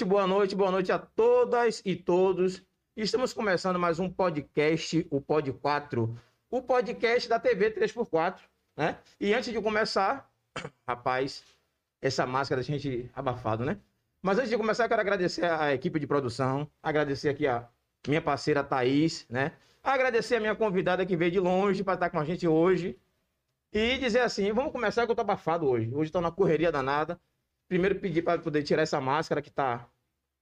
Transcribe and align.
noite, 0.00 0.06
boa 0.06 0.26
noite, 0.26 0.56
boa 0.56 0.70
noite 0.70 0.92
a 0.92 0.98
todas 0.98 1.82
e 1.84 1.94
todos. 1.94 2.64
Estamos 2.96 3.34
começando 3.34 3.78
mais 3.78 3.98
um 3.98 4.08
podcast, 4.08 5.06
o 5.10 5.20
Pod 5.20 5.52
4, 5.52 6.18
o 6.50 6.62
podcast 6.62 7.28
da 7.28 7.38
TV 7.38 7.70
3x4, 7.70 8.38
né? 8.74 8.98
E 9.20 9.34
antes 9.34 9.52
de 9.52 9.60
começar, 9.60 10.30
rapaz, 10.88 11.44
essa 12.00 12.26
máscara 12.26 12.62
a 12.62 12.64
gente 12.64 13.10
abafado, 13.14 13.62
né? 13.62 13.78
Mas 14.22 14.38
antes 14.38 14.48
de 14.48 14.56
começar, 14.56 14.88
quero 14.88 15.02
agradecer 15.02 15.44
a 15.44 15.74
equipe 15.74 16.00
de 16.00 16.06
produção, 16.06 16.66
agradecer 16.82 17.28
aqui 17.28 17.46
a 17.46 17.68
minha 18.08 18.22
parceira 18.22 18.64
Thaís, 18.64 19.26
né? 19.28 19.52
Agradecer 19.82 20.36
a 20.36 20.40
minha 20.40 20.54
convidada 20.54 21.04
que 21.04 21.16
veio 21.16 21.30
de 21.30 21.40
longe 21.40 21.84
para 21.84 21.94
estar 21.94 22.08
com 22.08 22.18
a 22.18 22.24
gente 22.24 22.48
hoje. 22.48 22.98
E 23.70 23.98
dizer 23.98 24.20
assim, 24.20 24.50
vamos 24.50 24.72
começar 24.72 25.04
que 25.04 25.12
eu 25.12 25.16
tô 25.16 25.20
abafado 25.20 25.68
hoje. 25.68 25.94
Hoje 25.94 26.10
tô 26.10 26.22
na 26.22 26.30
correria 26.30 26.72
danada. 26.72 27.20
Primeiro 27.70 28.00
pedir 28.00 28.22
para 28.22 28.40
poder 28.40 28.64
tirar 28.64 28.82
essa 28.82 29.00
máscara 29.00 29.40
que 29.40 29.48
tá... 29.48 29.88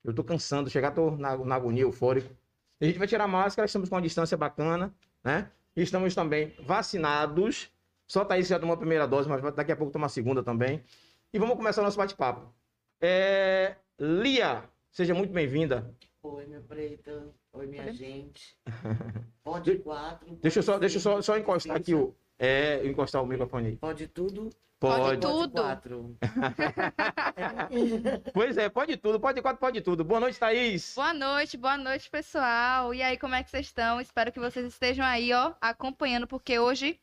Eu 0.02 0.14
tô 0.14 0.24
cansando, 0.24 0.70
chegar, 0.70 0.92
tô 0.92 1.10
na, 1.10 1.36
na 1.36 1.56
agonia, 1.56 1.82
eufórico. 1.82 2.34
A 2.80 2.86
gente 2.86 2.98
vai 2.98 3.06
tirar 3.06 3.24
a 3.24 3.28
máscara, 3.28 3.66
estamos 3.66 3.90
com 3.90 3.96
uma 3.96 4.00
distância 4.00 4.34
bacana, 4.34 4.94
né? 5.22 5.50
Estamos 5.76 6.14
também 6.14 6.54
vacinados. 6.60 7.70
Só 8.06 8.24
Thaís 8.24 8.48
já 8.48 8.58
tomou 8.58 8.72
a 8.72 8.78
primeira 8.78 9.06
dose, 9.06 9.28
mas 9.28 9.42
daqui 9.54 9.70
a 9.70 9.76
pouco 9.76 9.92
toma 9.92 10.06
a 10.06 10.08
segunda 10.08 10.42
também. 10.42 10.82
E 11.30 11.38
vamos 11.38 11.54
começar 11.54 11.82
o 11.82 11.84
nosso 11.84 11.98
bate-papo. 11.98 12.50
É... 12.98 13.76
Lia, 14.00 14.64
seja 14.90 15.12
muito 15.12 15.30
bem-vinda. 15.30 15.94
Oi, 16.22 16.46
minha 16.46 16.62
preta. 16.62 17.28
Oi, 17.52 17.66
minha 17.66 17.92
gente. 17.92 18.56
Pode 19.44 19.76
quatro. 19.80 20.34
Deixa 20.40 20.60
eu 20.60 20.62
só, 20.62 20.78
deixa 20.78 20.96
eu 20.96 21.02
só, 21.02 21.20
só 21.20 21.36
encostar 21.36 21.76
aqui 21.76 21.94
o. 21.94 22.14
É, 22.38 22.86
encostar 22.86 23.22
o 23.22 23.26
microfone 23.26 23.66
aí. 23.66 23.76
Pode 23.76 24.06
tudo. 24.08 24.48
Pode. 24.80 25.20
tudo. 25.20 25.62
quatro. 25.62 26.16
Pois 28.32 28.56
é, 28.56 28.68
pode 28.68 28.96
tudo, 28.96 29.18
pode 29.18 29.42
quatro, 29.42 29.58
pode 29.58 29.80
tudo. 29.80 30.04
Boa 30.04 30.20
noite, 30.20 30.38
Thaís. 30.38 30.94
Boa 30.94 31.12
noite, 31.12 31.56
boa 31.56 31.76
noite, 31.76 32.08
pessoal. 32.08 32.94
E 32.94 33.02
aí, 33.02 33.18
como 33.18 33.34
é 33.34 33.42
que 33.42 33.50
vocês 33.50 33.66
estão? 33.66 34.00
Espero 34.00 34.32
que 34.32 34.38
vocês 34.38 34.64
estejam 34.66 35.04
aí, 35.04 35.32
ó, 35.32 35.52
acompanhando, 35.60 36.26
porque 36.26 36.58
hoje 36.58 37.00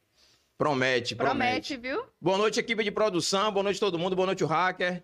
Promete, 0.57 1.15
promete. 1.15 1.75
promete, 1.75 1.77
viu? 1.77 2.05
Boa 2.19 2.37
noite, 2.37 2.59
equipe 2.59 2.83
de 2.83 2.91
produção. 2.91 3.51
Boa 3.51 3.63
noite, 3.63 3.79
todo 3.79 3.99
mundo. 3.99 4.15
Boa 4.15 4.27
noite, 4.27 4.43
o 4.43 4.47
hacker. 4.47 5.03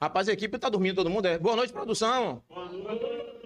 Rapaz, 0.00 0.28
a 0.28 0.32
equipe 0.32 0.58
tá 0.58 0.68
dormindo, 0.68 0.96
todo 0.96 1.10
mundo 1.10 1.26
é. 1.26 1.38
Boa 1.38 1.56
noite, 1.56 1.72
produção. 1.72 2.42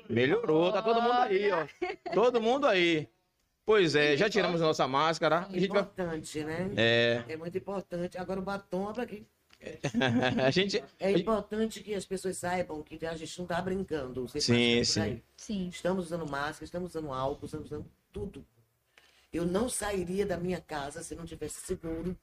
Melhorou, 0.09 0.71
tá 0.71 0.83
todo 0.83 1.01
mundo 1.01 1.15
aí, 1.15 1.51
ó. 1.51 1.67
Todo 2.13 2.43
mundo 2.43 2.67
aí. 2.67 3.09
Pois 3.69 3.95
é, 3.95 4.17
já 4.17 4.31
tiramos 4.31 4.63
a 4.63 4.65
nossa 4.65 4.89
máscara. 4.89 5.47
É 5.53 5.59
importante, 5.59 6.43
né? 6.43 6.71
É, 6.75 7.23
É 7.29 7.37
muito 7.37 7.59
importante. 7.59 8.17
Agora 8.17 8.41
o 8.41 8.43
batom, 8.43 8.91
pra 8.95 9.05
quê? 9.05 9.25
a 10.43 10.51
gente. 10.51 10.83
É 10.99 11.13
importante 11.13 11.83
que 11.83 11.93
as 11.93 12.07
pessoas 12.07 12.39
saibam 12.39 12.83
que 12.83 13.05
a 13.05 13.15
gente 13.15 13.39
não 13.39 13.47
tá 13.47 13.61
brincando. 13.61 14.27
Você 14.27 14.41
Sim, 14.41 14.83
sim. 14.85 15.23
Sim. 15.37 15.69
Estamos 15.69 16.07
usando 16.07 16.27
máscara, 16.27 16.65
estamos 16.65 16.93
usando 16.93 17.13
álcool, 17.13 17.45
estamos 17.45 17.67
usando 17.67 17.85
tudo. 18.11 18.43
Eu 19.31 19.45
não 19.45 19.69
sairia 19.69 20.25
da 20.25 20.39
minha 20.39 20.63
casa 20.63 21.03
se 21.03 21.15
não 21.15 21.27
tivesse 21.27 21.61
seguro 21.61 22.17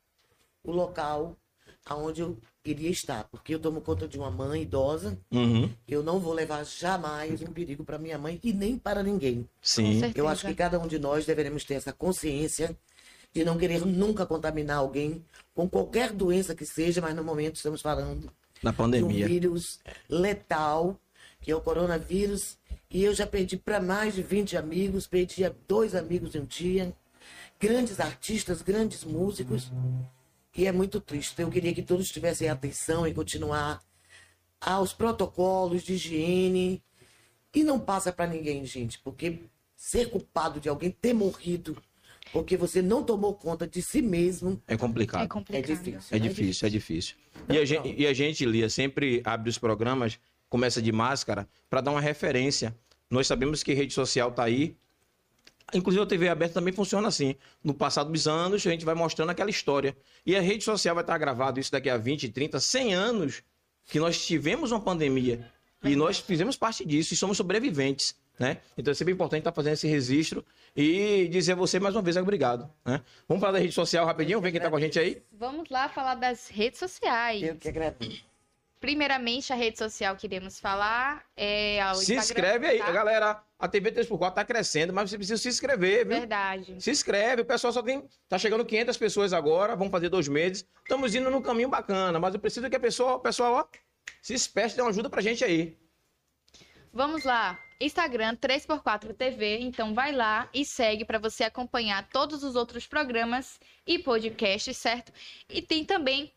o 0.63 0.71
local 0.71 1.37
aonde 1.85 2.21
eu 2.21 2.37
iria 2.63 2.89
estar. 2.89 3.25
Porque 3.25 3.53
eu 3.53 3.59
tomo 3.59 3.79
conta 3.81 4.07
de 4.07 4.17
uma 4.17 4.31
mãe 4.31 4.63
idosa. 4.63 5.17
Uhum, 5.31 5.69
Eu 5.87 6.01
não 6.03 6.19
vou 6.19 6.33
levar 6.33 6.65
jamais 6.65 7.41
um 7.41 7.53
perigo 7.53 7.83
para 7.83 7.97
minha 7.99 8.17
mãe 8.17 8.39
e 8.43 8.51
nem 8.51 8.77
para 8.77 9.03
ninguém. 9.03 9.47
Sim. 9.61 10.01
Eu 10.15 10.27
acho 10.27 10.45
que 10.47 10.53
cada 10.55 10.79
um 10.79 10.87
de 10.87 10.97
nós 10.99 11.25
deveremos 11.25 11.63
ter 11.63 11.75
essa 11.75 11.93
consciência 11.93 12.75
de 13.33 13.43
não 13.43 13.57
querer 13.57 13.85
nunca 13.85 14.25
contaminar 14.25 14.77
alguém 14.77 15.23
com 15.53 15.69
qualquer 15.69 16.11
doença 16.11 16.55
que 16.55 16.65
seja, 16.65 17.01
mas 17.01 17.13
no 17.15 17.23
momento 17.23 17.57
estamos 17.57 17.81
falando 17.81 18.31
Na 18.63 18.71
de 18.71 18.75
um 18.75 18.77
pandemia. 18.77 19.27
vírus 19.27 19.79
letal, 20.09 20.97
que 21.41 21.51
é 21.51 21.55
o 21.55 21.59
coronavírus, 21.61 22.57
e 22.89 23.03
eu 23.03 23.13
já 23.13 23.27
perdi 23.27 23.57
para 23.57 23.81
mais 23.81 24.15
de 24.15 24.23
20 24.23 24.55
amigos, 24.55 25.05
perdi 25.05 25.43
a 25.43 25.51
dois 25.67 25.93
amigos 25.93 26.33
em 26.33 26.39
um 26.39 26.45
dia, 26.45 26.93
grandes 27.59 27.99
artistas, 27.99 28.61
grandes 28.61 29.03
músicos, 29.03 29.69
e 30.55 30.65
é 30.65 30.71
muito 30.71 30.99
triste. 31.01 31.41
Eu 31.41 31.49
queria 31.49 31.73
que 31.73 31.81
todos 31.81 32.09
tivessem 32.09 32.49
atenção 32.49 33.07
e 33.07 33.13
continuar 33.13 33.81
aos 34.59 34.93
protocolos 34.93 35.83
de 35.83 35.93
higiene, 35.93 36.83
e 37.53 37.63
não 37.63 37.79
passa 37.79 38.11
para 38.11 38.27
ninguém, 38.27 38.65
gente, 38.65 38.99
porque 38.99 39.39
ser 39.75 40.09
culpado 40.09 40.59
de 40.59 40.67
alguém 40.67 40.91
ter 40.91 41.13
morrido 41.13 41.81
porque 42.31 42.57
você 42.57 42.81
não 42.81 43.03
tomou 43.03 43.33
conta 43.33 43.67
de 43.67 43.81
si 43.81 44.01
mesmo 44.01 44.61
É 44.67 44.75
complicado. 44.75 45.23
É 45.23 45.27
complicado. 45.27 45.71
é 45.71 45.73
difícil. 45.73 46.01
É 46.11 46.19
difícil, 46.19 46.67
é 46.67 46.69
difícil. 46.69 47.15
E 47.47 47.57
a 47.57 47.65
gente, 47.65 47.95
e 47.97 48.07
a 48.07 48.13
gente, 48.13 48.45
Lia, 48.45 48.69
sempre 48.69 49.21
abre 49.23 49.49
os 49.49 49.57
programas, 49.57 50.19
começa 50.49 50.81
de 50.81 50.91
máscara, 50.91 51.47
para 51.69 51.81
dar 51.81 51.91
uma 51.91 52.01
referência. 52.01 52.75
Nós 53.09 53.27
sabemos 53.27 53.63
que 53.63 53.73
rede 53.73 53.93
social 53.93 54.31
tá 54.31 54.43
aí. 54.43 54.75
Inclusive 55.73 56.03
a 56.03 56.05
TV 56.05 56.29
aberta 56.29 56.55
também 56.55 56.73
funciona 56.73 57.07
assim. 57.07 57.35
No 57.63 57.73
passado 57.73 58.11
dos 58.11 58.27
anos, 58.27 58.65
a 58.65 58.69
gente 58.69 58.85
vai 58.85 58.95
mostrando 58.95 59.29
aquela 59.29 59.49
história. 59.49 59.95
E 60.25 60.35
a 60.35 60.41
rede 60.41 60.63
social 60.63 60.93
vai 60.95 61.03
estar 61.03 61.17
gravado 61.17 61.59
isso 61.59 61.71
daqui 61.71 61.89
a 61.89 61.97
20, 61.97 62.29
30, 62.29 62.59
100 62.59 62.93
anos 62.93 63.43
que 63.85 63.99
nós 63.99 64.25
tivemos 64.25 64.71
uma 64.71 64.79
pandemia. 64.79 65.51
E 65.83 65.95
nós 65.95 66.19
fizemos 66.19 66.55
parte 66.55 66.85
disso 66.85 67.13
e 67.13 67.17
somos 67.17 67.37
sobreviventes. 67.37 68.15
Né? 68.37 68.57
Então 68.77 68.91
é 68.91 68.95
sempre 68.95 69.13
importante 69.13 69.41
estar 69.41 69.53
fazendo 69.53 69.73
esse 69.73 69.87
registro 69.87 70.45
e 70.75 71.27
dizer 71.29 71.53
a 71.53 71.55
você 71.55 71.79
mais 71.79 71.95
uma 71.95 72.01
vez 72.01 72.17
obrigado. 72.17 72.69
Né? 72.83 73.01
Vamos 73.27 73.39
falar 73.39 73.53
da 73.53 73.59
rede 73.59 73.73
social 73.73 74.05
rapidinho, 74.05 74.41
ver 74.41 74.51
quem 74.51 74.57
está 74.57 74.69
com 74.69 74.75
a 74.75 74.79
gente 74.79 74.99
aí. 74.99 75.23
Vamos 75.31 75.69
lá 75.69 75.87
falar 75.87 76.15
das 76.15 76.49
redes 76.49 76.79
sociais. 76.79 77.41
Eu 77.41 77.55
que 77.55 77.69
agradeço. 77.69 78.23
Primeiramente, 78.85 79.51
a 79.51 79.55
rede 79.55 79.79
social 79.79 80.15
que 80.15 80.27
iremos 80.27 80.59
falar 80.59 81.25
é 81.35 81.79
o 81.91 81.95
Se 81.95 82.13
Instagram, 82.13 82.19
inscreve 82.19 82.67
aí, 82.67 82.77
tá? 82.77 82.91
galera. 82.91 83.43
A 83.57 83.67
TV 83.67 83.91
3x4 83.91 84.33
tá 84.35 84.45
crescendo, 84.45 84.93
mas 84.93 85.09
você 85.09 85.17
precisa 85.17 85.41
se 85.41 85.49
inscrever, 85.49 86.05
viu? 86.05 86.19
Verdade. 86.19 86.75
Se 86.79 86.91
inscreve, 86.91 87.41
o 87.41 87.45
pessoal 87.45 87.73
só 87.73 87.81
tem. 87.81 88.07
Tá 88.29 88.37
chegando 88.37 88.63
500 88.63 88.95
pessoas 88.95 89.33
agora, 89.33 89.75
vamos 89.75 89.89
fazer 89.89 90.09
dois 90.09 90.27
meses. 90.27 90.67
Estamos 90.83 91.15
indo 91.15 91.31
num 91.31 91.41
caminho 91.41 91.67
bacana, 91.67 92.19
mas 92.19 92.35
eu 92.35 92.39
preciso 92.39 92.69
que 92.69 92.75
a 92.75 92.79
pessoa, 92.79 93.15
o 93.15 93.19
pessoal, 93.19 93.53
ó, 93.53 93.65
se 94.21 94.35
espeste, 94.35 94.75
dê 94.75 94.83
uma 94.83 94.91
ajuda 94.91 95.09
pra 95.09 95.19
gente 95.19 95.43
aí. 95.43 95.75
Vamos 96.93 97.23
lá. 97.23 97.59
Instagram 97.81 98.35
3x4 98.35 99.15
TV, 99.15 99.57
então 99.61 99.95
vai 99.95 100.11
lá 100.11 100.47
e 100.53 100.63
segue 100.63 101.03
para 101.03 101.17
você 101.17 101.43
acompanhar 101.43 102.07
todos 102.09 102.43
os 102.43 102.55
outros 102.55 102.85
programas 102.85 103.59
e 103.87 103.97
podcasts, 103.97 104.77
certo? 104.77 105.11
E 105.49 105.59
tem 105.59 105.83
também 105.83 106.34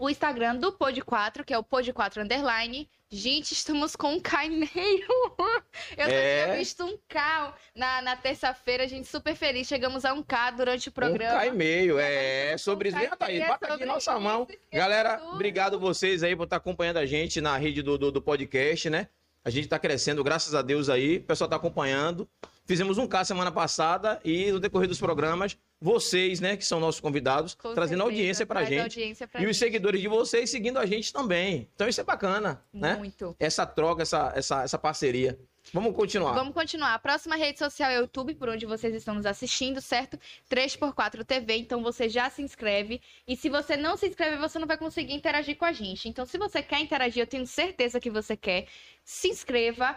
o 0.00 0.08
Instagram 0.08 0.56
do 0.56 0.72
Pod 0.72 0.98
4, 1.02 1.44
que 1.44 1.52
é 1.52 1.58
o 1.58 1.62
Pod 1.62 1.92
4 1.92 2.22
Underline. 2.22 2.88
Gente, 3.12 3.52
estamos 3.52 3.94
com 3.94 4.14
um 4.14 4.20
K 4.20 4.46
e 4.46 4.50
meio. 4.50 5.06
Eu 5.96 6.06
É. 6.06 6.44
tinha 6.44 6.56
visto 6.56 6.84
um 6.84 6.96
K 7.08 7.54
na, 7.76 8.00
na 8.00 8.16
terça-feira, 8.16 8.84
a 8.84 8.86
gente 8.86 9.06
super 9.06 9.34
feliz. 9.34 9.66
Chegamos 9.68 10.04
a 10.04 10.14
um 10.14 10.22
K 10.22 10.52
durante 10.52 10.88
o 10.88 10.92
programa. 10.92 11.34
Um 11.36 11.40
K 11.40 11.46
e 11.46 11.50
meio, 11.50 11.98
é, 11.98 12.54
Um 12.54 12.58
sobre 12.58 12.88
isso. 12.88 12.98
Vem, 12.98 13.10
Thaís, 13.10 13.46
bota 13.46 13.74
aqui 13.74 13.84
nossa 13.84 14.12
isso, 14.12 14.20
mão. 14.20 14.48
Galera, 14.72 15.18
tudo. 15.18 15.34
obrigado 15.34 15.78
vocês 15.78 16.22
aí 16.22 16.34
por 16.34 16.44
estar 16.44 16.56
acompanhando 16.56 16.96
a 16.96 17.04
gente 17.04 17.40
na 17.40 17.56
rede 17.58 17.82
do, 17.82 17.98
do, 17.98 18.10
do 18.10 18.22
podcast, 18.22 18.88
né? 18.88 19.08
A 19.44 19.50
gente 19.50 19.68
tá 19.68 19.78
crescendo, 19.78 20.22
graças 20.24 20.54
a 20.54 20.62
Deus 20.62 20.88
aí. 20.88 21.16
O 21.16 21.22
pessoal 21.24 21.48
tá 21.50 21.56
acompanhando. 21.56 22.28
Fizemos 22.64 22.96
um 22.96 23.06
K 23.06 23.24
semana 23.24 23.50
passada 23.50 24.20
e 24.24 24.50
no 24.52 24.60
decorrer 24.60 24.86
dos 24.88 24.98
programas, 25.00 25.58
vocês, 25.80 26.40
né, 26.40 26.56
que 26.56 26.64
são 26.64 26.78
nossos 26.78 27.00
convidados, 27.00 27.54
Com 27.54 27.72
trazendo 27.74 28.00
certeza, 28.00 28.02
audiência 28.04 28.46
pra 28.46 28.56
traz 28.60 28.68
gente. 28.68 28.82
audiência 28.82 29.26
pra 29.28 29.40
E 29.40 29.44
os 29.46 29.56
gente. 29.56 29.58
seguidores 29.58 30.00
de 30.00 30.08
vocês 30.08 30.50
seguindo 30.50 30.78
a 30.78 30.84
gente 30.86 31.12
também. 31.12 31.68
Então 31.74 31.88
isso 31.88 32.00
é 32.00 32.04
bacana, 32.04 32.62
né? 32.72 32.96
Muito. 32.96 33.34
Essa 33.38 33.64
troca, 33.64 34.02
essa, 34.02 34.32
essa, 34.34 34.62
essa 34.62 34.78
parceria. 34.78 35.38
Vamos 35.72 35.94
continuar. 35.94 36.32
Vamos 36.32 36.54
continuar. 36.54 36.94
A 36.94 36.98
próxima 36.98 37.36
rede 37.36 37.58
social 37.58 37.90
é 37.90 37.98
o 37.98 38.02
YouTube, 38.02 38.34
por 38.34 38.48
onde 38.48 38.64
vocês 38.66 38.94
estão 38.94 39.14
nos 39.14 39.26
assistindo, 39.26 39.80
certo? 39.80 40.18
3x4 40.50 41.22
TV, 41.24 41.56
então 41.56 41.82
você 41.82 42.08
já 42.08 42.28
se 42.30 42.42
inscreve. 42.42 43.00
E 43.28 43.36
se 43.36 43.48
você 43.48 43.76
não 43.76 43.96
se 43.96 44.08
inscreve, 44.08 44.36
você 44.36 44.58
não 44.58 44.66
vai 44.66 44.78
conseguir 44.78 45.12
interagir 45.14 45.56
com 45.56 45.64
a 45.66 45.72
gente. 45.72 46.08
Então, 46.08 46.24
se 46.26 46.38
você 46.38 46.62
quer 46.62 46.80
interagir, 46.80 47.22
eu 47.22 47.26
tenho 47.26 47.46
certeza 47.46 48.00
que 48.00 48.10
você 48.10 48.36
quer, 48.36 48.66
se 49.04 49.28
inscreva. 49.28 49.96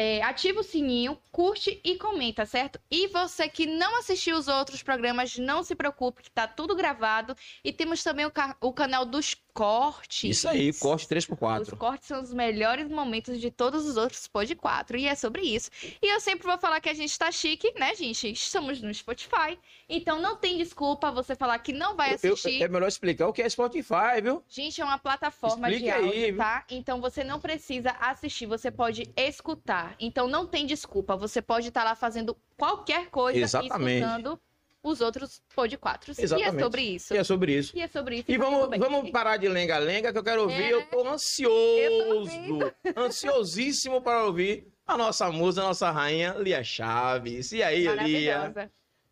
É, 0.00 0.22
ativa 0.22 0.60
o 0.60 0.62
sininho, 0.62 1.18
curte 1.32 1.80
e 1.84 1.96
comenta, 1.98 2.46
certo? 2.46 2.78
E 2.88 3.08
você 3.08 3.48
que 3.48 3.66
não 3.66 3.98
assistiu 3.98 4.36
os 4.38 4.46
outros 4.46 4.80
programas, 4.82 5.36
não 5.36 5.64
se 5.64 5.74
preocupe, 5.74 6.22
que 6.22 6.30
tá 6.30 6.46
tudo 6.46 6.76
gravado. 6.76 7.34
E 7.64 7.72
temos 7.72 8.02
também 8.04 8.24
o, 8.24 8.32
o 8.60 8.72
canal 8.72 9.04
dos 9.04 9.34
cortes. 9.52 10.38
Isso 10.38 10.48
aí, 10.48 10.72
corte 10.72 11.02
Os 11.04 11.10
3x4. 11.10 11.76
cortes 11.76 12.06
são 12.06 12.22
os 12.22 12.32
melhores 12.32 12.88
momentos 12.88 13.40
de 13.40 13.50
todos 13.50 13.86
os 13.86 13.96
outros 13.96 14.28
Pod 14.28 14.54
4. 14.54 14.96
E 14.98 15.06
é 15.08 15.16
sobre 15.16 15.42
isso. 15.42 15.68
E 16.00 16.06
eu 16.14 16.20
sempre 16.20 16.46
vou 16.46 16.56
falar 16.58 16.80
que 16.80 16.88
a 16.88 16.94
gente 16.94 17.18
tá 17.18 17.32
chique, 17.32 17.72
né, 17.76 17.92
gente? 17.96 18.30
Estamos 18.30 18.80
no 18.80 18.94
Spotify. 18.94 19.58
Então 19.88 20.20
não 20.22 20.36
tem 20.36 20.58
desculpa 20.58 21.10
você 21.10 21.34
falar 21.34 21.58
que 21.58 21.72
não 21.72 21.96
vai 21.96 22.10
Eu- 22.14 22.18
eu- 22.22 22.34
assistir. 22.34 22.62
é 22.62 22.68
melhor 22.68 22.86
explicar 22.86 23.26
o 23.26 23.32
que 23.32 23.42
é 23.42 23.48
Spotify, 23.48 24.20
viu? 24.22 24.44
Gente, 24.48 24.80
é 24.80 24.84
uma 24.84 24.98
plataforma 24.98 25.68
de 25.70 25.90
aí, 25.90 26.04
áudio, 26.04 26.12
viu? 26.12 26.36
tá? 26.36 26.64
Então 26.70 27.00
você 27.00 27.24
não 27.24 27.40
precisa 27.40 27.90
assistir, 27.98 28.46
você 28.46 28.70
pode 28.70 29.10
escutar. 29.16 29.87
Então 29.98 30.28
não 30.28 30.46
tem 30.46 30.66
desculpa. 30.66 31.16
Você 31.16 31.40
pode 31.42 31.68
estar 31.68 31.84
lá 31.84 31.94
fazendo 31.94 32.36
qualquer 32.56 33.10
coisa 33.10 33.38
Exatamente. 33.38 33.90
e 33.90 33.98
escutando 33.98 34.40
os 34.82 35.00
outros 35.00 35.42
pod 35.54 35.76
4. 35.76 36.12
E 36.12 36.20
é 36.20 36.24
Exatamente. 36.24 36.62
sobre 36.62 36.82
isso. 36.82 37.14
E 37.14 37.16
é 37.16 37.24
sobre 37.24 37.58
isso. 37.58 37.76
E 37.76 37.80
é 37.80 37.88
sobre 37.88 38.16
isso. 38.16 38.30
E 38.30 38.38
tá 38.38 38.44
vamos, 38.44 38.78
vamos 38.78 39.10
parar 39.10 39.36
de 39.36 39.48
lenga-lenga, 39.48 40.12
que 40.12 40.18
eu 40.18 40.24
quero 40.24 40.42
ouvir. 40.42 40.62
É. 40.62 40.72
Eu 40.72 40.86
tô 40.86 41.06
ansioso, 41.08 42.74
Eu 42.84 43.02
ansiosíssimo 43.04 44.00
para 44.00 44.24
ouvir 44.24 44.66
a 44.86 44.96
nossa 44.96 45.30
musa, 45.30 45.62
a 45.62 45.66
nossa 45.66 45.90
rainha, 45.90 46.34
Lia 46.38 46.62
Chaves. 46.62 47.52
E 47.52 47.62
aí, 47.62 47.80
Lia? 47.80 47.94
Maravilhosa. 48.38 48.70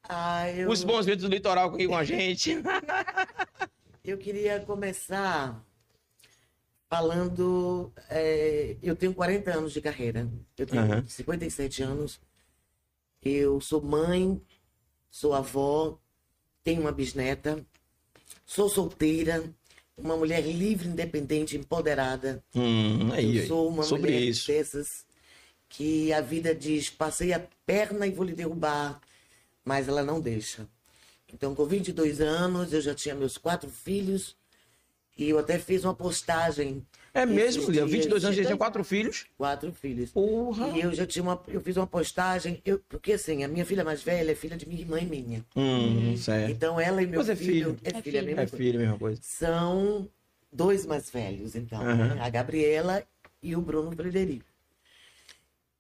Ah, 0.09 0.51
eu, 0.51 0.71
Os 0.71 0.85
bons 0.85 1.05
ventos 1.05 1.25
do 1.25 1.31
litoral 1.31 1.69
aqui 1.69 1.87
com 1.87 1.97
a 1.97 2.05
gente. 2.05 2.57
eu 4.05 4.17
queria 4.17 4.61
começar 4.61 5.61
falando. 6.97 7.93
é, 8.09 8.77
eu 8.83 8.97
tenho 8.97 9.13
40 9.15 9.51
anos 9.53 9.73
de 9.73 9.81
carreira. 9.81 10.29
Eu 10.57 10.67
tenho 10.67 10.83
Aham. 10.83 11.05
57 11.07 11.83
anos. 11.83 12.21
Eu 13.23 13.61
sou 13.61 13.83
mãe, 13.83 14.41
sou 15.11 15.35
avó, 15.35 15.99
tenho 16.63 16.81
uma 16.81 16.93
bisneta, 16.93 17.65
sou 18.45 18.69
solteira, 18.69 19.43
uma 19.97 20.17
mulher 20.17 20.43
livre, 20.47 20.89
independente, 20.89 21.57
empoderada. 21.57 22.43
Hum, 22.55 23.13
aí, 23.13 23.39
eu 23.39 23.47
sou 23.47 23.69
uma 23.69 23.83
sobre 23.83 24.13
mulher 24.13 24.23
isso. 24.23 24.47
dessas 24.47 25.05
que 25.69 26.13
a 26.13 26.21
vida 26.21 26.55
diz, 26.55 26.89
passei 26.89 27.33
a 27.33 27.45
perna 27.67 28.07
e 28.07 28.13
vou 28.13 28.25
lhe 28.25 28.33
derrubar, 28.33 29.01
mas 29.65 29.89
ela 29.89 30.05
não 30.05 30.21
deixa. 30.21 30.69
Então, 31.33 31.55
com 31.55 31.67
22 31.67 32.21
anos, 32.21 32.73
eu 32.73 32.81
já 32.81 32.95
tinha 32.95 33.15
meus 33.15 33.37
quatro 33.37 33.69
filhos 33.69 34.37
e 35.17 35.29
eu 35.31 35.39
até 35.39 35.59
fiz 35.59 35.85
uma 35.85 35.95
postagem, 35.95 36.87
É 37.15 37.25
mesmo, 37.25 37.63
Lia. 37.71 37.83
dias, 37.87 37.91
22 37.91 38.25
anos, 38.25 38.37
já 38.37 38.43
tinha 38.43 38.55
22 38.55 38.59
quatro 38.59 38.85
filhos. 38.85 39.27
quatro 39.37 39.73
filhos. 39.73 40.11
Porra. 40.11 40.69
E 40.69 40.81
eu 40.81 40.93
já 40.93 41.07
tinha 41.07 41.23
uma, 41.23 41.43
eu 41.49 41.61
fiz 41.61 41.77
uma 41.77 41.87
postagem, 41.87 42.61
eu, 42.65 42.79
porque 42.89 43.13
assim, 43.15 43.43
a 43.43 43.49
minha 43.49 43.65
filha 43.65 43.83
mais 43.85 44.03
velha 44.03 44.33
é 44.33 44.35
filha 44.35 44.57
de 44.57 44.69
minha 44.69 44.81
irmã 44.81 45.01
e 45.01 45.07
minha. 45.07 45.45
Hum, 45.57 46.17
certo. 46.17 46.51
Então 46.51 46.79
ela 46.79 47.03
e 47.03 47.07
meu 47.07 47.21
Mas 47.21 47.29
é 47.31 47.37
filho, 47.37 47.77
filho. 47.77 47.79
é, 47.85 47.91
É 47.99 48.03
filha, 48.03 48.21
filho. 48.23 48.31
É 48.33 48.35
coisa. 48.37 48.57
filho, 48.57 48.79
mesma 48.81 48.99
coisa. 48.99 49.21
são 49.23 50.09
dois 50.53 50.85
mais 50.87 51.11
velhos, 51.11 51.55
então, 51.55 51.81
Aham. 51.83 52.15
né? 52.15 52.21
a 52.21 52.29
Gabriela 52.29 53.03
e 53.43 53.57
o 53.57 53.61
Bruno 53.61 53.93
Frederico. 53.93 54.45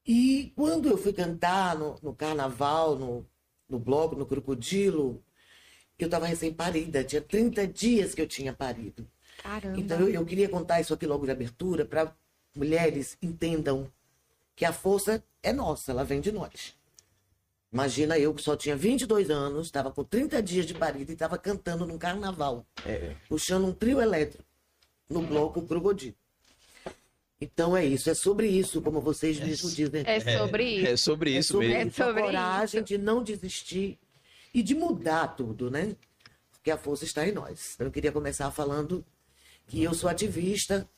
E 0.06 0.52
quando 0.54 0.88
eu 0.88 0.96
fui 0.96 1.12
cantar 1.12 1.76
no, 1.76 1.96
no 2.02 2.14
carnaval, 2.14 2.96
no, 2.96 3.26
no 3.68 3.78
bloco, 3.78 4.14
no 4.14 4.24
Crocodilo, 4.24 5.22
eu 5.98 6.06
estava 6.06 6.26
recém-parida, 6.26 7.02
tinha 7.02 7.20
30 7.20 7.66
dias 7.66 8.14
que 8.14 8.20
eu 8.22 8.26
tinha 8.26 8.52
parido. 8.52 9.06
Caramba. 9.46 9.78
Então 9.78 10.00
eu, 10.00 10.08
eu 10.08 10.24
queria 10.26 10.48
contar 10.48 10.80
isso 10.80 10.92
aqui 10.94 11.06
logo 11.06 11.24
de 11.24 11.30
abertura 11.32 11.84
para 11.84 12.12
mulheres 12.54 13.16
entendam 13.22 13.90
que 14.54 14.64
a 14.64 14.72
força 14.72 15.22
é 15.42 15.52
nossa, 15.52 15.92
ela 15.92 16.04
vem 16.04 16.20
de 16.20 16.32
nós. 16.32 16.74
Imagina 17.72 18.18
eu 18.18 18.32
que 18.32 18.42
só 18.42 18.56
tinha 18.56 18.74
22 18.76 19.28
anos, 19.30 19.66
estava 19.66 19.90
com 19.90 20.02
30 20.02 20.42
dias 20.42 20.64
de 20.64 20.72
parido 20.74 21.10
e 21.10 21.14
estava 21.14 21.36
cantando 21.36 21.86
num 21.86 21.98
carnaval 21.98 22.64
É. 22.84 23.14
puxando 23.28 23.66
um 23.66 23.72
trio 23.72 24.00
elétrico 24.00 24.44
no 25.10 25.20
bloco 25.22 25.60
Crocodilo. 25.62 26.14
Então 27.38 27.76
é 27.76 27.84
isso, 27.84 28.08
é 28.08 28.14
sobre 28.14 28.48
isso, 28.48 28.80
como 28.80 28.98
vocês 29.00 29.38
mesmos 29.38 29.76
dizem. 29.76 30.02
É 30.06 30.20
sobre 30.38 30.64
isso. 30.64 30.86
É 30.86 30.96
sobre 30.96 31.34
É 31.34 31.38
isso 31.38 31.52
sobre 31.52 31.68
mesmo. 31.68 31.90
isso, 31.90 32.02
a 32.02 32.06
sobre 32.06 32.22
coragem 32.22 32.80
isso. 32.80 32.86
de 32.88 32.98
não 32.98 33.22
desistir 33.22 33.98
e 34.54 34.62
de 34.62 34.74
mudar 34.74 35.28
tudo, 35.36 35.70
né? 35.70 35.94
Porque 36.52 36.70
a 36.70 36.78
força 36.78 37.04
está 37.04 37.28
em 37.28 37.32
nós. 37.32 37.72
Então, 37.74 37.86
Eu 37.88 37.92
queria 37.92 38.10
começar 38.10 38.50
falando 38.50 39.04
que 39.66 39.82
eu 39.82 39.94
sou 39.94 40.08
ativista 40.08 40.88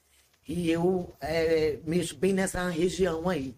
e 0.47 0.71
eu 0.71 1.15
é, 1.21 1.79
mexo 1.85 2.17
bem 2.17 2.33
nessa 2.33 2.69
região 2.69 3.29
aí, 3.29 3.55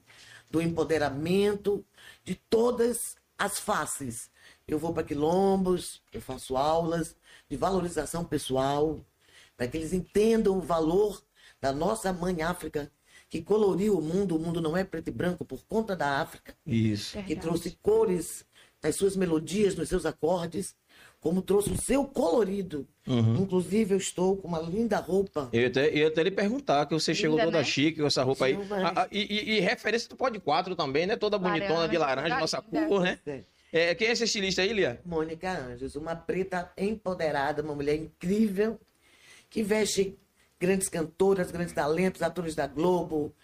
do 0.50 0.60
empoderamento 0.60 1.84
de 2.24 2.34
todas 2.34 3.16
as 3.38 3.58
faces. 3.58 4.30
Eu 4.66 4.78
vou 4.78 4.92
para 4.92 5.04
quilombos, 5.04 6.02
eu 6.12 6.20
faço 6.20 6.56
aulas 6.56 7.16
de 7.48 7.56
valorização 7.56 8.24
pessoal, 8.24 9.00
para 9.56 9.68
que 9.68 9.76
eles 9.76 9.92
entendam 9.92 10.56
o 10.56 10.60
valor 10.60 11.22
da 11.60 11.72
nossa 11.72 12.12
mãe 12.12 12.42
África, 12.42 12.90
que 13.28 13.42
coloriu 13.42 13.98
o 13.98 14.02
mundo. 14.02 14.36
O 14.36 14.38
mundo 14.38 14.60
não 14.60 14.76
é 14.76 14.82
preto 14.82 15.08
e 15.08 15.12
branco 15.12 15.44
por 15.44 15.64
conta 15.64 15.94
da 15.94 16.20
África 16.20 16.56
Isso. 16.66 17.12
que 17.12 17.18
Verdade. 17.18 17.40
trouxe 17.40 17.78
cores 17.82 18.44
nas 18.82 18.96
suas 18.96 19.14
melodias, 19.14 19.74
nos 19.74 19.88
seus 19.88 20.06
acordes, 20.06 20.74
como 21.20 21.42
trouxe 21.42 21.70
o 21.70 21.76
seu 21.76 22.04
colorido. 22.04 22.88
Uhum. 23.06 23.36
Inclusive, 23.42 23.92
eu 23.94 23.98
estou 23.98 24.36
com 24.36 24.48
uma 24.48 24.58
linda 24.60 24.96
roupa. 24.98 25.48
Eu 25.52 25.60
ia 25.62 25.66
até, 25.68 25.94
ia 25.94 26.08
até 26.08 26.22
lhe 26.22 26.30
perguntar, 26.30 26.86
que 26.86 26.94
você 26.94 27.14
chegou 27.14 27.36
Linda, 27.36 27.46
toda 27.46 27.58
né? 27.58 27.64
chique 27.64 28.00
com 28.00 28.06
essa 28.06 28.22
roupa 28.22 28.46
aí. 28.46 28.56
Demais. 28.56 28.84
Ah, 28.84 28.92
ah, 28.96 29.08
e, 29.12 29.56
e- 29.56 29.60
referência 29.60 30.08
do 30.08 30.16
Pod 30.16 30.38
4 30.40 30.74
também, 30.74 31.06
né? 31.06 31.16
Toda 31.16 31.36
bonitona 31.38 31.86
de 31.88 31.98
Laranja, 31.98 32.28
laranja, 32.28 32.38
nossa 32.40 32.64
linda. 32.72 32.86
cor, 32.86 33.02
né? 33.02 33.18
É, 33.26 33.42
É, 33.72 33.94
quem 33.94 34.08
é 34.08 34.12
esse 34.12 34.24
estilista 34.24 34.62
aí, 34.62 34.72
Lia? 34.72 35.00
Mônica 35.04 35.50
Anjos, 35.50 35.94
uma 35.94 36.16
preta 36.16 36.72
empoderada, 36.76 37.62
uma 37.62 37.74
mulher 37.74 37.96
incrível, 37.96 38.80
que 39.50 39.62
veste 39.62 40.18
grandes 40.58 40.88
cantoras, 40.88 41.50
grandes 41.50 41.72
talentos, 41.74 42.22
atores 42.22 42.54
da 42.54 42.66
Globo, 42.66 43.34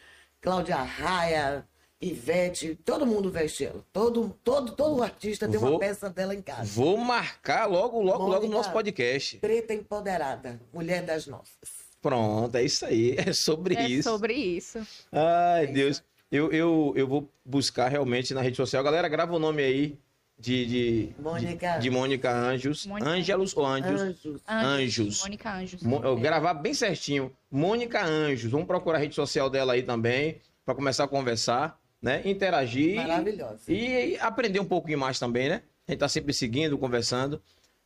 Cláudia 0.41 0.77
Raia, 0.77 1.67
Ivete, 2.01 2.79
todo 2.85 3.07
mundo 3.07 3.31
veste 3.31 3.65
ela. 3.65 3.83
Todo, 3.93 4.37
todo, 4.45 4.73
todo 4.73 5.03
artista 5.03 5.49
tem 5.49 5.59
Vou- 5.59 5.71
uma 5.71 5.79
peça 5.79 6.11
dela 6.11 6.35
em 6.35 6.43
casa. 6.43 6.65
Vou 6.65 6.97
marcar 6.99 7.65
logo, 7.67 8.01
logo, 8.03 8.19
logo 8.19 8.27
no 8.27 8.33
Mônica. 8.41 8.55
nosso 8.57 8.71
podcast. 8.73 9.39
Preta 9.39 9.73
empoderada, 9.73 10.61
mulher 10.73 11.03
das 11.03 11.27
nossas. 11.27 11.57
Pronto, 12.03 12.55
é 12.57 12.63
isso 12.63 12.85
aí. 12.85 13.17
É 13.19 13.33
sobre 13.33 13.75
É 13.77 13.89
isso. 13.89 14.11
sobre 14.11 14.35
isso. 14.35 14.79
Ai, 15.11 15.67
Deus. 15.69 16.03
Eu, 16.31 16.53
eu, 16.53 16.93
eu 16.97 17.07
vou 17.09 17.29
buscar 17.45 17.89
realmente 17.89 18.35
na 18.35 18.43
rede 18.43 18.57
social. 18.57 18.83
Galera, 18.85 19.09
grava 19.09 19.35
o 19.35 19.39
nome 19.39 19.63
aí 19.63 19.99
de, 20.39 20.67
de, 20.67 21.09
Mônica. 21.19 21.77
de, 21.77 21.83
de 21.83 21.91
Mônica 21.91 22.31
Anjos. 22.31 22.85
Mônica. 22.85 23.09
Ângelos 23.11 23.57
ou 23.57 23.65
Anjos? 23.65 24.01
Anjos. 24.03 24.43
Anjos. 24.47 25.21
Mônica 25.23 25.51
Anjos. 25.55 25.83
Mo- 25.83 26.03
eu 26.05 26.17
gravar 26.17 26.53
bem 26.55 26.75
certinho. 26.75 27.33
Mônica 27.51 28.05
Anjos. 28.05 28.51
Vamos 28.51 28.67
procurar 28.67 28.99
a 28.99 29.01
rede 29.01 29.15
social 29.15 29.49
dela 29.49 29.73
aí 29.73 29.83
também, 29.83 30.41
para 30.65 30.75
começar 30.75 31.05
a 31.05 31.09
conversar, 31.09 31.81
né? 32.01 32.23
Interagir. 32.25 32.97
Maravilhosa. 32.97 33.61
E 33.73 34.17
aprender 34.21 34.61
um 34.61 34.65
pouquinho 34.65 34.99
mais 34.99 35.19
também, 35.19 35.49
né? 35.49 35.63
A 35.87 35.93
gente 35.93 36.01
tá 36.01 36.09
sempre 36.09 36.33
seguindo, 36.33 36.77
conversando. 36.79 37.41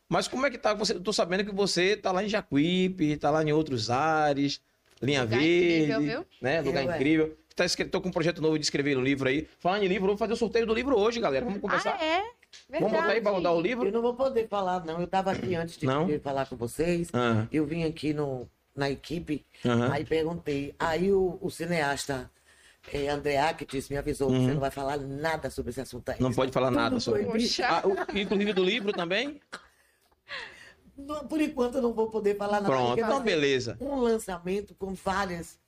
Mas 0.09 0.27
como 0.27 0.45
é 0.45 0.49
que 0.51 0.57
tá? 0.57 0.73
Você, 0.73 0.93
eu 0.93 0.99
tô 0.99 1.13
sabendo 1.13 1.45
que 1.45 1.53
você 1.53 1.95
tá 1.95 2.11
lá 2.11 2.23
em 2.23 2.27
Jacuípe, 2.27 3.15
tá 3.17 3.29
lá 3.29 3.43
em 3.43 3.51
outros 3.53 3.89
ares, 3.89 4.59
Linha 5.01 5.21
Lugar 5.23 5.39
Verde, 5.39 5.83
incrível, 5.83 6.01
viu? 6.01 6.25
né? 6.41 6.61
Lugar 6.61 6.83
Eu, 6.83 6.91
é. 6.91 6.95
incrível. 6.95 7.37
Tá 7.55 7.65
escre... 7.65 7.85
Tô 7.85 8.01
com 8.01 8.09
um 8.09 8.11
projeto 8.11 8.41
novo 8.41 8.57
de 8.57 8.65
escrever 8.65 8.97
um 8.97 9.01
livro 9.01 9.27
aí. 9.29 9.47
Falando 9.59 9.83
em 9.83 9.87
livro, 9.87 10.07
vamos 10.07 10.19
fazer 10.19 10.33
o 10.33 10.37
sorteio 10.37 10.65
do 10.65 10.73
livro 10.73 10.97
hoje, 10.97 11.19
galera. 11.19 11.45
Vamos 11.45 11.59
conversar. 11.61 11.97
Ah, 11.99 12.03
é? 12.03 12.21
Verdade. 12.69 12.83
vamos 12.83 12.91
botar 12.91 13.13
aí 13.13 13.21
pra 13.21 13.31
rodar 13.31 13.53
o 13.53 13.57
Eu 13.57 13.61
livro? 13.61 13.91
não 13.91 14.01
vou 14.01 14.13
poder 14.13 14.47
falar, 14.47 14.83
não. 14.85 14.99
Eu 14.99 15.05
estava 15.05 15.31
aqui 15.31 15.55
antes 15.55 15.77
de, 15.77 15.85
Não? 15.85 16.07
falar 16.19 16.45
com 16.47 16.55
vocês. 16.55 17.09
Ah, 17.13 17.45
Eu 17.51 17.65
vim 17.65 17.83
aqui 17.83 18.13
no, 18.13 18.47
na 18.75 18.89
equipe, 18.89 19.45
aí 19.91 20.03
perguntei. 20.05 20.73
Aí 20.79 21.11
o, 21.11 21.37
o 21.41 21.49
cineasta 21.49 22.29
é, 22.91 23.09
André 23.09 23.37
Actis 23.37 23.89
me 23.89 23.97
avisou: 23.97 24.29
você 24.29 24.53
não 24.53 24.59
vai 24.59 24.71
falar 24.71 24.97
nada 24.97 25.49
sobre 25.49 25.71
esse 25.71 25.81
assunto 25.81 26.09
aí. 26.09 26.15
Uhum. 26.19 26.23
Não 26.29 26.33
pode 26.33 26.51
falar 26.51 26.71
nada 26.71 26.99
sobre. 26.99 27.25
Ah, 27.63 27.83
o- 27.85 28.17
inclusive 28.17 28.53
do 28.53 28.63
livro 28.63 28.91
também? 28.93 29.39
Não, 30.97 31.27
Por 31.27 31.41
enquanto 31.41 31.75
eu 31.75 31.81
não 31.81 31.93
vou 31.93 32.11
poder 32.11 32.37
falar 32.37 32.61
nada. 32.61 32.67
Pronto, 32.67 32.99
então 32.99 33.21
beleza. 33.21 33.75
Um 33.81 33.95
lançamento 33.95 34.75
com 34.75 34.93
várias. 34.93 35.59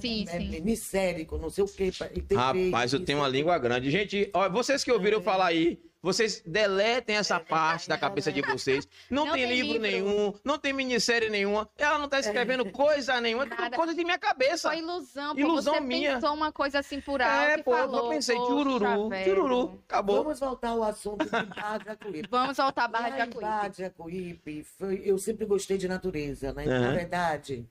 Sim, 0.00 0.24
é, 0.28 0.38
sim. 0.38 0.50
Minissérie, 0.50 1.24
com 1.24 1.38
não 1.38 1.48
sei 1.48 1.64
o 1.64 1.66
e 1.66 2.20
TV, 2.20 2.34
Rapaz, 2.34 2.92
eu 2.92 2.98
isso, 2.98 3.06
tenho 3.06 3.18
uma 3.20 3.28
língua 3.28 3.58
grande. 3.58 3.90
Gente, 3.90 4.28
ó, 4.34 4.48
vocês 4.50 4.84
que 4.84 4.92
ouviram 4.92 5.18
eu 5.18 5.22
falar 5.22 5.46
aí, 5.46 5.80
vocês 6.06 6.40
deletem 6.46 7.16
essa 7.16 7.40
parte 7.40 7.88
da 7.88 7.98
cabeça 7.98 8.30
de 8.32 8.40
vocês. 8.42 8.86
Não, 9.10 9.26
Não 9.26 9.32
tem, 9.34 9.46
tem 9.46 9.52
livro, 9.60 9.72
livro. 9.82 9.82
nenhum, 9.82 10.34
não 10.44 10.58
tem 10.58 10.72
minissérie 10.72 11.28
nenhuma. 11.28 11.68
Ela 11.76 11.98
não 11.98 12.08
tá 12.08 12.20
escrevendo 12.20 12.70
coisa 12.70 13.20
nenhuma, 13.20 13.44
é 13.44 13.48
tudo 13.48 13.60
Nada. 13.60 13.76
coisa 13.76 13.92
de 13.94 14.04
minha 14.04 14.18
cabeça. 14.18 14.68
Foi 14.70 14.78
ilusão, 14.78 15.34
pô. 15.34 15.40
Ilusão 15.40 15.74
você 15.74 15.80
minha. 15.80 16.14
pensou 16.14 16.32
uma 16.34 16.52
coisa 16.52 16.78
assim 16.78 17.00
por 17.00 17.20
alto 17.20 17.50
É, 17.50 17.58
pô, 17.62 17.72
falou. 17.72 18.04
eu 18.04 18.10
pensei, 18.10 18.36
tchururu, 18.36 19.10
tchururu, 19.24 19.82
acabou. 19.88 20.22
Vamos 20.22 20.38
voltar 20.40 20.68
ao 20.70 20.82
assunto 20.84 21.24
de 21.24 21.30
Barra 21.30 21.78
de 21.78 21.84
Jacuípe. 21.86 22.28
Vamos 22.30 22.56
voltar 22.56 22.84
à 22.84 22.88
Barra 22.88 23.08
de 23.10 23.14
em 23.14 23.18
Jacuípe. 23.18 23.40
Barra 23.40 23.68
de 23.68 23.78
Jacuípe, 23.78 24.64
foi- 24.78 25.02
eu 25.04 25.18
sempre 25.18 25.44
gostei 25.44 25.76
de 25.76 25.88
natureza, 25.88 26.52
né? 26.52 26.64
Na 26.64 26.76
Aham. 26.76 26.92
verdade, 26.94 27.68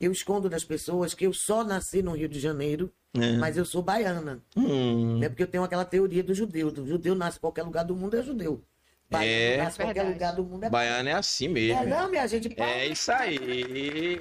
eu 0.00 0.10
escondo 0.12 0.48
das 0.48 0.64
pessoas 0.64 1.14
que 1.14 1.26
eu 1.26 1.32
só 1.32 1.62
nasci 1.62 2.02
no 2.02 2.12
Rio 2.16 2.28
de 2.28 2.40
Janeiro, 2.40 2.92
É. 3.14 3.36
mas 3.38 3.56
eu 3.56 3.64
sou 3.64 3.82
baiana. 3.82 4.42
Hum, 4.56 5.18
Né? 5.18 5.28
Porque 5.28 5.42
eu 5.42 5.46
tenho 5.46 5.64
aquela 5.64 5.84
teoria 5.84 6.22
do 6.22 6.34
judeu. 6.34 6.70
Do 6.70 6.86
judeu 6.86 7.14
nasce 7.14 7.38
em 7.38 7.40
qualquer 7.40 7.62
lugar 7.62 7.84
do 7.84 7.96
mundo, 7.96 8.16
é 8.16 8.22
judeu. 8.22 8.62
Baiano 9.10 9.54
É. 9.54 9.56
nasce 9.64 9.80
em 9.80 9.84
qualquer 9.86 10.02
lugar 10.02 10.34
do 10.36 10.44
mundo, 10.44 10.64
é 10.64 10.70
Baiana 10.70 11.10
é 11.10 11.12
assim 11.14 11.46
É, 11.46 11.48
mesmo. 11.48 11.86
não, 11.86 12.10
minha 12.10 12.26
gente. 12.26 12.54
É 12.60 12.86
isso 12.86 13.10
aí. 13.10 14.20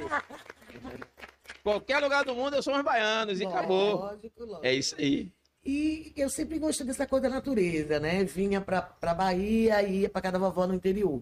Qualquer 1.61 1.99
lugar 1.99 2.23
do 2.23 2.33
mundo, 2.33 2.55
eu 2.55 2.63
somos 2.63 2.81
baianos 2.81 3.41
e 3.41 3.45
acabou. 3.45 3.95
Lógico, 3.97 4.45
lógico. 4.45 4.65
É 4.65 4.73
isso 4.73 4.95
aí. 4.97 5.29
E 5.65 6.13
eu 6.15 6.29
sempre 6.29 6.57
gostei 6.57 6.85
dessa 6.87 7.05
coisa 7.05 7.27
da 7.27 7.35
natureza, 7.35 7.99
né? 7.99 8.23
Vinha 8.23 8.61
pra, 8.61 8.81
pra 8.81 9.13
Bahia 9.13 9.83
e 9.83 10.01
ia 10.03 10.09
pra 10.09 10.21
casa 10.21 10.33
da 10.33 10.39
vovó 10.39 10.65
no 10.65 10.73
interior. 10.73 11.21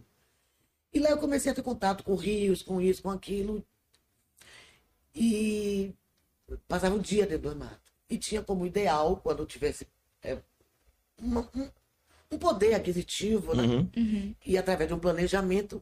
E 0.94 1.00
lá 1.00 1.10
eu 1.10 1.18
comecei 1.18 1.52
a 1.52 1.56
ter 1.56 1.64
contato 1.64 2.04
com 2.04 2.14
rios, 2.16 2.62
com 2.62 2.80
isso, 2.80 3.02
com 3.02 3.10
aquilo. 3.10 3.66
E 5.16 5.94
passava 6.68 6.96
o 6.96 7.00
dia 7.00 7.26
dentro 7.26 7.50
do 7.52 7.56
mato. 7.56 7.92
E 8.10 8.18
tinha 8.18 8.42
como 8.42 8.66
ideal, 8.66 9.18
quando 9.18 9.40
eu 9.40 9.46
tivesse 9.46 9.88
é, 10.24 10.38
uma- 11.20 11.50
um, 11.56 11.70
um 12.32 12.38
poder 12.38 12.74
aquisitivo, 12.76 13.56
né? 13.56 13.64
Uhum. 13.64 13.90
Uhum. 13.98 14.36
E 14.46 14.58
através 14.58 14.88
de 14.88 14.94
um 14.94 15.00
planejamento 15.00 15.82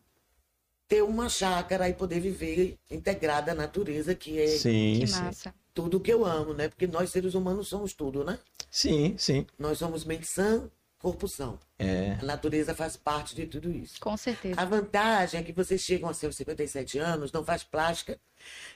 ter 0.87 1.01
uma 1.01 1.27
chácara 1.29 1.89
e 1.89 1.93
poder 1.93 2.19
viver 2.19 2.77
integrada 2.91 3.51
à 3.51 3.55
natureza, 3.55 4.13
que 4.13 4.39
é 4.39 4.47
Sim, 4.47 4.99
Que 4.99 5.07
sim. 5.07 5.21
massa. 5.21 5.53
tudo 5.73 5.99
que 5.99 6.11
eu 6.13 6.23
amo, 6.25 6.53
né? 6.53 6.67
Porque 6.69 6.85
nós 6.87 7.09
seres 7.09 7.33
humanos 7.33 7.67
somos 7.67 7.93
tudo, 7.93 8.23
né? 8.23 8.37
Sim, 8.69 9.15
sim. 9.17 9.45
Nós 9.57 9.77
somos 9.79 10.03
mente 10.05 10.27
sã, 10.27 10.69
corpo 10.99 11.27
são. 11.27 11.59
É. 11.79 12.17
A 12.21 12.25
natureza 12.25 12.73
faz 12.75 12.95
parte 12.95 13.33
de 13.35 13.45
tudo 13.47 13.71
isso. 13.71 13.99
Com 13.99 14.15
certeza. 14.15 14.59
A 14.59 14.65
vantagem 14.65 15.39
é 15.39 15.43
que 15.43 15.51
vocês 15.51 15.81
chegam 15.81 16.09
a 16.09 16.13
seus 16.13 16.35
57 16.35 16.97
anos, 16.99 17.31
não 17.31 17.43
faz 17.43 17.63
plástica, 17.63 18.19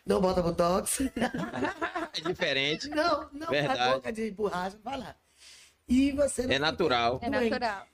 não 0.05 0.19
bota 0.21 0.41
botox, 0.41 0.99
É 1.01 2.21
diferente. 2.27 2.89
não, 2.89 3.29
não 3.33 3.47
Verdade. 3.47 3.77
faz 3.79 3.93
boca 3.93 4.11
de 4.13 4.31
borracha, 4.31 4.77
vai 4.83 4.97
lá. 4.97 5.15
E 5.87 6.11
você 6.11 6.45
não 6.47 6.53
É 6.53 6.59
natural. 6.59 7.19
É 7.21 7.29
doente. 7.29 7.49
natural. 7.49 7.87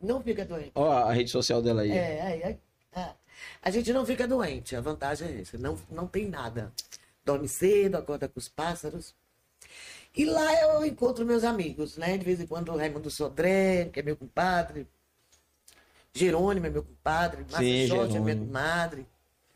Não 0.00 0.22
fica 0.22 0.44
doente. 0.44 0.72
Ó, 0.74 0.90
a 0.90 1.12
rede 1.12 1.30
social 1.30 1.60
dela 1.60 1.82
aí. 1.82 1.90
É, 1.92 1.94
é, 1.94 2.58
é, 2.94 3.00
é. 3.00 3.14
A 3.62 3.70
gente 3.70 3.92
não 3.92 4.04
fica 4.06 4.26
doente, 4.28 4.74
a 4.76 4.80
vantagem 4.80 5.28
é 5.28 5.40
essa, 5.40 5.56
não, 5.58 5.78
não 5.90 6.06
tem 6.06 6.26
nada. 6.28 6.72
Dorme 7.24 7.48
cedo, 7.48 7.96
acorda 7.96 8.28
com 8.28 8.38
os 8.38 8.48
pássaros. 8.48 9.14
E 10.16 10.24
lá 10.24 10.52
eu 10.62 10.84
encontro 10.84 11.24
meus 11.24 11.44
amigos, 11.44 11.96
né? 11.96 12.16
De 12.18 12.24
vez 12.24 12.40
em 12.40 12.46
quando 12.46 12.70
o 12.72 12.76
Raimundo 12.76 13.10
Sodré, 13.10 13.86
que 13.92 14.00
é 14.00 14.02
meu 14.02 14.16
compadre. 14.16 14.86
Jerônimo 16.12 16.66
é 16.66 16.70
meu 16.70 16.82
compadre. 16.82 17.42
Márcia 17.50 17.58
Sim, 17.60 17.86
Jorge 17.86 18.16
é 18.16 18.20
minha 18.20 18.34
Jerônimo. 18.34 18.46
comadre. 18.46 19.06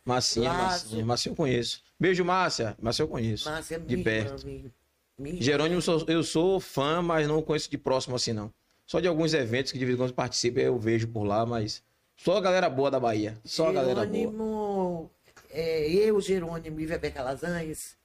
Lazo. 0.06 0.50
Massinha. 0.50 1.04
Massinha 1.04 1.32
eu 1.32 1.36
conheço. 1.36 1.82
Beijo, 1.98 2.24
Márcia. 2.24 2.76
Márcia 2.80 3.02
eu 3.02 3.08
conheço. 3.08 3.48
Márcia 3.48 3.76
é 3.76 3.78
de 3.78 3.94
minha 3.96 4.04
perto. 4.04 4.44
minha- 4.46 4.70
minha. 5.18 5.42
Jerônimo, 5.42 5.76
eu 5.76 5.82
sou, 5.82 6.04
eu 6.08 6.22
sou 6.22 6.60
fã, 6.60 7.00
mas 7.00 7.26
não 7.28 7.40
conheço 7.40 7.70
de 7.70 7.78
próximo 7.78 8.16
assim, 8.16 8.32
não. 8.32 8.52
Só 8.86 9.00
de 9.00 9.08
alguns 9.08 9.32
eventos 9.32 9.72
que 9.72 9.78
de 9.78 9.84
vez 9.84 9.96
em 9.96 10.00
quando 10.00 10.12
participo, 10.12 10.58
eu 10.58 10.78
vejo 10.78 11.08
por 11.08 11.22
lá, 11.24 11.46
mas 11.46 11.82
só 12.16 12.36
a 12.36 12.40
galera 12.40 12.68
boa 12.68 12.90
da 12.90 13.00
Bahia. 13.00 13.38
Só 13.44 13.68
a 13.68 13.72
galera 13.72 14.04
boa. 14.04 14.06
Jerônimo, 14.06 15.10
é, 15.50 15.88
eu, 15.90 16.20
Jerônimo 16.20 16.80
e 16.80 16.86
Weber 16.86 17.14
Calazans, 17.14 17.96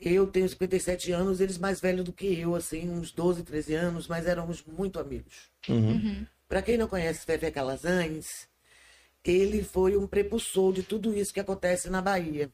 eu 0.00 0.26
tenho 0.26 0.48
57 0.48 1.12
anos, 1.12 1.40
eles 1.40 1.56
mais 1.58 1.80
velhos 1.80 2.04
do 2.04 2.12
que 2.12 2.26
eu, 2.38 2.54
assim, 2.54 2.88
uns 2.90 3.12
12, 3.12 3.42
13 3.44 3.74
anos, 3.74 4.08
mas 4.08 4.26
éramos 4.26 4.64
muito 4.66 4.98
amigos. 4.98 5.50
Uhum. 5.68 6.26
Para 6.48 6.62
quem 6.62 6.76
não 6.76 6.88
conhece 6.88 7.24
Weber 7.28 7.52
Calazans, 7.52 8.48
ele 9.26 9.62
foi 9.62 9.96
um 9.96 10.06
prepulsor 10.06 10.72
de 10.72 10.82
tudo 10.82 11.12
isso 11.12 11.34
que 11.34 11.40
acontece 11.40 11.90
na 11.90 12.00
Bahia. 12.00 12.50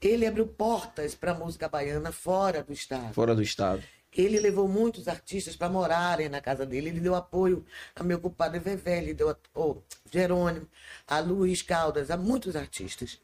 Ele 0.00 0.26
abriu 0.26 0.46
portas 0.46 1.14
para 1.14 1.32
a 1.32 1.34
música 1.34 1.68
baiana 1.68 2.12
fora 2.12 2.62
do 2.62 2.72
estado. 2.72 3.14
Fora 3.14 3.34
do 3.34 3.42
estado. 3.42 3.82
Ele 4.14 4.38
levou 4.38 4.68
muitos 4.68 5.08
artistas 5.08 5.56
para 5.56 5.70
morarem 5.70 6.28
na 6.28 6.40
casa 6.40 6.66
dele. 6.66 6.90
Ele 6.90 7.00
deu 7.00 7.14
apoio 7.14 7.64
a 7.96 8.02
meu 8.02 8.20
compadre 8.20 8.58
Vevé, 8.58 8.98
ele 8.98 9.14
deu 9.14 9.30
a, 9.30 9.36
oh, 9.54 9.76
Jerônimo, 10.10 10.68
a 11.06 11.18
Luiz 11.20 11.62
Caldas, 11.62 12.10
a 12.10 12.16
muitos 12.16 12.54
artistas. 12.54 13.18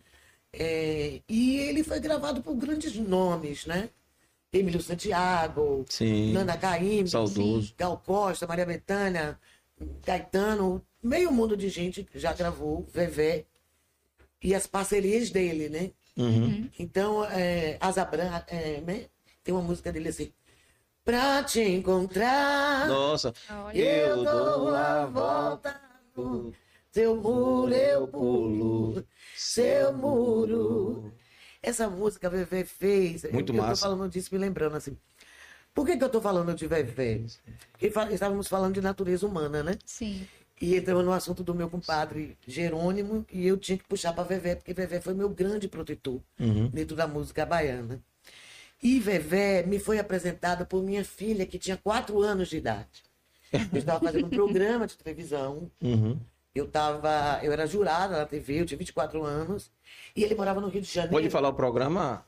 É, 0.50 1.21
e 1.28 1.59
ele 1.59 1.85
foi 1.85 2.00
gravado 2.00 2.40
por 2.42 2.54
grandes 2.54 2.95
nomes, 2.97 3.66
né? 3.66 3.90
Emílio 4.50 4.80
Santiago, 4.80 5.85
Sim. 5.90 6.33
Nana 6.33 6.57
Caymmi. 6.57 7.11
Gal 7.76 7.99
Costa, 7.99 8.47
Maria 8.47 8.64
Bethânia, 8.64 9.38
Caetano, 10.02 10.83
meio 11.02 11.33
mundo 11.33 11.57
de 11.57 11.69
gente 11.69 12.07
já 12.14 12.33
gravou, 12.33 12.87
Vevé, 12.93 13.47
e 14.43 14.55
as 14.55 14.67
parcerias 14.67 15.31
dele, 15.31 15.69
né? 15.69 15.90
Uhum. 16.17 16.69
Então, 16.78 17.25
é, 17.25 17.76
Asa 17.81 18.05
Branca, 18.05 18.45
é, 18.49 18.81
né? 18.81 19.07
tem 19.43 19.55
uma 19.55 19.62
música 19.62 19.93
dele 19.93 20.09
assim. 20.09 20.33
Pra 21.05 21.43
te 21.43 21.62
encontrar, 21.62 22.87
Nossa. 22.87 23.33
Eu 23.73 24.25
dou 24.25 24.75
a 24.75 25.07
volta 25.07 25.88
seu 26.93 27.14
muro, 27.17 27.73
eu 27.73 28.09
pulo, 28.09 29.07
seu 29.37 29.93
muro. 29.93 31.12
Essa 31.62 31.88
música 31.88 32.26
a 32.26 32.31
Vevé 32.31 32.64
fez. 32.64 33.25
Muito 33.31 33.52
eu, 33.52 33.57
Eu 33.57 33.62
massa. 33.62 33.83
tô 33.87 33.90
falando 33.90 34.11
disso, 34.11 34.31
me 34.33 34.38
lembrando 34.38 34.76
assim. 34.76 34.97
Por 35.73 35.87
que, 35.87 35.97
que 35.97 36.02
eu 36.02 36.09
tô 36.09 36.21
falando 36.21 36.55
de 36.55 36.67
Vevé? 36.67 37.21
Porque 37.73 37.87
estávamos 38.12 38.49
falando 38.49 38.75
de 38.75 38.81
natureza 38.81 39.26
humana, 39.26 39.62
né? 39.62 39.78
Sim. 39.85 40.26
E 40.60 40.76
entramos 40.76 41.04
no 41.04 41.12
assunto 41.12 41.44
do 41.44 41.54
meu 41.54 41.70
compadre 41.70 42.36
Jerônimo, 42.46 43.24
e 43.32 43.46
eu 43.46 43.56
tinha 43.56 43.78
que 43.78 43.84
puxar 43.84 44.12
para 44.12 44.24
Vevé, 44.24 44.56
porque 44.56 44.74
Vevé 44.74 45.00
foi 45.00 45.14
meu 45.14 45.28
grande 45.28 45.68
protetor 45.68 46.20
Uhum. 46.38 46.68
dentro 46.68 46.96
da 46.96 47.06
música 47.06 47.46
baiana. 47.46 48.00
E 48.82 48.98
Vevé 48.98 49.62
me 49.64 49.78
foi 49.78 49.98
apresentada 49.98 50.64
por 50.64 50.82
minha 50.82 51.04
filha, 51.04 51.46
que 51.46 51.58
tinha 51.58 51.76
quatro 51.76 52.20
anos 52.20 52.48
de 52.48 52.56
idade. 52.58 53.04
Eu 53.72 53.78
estava 53.78 54.04
fazendo 54.04 54.26
um 54.26 54.30
programa 54.30 54.86
de 54.86 54.96
televisão, 54.96 55.70
Uhum. 55.80 56.18
eu, 56.54 56.66
tava, 56.68 57.40
eu 57.42 57.52
era 57.52 57.66
jurada 57.66 58.16
na 58.18 58.26
TV, 58.26 58.60
eu 58.60 58.66
tinha 58.66 58.78
24 58.78 59.24
anos, 59.24 59.70
e 60.14 60.22
ele 60.24 60.34
morava 60.34 60.60
no 60.60 60.68
Rio 60.68 60.82
de 60.82 60.88
Janeiro. 60.92 61.14
Pode 61.14 61.30
falar 61.30 61.48
o 61.48 61.54
programa? 61.54 62.24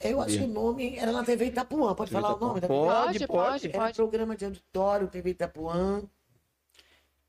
Eu 0.00 0.20
acho 0.20 0.38
que 0.38 0.44
o 0.44 0.46
nome 0.48 0.96
era 0.96 1.10
na 1.10 1.24
TV 1.24 1.46
Itapuã, 1.46 1.92
pode 1.94 2.12
falar 2.12 2.36
o 2.36 2.38
nome 2.38 2.60
da 2.60 2.68
TV? 2.68 2.80
Pode, 2.80 3.18
Pode, 3.18 3.26
pode. 3.26 3.68
pode. 3.68 3.76
Era 3.86 3.94
programa 3.94 4.36
de 4.36 4.44
auditório, 4.44 5.08
TV 5.08 5.30
Itapuã. 5.30 6.02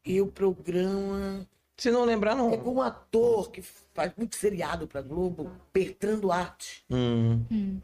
E 0.09 0.19
o 0.19 0.25
programa 0.25 1.47
Se 1.77 1.91
não 1.91 2.03
lembrar, 2.03 2.31
é 2.31 2.35
não. 2.35 2.57
com 2.57 2.73
um 2.73 2.81
ator 2.81 3.51
que 3.51 3.61
faz 3.61 4.11
muito 4.17 4.35
seriado 4.35 4.87
pra 4.87 5.03
Globo, 5.03 5.51
Bertrand 5.71 6.17
Duarte. 6.19 6.83
Hum. 6.89 7.45
Hum. 7.51 7.79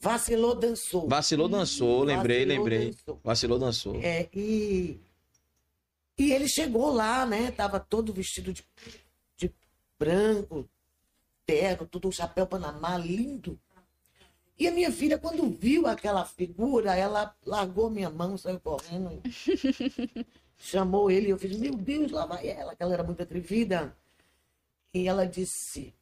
Vacilou, 0.00 0.54
dançou. 0.54 1.06
Vacilou, 1.06 1.46
dançou. 1.46 2.02
Lembrei, 2.02 2.46
Vacilou, 2.46 2.64
lembrei. 2.64 2.90
dançou. 2.92 3.20
Vacilou, 3.22 3.58
dançou. 3.58 3.96
É, 3.96 4.26
e, 4.32 4.98
e 6.18 6.32
ele 6.32 6.48
chegou 6.48 6.90
lá, 6.90 7.26
né? 7.26 7.50
Tava 7.50 7.78
todo 7.78 8.10
vestido 8.10 8.50
de, 8.50 8.64
de 9.36 9.52
branco, 9.98 10.66
terno, 11.44 11.86
tudo 11.86 12.08
um 12.08 12.12
chapéu 12.12 12.46
panamá, 12.46 12.96
lindo. 12.96 13.60
E 14.58 14.66
a 14.66 14.70
minha 14.72 14.90
filha, 14.90 15.18
quando 15.18 15.46
viu 15.50 15.86
aquela 15.86 16.24
figura, 16.24 16.94
ela 16.96 17.36
largou 17.44 17.90
minha 17.90 18.08
mão, 18.08 18.38
saiu 18.38 18.58
correndo. 18.60 19.20
chamou 20.58 21.10
ele 21.10 21.28
e 21.28 21.30
eu 21.30 21.38
fiz, 21.38 21.56
meu 21.58 21.74
Deus, 21.74 22.10
lá 22.10 22.26
vai 22.26 22.48
ela, 22.48 22.74
que 22.74 22.82
ela 22.82 22.94
era 22.94 23.02
muito 23.04 23.22
atrevida. 23.22 23.96
E 24.92 25.08
ela 25.08 25.26
disse, 25.26 25.94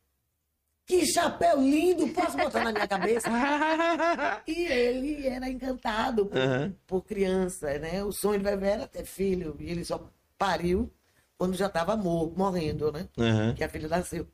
que 0.87 1.07
chapéu 1.07 1.61
lindo, 1.61 2.09
posso 2.09 2.37
botar 2.37 2.65
na 2.65 2.73
minha 2.73 2.89
cabeça? 2.89 3.29
E 4.47 4.65
ele 4.67 5.27
era 5.27 5.49
encantado 5.49 6.27
por, 6.27 6.39
Aham. 6.39 6.75
por 6.87 7.03
criança, 7.05 7.79
né? 7.79 8.03
O 8.05 8.13
sonho 8.13 8.39
de 8.39 8.45
Vevé 8.45 8.71
era 8.73 8.87
ter 8.87 9.05
filho. 9.05 9.57
E 9.59 9.71
ele 9.71 9.85
só 9.85 10.11
pariu 10.37 10.93
quando 11.39 11.55
já 11.55 11.67
estava 11.67 11.97
morrendo, 11.97 12.93
né? 12.93 13.09
Aham. 13.19 13.55
Que 13.55 13.65
a 13.65 13.69
filha 13.69 13.89
nasceu. 13.89 14.27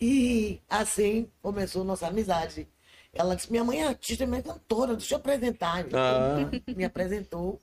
E 0.00 0.60
assim 0.68 1.30
começou 1.40 1.84
nossa 1.84 2.06
amizade. 2.08 2.68
Ela 3.12 3.36
disse, 3.36 3.50
minha 3.50 3.62
mãe 3.62 3.82
é 3.82 3.86
artista, 3.86 4.26
minha 4.26 4.42
cantora, 4.42 4.96
deixa 4.96 5.14
eu 5.14 5.18
apresentar. 5.18 5.86
Ah. 5.92 6.50
Me 6.74 6.84
apresentou. 6.84 7.60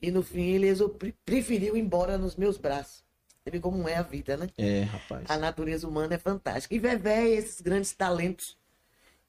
E 0.00 0.10
no 0.10 0.22
fim 0.22 0.42
ele 0.52 0.68
preferiu 1.24 1.76
ir 1.76 1.80
embora 1.80 2.16
nos 2.16 2.36
meus 2.36 2.56
braços. 2.56 3.04
Você 3.42 3.50
vê 3.50 3.60
como 3.60 3.88
é 3.88 3.96
a 3.96 4.02
vida, 4.02 4.36
né? 4.36 4.48
É, 4.58 4.82
rapaz. 4.82 5.24
A 5.28 5.36
natureza 5.38 5.88
humana 5.88 6.14
é 6.14 6.18
fantástica. 6.18 6.74
E 6.74 6.78
Vevé 6.78 7.22
é 7.24 7.28
esses 7.30 7.60
grandes 7.60 7.92
talentos 7.92 8.58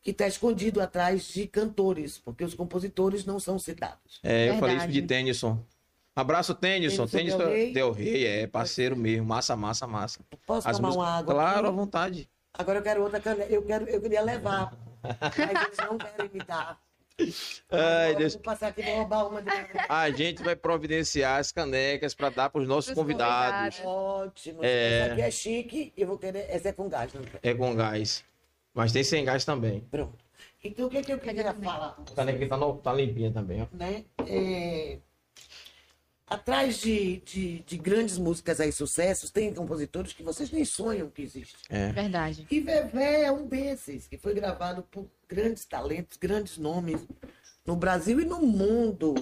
que 0.02 0.12
está 0.12 0.28
escondido 0.28 0.82
atrás 0.82 1.26
de 1.26 1.48
cantores, 1.48 2.18
porque 2.18 2.44
os 2.44 2.54
compositores 2.54 3.26
não 3.26 3.40
são 3.40 3.58
citados. 3.60 4.20
É, 4.24 4.50
eu 4.50 4.58
falei 4.58 4.78
isso 4.78 4.88
de 4.88 5.02
Tennyson. 5.04 5.64
Abraço, 6.16 6.54
Tennyson. 6.56 7.06
Tennyson 7.08 7.38
Tennyson 7.38 7.38
Del 7.38 7.48
Rey. 7.50 7.74
Del 7.74 7.92
Rey, 7.92 8.26
é 8.26 8.48
parceiro 8.48 8.96
mesmo. 8.98 9.26
Massa, 9.28 9.56
massa, 9.56 9.88
massa. 9.88 10.20
Posso 10.46 10.68
As 10.68 10.76
tomar 10.76 10.90
músicas- 10.90 11.08
uma 11.08 11.18
água? 11.18 11.34
Claro, 11.34 11.68
à 11.68 11.72
vontade. 11.72 12.30
Agora 12.54 12.80
eu 12.80 12.84
quero 12.84 13.04
outra 13.04 13.20
caneta. 13.22 13.50
Eu, 13.52 13.62
quero, 13.64 13.88
eu 13.88 14.02
queria 14.02 14.22
levar. 14.22 14.74
Mas 15.02 15.66
eles 15.66 15.78
não 15.78 15.98
querem 15.98 16.30
me 16.34 16.40
dar. 16.40 16.78
Ai, 17.70 18.16
Deus. 18.16 18.34
eu 18.34 18.40
Vou 18.40 18.44
passar 18.46 18.68
aqui 18.68 18.82
e 18.82 18.86
vou 18.86 18.96
roubar 18.96 19.28
uma. 19.28 19.44
A 19.90 20.10
gente 20.12 20.42
vai 20.44 20.56
providenciar 20.56 21.40
as 21.40 21.52
canecas 21.52 22.14
para 22.14 22.30
dar 22.30 22.50
para 22.50 22.62
os 22.62 22.68
nossos 22.68 22.94
convidados. 22.94 23.80
Ótimo. 23.84 24.60
É. 24.64 25.00
Essa 25.02 25.12
aqui 25.14 25.22
é 25.22 25.32
chique. 25.32 25.94
Eu 25.96 26.08
vou 26.08 26.18
querer. 26.18 26.46
Essa 26.50 26.70
é 26.70 26.74
com 26.74 26.90
gás, 26.90 27.14
não. 27.14 27.22
É 27.44 27.54
com 27.54 27.76
gás. 27.76 28.24
Mas 28.74 28.92
tem 28.92 29.04
sem 29.04 29.24
gás 29.24 29.44
também. 29.46 29.82
Pronto. 29.92 30.18
Então 30.64 30.88
o 30.88 30.90
que, 30.90 31.02
que 31.02 31.12
eu 31.14 31.20
queria 31.20 31.54
falar? 31.54 31.98
A 32.12 32.16
caneca 32.16 32.48
tá, 32.48 32.58
no- 32.58 32.78
tá 32.78 32.94
limpinha 32.94 33.32
também, 33.32 33.62
ó. 33.64 33.68
né? 33.76 34.06
É, 34.28 34.98
Atrás 36.32 36.78
de, 36.78 37.18
de, 37.26 37.60
de 37.60 37.78
grandes 37.78 38.18
músicas 38.18 38.62
aí, 38.62 38.72
sucessos, 38.72 39.30
tem 39.30 39.54
compositores 39.54 40.14
que 40.14 40.24
vocês 40.24 40.50
nem 40.50 40.64
sonham 40.64 41.10
que 41.10 41.24
existem. 41.24 41.60
É. 41.70 41.92
Verdade. 41.92 42.48
E 42.50 42.62
Vevé 42.62 43.24
é 43.24 43.32
um 43.34 43.46
desses, 43.46 44.08
que 44.08 44.18
foi 44.18 44.34
gravado 44.34 44.82
por 44.84 45.10
grandes 45.28 45.66
talentos, 45.66 46.18
grandes 46.18 46.58
nomes 46.58 47.06
no 47.66 47.76
Brasil 47.76 48.22
e 48.22 48.24
no 48.26 48.40
mundo. 48.42 49.14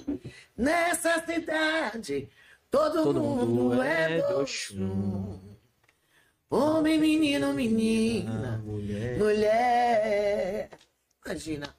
Nessa 0.55 1.19
cidade, 1.25 2.29
todo, 2.69 3.03
Todo 3.05 3.19
mundo, 3.19 3.45
mundo 3.47 3.81
é 3.81 4.19
é 4.19 4.27
do 4.31 4.45
chum. 4.45 5.39
Homem, 6.47 6.99
menino, 6.99 7.51
menina, 7.53 8.61
mulher. 8.63 9.17
mulher. 9.17 10.69
Imagina. 11.25 11.78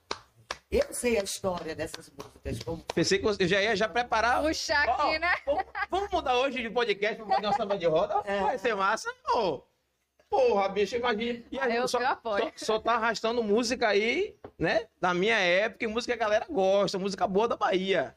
Eu 0.71 0.93
sei 0.95 1.19
a 1.19 1.23
história 1.25 1.75
dessas 1.75 2.11
músicas. 2.11 2.63
Como... 2.63 2.85
Pensei 2.95 3.19
que 3.19 3.25
você 3.25 3.47
já 3.49 3.61
ia 3.61 3.75
já 3.75 3.89
preparar. 3.89 4.41
Puxar 4.43 4.89
aqui, 4.89 5.19
né? 5.19 5.35
vamos- 5.45 5.65
Vamos 5.91 6.11
mudar 6.13 6.37
hoje 6.39 6.63
de 6.63 6.71
podcast 6.71 7.17
pra 7.17 7.27
fazer 7.27 7.47
uma 7.47 7.57
samba 7.57 7.77
de 7.79 7.87
roda? 7.87 8.23
É. 8.25 8.41
Vai 8.41 8.59
ser 8.59 8.75
massa, 8.77 9.13
ô. 9.35 9.63
Porra, 10.29 10.69
bicho, 10.69 10.95
imagina. 10.95 11.43
E 11.51 11.59
aí, 11.59 11.75
Eu- 11.75 11.89
só, 11.89 11.99
eu 12.01 12.07
apoio. 12.07 12.53
Só, 12.55 12.67
só 12.67 12.79
tá 12.79 12.95
arrastando 12.95 13.43
música 13.43 13.89
aí, 13.89 14.37
né? 14.57 14.87
Da 15.01 15.13
minha 15.13 15.37
época, 15.37 15.85
e 15.85 15.89
música 15.89 16.17
que 16.17 16.23
a 16.23 16.25
galera 16.25 16.47
gosta, 16.49 17.01
música 17.01 17.27
boa 17.27 17.49
da 17.49 17.57
Bahia. 17.57 18.17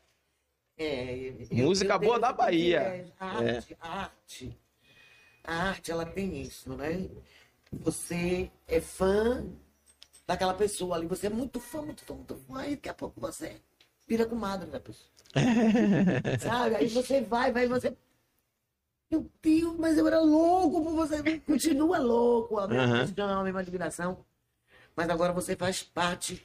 É, 0.78 1.32
Música 1.52 1.98
boa 1.98 2.20
tenho 2.20 2.22
da 2.22 2.34
Bahia. 2.34 3.12
A 3.20 3.26
arte, 3.38 3.78
a 3.80 3.90
arte, 4.02 4.60
a 5.44 5.54
arte, 5.70 5.92
ela 5.92 6.06
tem 6.06 6.40
isso, 6.42 6.76
né? 6.76 7.10
Você 7.72 8.52
é 8.68 8.80
fã 8.80 9.44
daquela 10.26 10.54
pessoa 10.54 10.96
ali, 10.96 11.08
você 11.08 11.28
é 11.28 11.30
muito 11.30 11.60
fã, 11.60 11.82
muito 11.82 12.04
fã, 12.04 12.14
muito 12.14 12.36
fã, 12.36 12.60
aí 12.60 12.76
daqui 12.76 12.90
a 12.90 12.94
pouco 12.94 13.20
você 13.20 13.62
vira 14.08 14.26
comadre 14.26 14.70
da 14.70 14.80
pessoa. 14.80 15.10
Sabe? 16.40 16.76
Aí 16.76 16.88
você 16.88 17.22
vai, 17.22 17.52
vai, 17.52 17.68
você. 17.68 17.96
Meu 19.10 19.30
Deus, 19.42 19.78
mas 19.78 19.98
eu 19.98 20.08
era 20.08 20.20
louco 20.20 20.84
por 20.84 20.94
você. 20.94 21.40
Continua 21.42 22.00
louco, 22.00 22.60
a 22.60 22.68
mesma 22.68 22.98
paixão, 22.98 23.40
a 23.40 23.44
mesma 23.44 23.60
admiração. 23.60 24.26
Mas 24.96 25.10
agora 25.10 25.34
você 25.34 25.56
faz 25.56 25.84
parte 25.84 26.44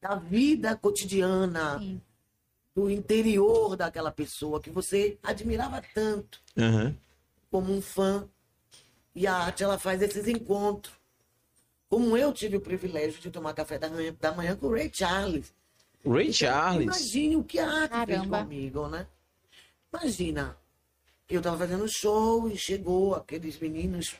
da 0.00 0.16
vida 0.16 0.76
cotidiana, 0.76 1.78
Sim. 1.78 2.00
do 2.74 2.90
interior 2.90 3.76
daquela 3.76 4.10
pessoa 4.10 4.60
que 4.60 4.70
você 4.70 5.18
admirava 5.22 5.82
tanto 5.94 6.40
Aham. 6.56 6.96
como 7.50 7.72
um 7.72 7.80
fã. 7.80 8.28
E 9.14 9.26
a 9.26 9.34
arte, 9.34 9.62
ela 9.62 9.78
faz 9.78 10.00
esses 10.00 10.26
encontros. 10.26 10.94
Como 11.92 12.16
eu 12.16 12.32
tive 12.32 12.56
o 12.56 12.60
privilégio 12.62 13.20
de 13.20 13.30
tomar 13.30 13.52
café 13.52 13.78
da 13.78 13.90
manhã, 13.90 14.16
da 14.18 14.32
manhã 14.32 14.56
com 14.56 14.68
o 14.68 14.72
Ray 14.72 14.90
Charles. 14.90 15.52
Ray 16.02 16.32
Charles. 16.32 16.84
Imagine 16.84 17.36
o 17.36 17.44
que 17.44 17.58
a 17.58 17.70
arte 17.70 17.94
fez 18.06 18.18
Caramba. 18.18 18.38
comigo, 18.38 18.88
né? 18.88 19.06
Imagina, 19.92 20.56
eu 21.28 21.42
tava 21.42 21.58
fazendo 21.58 21.86
show 21.86 22.48
e 22.48 22.56
chegou 22.56 23.14
aqueles 23.14 23.58
meninos, 23.58 24.16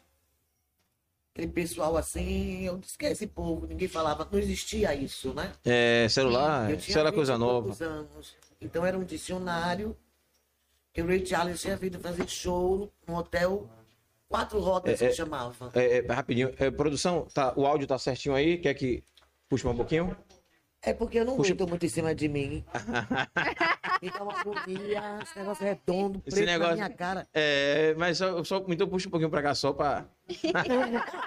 aquele 1.33 1.51
pessoal 1.51 1.97
assim, 1.97 2.67
eu 2.67 2.77
disse 2.77 2.99
que 2.99 3.07
esse 3.07 3.27
povo, 3.27 3.67
ninguém 3.67 3.89
falava, 3.89 4.29
não 4.31 4.39
existia 4.39 4.95
isso, 4.95 5.33
né? 5.33 5.51
É, 5.65 6.07
celular, 6.11 6.71
isso 6.75 6.99
era 6.99 7.09
20 7.09 7.17
coisa 7.17 7.35
e 7.37 7.39
nova. 7.39 7.85
anos. 7.87 8.37
Então 8.61 8.85
era 8.85 8.99
um 8.99 9.05
dicionário 9.05 9.97
que 10.93 11.01
o 11.01 11.07
Ray 11.07 11.25
Charles 11.25 11.63
tinha 11.63 11.75
vindo 11.79 11.99
fazer 11.99 12.29
show 12.29 12.93
no 13.07 13.17
hotel 13.17 13.67
Quatro 14.33 14.59
Rodas, 14.61 15.01
É, 15.01 15.05
é. 15.05 15.09
que 15.11 15.15
chamava. 15.15 15.71
É, 15.75 15.99
é, 15.99 16.13
rapidinho, 16.13 16.53
é, 16.59 16.71
produção, 16.71 17.27
tá, 17.35 17.53
o 17.57 17.67
áudio 17.67 17.87
tá 17.87 17.99
certinho 17.99 18.35
aí? 18.35 18.57
Quer 18.59 18.73
que 18.75 19.05
puxe 19.49 19.65
mais 19.65 19.75
um 19.75 19.79
pouquinho? 19.79 20.17
É 20.85 20.93
porque 20.93 21.19
eu 21.21 21.25
não 21.25 21.37
Puxa. 21.37 21.53
aguento 21.53 21.69
muito 21.69 21.87
em 21.87 21.89
cima 21.89 22.13
de 22.15 22.29
mim. 22.29 22.65
Dá 22.73 22.81
uma 24.25 24.41
agonia, 24.41 25.19
esse 25.23 25.39
negócio 25.39 25.65
redondo, 25.65 26.21
Esse 26.27 26.37
preto 26.37 26.47
negócio- 26.49 26.77
na 26.77 26.87
minha 26.87 26.97
cara. 26.97 27.29
É, 27.33 27.95
mas 27.97 28.19
só, 28.19 28.43
só 28.43 28.65
então 28.69 28.89
puxa 28.89 29.07
um 29.07 29.11
pouquinho 29.11 29.31
pra 29.31 29.43
cá 29.43 29.55
só 29.55 29.73
pra. 29.73 30.07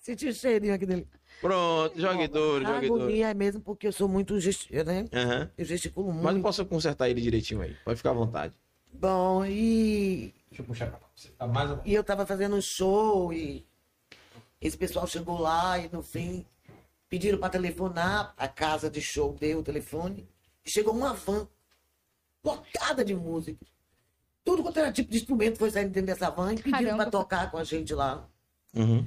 Senti 0.00 0.28
o 0.28 0.32
cheirinho 0.32 0.72
aqui 0.72 0.86
dele. 0.86 1.06
Pronto, 1.40 2.00
jogue 2.00 2.28
duro, 2.28 2.64
jogue 2.64 2.86
duro. 2.88 3.02
agonia 3.02 3.28
é 3.30 3.34
mesmo 3.34 3.60
porque 3.60 3.86
eu 3.88 3.92
sou 3.92 4.08
muito 4.08 4.38
gest... 4.40 4.70
né? 4.70 5.04
Aham. 5.12 5.50
Eu 5.58 5.64
gesticulo 5.64 6.08
Mas 6.08 6.24
eu 6.24 6.30
muito. 6.32 6.42
posso 6.42 6.64
consertar 6.64 7.10
ele 7.10 7.20
direitinho 7.20 7.60
aí. 7.60 7.76
Pode 7.84 7.96
ficar 7.98 8.10
à 8.10 8.14
vontade. 8.14 8.54
Bom, 8.92 9.44
e... 9.44 10.32
Deixa 10.56 10.62
eu 10.62 10.66
puxar 10.66 10.90
pra. 10.90 11.00
Você 11.14 11.28
tá 11.28 11.46
mais. 11.46 11.78
e 11.84 11.92
eu 11.92 12.02
tava 12.02 12.24
fazendo 12.24 12.56
um 12.56 12.62
show 12.62 13.30
e 13.30 13.66
esse 14.58 14.76
pessoal 14.76 15.06
chegou 15.06 15.38
lá 15.38 15.78
e 15.78 15.88
no 15.92 16.02
fim 16.02 16.46
pediram 17.10 17.38
para 17.38 17.50
telefonar. 17.50 18.32
A 18.38 18.48
casa 18.48 18.88
de 18.88 19.02
show 19.02 19.34
deu 19.38 19.58
o 19.58 19.62
telefone. 19.62 20.26
E 20.64 20.70
chegou 20.70 20.94
uma 20.94 21.12
van 21.12 21.46
lotada 22.42 23.04
de 23.04 23.14
músicos. 23.14 23.68
Tudo 24.42 24.62
quanto 24.62 24.78
era 24.78 24.92
tipo 24.92 25.10
de 25.10 25.18
instrumento 25.18 25.58
foi 25.58 25.70
saindo 25.70 25.90
dentro 25.90 26.06
dessa 26.06 26.30
van 26.30 26.54
e 26.54 26.56
pediram 26.56 26.78
Caramba. 26.78 27.02
para 27.02 27.10
tocar 27.10 27.50
com 27.50 27.58
a 27.58 27.64
gente 27.64 27.92
lá. 27.92 28.26
Uhum. 28.74 29.06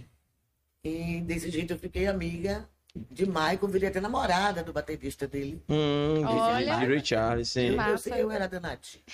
E 0.83 1.21
desse 1.21 1.49
jeito 1.49 1.73
eu 1.73 1.79
fiquei 1.79 2.05
amiga 2.05 2.69
de 2.95 3.25
Michael, 3.25 3.67
virei 3.67 3.89
até 3.89 3.99
namorada 4.01 4.63
do 4.63 4.73
baterista 4.73 5.27
dele. 5.27 5.61
Hum, 5.69 6.15
de- 6.19 6.25
Olha. 6.25 6.77
de 6.79 6.85
Ray 6.85 7.05
Charles, 7.05 7.49
sim. 7.49 7.67
Eu, 7.67 7.77
eu, 7.77 8.15
eu 8.17 8.31
era 8.31 8.47
Danati. 8.47 9.03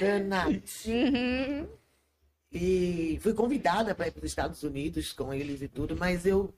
Danati. 0.00 0.90
Uhum. 0.90 1.68
E 2.52 3.18
fui 3.22 3.32
convidada 3.32 3.94
para 3.94 4.08
ir 4.08 4.12
para 4.12 4.20
os 4.20 4.30
Estados 4.30 4.62
Unidos 4.62 5.12
com 5.12 5.32
eles 5.32 5.62
e 5.62 5.68
tudo, 5.68 5.96
mas 5.96 6.26
eu 6.26 6.52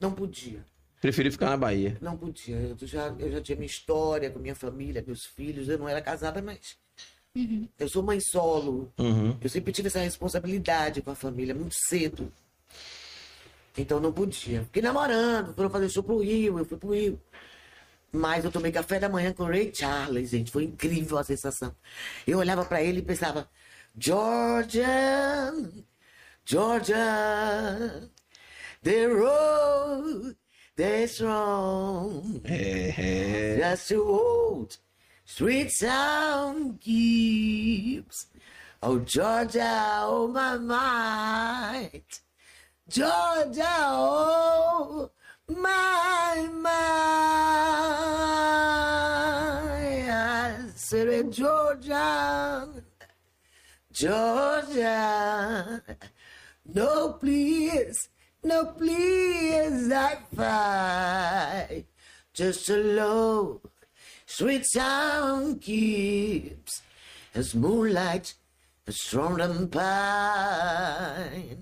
não 0.00 0.12
podia. 0.12 0.64
Preferi 1.00 1.30
ficar 1.30 1.50
na 1.50 1.56
Bahia. 1.56 1.96
Não 2.00 2.16
podia. 2.16 2.56
Eu 2.56 2.76
já, 2.86 3.08
eu 3.18 3.30
já 3.32 3.40
tinha 3.40 3.56
minha 3.56 3.66
história 3.66 4.30
com 4.30 4.38
minha 4.38 4.54
família, 4.54 5.02
meus 5.06 5.24
filhos. 5.24 5.68
Eu 5.68 5.78
não 5.78 5.88
era 5.88 6.02
casada, 6.02 6.42
mas 6.42 6.76
eu 7.78 7.88
sou 7.88 8.02
mãe 8.02 8.20
solo. 8.20 8.92
Uhum. 8.98 9.36
Eu 9.40 9.48
sempre 9.48 9.72
tive 9.72 9.88
essa 9.88 10.00
responsabilidade 10.00 11.00
com 11.02 11.10
a 11.10 11.14
família 11.14 11.54
muito 11.54 11.76
cedo. 11.86 12.32
Então 13.76 14.00
não 14.00 14.12
podia. 14.12 14.64
Fiquei 14.64 14.82
namorando, 14.82 15.54
foram 15.54 15.70
fazer 15.70 15.88
show 15.88 16.02
pro 16.02 16.18
Rio, 16.18 16.58
eu 16.58 16.64
fui 16.64 16.76
pro 16.76 16.92
Rio. 16.92 17.20
Mas 18.12 18.44
eu 18.44 18.50
tomei 18.50 18.72
café 18.72 18.98
da 18.98 19.08
manhã 19.08 19.32
com 19.32 19.44
o 19.44 19.46
Ray 19.46 19.72
Charles, 19.72 20.30
gente. 20.30 20.50
Foi 20.50 20.64
incrível 20.64 21.18
a 21.18 21.24
sensação. 21.24 21.74
Eu 22.26 22.38
olhava 22.38 22.64
pra 22.64 22.82
ele 22.82 22.98
e 22.98 23.02
pensava, 23.02 23.48
Georgia, 23.96 25.52
Georgia, 26.44 28.10
the 28.82 29.06
road 29.06 30.36
that's 30.76 31.20
wrong. 31.20 32.40
É, 32.44 32.94
é. 32.98 33.70
Just 33.70 33.88
to 33.88 34.02
old 34.02 34.80
street 35.30 35.70
sound 35.70 36.80
keeps. 36.80 38.26
Oh, 38.82 38.98
Georgia, 38.98 40.00
oh, 40.02 40.26
my 40.26 40.56
mind. 40.58 42.02
Georgia, 42.88 43.76
oh, 43.86 45.10
my 45.48 46.48
mind. 46.50 46.70
I 50.10 50.66
said, 50.74 51.32
Georgia, 51.32 52.68
Georgia. 53.92 55.82
No, 56.74 57.12
please, 57.12 58.08
no, 58.42 58.64
please, 58.66 59.92
I 59.92 60.18
fight. 60.34 61.86
Just 62.32 62.68
a 62.70 62.76
low, 62.76 63.60
sweet 64.40 64.64
sound 64.64 65.60
keeps 65.60 66.82
as 67.34 67.52
moonlight 67.54 68.34
strong 68.88 69.38
and 69.42 69.68
pine. 69.70 71.58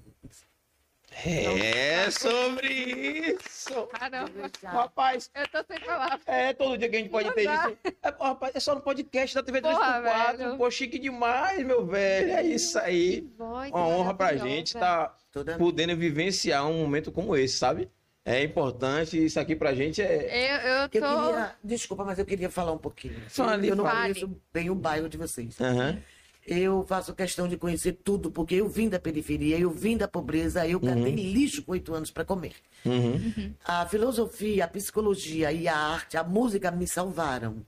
É 1.26 2.08
sobre 2.12 2.68
isso. 2.72 3.88
Caramba. 3.88 4.48
Rapaz, 4.62 5.28
Eu 5.34 5.48
tô 5.48 5.64
sem 5.66 5.80
palavras. 5.84 6.20
é 6.28 6.52
todo 6.52 6.78
dia 6.78 6.88
que 6.88 6.94
a 6.94 6.98
gente 7.00 7.10
pode 7.10 7.26
Não 7.26 7.34
ter 7.34 7.44
dá. 7.46 7.68
isso. 7.68 7.94
É, 8.00 8.08
rapaz, 8.20 8.54
é 8.54 8.60
só 8.60 8.76
no 8.76 8.80
podcast 8.80 9.34
da 9.34 9.42
TV 9.42 9.60
Porra, 9.60 10.00
3x4. 10.00 10.36
velho. 10.36 10.56
Pô, 10.56 10.70
chique 10.70 10.96
demais, 11.00 11.66
meu 11.66 11.84
velho. 11.84 12.30
É 12.30 12.42
isso 12.44 12.78
aí. 12.78 13.28
Voz 13.36 13.72
Uma 13.72 13.88
honra 13.88 14.14
pra 14.14 14.36
gente 14.36 14.68
estar 14.68 15.16
Toda 15.32 15.58
podendo 15.58 15.96
vivenciar 15.96 16.64
um 16.68 16.78
momento 16.82 17.10
como 17.10 17.36
esse, 17.36 17.58
sabe? 17.58 17.90
É 18.30 18.44
importante, 18.44 19.24
isso 19.24 19.40
aqui 19.40 19.56
pra 19.56 19.74
gente 19.74 20.02
é. 20.02 20.54
Eu, 20.54 20.56
eu 20.68 20.76
Eu 20.82 20.88
tô. 20.88 20.90
queria, 20.90 21.54
desculpa, 21.64 22.04
mas 22.04 22.18
eu 22.18 22.26
queria 22.26 22.50
falar 22.50 22.72
um 22.72 22.78
pouquinho. 22.78 23.18
Fale, 23.28 23.68
eu 23.68 23.74
não 23.76 23.84
fale. 23.84 24.14
conheço 24.14 24.40
bem 24.52 24.68
o 24.68 24.74
bairro 24.74 25.08
de 25.08 25.16
vocês. 25.16 25.58
Aham. 25.60 25.98
Eu 26.46 26.84
faço 26.86 27.14
questão 27.14 27.46
de 27.48 27.56
conhecer 27.58 27.92
tudo, 28.04 28.30
porque 28.30 28.54
eu 28.54 28.68
vim 28.68 28.88
da 28.88 28.98
periferia, 28.98 29.58
eu 29.58 29.70
vim 29.70 29.96
da 29.98 30.08
pobreza, 30.08 30.66
eu 30.66 30.80
catei 30.80 31.14
lixo 31.14 31.62
com 31.62 31.72
oito 31.72 31.94
anos 31.94 32.10
para 32.10 32.24
comer. 32.24 32.54
Uhum. 32.86 33.54
A 33.64 33.86
filosofia, 33.86 34.64
a 34.64 34.68
psicologia 34.68 35.52
e 35.52 35.68
a 35.68 35.76
arte, 35.76 36.16
a 36.16 36.24
música 36.24 36.70
me 36.70 36.86
salvaram. 36.88 37.64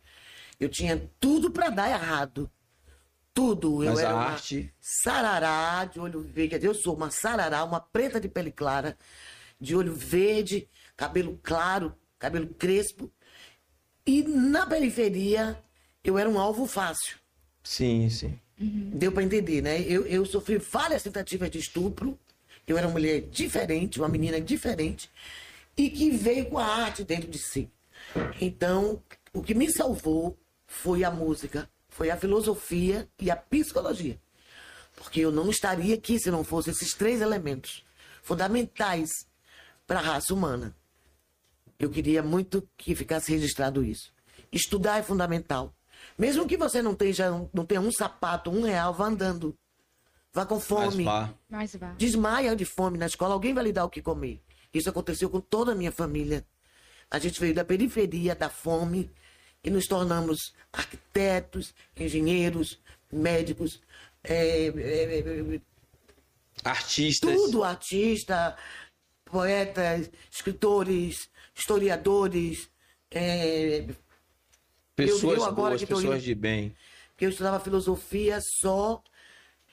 Eu 0.58 0.68
tinha 0.68 1.10
tudo 1.18 1.50
para 1.50 1.68
dar 1.70 1.90
errado. 1.90 2.50
Tudo. 3.34 3.84
Eu 3.84 3.90
Mas 3.90 3.98
a 4.00 4.02
era 4.02 4.14
uma 4.14 4.24
arte. 4.24 4.72
sarará 4.80 5.84
de 5.84 6.00
olho 6.00 6.20
verde. 6.20 6.66
Eu 6.66 6.74
sou 6.74 6.94
uma 6.96 7.10
sarará, 7.10 7.62
uma 7.64 7.80
preta 7.80 8.18
de 8.20 8.28
pele 8.28 8.50
clara, 8.50 8.96
de 9.60 9.76
olho 9.76 9.94
verde, 9.94 10.68
cabelo 10.96 11.38
claro, 11.42 11.94
cabelo 12.18 12.46
crespo. 12.48 13.10
E 14.06 14.22
na 14.22 14.66
periferia, 14.66 15.62
eu 16.02 16.18
era 16.18 16.28
um 16.28 16.38
alvo 16.38 16.66
fácil. 16.66 17.18
Sim, 17.62 18.08
sim. 18.08 18.38
Deu 18.58 19.12
para 19.12 19.22
entender, 19.22 19.62
né? 19.62 19.80
Eu, 19.80 20.06
eu 20.06 20.24
sofri 20.26 20.58
várias 20.58 21.02
tentativas 21.02 21.50
de 21.50 21.58
estupro. 21.58 22.18
Eu 22.66 22.76
era 22.76 22.86
uma 22.86 22.92
mulher 22.92 23.22
diferente, 23.22 23.98
uma 23.98 24.08
menina 24.08 24.40
diferente, 24.40 25.10
e 25.76 25.90
que 25.90 26.10
veio 26.10 26.46
com 26.46 26.58
a 26.58 26.64
arte 26.64 27.02
dentro 27.02 27.28
de 27.28 27.38
si. 27.38 27.70
Então, 28.40 29.02
o 29.32 29.42
que 29.42 29.54
me 29.54 29.70
salvou 29.72 30.38
foi 30.66 31.02
a 31.02 31.10
música, 31.10 31.68
foi 31.88 32.10
a 32.10 32.16
filosofia 32.16 33.08
e 33.18 33.30
a 33.30 33.36
psicologia. 33.36 34.20
Porque 34.94 35.20
eu 35.20 35.32
não 35.32 35.50
estaria 35.50 35.94
aqui 35.94 36.18
se 36.18 36.30
não 36.30 36.44
fossem 36.44 36.72
esses 36.72 36.92
três 36.92 37.20
elementos 37.20 37.84
fundamentais 38.22 39.26
para 39.90 39.98
a 39.98 40.02
raça 40.02 40.32
humana. 40.32 40.72
Eu 41.76 41.90
queria 41.90 42.22
muito 42.22 42.62
que 42.76 42.94
ficasse 42.94 43.32
registrado 43.32 43.84
isso. 43.84 44.12
Estudar 44.52 44.98
é 44.98 45.02
fundamental. 45.02 45.74
Mesmo 46.16 46.46
que 46.46 46.56
você 46.56 46.80
não 46.80 46.94
tenha, 46.94 47.48
não 47.52 47.66
tenha 47.66 47.80
um 47.80 47.90
sapato, 47.90 48.52
um 48.52 48.62
real, 48.62 48.94
vá 48.94 49.06
andando. 49.06 49.52
Vá 50.32 50.46
com 50.46 50.60
fome. 50.60 51.04
Mas 51.48 51.74
vá. 51.74 51.92
Desmaia 51.98 52.54
de 52.54 52.64
fome 52.64 52.98
na 52.98 53.06
escola, 53.06 53.34
alguém 53.34 53.52
vai 53.52 53.64
lhe 53.64 53.72
dar 53.72 53.84
o 53.84 53.90
que 53.90 54.00
comer. 54.00 54.40
Isso 54.72 54.88
aconteceu 54.88 55.28
com 55.28 55.40
toda 55.40 55.72
a 55.72 55.74
minha 55.74 55.90
família. 55.90 56.46
A 57.10 57.18
gente 57.18 57.40
veio 57.40 57.52
da 57.52 57.64
periferia, 57.64 58.36
da 58.36 58.48
fome, 58.48 59.10
e 59.64 59.70
nos 59.70 59.88
tornamos 59.88 60.54
arquitetos, 60.72 61.74
engenheiros, 61.96 62.78
médicos, 63.10 63.82
é, 64.22 64.68
é, 64.68 65.18
é, 65.18 65.60
Artistas. 66.62 67.34
tudo, 67.34 67.64
artista, 67.64 68.56
poetas, 69.30 70.10
escritores, 70.30 71.28
historiadores. 71.54 72.68
é, 73.10 73.86
Pessoas 74.94 75.52
boas, 75.52 75.80
pessoas 75.82 76.04
indo- 76.04 76.18
de 76.20 76.34
bem. 76.34 76.76
porque 77.10 77.24
eu 77.26 77.30
estudava 77.30 77.58
filosofia 77.60 78.38
só 78.60 79.02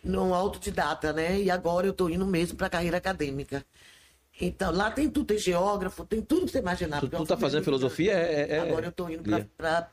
no 0.03 0.33
autodidata, 0.33 1.11
né? 1.11 1.39
E 1.41 1.51
agora 1.51 1.85
eu 1.85 1.91
estou 1.91 2.09
indo 2.09 2.25
mesmo 2.25 2.57
para 2.57 2.67
a 2.67 2.69
carreira 2.69 2.97
acadêmica. 2.97 3.65
Então, 4.39 4.71
lá 4.71 4.89
tem 4.91 5.09
tudo, 5.09 5.25
tem 5.27 5.37
geógrafo, 5.37 6.05
tem 6.05 6.21
tudo 6.21 6.45
que 6.45 6.51
você 6.51 6.59
imaginar. 6.59 6.99
Tu, 6.99 7.01
porque 7.09 7.15
é 7.15 7.19
tu 7.19 7.25
tá 7.25 7.35
fazendo 7.37 7.63
filosofia? 7.63 8.13
É, 8.13 8.55
é- 8.55 8.59
Agora 8.59 8.85
eu 8.85 8.91
tô 8.91 9.09
indo 9.09 9.23
Lia. 9.29 9.49
pra. 9.57 9.81
pra- 9.81 9.91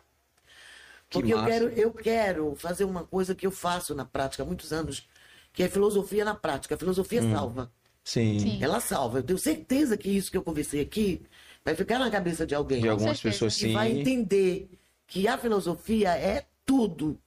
Que 1.10 1.18
Porque 1.20 1.34
eu 1.34 1.44
quero, 1.44 1.68
eu 1.68 1.92
quero 1.92 2.54
fazer 2.56 2.84
uma 2.84 3.04
coisa 3.04 3.34
que 3.34 3.46
eu 3.46 3.50
faço 3.50 3.94
na 3.94 4.04
prática 4.04 4.42
há 4.42 4.46
muitos 4.46 4.72
anos, 4.72 5.06
que 5.52 5.62
é 5.62 5.68
filosofia 5.68 6.24
na 6.24 6.34
prática. 6.34 6.74
A 6.74 6.78
filosofia 6.78 7.22
Hum. 7.22 7.32
salva. 7.32 7.70
Sim. 8.04 8.38
Sim. 8.38 8.62
Ela 8.62 8.80
salva. 8.80 9.18
Eu 9.18 9.22
tenho 9.22 9.38
certeza 9.38 9.96
que 9.96 10.10
isso 10.10 10.30
que 10.30 10.36
eu 10.36 10.42
conversei 10.42 10.80
aqui 10.80 11.22
vai 11.64 11.74
ficar 11.74 11.98
na 11.98 12.10
cabeça 12.10 12.46
de 12.46 12.54
alguém. 12.54 12.82
De 12.82 12.88
algumas 12.88 13.20
pessoas, 13.20 13.54
Que 13.54 13.68
sim. 13.68 13.72
vai 13.72 13.90
entender 13.90 14.68
que 15.06 15.26
a 15.26 15.38
filosofia 15.38 16.10
é 16.10 16.44
tudo. 16.66 17.18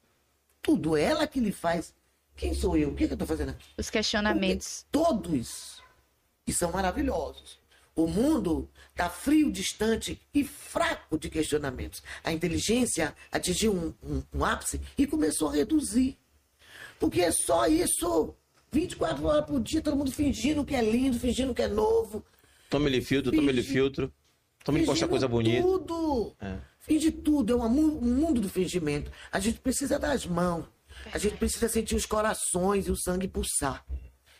Tudo. 0.62 0.96
Ela 0.96 1.26
que 1.28 1.40
lhe 1.40 1.52
faz. 1.52 1.94
Quem 2.36 2.54
sou 2.54 2.78
eu? 2.78 2.90
O 2.90 2.96
que, 2.96 3.08
que 3.08 3.13
eu 3.13 3.16
estou 3.16 3.28
fazendo 3.28 3.50
aqui? 3.50 3.66
Os 3.78 3.90
questionamentos. 3.90 4.86
Todos. 4.92 5.82
E 6.46 6.54
são 6.54 6.72
maravilhosos. 6.72 7.58
O 7.96 8.06
mundo 8.06 8.70
está 8.92 9.10
frio, 9.10 9.52
distante 9.52 10.22
e 10.32 10.44
fraco 10.44 11.18
de 11.18 11.32
questionamentos. 11.32 12.04
A 12.24 12.32
inteligência 12.32 13.16
atingiu 13.32 13.74
um, 13.74 13.94
um- 14.04 14.24
um 14.36 14.46
ápice 14.46 14.80
e 14.96 15.08
começou 15.08 15.50
a 15.50 15.54
reduzir. 15.54 16.16
Porque 17.00 17.22
é 17.22 17.32
só 17.32 17.66
isso. 17.66 18.36
24 18.72 19.26
horas 19.26 19.46
por 19.46 19.62
dia, 19.62 19.82
todo 19.82 19.96
mundo 19.96 20.12
fingindo 20.12 20.64
que 20.66 20.76
é 20.76 20.82
lindo, 20.82 21.20
fingindo 21.20 21.54
que 21.54 21.62
é 21.62 21.68
novo. 21.68 22.24
Tome-lhe 22.70 23.02
filtro, 23.02 23.32
tome-lhe 23.32 23.62
Finge- 23.62 23.74
filtro. 23.74 24.14
Tome 24.64 24.80
posta 24.80 24.94
fingindo 24.94 25.10
coisa 25.10 25.28
bonita. 25.28 25.62
Tudo. 25.62 26.36
É. 26.42 26.58
Finge 26.80 27.12
tudo. 27.12 27.54
É 27.54 27.56
um 27.56 27.70
mundo 27.70 28.42
do 28.42 28.50
fingimento. 28.50 29.10
A 29.32 29.40
gente 29.40 29.60
precisa 29.60 29.98
das 29.98 30.26
mãos. 30.26 30.66
A 31.14 31.18
gente 31.18 31.38
precisa 31.38 31.70
sentir 31.70 31.96
os 31.96 32.06
corações 32.06 32.88
e 32.88 32.92
o 32.92 32.96
sangue 32.98 33.28
pulsar. 33.28 33.86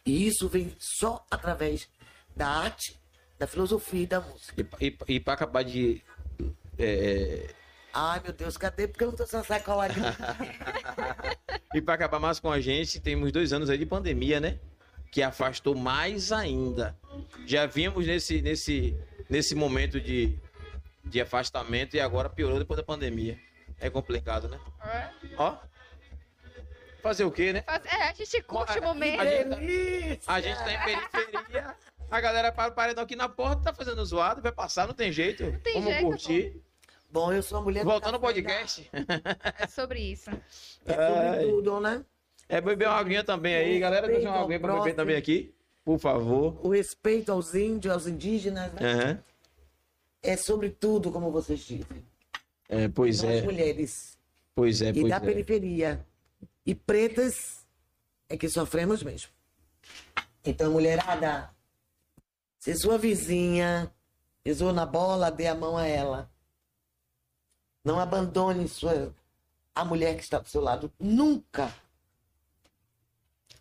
E 0.06 0.28
isso 0.28 0.50
vem 0.50 0.74
só 0.80 1.26
através 1.32 1.88
da 2.36 2.48
arte, 2.48 3.00
da 3.40 3.48
filosofia 3.48 4.04
e 4.04 4.08
da 4.08 4.20
música. 4.20 4.68
E, 4.82 4.86
e, 4.88 4.98
e 5.16 5.20
pra 5.20 5.34
acabar 5.34 5.64
de. 5.64 6.02
é, 6.78 7.54
Ai, 7.94 8.22
meu 8.24 8.34
Deus, 8.34 8.58
cadê? 8.58 8.88
Porque 8.88 9.04
eu 9.04 9.10
não 9.10 9.16
tô 9.16 9.26
sem 9.26 9.44
sacola 9.44 9.86
aqui. 9.86 10.00
e 11.74 11.82
pra 11.82 11.96
acabar 11.96 12.20
mais 12.20 12.40
com 12.40 12.52
a 12.52 12.60
gente, 12.60 13.00
temos 13.00 13.32
dois 13.32 13.54
anos 13.54 13.70
aí 13.70 13.78
de 13.78 13.86
pandemia, 13.86 14.40
né? 14.40 14.60
Que 15.12 15.22
afastou 15.24 15.76
mais 15.76 16.32
ainda. 16.32 16.96
Já 17.46 17.66
vimos 17.66 18.06
nesse, 18.06 18.42
nesse, 18.42 18.96
nesse 19.30 19.56
momento 19.56 20.00
de, 20.00 20.38
de 21.04 21.20
afastamento 21.22 21.96
e 21.96 22.00
agora 22.00 22.30
piorou 22.30 22.60
depois 22.60 22.78
da 22.78 22.84
pandemia. 22.84 23.40
É 23.80 23.90
complicado, 23.90 24.48
né? 24.48 24.60
Ó. 25.38 25.56
Fazer 27.02 27.24
o 27.24 27.32
quê, 27.32 27.54
né? 27.54 27.64
É, 27.86 28.10
a 28.10 28.14
gente 28.14 28.42
curte 28.44 28.78
o 28.80 28.84
A 28.84 28.86
momento. 28.88 29.24
gente, 29.24 30.18
tá, 30.18 30.34
a 30.34 30.42
gente 30.42 30.58
tá 30.58 30.74
em 30.74 30.84
periferia. 30.84 31.76
A 32.10 32.22
galera 32.22 32.52
para 32.52 32.72
o 32.72 32.76
paredão 32.76 33.04
aqui 33.04 33.16
na 33.16 33.28
porta, 33.30 33.64
tá 33.64 33.74
fazendo 33.74 34.04
zoado, 34.06 34.42
vai 34.42 34.52
passar, 34.52 34.88
não 34.88 34.94
tem 34.94 35.12
jeito. 35.12 35.44
tem 35.64 35.74
Vamos 35.76 35.90
jeito, 35.90 36.06
curtir. 36.06 36.62
Bom, 37.10 37.32
eu 37.32 37.42
sou 37.42 37.58
uma 37.58 37.64
mulher 37.64 37.84
do 37.84 37.90
Voltando 37.90 38.16
ao 38.16 38.20
podcast. 38.20 38.90
É 39.60 39.68
sobre 39.68 40.00
isso. 40.00 40.30
É 40.86 40.94
Ai. 40.94 41.36
sobre 41.40 41.52
tudo, 41.52 41.80
né? 41.80 42.04
É 42.50 42.62
beber 42.62 42.88
uma 42.88 42.98
aguinha 42.98 43.24
também 43.24 43.56
aí, 43.56 43.80
galera. 43.80 44.08
Deixa 44.08 44.30
uma 44.30 44.42
aguinha 44.42 44.60
pra 44.60 44.76
beber 44.78 44.96
também 44.96 45.16
aqui, 45.16 45.54
por 45.84 46.00
favor. 46.00 46.60
O 46.66 46.70
respeito 46.70 47.32
aos 47.32 47.54
índios, 47.56 47.94
aos 47.94 48.08
indígenas, 48.08 48.72
né? 48.74 48.94
Aham. 48.94 49.24
É 50.22 50.36
sobre 50.36 50.70
tudo, 50.70 51.12
como 51.12 51.32
vocês 51.32 51.60
dizem. 51.60 52.06
É, 52.68 52.88
pois 52.88 53.22
Nós 53.22 53.36
é, 53.36 53.42
mulheres. 53.42 54.18
pois 54.54 54.82
é, 54.82 54.90
e 54.90 54.94
pois 54.94 55.10
da 55.10 55.18
é. 55.18 55.20
periferia. 55.20 56.06
E 56.66 56.76
pretas 56.76 57.66
é 58.28 58.36
que 58.36 58.50
sofremos 58.50 59.02
mesmo. 59.02 59.32
Então, 60.44 60.72
mulherada, 60.72 61.50
se 62.60 62.76
sua 62.76 62.98
vizinha 62.98 63.90
pisou 64.44 64.74
na 64.74 64.86
bola, 64.86 65.32
dê 65.32 65.48
a 65.48 65.56
mão 65.56 65.78
a 65.78 65.86
ela. 65.86 66.30
Não 67.88 68.02
abandone 68.02 68.68
sua, 68.68 69.14
a 69.74 69.86
mulher 69.86 70.18
que 70.18 70.22
está 70.22 70.40
do 70.40 70.50
seu 70.50 70.60
lado. 70.60 70.92
Nunca. 71.00 71.74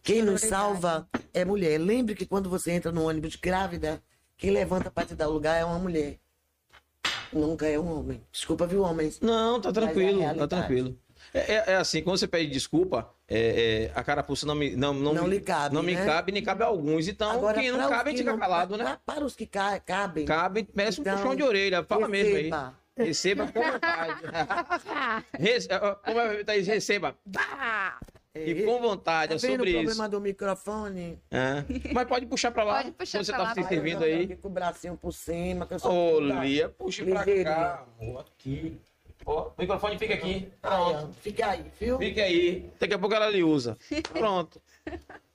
Quem 0.03 0.21
nos 0.21 0.41
salva 0.41 1.09
é 1.33 1.45
mulher. 1.45 1.79
Lembre 1.79 2.17
que 2.17 2.27
quando 2.27 2.51
você 2.51 2.73
entra 2.73 2.91
no 2.91 3.07
ônibus 3.07 3.37
grávida, 3.37 4.03
quem 4.37 4.51
levanta 4.51 4.91
para 4.91 5.07
te 5.07 5.15
dar 5.15 5.29
o 5.29 5.33
lugar 5.33 5.55
é 5.61 5.65
uma 5.65 5.79
mulher. 5.79 6.19
Nunca 7.33 7.69
é 7.69 7.79
um 7.79 8.01
homem. 8.01 8.21
Desculpa, 8.33 8.67
viu, 8.67 8.83
homens? 8.83 9.21
Não, 9.21 9.61
tá 9.61 9.69
é 9.69 9.71
a 9.71 9.75
tranquilo, 9.75 10.19
tá 10.19 10.25
realidade. 10.25 10.49
tranquilo. 10.49 10.99
É, 11.33 11.55
é- 11.55 11.65
é 11.69 11.77
assim, 11.77 12.03
quando 12.03 12.19
você 12.19 12.27
pede 12.27 12.51
desculpa, 12.51 13.09
é, 13.29 13.91
é, 13.93 13.93
a 13.95 14.03
carapuça 14.03 14.45
não 14.45 14.57
me, 14.57 14.75
não, 14.75 14.93
não, 14.93 15.15
Não 15.15 15.25
me, 15.25 15.31
lhe 15.31 15.41
cabe, 15.41 15.73
não 15.73 15.85
me 15.85 15.95
né? 15.95 16.05
cabe, 16.05 16.33
nem 16.33 16.43
cabe 16.43 16.65
a 16.65 16.67
alguns. 16.67 17.07
Então, 17.07 17.53
quem 17.55 17.71
não 17.71 17.89
cabe, 17.89 18.11
que 18.11 18.19
fica 18.19 18.33
não- 18.33 18.39
calado, 18.41 18.77
né? 18.77 18.85
para- 18.85 18.97
Para 19.15 19.25
os 19.25 19.37
que 19.37 19.47
ca- 19.47 19.79
cabem, 19.79 20.25
Cabe, 20.25 20.67
um 20.77 20.89
Então, 20.89 21.17
puxão 21.17 21.35
de 21.37 21.45
orelha, 21.45 21.85
fala 21.85 22.09
mesmo 22.09 22.37
aí. 22.37 22.51
Receba. 22.97 23.47
Com 23.53 23.63
vontade. 23.63 24.23
Rece- 25.39 25.69
Como 26.05 26.21
é, 26.21 26.45
Thaís? 26.45 26.67
Receba. 26.67 27.17
É, 28.35 28.51
E 28.51 28.65
com 28.65 28.79
vontade, 28.81 29.33
é 29.33 29.37
tá 29.37 29.41
vendo 29.47 29.51
sobre 29.59 29.71
o 29.71 29.73
isso. 29.73 29.85
problema 29.85 30.09
do 30.09 30.21
microfone? 30.21 31.19
É. 31.31 31.65
Mas 31.95 32.07
pode 32.07 32.27
puxar 32.27 32.51
pra 32.51 32.65
lá. 32.65 32.83
Pode 32.83 32.93
puxar 32.93 33.25
você 33.25 33.33
pra 33.33 33.41
tá 33.43 33.49
lá, 33.49 33.55
se 33.55 33.63
servindo 33.69 34.05
aí. 34.05 34.25
aqui 34.25 34.37
Com 34.37 34.49
o 34.49 34.51
bracinho 34.51 34.97
por 34.97 35.13
cima. 35.13 35.67
Que 35.67 35.75
eu 35.75 35.79
sou 35.79 36.17
Ô, 36.17 36.21
Lia, 36.21 36.69
puxa 36.69 37.05
pra 37.05 37.25
cá, 37.25 37.87
amor. 38.01 38.21
Aqui. 38.39 38.79
Ó, 39.25 39.49
o 39.49 39.53
microfone 39.59 39.99
fica 39.99 40.15
aqui. 40.15 40.49
Pronto. 40.61 41.13
Fica 41.23 41.47
aí, 41.51 41.65
viu? 41.81 41.99
Fica 41.99 42.23
aí. 42.23 42.71
Daqui 42.79 42.95
a 42.95 42.99
pouco 42.99 43.15
ela 43.15 43.29
lhe 43.31 43.43
usa. 43.43 43.77
Pronto. 44.13 44.61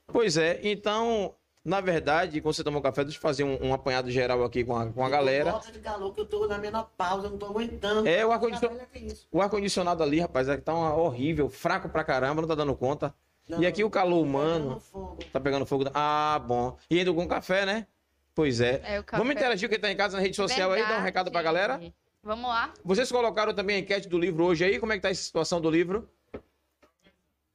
Pois 0.08 0.38
é, 0.38 0.60
então, 0.64 1.34
na 1.64 1.80
verdade, 1.80 2.42
quando 2.42 2.56
você 2.56 2.64
tomou 2.64 2.82
café, 2.82 3.04
deixa 3.04 3.18
eu 3.18 3.22
fazer 3.22 3.44
um, 3.44 3.68
um 3.68 3.74
apanhado 3.74 4.10
geral 4.10 4.44
aqui 4.44 4.64
com 4.64 4.76
a, 4.76 4.88
com 4.88 5.06
a 5.06 5.10
galera. 5.10 5.52
Nossa, 5.52 5.72
de 5.72 5.80
calor 5.80 6.14
que 6.14 6.22
eu 6.22 6.26
tô 6.26 6.48
na 6.48 6.58
menopausa, 6.58 7.30
não 7.30 7.38
tô 7.38 7.46
aguentando. 7.46 8.08
É, 8.08 8.26
o 8.26 8.32
ar-condicionado- 8.32 8.80
Olha 8.80 8.88
que 8.92 9.00
isso. 9.00 9.28
O 9.32 9.42
ar-condicionado 9.42 10.02
ali, 10.02 10.20
rapaz, 10.20 10.50
é 10.50 10.56
que 10.58 10.64
tá 10.64 10.74
uma- 10.74 10.96
horrível, 10.96 11.50
fraco 11.50 11.88
pra 11.90 12.04
caramba, 12.04 12.42
não 12.42 12.48
tá 12.50 12.56
dando 12.56 12.76
conta. 12.76 13.14
Não, 13.48 13.62
e 13.62 13.68
aqui 13.68 13.84
o 13.84 13.90
calor 13.90 14.22
humano 14.24 14.64
pegando 14.66 14.80
fogo. 14.80 15.18
tá 15.34 15.40
pegando 15.40 15.66
fogo. 15.66 15.86
Ah, 15.94 16.42
bom. 16.46 16.78
E 16.90 16.98
ainda 17.00 17.14
com 17.14 17.28
café, 17.28 17.66
né? 17.66 17.86
Pois 18.34 18.62
é. 18.62 18.82
É, 18.86 19.00
o 19.00 19.04
café. 19.04 19.18
Vamos 19.22 19.36
interagir 19.36 19.68
com 19.68 19.74
quem 19.74 19.82
tá 19.82 19.92
em 19.92 19.96
casa 19.98 20.16
na 20.18 20.24
rede 20.24 20.36
social 20.38 20.72
aí, 20.72 20.80
dar 20.80 20.86
um 20.86 20.88
Verdade. 20.88 21.06
recado 21.06 21.32
pra 21.32 21.42
galera. 21.42 21.82
Vamos 22.24 22.48
lá. 22.50 22.72
Vocês 22.84 23.12
colocaram 23.12 23.54
também 23.54 23.76
a 23.78 23.80
enquete 23.80 24.08
do 24.08 24.18
livro 24.18 24.46
hoje 24.46 24.64
aí? 24.64 24.80
Como 24.80 24.94
é 24.94 24.96
que 24.96 25.02
tá 25.02 25.10
essa 25.10 25.22
situação 25.22 25.60
do 25.60 25.70
livro? 25.70 26.08
Tá 26.32 26.40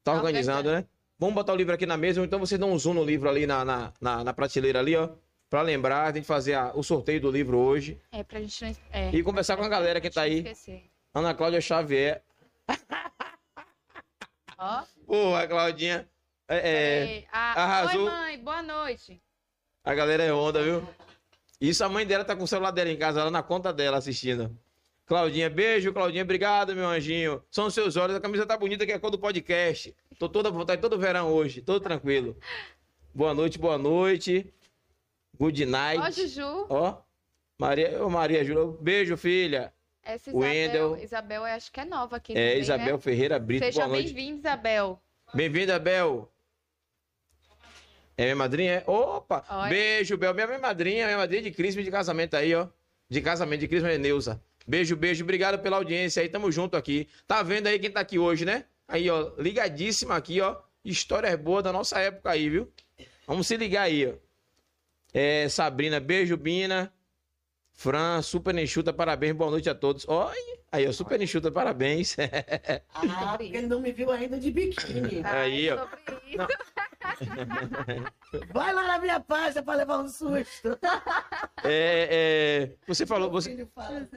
Tá 0.04 0.12
organizado, 0.14 0.70
né? 0.70 0.84
Vamos 1.18 1.34
botar 1.34 1.52
o 1.52 1.56
livro 1.56 1.72
aqui 1.74 1.86
na 1.86 1.96
mesa, 1.96 2.20
ou 2.20 2.26
então 2.26 2.38
vocês 2.38 2.58
dão 2.60 2.70
um 2.72 2.78
zoom 2.78 2.94
no 2.94 3.04
livro 3.04 3.28
ali 3.28 3.46
na, 3.46 3.64
na, 3.64 3.92
na, 4.00 4.24
na 4.24 4.32
prateleira 4.34 4.78
ali, 4.80 4.94
ó. 4.96 5.08
Pra 5.48 5.62
lembrar, 5.62 6.12
tem 6.12 6.20
que 6.22 6.28
fazer 6.28 6.54
a- 6.54 6.72
o 6.74 6.82
sorteio 6.82 7.20
do 7.20 7.30
livro 7.30 7.56
hoje. 7.58 8.00
É, 8.12 8.22
pra 8.22 8.40
gente 8.40 8.62
não. 8.64 8.76
É, 8.92 9.10
E 9.14 9.22
conversar 9.22 9.56
com 9.56 9.62
a 9.62 9.68
galera 9.68 10.00
que 10.00 10.10
tá 10.10 10.22
aí. 10.22 10.38
Esquecer. 10.38 10.90
Ana 11.14 11.32
Cláudia 11.34 11.60
Xavier. 11.60 12.22
Ó. 14.58 14.82
Pô, 15.06 15.34
a 15.34 15.46
Claudinha. 15.46 16.08
É, 16.48 16.56
é, 16.56 17.24
a... 17.32 17.62
arrasou. 17.62 18.04
Oi, 18.04 18.10
mãe, 18.10 18.38
boa 18.38 18.62
noite. 18.62 19.20
a 19.84 19.94
galera 19.94 20.22
é 20.22 20.32
onda, 20.32 20.62
viu? 20.62 20.86
Isso 21.60 21.82
a 21.84 21.88
mãe 21.88 22.06
dela 22.06 22.24
tá 22.24 22.36
com 22.36 22.44
o 22.44 22.48
celular 22.48 22.70
dela 22.70 22.90
em 22.90 22.96
casa, 22.96 23.24
lá 23.24 23.30
na 23.30 23.42
conta 23.42 23.72
dela 23.72 23.96
assistindo. 23.98 24.56
Claudinha, 25.06 25.48
beijo, 25.48 25.92
Claudinha, 25.92 26.22
obrigado, 26.24 26.74
meu 26.74 26.86
anjinho. 26.88 27.42
São 27.50 27.70
seus 27.70 27.96
olhos, 27.96 28.16
a 28.16 28.20
camisa 28.20 28.44
tá 28.44 28.56
bonita, 28.56 28.84
que 28.84 28.92
é 28.92 28.96
a 28.96 29.00
cor 29.00 29.10
do 29.10 29.18
podcast. 29.18 29.94
Tô 30.18 30.28
toda 30.28 30.50
vontade, 30.50 30.80
todo 30.80 30.98
verão 30.98 31.32
hoje, 31.32 31.60
todo 31.60 31.80
tranquilo. 31.80 32.36
Boa 33.14 33.34
noite, 33.34 33.58
boa 33.58 33.76
noite. 33.78 34.52
Good 35.38 35.66
night. 35.66 36.00
Ó, 36.00 36.10
Juju. 36.10 36.66
Ó, 36.70 37.02
Maria, 37.58 38.02
ô 38.02 38.08
Maria 38.08 38.42
Júlia, 38.44 38.76
beijo, 38.80 39.16
filha. 39.16 39.72
Essa 40.02 40.30
Wendel. 40.34 40.92
Isabel, 40.96 41.04
Isabel, 41.04 41.40
eu 41.42 41.54
acho 41.54 41.72
que 41.72 41.80
é 41.80 41.84
nova 41.84 42.16
aqui. 42.16 42.32
É, 42.32 42.48
também, 42.48 42.60
Isabel 42.60 42.94
Né? 42.94 43.00
Ferreira 43.00 43.38
Brito, 43.38 43.64
Seja 43.64 43.80
boa 43.82 43.88
noite. 43.94 44.12
bem-vinda, 44.14 44.48
Isabel. 44.48 45.02
Bem-vinda, 45.34 45.78
Bel. 45.78 46.32
É 48.16 48.22
minha 48.24 48.36
madrinha? 48.36 48.72
É? 48.72 48.84
Opa! 48.86 49.44
Olha. 49.50 49.68
Beijo, 49.68 50.16
Bel. 50.16 50.32
Minha, 50.32 50.46
minha 50.46 50.58
madrinha, 50.58 51.06
minha 51.06 51.18
madrinha 51.18 51.42
de 51.42 51.50
crisma 51.50 51.82
e 51.82 51.84
de 51.84 51.90
casamento 51.90 52.34
aí, 52.34 52.54
ó. 52.54 52.68
De 53.10 53.20
casamento, 53.20 53.60
de 53.60 53.68
crisma 53.68 53.90
é 53.90 53.98
Neuza. 53.98 54.40
Beijo, 54.66 54.96
beijo. 54.96 55.24
Obrigado 55.24 55.58
pela 55.60 55.76
audiência 55.76 56.22
aí. 56.22 56.28
Tamo 56.28 56.50
junto 56.50 56.76
aqui. 56.76 57.08
Tá 57.26 57.42
vendo 57.42 57.66
aí 57.66 57.78
quem 57.78 57.90
tá 57.90 58.00
aqui 58.00 58.18
hoje, 58.18 58.44
né? 58.44 58.64
Aí, 58.88 59.10
ó. 59.10 59.32
Ligadíssima 59.38 60.16
aqui, 60.16 60.40
ó. 60.40 60.56
Histórias 60.84 61.38
boas 61.38 61.64
da 61.64 61.72
nossa 61.72 61.98
época 61.98 62.30
aí, 62.30 62.48
viu? 62.48 62.72
Vamos 63.26 63.46
se 63.46 63.56
ligar 63.56 63.82
aí, 63.82 64.06
ó. 64.06 64.14
É, 65.12 65.48
Sabrina, 65.48 65.98
beijo, 65.98 66.36
Bina. 66.36 66.92
Fran, 67.72 68.22
super 68.22 68.56
enxuta, 68.56 68.92
parabéns, 68.92 69.34
boa 69.34 69.50
noite 69.50 69.68
a 69.68 69.74
todos. 69.74 70.08
Olha, 70.08 70.58
aí, 70.76 70.88
ó, 70.88 70.92
super 70.92 71.20
enxuta, 71.20 71.50
parabéns. 71.50 72.16
Ah, 72.94 73.36
porque 73.36 73.56
ele 73.56 73.66
não 73.66 73.80
me 73.80 73.92
viu 73.92 74.10
ainda 74.10 74.38
de 74.38 74.50
biquíni. 74.50 75.22
Aí, 75.24 75.70
ó. 75.70 75.86
Vai 78.52 78.72
lá 78.72 78.82
na 78.86 78.98
minha 78.98 79.20
página 79.20 79.62
pra 79.62 79.74
levar 79.74 79.98
um 79.98 80.08
susto. 80.08 80.78
É, 81.62 82.08
é, 82.10 82.76
você 82.86 83.06
falou, 83.06 83.30
você, 83.30 83.50
assim. 83.50 83.68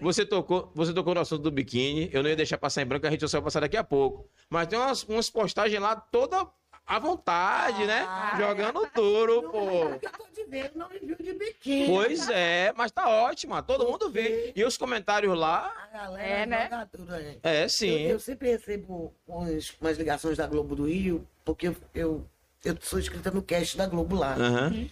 Você 0.02 0.26
tocou, 0.26 0.72
você 0.74 0.94
tocou 0.94 1.14
no 1.14 1.22
assunto 1.22 1.44
do 1.44 1.52
biquíni. 1.52 2.10
Eu 2.12 2.24
não 2.24 2.30
ia 2.30 2.36
deixar 2.36 2.58
passar 2.58 2.82
em 2.82 2.86
branco, 2.86 3.06
a 3.06 3.10
rede 3.10 3.22
social 3.22 3.42
vai 3.42 3.48
passar 3.48 3.60
daqui 3.62 3.78
a 3.78 3.84
pouco. 3.84 4.30
Mas 4.50 4.68
tem 4.68 4.80
umas, 4.80 5.04
umas 5.04 5.30
postagens 5.30 5.82
lá 5.82 5.96
toda 5.96 6.48
à 6.90 6.98
vontade, 7.00 7.86
né? 7.86 8.04
Ah, 8.08 8.36
Jogando 8.38 8.90
duro, 8.96 9.44
Não, 9.44 9.52
pô. 9.52 9.90
é 9.90 10.00
que 10.00 10.06
eu 10.08 10.12
tô 10.12 10.26
dizendo, 10.36 10.72
não 10.76 10.90
me 10.90 11.00
viu 11.00 11.16
de 11.16 11.34
biquíni. 11.34 11.86
Pois 11.88 12.28
é, 12.30 12.74
mas 12.76 12.92
tá 12.92 13.08
ótimo, 13.08 13.62
todo 13.62 13.88
mundo 13.88 14.10
vê. 14.10 14.52
E 14.56 14.64
os 14.64 14.76
comentários 14.78 15.38
lá, 15.38 15.72
A 15.84 15.98
galera 15.98 16.24
É, 16.28 16.46
né? 16.46 16.64
joga 16.70 16.86
tudo 16.92 17.14
aí. 17.14 17.40
é 17.44 17.64
Eu, 17.66 17.70
sim. 17.70 18.02
eu 18.08 18.20
sempre 18.20 18.50
recebo 18.50 19.14
uns, 19.28 19.76
umas 19.80 19.98
ligações 19.98 20.38
da 20.38 20.48
Globo 20.48 20.76
do 20.76 20.86
Rio, 20.88 21.26
porque 21.46 21.68
eu, 21.68 21.76
eu, 21.94 22.26
eu 22.66 22.76
sou 22.82 22.98
inscrita 23.00 23.30
no 23.30 23.44
cast 23.44 23.78
da 23.78 23.86
Globo 23.86 24.16
lá. 24.16 24.34
Aham. 24.34 24.90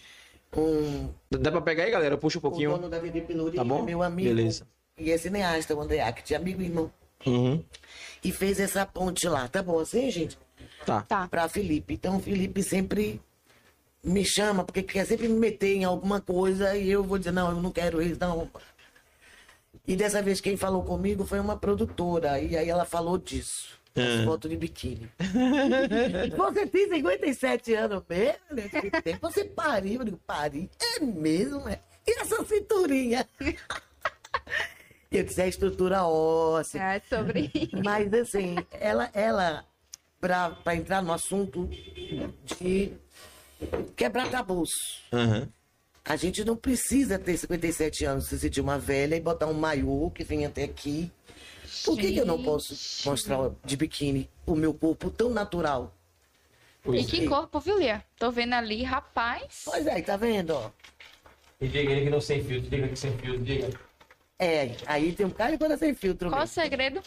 Um, 0.55 1.09
Dá 1.29 1.51
pra 1.51 1.61
pegar 1.61 1.83
aí, 1.83 1.91
galera? 1.91 2.17
Puxa 2.17 2.37
um 2.37 2.39
o 2.39 2.41
pouquinho. 2.41 2.71
dono 2.71 2.89
da 2.89 2.99
VD 2.99 3.21
Pelourinho, 3.21 3.57
Tá 3.61 3.63
bom? 3.67 3.81
meu 3.83 4.01
amigo. 4.01 4.29
Beleza. 4.29 4.65
E 4.97 5.11
é 5.11 5.17
cineasta, 5.17 5.75
o 5.75 5.81
André 5.81 5.99
Act, 6.01 6.33
amigo 6.33 6.61
e 6.61 6.65
irmão. 6.65 6.91
Uhum. 7.25 7.63
E 8.23 8.31
fez 8.31 8.59
essa 8.59 8.85
ponte 8.85 9.27
lá. 9.27 9.47
Tá 9.47 9.61
bom 9.61 9.79
assim, 9.79 10.09
gente? 10.09 10.37
Tá. 10.87 11.01
Tá. 11.01 11.27
Pra 11.27 11.49
Felipe. 11.49 11.95
Então, 11.95 12.15
o 12.15 12.21
Felipe 12.21 12.63
sempre 12.63 13.21
me 14.01 14.23
chama, 14.23 14.63
porque 14.63 14.81
quer 14.81 15.05
sempre 15.05 15.27
me 15.27 15.37
meter 15.37 15.75
em 15.75 15.83
alguma 15.83 16.21
coisa 16.21 16.75
e 16.77 16.89
eu 16.89 17.03
vou 17.03 17.17
dizer, 17.17 17.31
não, 17.31 17.49
eu 17.51 17.61
não 17.61 17.71
quero 17.71 18.01
isso, 18.01 18.17
não. 18.21 18.49
E 19.85 19.95
dessa 19.97 20.21
vez 20.21 20.39
quem 20.39 20.55
falou 20.55 20.81
comigo 20.83 21.25
foi 21.25 21.39
uma 21.41 21.57
produtora, 21.57 22.39
e 22.39 22.55
aí 22.55 22.69
ela 22.69 22.85
falou 22.85 23.17
disso. 23.17 23.75
As 23.95 24.21
Ah. 24.21 24.23
fotos 24.25 24.49
de 24.49 24.55
biquíni. 24.55 25.11
você 26.37 26.67
tem 26.67 26.87
57 26.87 27.73
anos 27.73 28.03
mesmo? 28.07 28.37
Tempo 29.03 29.19
você 29.29 29.43
pariu. 29.43 29.99
Eu 30.01 30.05
digo, 30.05 30.19
pari? 30.25 30.69
É 30.95 30.99
mesmo, 31.03 31.67
é? 31.67 31.79
E 32.07 32.21
essa 32.21 32.45
cinturinha? 32.45 33.27
Eu 35.11 35.23
disse, 35.23 35.39
é 35.41 35.45
a 35.45 35.47
estrutura 35.47 36.03
óssea. 36.03 36.79
É 36.81 36.99
sobre 36.99 37.49
isso. 37.53 37.77
Mas 37.83 38.13
assim, 38.13 38.55
ela, 38.71 39.09
ela 39.13 39.65
pra, 40.27 40.49
pra 40.49 40.75
entrar 40.75 41.01
no 41.01 41.13
assunto 41.13 41.69
de 42.43 42.91
quebrar 43.95 44.29
tabus. 44.29 44.71
Aham. 45.13 45.47
A 46.03 46.15
gente 46.17 46.43
não 46.43 46.55
precisa 46.55 47.17
ter 47.17 47.37
57 47.37 48.03
anos, 48.05 48.27
se 48.27 48.37
sentir 48.37 48.59
uma 48.59 48.77
velha 48.77 49.15
e 49.15 49.21
botar 49.21 49.45
um 49.47 49.53
maiô 49.53 50.11
que 50.13 50.23
vem 50.25 50.45
até 50.45 50.63
aqui. 50.63 51.09
Por 51.85 51.97
que, 51.97 52.11
que 52.13 52.19
eu 52.19 52.25
não 52.25 52.41
posso 52.43 52.73
mostrar 53.07 53.51
de 53.63 53.77
biquíni 53.77 54.29
o 54.45 54.55
meu 54.55 54.73
corpo 54.73 55.09
tão 55.09 55.29
natural? 55.29 55.93
E 56.83 56.83
Pois 56.83 57.05
que 57.07 57.23
é. 57.23 57.27
corpo, 57.27 57.59
viu, 57.59 57.77
Lia? 57.79 58.03
Tô 58.17 58.31
vendo 58.31 58.53
ali, 58.53 58.83
rapaz. 58.83 59.63
Pois 59.65 59.85
é, 59.87 60.01
tá 60.01 60.15
vendo? 60.17 60.51
ó? 60.51 60.71
E 61.59 61.67
diga 61.67 61.91
ele 61.91 62.01
que 62.05 62.09
não 62.09 62.21
sem 62.21 62.43
filtro, 62.43 62.69
diga 62.69 62.87
que 62.87 62.95
sem 62.95 63.17
filtro, 63.17 63.43
diga. 63.43 63.69
É, 64.39 64.75
aí 64.85 65.11
tem 65.13 65.25
um 65.25 65.29
cara 65.29 65.53
e 65.55 65.57
coisa 65.57 65.77
sem 65.77 65.93
filtro. 65.93 66.29
Qual 66.29 66.39
o 66.39 66.43
mesmo. 66.43 66.53
segredo? 66.53 67.01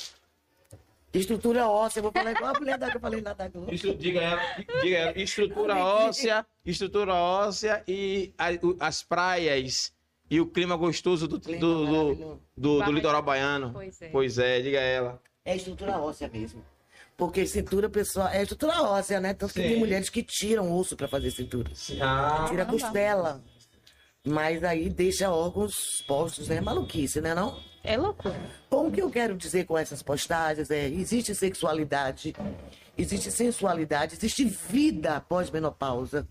Estrutura 1.12 1.66
óssea, 1.68 1.98
eu 1.98 2.04
vou 2.04 2.12
falar 2.12 2.30
igual 2.30 2.54
a 2.54 2.58
mulher 2.58 2.78
da 2.78 2.88
que 2.90 2.96
eu 2.96 3.00
falei 3.00 3.20
lá 3.20 3.32
da 3.32 3.48
Globo. 3.48 3.74
Isso, 3.74 3.92
diga 3.96 4.20
ela, 4.20 4.40
diga 4.80 4.96
ela, 4.96 5.18
estrutura 5.18 5.76
óssea, 5.76 6.46
estrutura 6.64 7.14
óssea 7.14 7.82
e 7.88 8.32
a- 8.38 8.50
o- 8.64 8.76
as 8.78 9.02
praias 9.02 9.92
e 10.30 10.40
o 10.40 10.46
clima 10.46 10.76
gostoso 10.76 11.26
do, 11.26 11.38
do, 11.38 11.44
Clima 11.44 11.60
do, 11.60 12.14
do, 12.14 12.40
do 12.56 12.78
Barra- 12.78 12.90
litoral 12.92 13.22
baiano. 13.22 13.70
Pois 13.72 14.00
é. 14.02 14.08
Pois 14.10 14.38
é, 14.38 14.60
diga 14.60 14.78
ela. 14.78 15.20
É 15.44 15.56
estrutura 15.56 15.98
óssea 15.98 16.28
mesmo. 16.32 16.64
Porque 17.16 17.44
cintura, 17.44 17.88
pessoal, 17.90 18.28
é 18.28 18.42
estrutura 18.42 18.80
óssea, 18.82 19.20
né? 19.20 19.34
Tanto 19.34 19.52
que 19.52 19.60
Sim. 19.62 19.68
tem 19.68 19.78
mulheres 19.78 20.08
que 20.08 20.22
tiram 20.22 20.72
osso 20.78 20.96
pra 20.96 21.08
fazer 21.08 21.30
cintura. 21.32 21.70
Ah, 22.00 22.46
Tira 22.48 22.64
costela. 22.64 23.42
Mas 24.24 24.62
aí 24.62 24.88
deixa 24.88 25.28
órgãos 25.30 25.74
postos, 26.06 26.46
né? 26.48 26.60
Maluquice, 26.60 27.20
né 27.20 27.34
não? 27.34 27.58
É 27.82 27.96
loucura. 27.96 28.38
Bom, 28.70 28.88
o 28.88 28.92
que 28.92 29.00
eu 29.00 29.10
quero 29.10 29.36
dizer 29.36 29.64
com 29.64 29.76
essas 29.76 30.02
postagens 30.02 30.70
é: 30.70 30.86
existe 30.88 31.34
sexualidade, 31.34 32.34
existe 32.96 33.30
sensualidade, 33.30 34.14
existe 34.14 34.44
vida 34.44 35.16
após 35.16 35.50
menopausa 35.50 36.26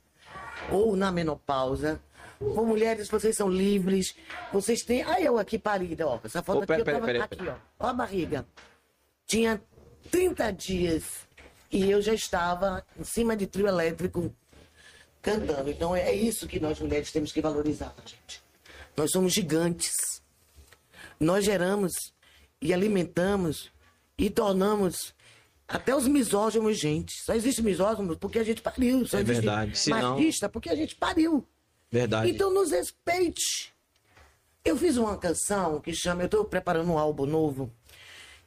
ou 0.72 0.96
na 0.96 1.12
menopausa. 1.12 2.00
Com 2.40 2.66
mulheres, 2.66 3.10
vocês 3.10 3.36
são 3.36 3.50
livres, 3.50 4.16
vocês 4.54 4.84
têm. 4.84 5.04
Ah, 5.04 5.20
eu 5.20 5.38
aqui 5.38 5.60
parida, 5.60 6.08
ó. 6.08 6.20
Essa 6.24 6.42
foto 6.42 6.66
pera, 6.66 6.82
aqui 6.82 6.82
eu 6.82 6.86
pera, 6.86 7.00
tava 7.00 7.06
pera, 7.08 7.24
aqui, 7.26 7.48
ó. 7.50 7.86
Ó 7.86 7.88
a 7.90 7.94
barriga. 7.94 8.46
Tinha 9.26 9.62
30 10.10 10.52
dias 10.52 11.04
e 11.72 11.90
eu 11.90 12.02
já 12.02 12.14
estava 12.14 12.86
em 12.98 13.04
cima 13.04 13.36
de 13.36 13.46
trio 13.46 13.68
elétrico 13.68 14.34
cantando. 15.22 15.70
Então 15.70 15.96
é 15.96 16.14
isso 16.14 16.48
que 16.48 16.60
nós 16.60 16.80
mulheres 16.80 17.12
temos 17.12 17.32
que 17.32 17.42
valorizar, 17.42 17.94
gente. 18.06 18.42
Nós 18.96 19.12
somos 19.12 19.34
gigantes. 19.34 20.19
Nós 21.20 21.44
geramos 21.46 21.94
e 22.62 22.74
alimentamos 22.74 23.72
e 24.18 24.30
tornamos 24.30 25.14
até 25.68 25.96
os 25.96 26.08
misógimos, 26.08 26.80
gente. 26.80 27.14
Só 27.24 27.34
existe 27.34 27.62
misógimo 27.62 28.16
porque 28.18 28.40
a 28.40 28.44
gente 28.44 28.62
pariu. 28.62 29.06
Só 29.06 29.18
É 29.18 29.22
existe 29.22 29.42
verdade, 29.42 29.78
senão- 29.78 30.16
machista 30.16 30.50
porque 30.50 30.70
a 30.70 30.76
gente 30.76 30.96
pariu. 30.96 31.46
verdade. 31.92 32.30
Então 32.32 32.54
nos 32.54 32.72
respeite. 32.72 33.74
Eu 34.64 34.78
fiz 34.78 34.98
uma 34.98 35.18
canção 35.18 35.80
que 35.80 35.94
chama, 35.94 36.22
eu 36.22 36.26
estou 36.26 36.44
preparando 36.46 36.92
um 36.92 36.98
álbum 36.98 37.26
novo 37.26 37.72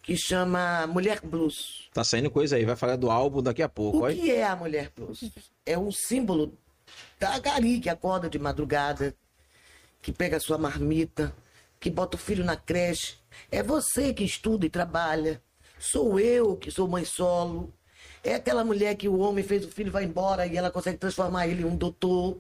que 0.02 0.16
chama 0.16 0.86
Mulher 0.86 1.20
Blues. 1.22 1.88
Tá 1.92 2.04
saindo 2.04 2.30
coisa 2.30 2.56
aí, 2.56 2.64
vai 2.64 2.76
falar 2.76 2.96
do 2.96 3.10
álbum 3.10 3.42
daqui 3.42 3.62
a 3.62 3.68
pouco, 3.68 3.98
O 3.98 4.02
olha. 4.02 4.14
que 4.14 4.30
é 4.30 4.44
a 4.46 4.54
Mulher 4.56 4.90
Blues? 4.94 5.30
É 5.64 5.78
um 5.78 5.90
símbolo 5.90 6.56
da 7.18 7.38
Gari 7.38 7.80
que 7.80 7.88
acorda 7.88 8.28
de 8.28 8.38
madrugada, 8.38 9.14
que 10.02 10.12
pega 10.12 10.36
a 10.36 10.40
sua 10.40 10.58
marmita, 10.58 11.34
que 11.82 11.90
bota 11.90 12.16
o 12.16 12.20
filho 12.20 12.44
na 12.44 12.56
creche. 12.56 13.16
É 13.50 13.60
você 13.60 14.14
que 14.14 14.22
estuda 14.22 14.64
e 14.64 14.70
trabalha. 14.70 15.42
Sou 15.80 16.20
eu 16.20 16.56
que 16.56 16.70
sou 16.70 16.86
mãe 16.86 17.04
solo. 17.04 17.74
É 18.22 18.36
aquela 18.36 18.62
mulher 18.62 18.94
que 18.94 19.08
o 19.08 19.18
homem 19.18 19.42
fez 19.42 19.64
o 19.64 19.68
filho 19.68 19.90
vai 19.90 20.04
embora 20.04 20.46
e 20.46 20.56
ela 20.56 20.70
consegue 20.70 20.96
transformar 20.96 21.48
ele 21.48 21.62
em 21.62 21.64
um 21.64 21.74
doutor. 21.74 22.38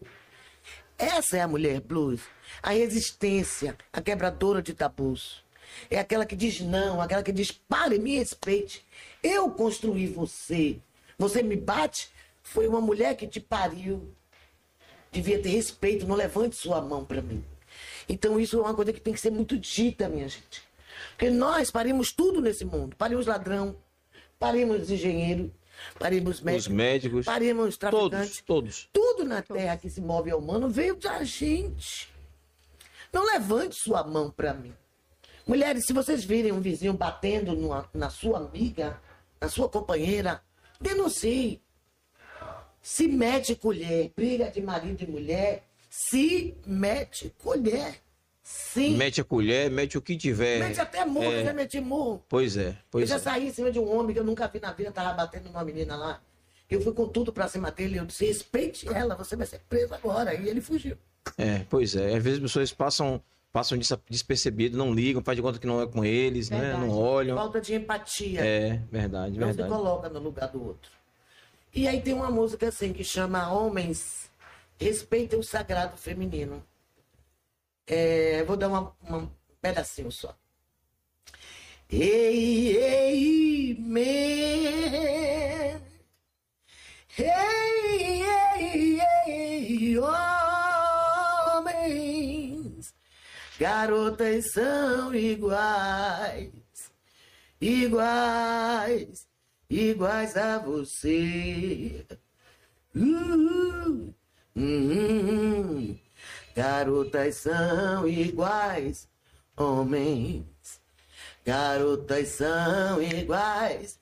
Essa 0.96 1.38
é 1.38 1.40
a 1.40 1.48
mulher 1.48 1.80
blues. 1.80 2.20
A 2.62 2.70
resistência, 2.70 3.76
a 3.92 4.00
quebradora 4.00 4.62
de 4.62 4.72
tabus. 4.74 5.42
É 5.90 5.98
aquela 5.98 6.24
que 6.24 6.36
diz 6.36 6.60
não, 6.60 7.00
aquela 7.00 7.22
que 7.22 7.32
diz 7.32 7.50
pare, 7.50 7.98
me 7.98 8.16
respeite. 8.18 8.86
Eu 9.20 9.50
construí 9.50 10.06
você. 10.06 10.78
Você 11.18 11.42
me 11.42 11.56
bate? 11.56 12.12
Foi 12.44 12.68
uma 12.68 12.80
mulher 12.80 13.16
que 13.16 13.26
te 13.26 13.40
pariu. 13.40 14.14
Devia 15.10 15.42
ter 15.42 15.48
respeito, 15.48 16.06
não 16.06 16.14
levante 16.14 16.54
sua 16.54 16.80
mão 16.80 17.04
para 17.04 17.20
mim. 17.20 17.44
Então 18.08 18.38
isso 18.38 18.58
é 18.58 18.60
uma 18.62 18.74
coisa 18.74 18.92
que 18.92 19.00
tem 19.00 19.12
que 19.12 19.20
ser 19.20 19.30
muito 19.30 19.56
dita, 19.56 20.08
minha 20.08 20.28
gente. 20.28 20.62
Porque 21.10 21.30
nós 21.30 21.70
parimos 21.70 22.12
tudo 22.12 22.40
nesse 22.40 22.64
mundo. 22.64 22.96
Parimos 22.96 23.26
ladrão, 23.26 23.76
parimos 24.38 24.90
engenheiro, 24.90 25.52
parimos 25.98 26.36
Os 26.38 26.42
médico, 26.42 26.74
médicos, 26.74 27.26
parimos 27.26 27.76
traficante. 27.76 28.42
todos, 28.42 28.42
todos. 28.42 28.88
Tudo 28.92 29.24
na 29.24 29.42
terra 29.42 29.76
que 29.76 29.88
se 29.90 30.00
move 30.00 30.30
ao 30.30 30.38
humano 30.38 30.68
veio 30.68 30.96
da 30.96 31.22
gente. 31.24 32.08
Não 33.12 33.24
levante 33.26 33.74
sua 33.76 34.02
mão 34.04 34.30
para 34.30 34.54
mim. 34.54 34.72
Mulheres, 35.46 35.84
se 35.86 35.92
vocês 35.92 36.24
virem 36.24 36.52
um 36.52 36.60
vizinho 36.60 36.92
batendo 36.94 37.54
numa- 37.54 37.88
na 37.92 38.08
sua 38.10 38.38
amiga, 38.38 39.00
na 39.40 39.48
sua 39.48 39.68
companheira, 39.68 40.40
denuncie. 40.80 41.60
Se 42.80 43.06
mete 43.06 43.54
colher, 43.54 44.12
briga 44.16 44.50
de 44.50 44.60
marido 44.60 45.02
e 45.02 45.06
mulher, 45.06 45.64
se 45.94 46.56
mete 46.66 47.34
colher. 47.42 47.96
Sim. 48.42 48.96
Mete 48.96 49.20
a 49.20 49.24
colher, 49.24 49.70
mete 49.70 49.98
o 49.98 50.02
que 50.02 50.16
tiver. 50.16 50.58
Mete 50.58 50.80
até 50.80 51.04
murro, 51.04 51.30
É. 51.30 51.44
já 51.44 51.52
meti 51.52 51.80
murro. 51.80 52.24
Pois 52.30 52.56
é, 52.56 52.70
Eu 52.70 52.76
pois 52.90 53.08
já 53.08 53.16
é. 53.16 53.18
saí 53.18 53.48
em 53.48 53.52
cima 53.52 53.70
de 53.70 53.78
um 53.78 53.94
homem 53.94 54.14
que 54.14 54.18
eu 54.18 54.24
nunca 54.24 54.48
vi 54.48 54.58
na 54.58 54.72
vida, 54.72 54.90
tava 54.90 55.12
batendo 55.12 55.44
numa 55.50 55.62
menina 55.62 55.94
lá. 55.94 56.20
Eu 56.70 56.80
fui 56.80 56.92
com 56.94 57.06
tudo 57.06 57.30
pra 57.30 57.46
cima 57.46 57.70
dele, 57.70 57.98
eu 57.98 58.06
disse, 58.06 58.24
respeite 58.24 58.88
ela, 58.88 59.14
você 59.14 59.36
vai 59.36 59.46
ser 59.46 59.60
preso 59.68 59.94
agora. 59.94 60.34
E 60.34 60.48
ele 60.48 60.60
fugiu. 60.62 60.96
É, 61.36 61.64
pois 61.68 61.94
é. 61.94 62.16
Às 62.16 62.22
vezes 62.24 62.38
as 62.38 62.42
pessoas 62.42 62.72
passam, 62.72 63.22
passam 63.52 63.76
des- 63.76 63.92
despercebido, 64.08 64.76
não 64.78 64.92
ligam, 64.94 65.22
faz 65.22 65.36
de 65.36 65.42
conta 65.42 65.58
que 65.58 65.66
não 65.66 65.82
é 65.82 65.86
com 65.86 66.02
eles, 66.04 66.48
né? 66.48 66.58
Verdade. 66.58 66.80
Não 66.86 66.90
olham. 66.98 67.36
Falta 67.36 67.60
de 67.60 67.74
empatia. 67.74 68.40
É, 68.44 68.80
verdade, 68.90 69.38
não 69.38 69.48
se 69.50 69.54
verdade. 69.58 69.68
coloca 69.68 70.08
no 70.08 70.18
lugar 70.18 70.48
do 70.48 70.66
outro. 70.66 70.90
E 71.74 71.86
aí 71.86 72.00
tem 72.00 72.14
uma 72.14 72.30
música 72.30 72.68
assim 72.68 72.92
que 72.92 73.04
chama 73.04 73.52
Homens 73.52 74.30
respeitem 74.82 75.38
o 75.38 75.42
sagrado 75.42 75.96
feminino. 75.96 76.64
É, 77.86 78.42
vou 78.44 78.56
dar 78.56 78.68
um 78.70 79.30
pedacinho 79.60 80.10
só. 80.10 80.36
Ei, 81.90 82.76
ei, 82.76 83.76
man. 83.78 84.02
Ei, 87.18 88.22
ei, 88.56 89.00
ei, 89.26 89.98
homens. 91.58 91.82
Garotas 93.58 94.52
são 94.52 95.14
iguais, 95.14 96.50
iguais, 97.60 99.28
iguais 99.68 100.36
a 100.36 100.58
você. 100.58 102.06
Uh, 102.96 104.14
hum, 104.56 105.96
garotas 106.54 107.36
são 107.36 108.06
iguais, 108.08 109.08
homens. 109.56 110.80
Garotas 111.44 112.28
são 112.28 113.02
iguais, 113.02 113.98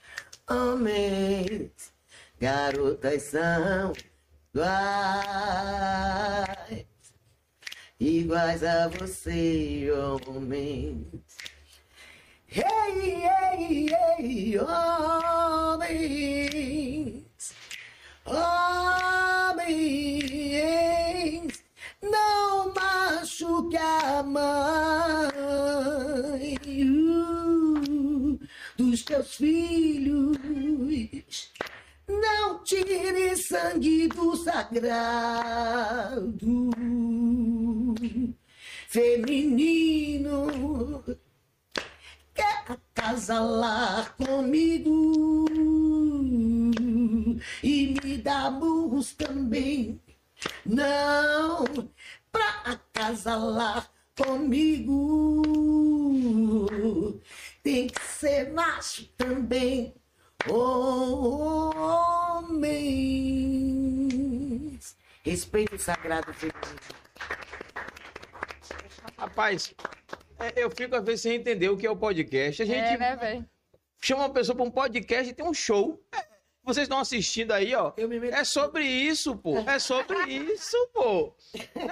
homens. 0.48 1.70
Garotas 2.38 3.22
são 3.22 3.92
iguais, 4.54 4.76
iguais 7.98 8.64
a 8.64 8.88
você, 8.88 9.88
homens. 10.26 11.06
Ei, 12.52 13.22
ei, 13.22 13.94
ei, 14.18 14.58
homens, 14.58 15.94
homens, 18.24 19.60
não 22.02 22.72
machuque 22.74 23.76
a 23.76 24.22
mãe 24.22 25.30
uh, 26.84 28.38
dos 28.76 29.02
teus 29.02 29.36
filhos. 29.36 30.38
Não 32.08 32.64
tire 32.64 33.36
sangue 33.36 34.08
do 34.08 34.36
sagrado 34.36 35.50
feminino. 38.88 40.48
Quer 42.34 42.64
acasalar 42.68 44.16
comigo 44.16 45.46
e 47.62 47.94
me 48.02 48.18
dar 48.18 48.50
burros 48.50 49.12
também. 49.12 50.00
Não, 50.64 51.64
pra 52.32 52.48
acasalar 52.64 53.90
comigo 54.16 55.40
tem 57.62 57.86
que 57.88 58.00
ser 58.02 58.52
macho 58.52 59.06
também. 59.16 59.94
Homens. 63.60 64.96
Respeito 65.22 65.74
o 65.76 65.78
sagrado 65.78 66.32
feminino. 66.32 66.80
Rapaz, 69.18 69.74
é, 70.38 70.52
eu 70.56 70.70
fico 70.70 70.96
às 70.96 71.04
vezes 71.04 71.20
sem 71.22 71.34
entender 71.34 71.68
o 71.68 71.76
que 71.76 71.86
é 71.86 71.90
o 71.90 71.96
podcast. 71.96 72.62
A 72.62 72.64
gente 72.64 72.78
É, 72.78 72.96
né, 72.96 73.16
velho? 73.16 73.46
chama 74.02 74.22
uma 74.22 74.30
pessoa 74.32 74.56
para 74.56 74.64
um 74.64 74.70
podcast 74.70 75.30
e 75.30 75.34
tem 75.34 75.44
um 75.46 75.52
show. 75.52 76.02
É, 76.62 76.72
vocês 76.72 76.84
estão 76.84 76.98
assistindo 76.98 77.52
aí, 77.52 77.74
ó. 77.74 77.92
Eu 77.96 78.10
É 78.32 78.44
sobre 78.44 78.84
isso, 78.84 79.36
pô. 79.36 79.58
É 79.58 79.78
sobre 79.78 80.16
isso, 80.28 80.76
pô. 80.92 81.34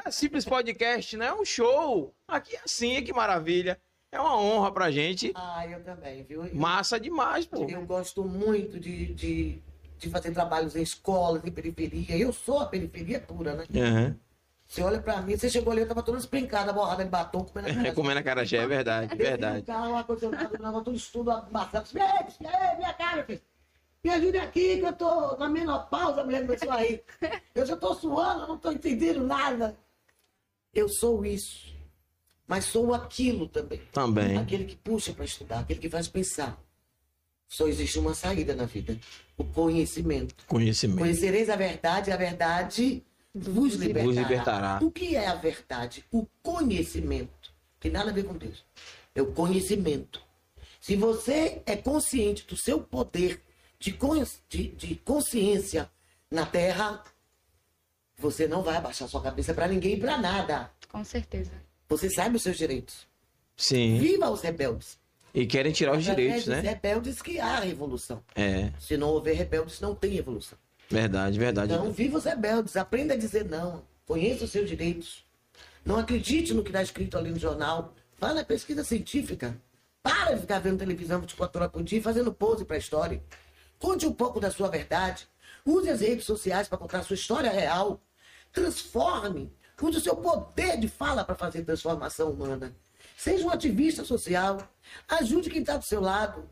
É 0.05 0.11
simples 0.11 0.45
podcast, 0.45 1.17
né? 1.17 1.27
É 1.27 1.35
um 1.35 1.45
show. 1.45 2.15
Aqui 2.27 2.57
é 2.57 2.61
assim, 2.65 3.03
que 3.03 3.13
maravilha. 3.13 3.81
É 4.11 4.21
uma 4.21 4.39
honra 4.39 4.73
pra 4.73 4.91
gente. 4.91 5.33
Ah, 5.35 5.67
eu 5.67 5.83
também, 5.83 6.23
viu? 6.25 6.45
Eu- 6.47 6.55
Massa 6.55 6.99
demais, 6.99 7.47
pô. 7.47 7.65
Eu 7.69 7.85
gosto 7.85 8.25
muito 8.25 8.79
de, 8.81 9.13
de, 9.15 9.63
de 9.99 10.11
fazer 10.11 10.33
trabalhos 10.33 10.77
em 10.77 10.83
escolas, 10.83 11.45
em 11.45 11.51
periferia. 11.51 12.17
Eu 12.17 12.33
sou 12.33 12.61
a 12.61 12.67
periferia 12.67 13.21
pura, 13.21 13.55
né? 13.55 13.65
Uhum. 13.75 14.17
Você 14.67 14.83
olha 14.83 15.01
pra 15.01 15.21
mim, 15.23 15.35
você 15.37 15.49
chegou 15.49 15.73
ali, 15.73 15.81
eu 15.81 15.89
tava 15.89 16.03
toda 16.03 16.19
esprencada, 16.19 16.73
borrada 16.75 17.03
de 17.03 17.11
batom, 17.11 17.41
comendo 17.45 17.69
a 17.73 17.75
cara. 17.75 17.93
Comendo 17.95 18.21
a 18.21 18.23
carajé, 18.23 18.59
é 18.59 18.67
verdade, 18.67 19.15
verdade. 19.17 19.61
O 19.61 19.65
carro, 19.65 19.93
o 19.93 19.97
ar-condicionado, 19.97 20.55
o 20.55 20.59
negócio, 20.63 20.85
tudo 20.85 20.97
estudo 20.97 21.31
amassado. 21.31 21.89
Minha 21.95 22.93
cara, 22.95 23.25
filho. 23.25 23.41
Me 24.09 24.15
ajude 24.15 24.39
aqui, 24.39 24.79
que 24.79 24.87
eu 24.87 24.93
tô 24.95 25.37
na 25.37 25.51
menopausa, 25.51 26.23
a 26.23 26.25
mulher 26.25 26.47
começou 26.47 26.71
a 26.71 26.77
rir. 26.79 27.05
Eu 27.55 27.67
já 27.67 27.77
tô 27.77 27.95
suando, 27.95 28.45
eu 28.45 28.49
não 28.49 28.57
tô 28.57 28.73
entendendo 28.73 29.23
nada. 29.23 29.77
Eu 30.73 30.89
sou 30.89 31.27
isso. 31.27 31.77
Mas 32.47 32.65
sou 32.65 32.95
aquilo 32.95 33.47
também. 33.47 33.83
Também. 33.93 34.39
Aquele 34.39 34.65
que 34.65 34.77
puxa 34.77 35.13
para 35.13 35.27
estudar, 35.27 35.59
aquele 35.59 35.79
que 35.79 35.91
faz 35.91 36.09
pensar. 36.09 36.59
Só 37.47 37.69
existe 37.69 37.99
uma 37.99 38.15
saída 38.15 38.57
na 38.57 38.65
vida: 38.65 38.99
o 39.37 39.45
conhecimento. 39.45 40.47
Conhecimento. 40.47 41.01
Conhecereis 41.01 41.51
a 41.51 41.57
verdade, 41.57 42.11
a 42.11 42.17
verdade 42.17 43.05
vos 43.35 43.75
libertará. 43.75 44.07
Vos 44.07 44.17
libertará. 44.17 44.79
O 44.81 44.91
que 44.91 45.17
é 45.17 45.27
a 45.27 45.35
verdade? 45.35 46.03
O 46.11 46.27
conhecimento. 46.43 47.53
Tem 47.79 47.91
nada 47.91 48.09
a 48.09 48.15
ver 48.15 48.25
com 48.25 48.33
Deus. 48.33 48.65
É 49.15 49.21
o 49.21 49.33
conhecimento. 49.33 50.23
Se 50.81 50.97
você 50.97 51.61
é 51.67 51.77
consciente 51.77 52.47
do 52.47 52.57
seu 52.57 52.81
poder 52.81 53.43
de, 53.79 53.93
cons- 53.93 54.41
de- 54.49 54.69
de 54.69 54.95
consciência 54.97 55.91
na 56.31 56.45
Terra, 56.47 57.03
você 58.19 58.47
não 58.47 58.63
vai 58.63 58.77
abaixar 58.77 59.09
sua 59.09 59.23
cabeça 59.23 59.55
para 59.55 59.69
ninguém 59.69 59.95
e 59.95 60.01
para 60.01 60.19
nada. 60.19 60.71
Com 60.91 61.05
certeza. 61.05 61.53
Você 61.89 62.11
sabe 62.11 62.37
os 62.37 62.43
seus 62.43 62.57
direitos. 62.57 63.07
Sim. 63.57 63.99
Viva 63.99 64.31
os 64.31 64.41
rebeldes. 64.43 64.99
E 65.35 65.47
querem 65.47 65.73
tirar 65.73 65.97
os 65.97 66.05
direitos, 66.05 66.47
né? 66.47 66.61
rebeldes 66.61 67.21
que 67.23 67.39
há 67.39 67.61
revolução. 67.61 68.23
É, 68.35 68.73
Se 68.81 68.97
não 68.97 69.09
houver 69.09 69.35
rebeldes, 69.37 69.81
não 69.81 69.95
tem 69.95 70.11
revolução. 70.13 70.59
verdade, 70.89 71.39
verdade. 71.39 71.73
Então, 71.73 71.91
viva 71.93 72.19
os 72.19 72.25
rebeldes, 72.25 72.77
aprenda 72.77 73.15
a 73.15 73.17
dizer 73.17 73.45
não, 73.45 73.83
conheça 74.07 74.45
os 74.45 74.51
seus 74.51 74.69
direitos. 74.69 75.25
Não 75.85 75.97
acredite 75.97 76.53
no 76.55 76.63
que 76.63 76.71
está 76.71 76.83
escrito 76.83 77.17
ali 77.17 77.31
no 77.31 77.39
jornal. 77.39 77.95
Vá 78.19 78.35
na 78.35 78.45
pesquisa 78.45 78.83
científica. 78.83 79.57
Para 80.03 80.35
de 80.35 80.41
ficar 80.41 80.59
vendo 80.59 80.79
televisão 80.79 81.21
24 81.21 81.61
horas 81.61 81.73
por 81.73 81.83
dia 81.83 81.99
e 81.99 82.03
fazendo 82.03 82.33
pose 82.33 82.65
para 82.65 82.77
a 82.77 82.79
história. 82.79 83.23
Conte 83.79 84.07
um 84.07 84.13
pouco 84.13 84.41
da 84.41 84.51
sua 84.51 84.69
verdade. 84.69 85.29
Use 85.65 85.89
as 85.91 86.01
redes 86.01 86.25
sociais 86.25 86.67
para 86.69 86.79
contar 86.79 86.99
a 87.01 87.03
sua 87.03 87.15
história 87.15 87.51
real. 87.51 88.01
Transforme. 88.53 89.53
Use 89.81 89.99
o 89.99 90.01
seu 90.01 90.17
poder 90.17 90.79
de 90.79 90.89
fala 90.89 91.25
para 91.25 91.35
fazer 91.35 91.63
transformação 91.65 92.31
humana. 92.31 92.75
Seja 93.17 93.47
um 93.47 93.51
ativista 93.51 94.05
social. 94.05 94.59
Ajude 95.09 95.51
quem 95.51 95.61
está 95.61 95.77
do 95.77 95.85
seu 95.85 96.01
lado. 96.01 96.49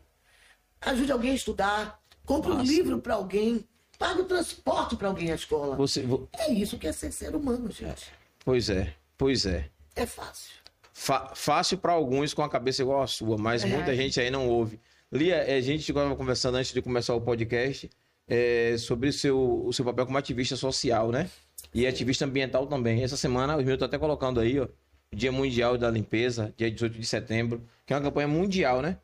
Ajude 0.80 1.10
alguém 1.10 1.32
a 1.32 1.34
estudar. 1.34 2.00
Compre 2.24 2.52
um 2.52 2.56
Massa. 2.56 2.70
livro 2.70 2.98
para 3.00 3.14
alguém. 3.14 3.66
Pague 3.98 4.20
o 4.20 4.24
transporte 4.24 4.94
para 4.94 5.08
alguém 5.08 5.32
à 5.32 5.34
escola. 5.34 5.74
Você, 5.76 6.02
vo- 6.02 6.28
É 6.34 6.52
isso 6.52 6.78
que 6.78 6.86
é 6.86 6.92
ser 6.92 7.10
ser 7.12 7.34
humano, 7.34 7.70
gente. 7.70 8.12
pois 8.44 8.68
é, 8.68 8.94
pois 9.16 9.46
é. 9.46 9.70
É 9.94 10.04
fácil. 10.04 10.52
Fa- 10.92 11.32
fácil 11.34 11.78
para 11.78 11.92
alguns 11.92 12.34
com 12.34 12.42
a 12.42 12.48
cabeça 12.48 12.82
igual 12.82 13.02
a 13.02 13.06
sua, 13.06 13.36
mas 13.38 13.64
É. 13.64 13.66
muita 13.68 13.94
gente 13.96 14.20
aí 14.20 14.30
não 14.30 14.48
ouve. 14.48 14.78
Lia, 15.12 15.36
é, 15.36 15.56
a 15.56 15.60
gente 15.60 15.88
estava 15.88 16.14
conversando 16.16 16.56
antes 16.56 16.72
de 16.72 16.82
começar 16.82 17.14
o 17.14 17.20
podcast 17.20 17.88
é, 18.26 18.76
sobre 18.78 19.08
o 19.08 19.12
seu, 19.12 19.64
o 19.66 19.72
seu 19.72 19.84
papel 19.84 20.06
como 20.06 20.18
ativista 20.18 20.56
social, 20.56 21.10
né? 21.12 21.30
E 21.72 21.86
ativista 21.86 22.24
ambiental 22.24 22.66
também. 22.66 23.02
Essa 23.02 23.16
semana, 23.16 23.56
os 23.56 23.64
meus 23.64 23.74
estão 23.74 23.86
até 23.86 23.98
colocando 23.98 24.40
aí, 24.40 24.58
ó, 24.58 24.68
Dia 25.14 25.30
Mundial 25.30 25.78
da 25.78 25.90
Limpeza, 25.90 26.52
dia 26.56 26.70
18 26.70 26.98
de 26.98 27.06
setembro, 27.06 27.64
que 27.84 27.92
é 27.92 27.96
uma 27.96 28.02
campanha 28.02 28.28
mundial, 28.28 28.82
né? 28.82 28.98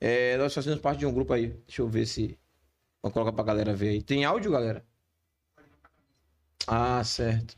É, 0.00 0.36
nós 0.36 0.52
fazemos 0.52 0.80
parte 0.80 0.98
de 0.98 1.06
um 1.06 1.12
grupo 1.14 1.32
aí. 1.32 1.48
Deixa 1.66 1.82
eu 1.82 1.88
ver 1.88 2.06
se. 2.06 2.38
Vou 3.02 3.12
colocar 3.12 3.32
pra 3.32 3.44
galera 3.44 3.74
ver 3.74 3.90
aí. 3.90 4.02
Tem 4.02 4.24
áudio, 4.24 4.50
galera? 4.50 4.84
Ah, 6.66 7.02
certo. 7.04 7.56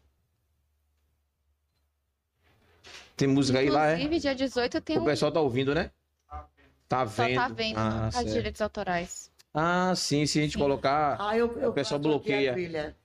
Tem 3.16 3.26
música 3.26 3.58
aí 3.60 3.70
lá, 3.70 3.88
é? 3.90 3.94
Inclusive, 3.94 4.20
dia 4.20 4.34
18 4.34 4.80
tem 4.82 4.98
O 4.98 5.02
um. 5.02 5.04
pessoal 5.04 5.32
tá 5.32 5.40
ouvindo, 5.40 5.74
né? 5.74 5.90
Tá 6.88 7.06
Só 7.06 7.24
vendo. 7.24 7.36
tá 7.36 7.48
vendo 7.48 7.76
Ah, 7.78 8.06
as 8.08 8.14
certo. 8.14 8.30
direitos 8.32 8.60
autorais. 8.60 9.30
Ah, 9.52 9.92
sim, 9.96 10.24
se 10.26 10.38
a 10.38 10.42
gente 10.42 10.52
Sim. 10.52 10.58
colocar. 10.58 11.16
Ah, 11.18 11.36
eu, 11.36 11.58
eu 11.58 11.70
O 11.70 11.72
pessoal 11.72 12.00
faço 12.00 12.14
aqui 12.16 12.32
a 12.48 12.52
bloqueia. 12.52 12.52
trilha. 12.52 12.96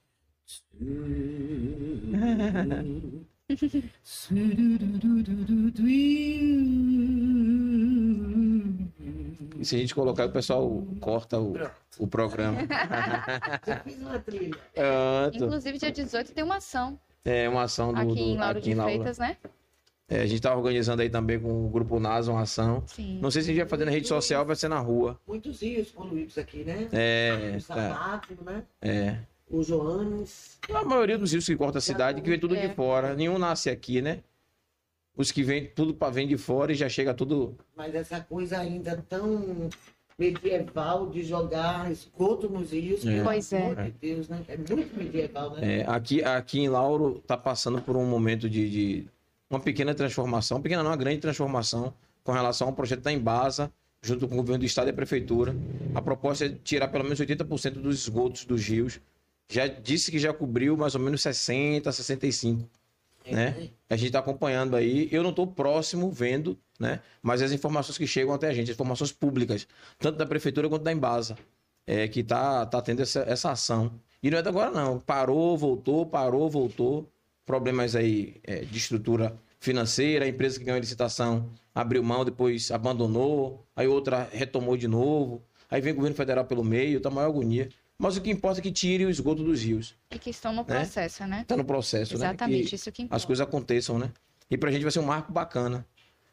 Se 9.64 9.76
a 9.76 9.80
gente 9.80 9.94
colocar, 9.94 10.26
o 10.26 10.32
pessoal 10.32 10.84
corta 11.00 11.40
o, 11.40 11.52
Pronto. 11.54 11.72
o 12.00 12.08
programa. 12.08 12.58
Já 13.68 13.80
fiz 13.84 13.98
uma 14.02 14.20
trilha. 14.20 14.58
Pronto. 14.74 15.36
Inclusive, 15.46 15.78
dia 15.78 15.92
18 15.92 16.34
tem 16.34 16.44
uma 16.44 16.56
ação 16.58 17.00
É 17.24 17.48
uma 17.48 17.64
ação 17.64 17.94
do. 17.94 18.00
aqui 18.00 18.08
do- 18.16 18.20
em 18.20 18.38
Lauro 18.38 18.58
aqui 18.58 18.62
de 18.66 18.72
em 18.72 18.76
Lauro. 18.76 18.92
Freitas, 18.94 19.18
né? 19.20 19.38
É, 20.12 20.24
a 20.24 20.26
gente 20.26 20.42
tá 20.42 20.54
organizando 20.54 21.02
aí 21.02 21.10
também 21.10 21.40
com 21.40 21.66
o 21.66 21.70
grupo 21.70 21.98
NASA 21.98 22.30
uma 22.34 22.42
ação. 22.42 22.84
Sim. 22.86 23.18
Não 23.22 23.32
sei 23.32 23.42
se 23.42 23.48
a 23.48 23.54
gente 23.54 23.62
vai 23.62 23.70
fazer 23.70 23.86
na 23.86 23.92
rede 23.92 24.10
social, 24.10 24.46
vai 24.46 24.58
ser 24.58 24.68
na 24.68 24.78
rua. 24.78 25.18
Muitos 25.26 25.62
rios 25.62 25.90
poluídos 25.90 26.38
aqui, 26.38 26.66
né? 26.66 26.90
É, 26.92 27.56
O 27.58 27.64
tá, 27.66 27.76
sapato, 27.76 28.38
né? 28.44 28.64
é. 28.82 29.16
o 29.50 29.64
Joanes. 29.64 30.60
A 30.74 30.84
maioria 30.84 31.18
dos 31.18 31.32
rios 31.32 31.46
que 31.46 31.56
corta 31.56 31.78
a 31.78 31.82
cidade, 31.82 32.22
que 32.22 32.30
vem 32.30 32.38
tudo 32.38 32.56
É. 32.58 32.68
de 32.68 32.74
fora. 32.76 33.16
Nenhum 33.16 33.38
nasce 33.38 33.70
aqui, 33.70 34.02
né? 34.02 34.20
Os 35.16 35.32
que 35.32 35.44
vêm 35.44 35.66
tudo 35.74 35.94
para 35.94 36.12
vem 36.12 36.28
de 36.28 36.38
fora 36.38 36.74
e 36.74 36.76
já 36.76 36.90
chega 36.90 37.14
tudo. 37.14 37.56
Mas 37.74 37.96
essa 37.96 38.20
coisa 38.20 38.58
ainda 38.58 39.02
tão 39.08 39.70
medieval 40.20 41.10
de 41.10 41.24
jogar 41.24 41.90
esgoto 41.90 42.50
nos 42.50 42.72
rios. 42.74 43.06
É. 43.06 43.24
Pois 43.24 43.54
é. 43.54 43.64
amor 43.64 43.84
de 43.86 43.92
Deus, 43.92 44.28
né? 44.28 44.42
É 44.50 44.58
muito 44.58 44.98
medieval, 44.98 45.52
né? 45.56 45.80
É, 45.80 45.86
aqui, 45.88 46.22
aqui 46.22 46.60
em 46.60 46.68
Lauro 46.68 47.20
está 47.22 47.38
passando 47.38 47.82
por 47.82 47.96
um 47.96 48.06
momento 48.06 48.50
de, 48.50 48.70
de 48.70 49.08
uma 49.56 49.62
pequena 49.62 49.94
transformação, 49.94 50.62
pequena 50.62 50.84
não, 50.84 50.92
uma 50.92 50.98
grande 50.98 51.20
transformação 51.20 51.94
com 52.24 52.32
relação 52.32 52.68
ao 52.68 52.74
projeto 52.74 53.02
da 53.02 53.12
Embasa, 53.12 53.72
junto 54.02 54.28
com 54.28 54.36
o 54.36 54.38
governo 54.38 54.60
do 54.60 54.66
estado 54.66 54.88
e 54.88 54.92
a 54.92 54.94
prefeitura. 54.94 55.56
A 55.94 56.02
proposta 56.02 56.46
é 56.46 56.50
tirar 56.64 56.88
pelo 56.88 57.04
menos 57.04 57.20
80% 57.20 57.74
dos 57.74 58.02
esgotos 58.02 58.46
dos 58.46 58.66
rios. 58.66 59.00
Já 59.50 59.68
disse 59.68 60.10
que 60.12 60.18
já 60.18 60.34
cobriu 60.34 60.78
mais 60.78 60.96
ou 60.96 61.02
menos 61.02 61.22
60, 61.22 61.92
65. 61.92 62.68
né? 63.30 63.70
A 63.90 63.96
gente 63.96 64.08
está 64.08 64.20
acompanhando 64.20 64.76
aí. 64.76 65.08
Eu 65.12 65.22
não 65.22 65.30
estou 65.32 65.46
próximo 65.46 66.10
vendo, 66.10 66.58
né? 66.80 67.02
Mas 67.22 67.42
as 67.42 67.52
informações 67.52 67.98
que 67.98 68.08
chegam 68.08 68.34
até 68.34 68.48
a 68.48 68.54
gente, 68.54 68.72
as 68.72 68.76
informações 68.76 69.12
públicas, 69.12 69.68
tanto 70.00 70.18
da 70.18 70.26
prefeitura 70.26 70.70
quanto 70.70 70.84
da 70.84 70.92
Embasa, 70.92 71.38
é, 71.86 72.08
que 72.08 72.24
tá, 72.24 72.66
tá 72.66 72.82
tendo 72.82 73.02
essa, 73.02 73.22
essa 73.22 73.52
ação. 73.52 73.92
E 74.24 74.30
não 74.30 74.38
é 74.38 74.42
de 74.42 74.50
agora, 74.50 74.72
não. 74.72 75.00
Parou, 75.00 75.58
voltou, 75.58 76.06
parou, 76.06 76.50
voltou. 76.50 77.12
Problemas 77.46 77.96
aí 77.96 78.36
é, 78.44 78.60
de 78.60 78.78
estrutura 78.78 79.36
financeira, 79.60 80.26
a 80.26 80.28
empresa 80.28 80.58
que 80.60 80.66
ganhou 80.66 80.78
a 80.78 80.82
licitação 80.82 81.50
abriu 81.74 82.04
mão, 82.04 82.26
depois 82.26 82.72
abandonou, 82.72 83.66
aí 83.76 83.88
outra 83.88 84.28
retomou 84.32 84.76
de 84.76 84.88
novo. 84.88 85.42
Aí 85.70 85.80
vem 85.80 85.94
o 85.94 85.96
governo 85.96 86.16
federal 86.16 86.46
pelo 86.46 86.64
meio, 86.64 87.00
tá 87.00 87.10
maior 87.10 87.30
agonia. 87.30 87.70
Mas 87.98 88.18
o 88.18 88.22
que 88.22 88.32
importa 88.32 88.60
é 88.60 88.64
que 88.64 88.72
tire 88.72 89.06
o 89.06 89.10
esgoto 89.10 89.44
dos 89.44 89.62
rios. 89.62 89.96
E 90.10 90.18
que 90.18 90.32
estão 90.32 90.52
no 90.52 90.66
processo, 90.66 91.26
né? 91.26 91.46
Tá 91.48 91.56
no 91.56 91.64
processo, 91.64 92.18
né? 92.18 92.26
Exatamente, 92.26 92.76
isso 92.76 92.92
que 92.92 93.04
importa. 93.04 93.16
as 93.16 93.26
coisas 93.26 93.48
aconteçam, 93.48 94.00
né? 94.00 94.12
E 94.50 94.58
pra 94.58 94.72
gente 94.72 94.82
vai 94.82 94.92
ser 94.92 95.00
um 95.00 95.06
marco 95.06 95.32
bacana. 95.32 95.86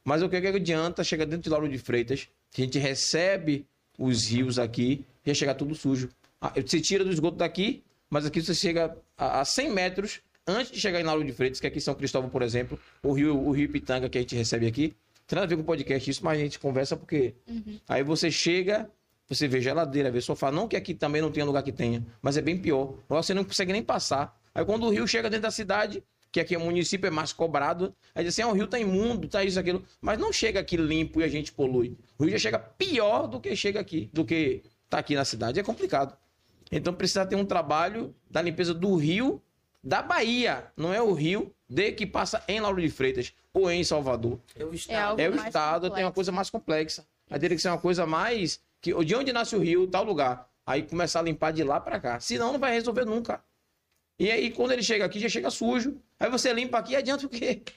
Mas 0.02 0.22
o 0.22 0.28
que, 0.28 0.40
que 0.40 0.46
adianta 0.46 1.04
chegar 1.04 1.26
dentro 1.26 1.42
de 1.42 1.50
Lauro 1.50 1.68
de 1.68 1.78
Freitas, 1.78 2.28
que 2.50 2.62
a 2.62 2.64
gente 2.64 2.78
recebe 2.78 3.66
os 3.98 4.26
rios 4.26 4.59
aqui, 4.59 5.04
já 5.24 5.34
chegar 5.34 5.54
tudo 5.54 5.74
sujo. 5.74 6.09
Ah, 6.40 6.52
Você 6.56 6.80
tira 6.80 7.04
do 7.04 7.11
esgoto 7.12 7.36
daqui, 7.36 7.84
mas 8.09 8.24
aqui 8.24 8.40
você 8.40 8.54
chega 8.54 8.96
a, 9.16 9.40
a 9.40 9.44
100 9.44 9.70
metros 9.70 10.20
antes 10.49 10.72
de 10.72 10.80
chegar 10.80 11.01
em 11.01 11.05
Lauro 11.05 11.22
de 11.22 11.32
Freitas, 11.32 11.61
que 11.61 11.66
aqui 11.66 11.78
em 11.78 11.80
São 11.80 11.94
Cristóvão, 11.94 12.30
por 12.30 12.42
exemplo, 12.42 12.78
o 13.03 13.12
rio, 13.12 13.38
o 13.38 13.53
rio 13.53 13.68
Pitanga 13.68 14.09
que 14.09 14.18
a 14.18 14.20
gente 14.20 14.34
recebe 14.34 14.66
aqui. 14.66 14.96
Tem 15.26 15.36
nada 15.36 15.44
a 15.44 15.49
ver 15.49 15.57
com 15.57 15.62
o 15.62 15.64
podcast 15.64 16.11
isso, 16.11 16.24
mas 16.24 16.38
a 16.38 16.42
gente 16.42 16.59
conversa 16.59 16.96
porque 16.96 17.34
aí 17.86 18.03
você 18.03 18.30
chega, 18.30 18.90
você 19.28 19.46
vê 19.46 19.61
geladeira, 19.61 20.11
vê 20.11 20.22
sofá. 20.22 20.51
Não 20.51 20.66
que 20.66 20.74
aqui 20.74 20.94
também 20.94 21.20
não 21.20 21.30
tenha 21.30 21.44
lugar 21.44 21.62
que 21.62 21.70
tenha, 21.70 22.05
mas 22.22 22.38
é 22.38 22.40
bem 22.40 22.57
pior. 22.57 22.94
Você 23.09 23.34
não 23.34 23.44
consegue 23.44 23.72
nem 23.72 23.82
passar. 23.82 24.40
Aí 24.55 24.64
quando 24.64 24.86
o 24.86 24.90
rio 24.90 25.07
chega 25.07 25.28
dentro 25.28 25.42
da 25.42 25.51
cidade, 25.51 26.03
que 26.32 26.40
aqui 26.40 26.57
o 26.57 26.61
município 26.61 27.07
é 27.07 27.11
mais 27.11 27.32
cobrado, 27.32 27.94
aí 28.14 28.24
diz 28.24 28.34
assim, 28.34 28.42
ah, 28.42 28.49
o 28.49 28.53
rio 28.53 28.66
tá 28.66 28.78
imundo, 28.78 29.28
tá 29.28 29.44
isso, 29.44 29.61
aquilo. 29.61 29.84
Mas 30.01 30.18
não 30.18 30.32
chega 30.32 30.61
aqui 30.61 30.78
limpo 30.78 31.20
e 31.20 31.24
a 31.24 31.28
gente 31.28 31.53
polui. 31.53 31.96
O 32.18 32.24
rio 32.24 32.32
já 32.32 32.38
chega 32.38 32.59
pior 32.59 33.26
do 33.26 33.38
que 33.38 33.55
chega 33.55 33.80
aqui, 33.80 34.09
do 34.14 34.24
que 34.24 34.62
tá 34.88 34.99
aqui 34.99 35.14
na 35.14 35.26
cidade. 35.26 35.61
É 35.61 35.62
complicado. 35.62 36.16
Então 36.72 36.92
precisa 36.94 37.26
ter 37.26 37.36
um 37.36 37.44
trabalho 37.44 38.14
da 38.30 38.40
limpeza 38.40 38.72
do 38.72 38.94
rio 38.96 39.42
da 39.82 40.02
Bahia. 40.02 40.70
Não 40.76 40.92
é 40.92 41.00
o 41.02 41.12
rio 41.12 41.54
de 41.68 41.92
que 41.92 42.06
passa 42.06 42.42
em 42.48 42.60
Lauro 42.60 42.80
de 42.80 42.88
Freitas 42.90 43.32
ou 43.52 43.70
em 43.70 43.82
Salvador. 43.84 44.40
É 44.56 44.64
o 44.64 44.72
É 44.72 44.74
Estado. 44.74 44.98
algo 45.10 45.20
É 45.20 45.28
o 45.28 45.34
mais 45.34 45.46
Estado, 45.48 45.90
tem 45.90 46.04
uma 46.04 46.12
coisa 46.12 46.32
mais 46.32 46.50
complexa. 46.50 47.06
Aí 47.30 47.38
teria 47.38 47.56
que 47.56 47.62
ser 47.62 47.68
uma 47.68 47.78
coisa 47.78 48.06
mais. 48.06 48.60
Que, 48.80 48.92
de 49.04 49.14
onde 49.14 49.32
nasce 49.32 49.54
o 49.56 49.58
rio, 49.60 49.86
tal 49.86 50.04
lugar. 50.04 50.48
Aí 50.66 50.82
começar 50.82 51.20
a 51.20 51.22
limpar 51.22 51.52
de 51.52 51.64
lá 51.64 51.80
pra 51.80 51.98
cá. 51.98 52.20
Senão 52.20 52.52
não 52.52 52.58
vai 52.60 52.72
resolver 52.72 53.04
nunca. 53.04 53.42
E 54.18 54.30
aí, 54.30 54.50
quando 54.50 54.72
ele 54.72 54.82
chega 54.82 55.04
aqui, 55.04 55.20
já 55.20 55.28
chega 55.28 55.48
sujo. 55.50 55.96
Aí 56.18 56.28
você 56.30 56.52
limpa 56.52 56.78
aqui, 56.78 56.96
adianta 56.96 57.26
o 57.26 57.28
quê? 57.28 57.62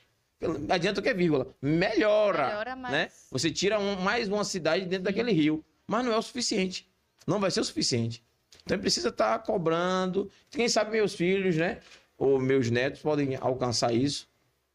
Adianta 0.69 0.99
o 0.99 1.03
quê, 1.03 1.13
vírgula? 1.13 1.53
Melhora. 1.61 2.47
Melhora, 2.47 2.75
mas- 2.75 2.91
Né? 2.91 3.09
Você 3.29 3.51
tira 3.51 3.77
um- 3.77 3.95
mais 4.01 4.27
uma 4.27 4.43
cidade 4.43 4.85
dentro 4.85 5.03
daquele 5.03 5.31
rio. 5.31 5.63
Mas 5.85 6.03
não 6.03 6.11
é 6.11 6.17
o 6.17 6.21
suficiente. 6.21 6.89
Não 7.27 7.39
vai 7.39 7.51
ser 7.51 7.59
o 7.59 7.63
suficiente. 7.63 8.23
Então 8.63 8.79
precisa 8.79 9.09
estar 9.09 9.39
cobrando. 9.39 10.29
Quem 10.49 10.67
sabe 10.69 10.91
meus 10.91 11.13
filhos, 11.13 11.55
né? 11.57 11.79
Ou 12.17 12.39
meus 12.39 12.69
netos 12.69 13.01
podem 13.01 13.35
alcançar 13.35 13.93
isso. 13.93 14.27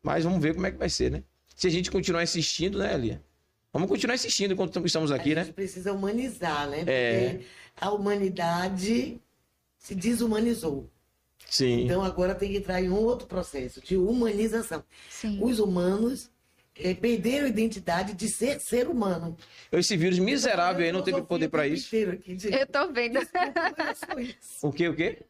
Mas 0.02 0.24
vamos 0.24 0.40
ver 0.40 0.54
como 0.54 0.66
é 0.66 0.70
que 0.70 0.78
vai 0.78 0.88
ser, 0.88 1.10
né? 1.10 1.22
Se 1.54 1.66
a 1.66 1.70
gente 1.70 1.90
continuar 1.90 2.22
insistindo, 2.22 2.78
né, 2.78 2.94
Elia? 2.94 3.22
Vamos 3.72 3.88
continuar 3.88 4.14
insistindo 4.14 4.52
enquanto 4.54 4.84
estamos 4.86 5.10
aqui, 5.10 5.32
a 5.32 5.36
né? 5.36 5.44
gente 5.44 5.54
precisa 5.54 5.92
humanizar, 5.92 6.68
né? 6.68 6.78
Porque 6.78 6.90
É. 6.90 7.40
a 7.80 7.90
humanidade 7.90 9.20
se 9.78 9.94
desumanizou. 9.94 10.88
Sim. 11.48 11.84
Então 11.84 12.02
agora 12.02 12.34
tem 12.34 12.50
que 12.50 12.56
entrar 12.58 12.82
em 12.82 12.88
um 12.88 12.96
outro 12.96 13.26
processo 13.26 13.80
de 13.80 13.96
humanização. 13.96 14.82
Sim. 15.08 15.38
Os 15.42 15.58
humanos 15.60 16.30
eh, 16.78 16.94
perderam 16.94 17.46
a 17.46 17.48
identidade 17.48 18.14
de 18.14 18.28
ser 18.28 18.60
ser 18.60 18.88
humano. 18.88 19.36
Esse 19.72 19.96
vírus 19.96 20.18
miserável 20.18 20.84
aí 20.84 20.92
não 20.92 21.02
teve 21.02 21.22
poder 21.22 21.46
o 21.46 21.50
para 21.50 21.66
isso. 21.66 21.86
aqui, 21.96 22.38
gente. 22.38 22.52
Eu 22.52 22.66
tô 22.66 22.92
vendo. 22.92 23.18
O 24.62 24.72
quê, 24.72 24.88
o 24.88 24.94
quê? 24.94 25.22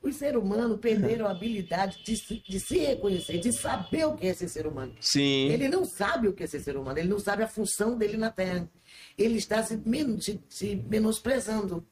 Os 0.00 0.14
seres 0.14 0.40
humanos 0.40 0.78
perderam 0.78 1.26
a 1.26 1.32
habilidade 1.32 2.02
de 2.04 2.16
se, 2.16 2.40
de 2.48 2.60
se 2.60 2.78
reconhecer, 2.78 3.38
de 3.38 3.52
saber 3.52 4.06
o 4.06 4.14
que 4.14 4.28
é 4.28 4.32
ser 4.34 4.48
ser 4.48 4.64
humano. 4.66 4.94
Sim. 5.00 5.48
Ele 5.50 5.68
não 5.68 5.84
sabe 5.84 6.28
o 6.28 6.32
que 6.32 6.44
é 6.44 6.46
ser 6.46 6.60
ser 6.60 6.76
humano, 6.76 6.98
ele 6.98 7.08
não 7.08 7.18
sabe 7.18 7.42
a 7.42 7.48
função 7.48 7.98
dele 7.98 8.16
na 8.16 8.30
Terra. 8.30 8.68
Ele 9.16 9.38
está 9.38 9.60
se, 9.62 9.76
men- 9.84 10.20
se- 10.20 10.40
se 10.48 10.76
menosprezando. 10.88 11.84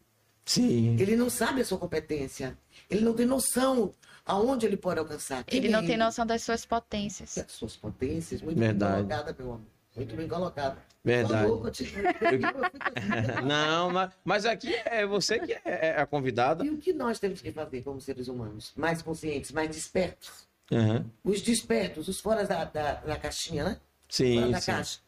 Sim. 0.44 0.96
Ele 1.00 1.16
não 1.16 1.28
sabe 1.28 1.60
a 1.60 1.64
sua 1.64 1.78
competência. 1.78 2.56
Ele 2.88 3.00
não 3.00 3.12
tem 3.12 3.26
noção 3.26 3.92
aonde 4.26 4.66
ele 4.66 4.76
pode 4.76 4.98
alcançar. 4.98 5.44
Quem 5.44 5.58
Ele 5.58 5.68
é 5.68 5.70
não 5.70 5.86
tem 5.86 5.96
noção 5.96 6.26
das 6.26 6.42
suas 6.42 6.66
potências. 6.66 7.38
As 7.38 7.52
suas 7.52 7.76
potências, 7.76 8.42
muito 8.42 8.58
Verdade. 8.58 8.96
bem 8.96 9.02
colocada, 9.04 9.36
meu 9.38 9.52
amor. 9.52 9.66
Muito 9.94 10.16
bem 10.16 10.28
colocada. 10.28 10.78
Verdade. 11.02 11.48
Favor. 11.48 11.72
Não, 13.46 13.90
mas, 13.90 14.10
mas 14.24 14.44
aqui 14.44 14.74
é 14.84 15.06
você 15.06 15.38
que 15.38 15.52
é, 15.52 15.60
é 15.64 16.00
a 16.00 16.04
convidada. 16.04 16.66
E 16.66 16.68
o 16.68 16.76
que 16.76 16.92
nós 16.92 17.18
temos 17.18 17.40
que 17.40 17.52
fazer 17.52 17.82
como 17.82 18.00
seres 18.00 18.28
humanos? 18.28 18.72
Mais 18.76 19.00
conscientes, 19.00 19.52
mais 19.52 19.70
despertos. 19.70 20.46
Aham. 20.70 21.06
Os 21.24 21.40
despertos, 21.40 22.08
os 22.08 22.20
fora 22.20 22.44
da, 22.44 22.64
da, 22.64 22.94
da 22.94 23.16
caixinha, 23.16 23.64
né? 23.64 23.70
fora 23.70 23.80
Sim, 24.08 24.50
da 24.50 24.60
sim. 24.60 24.72
caixa. 24.72 24.98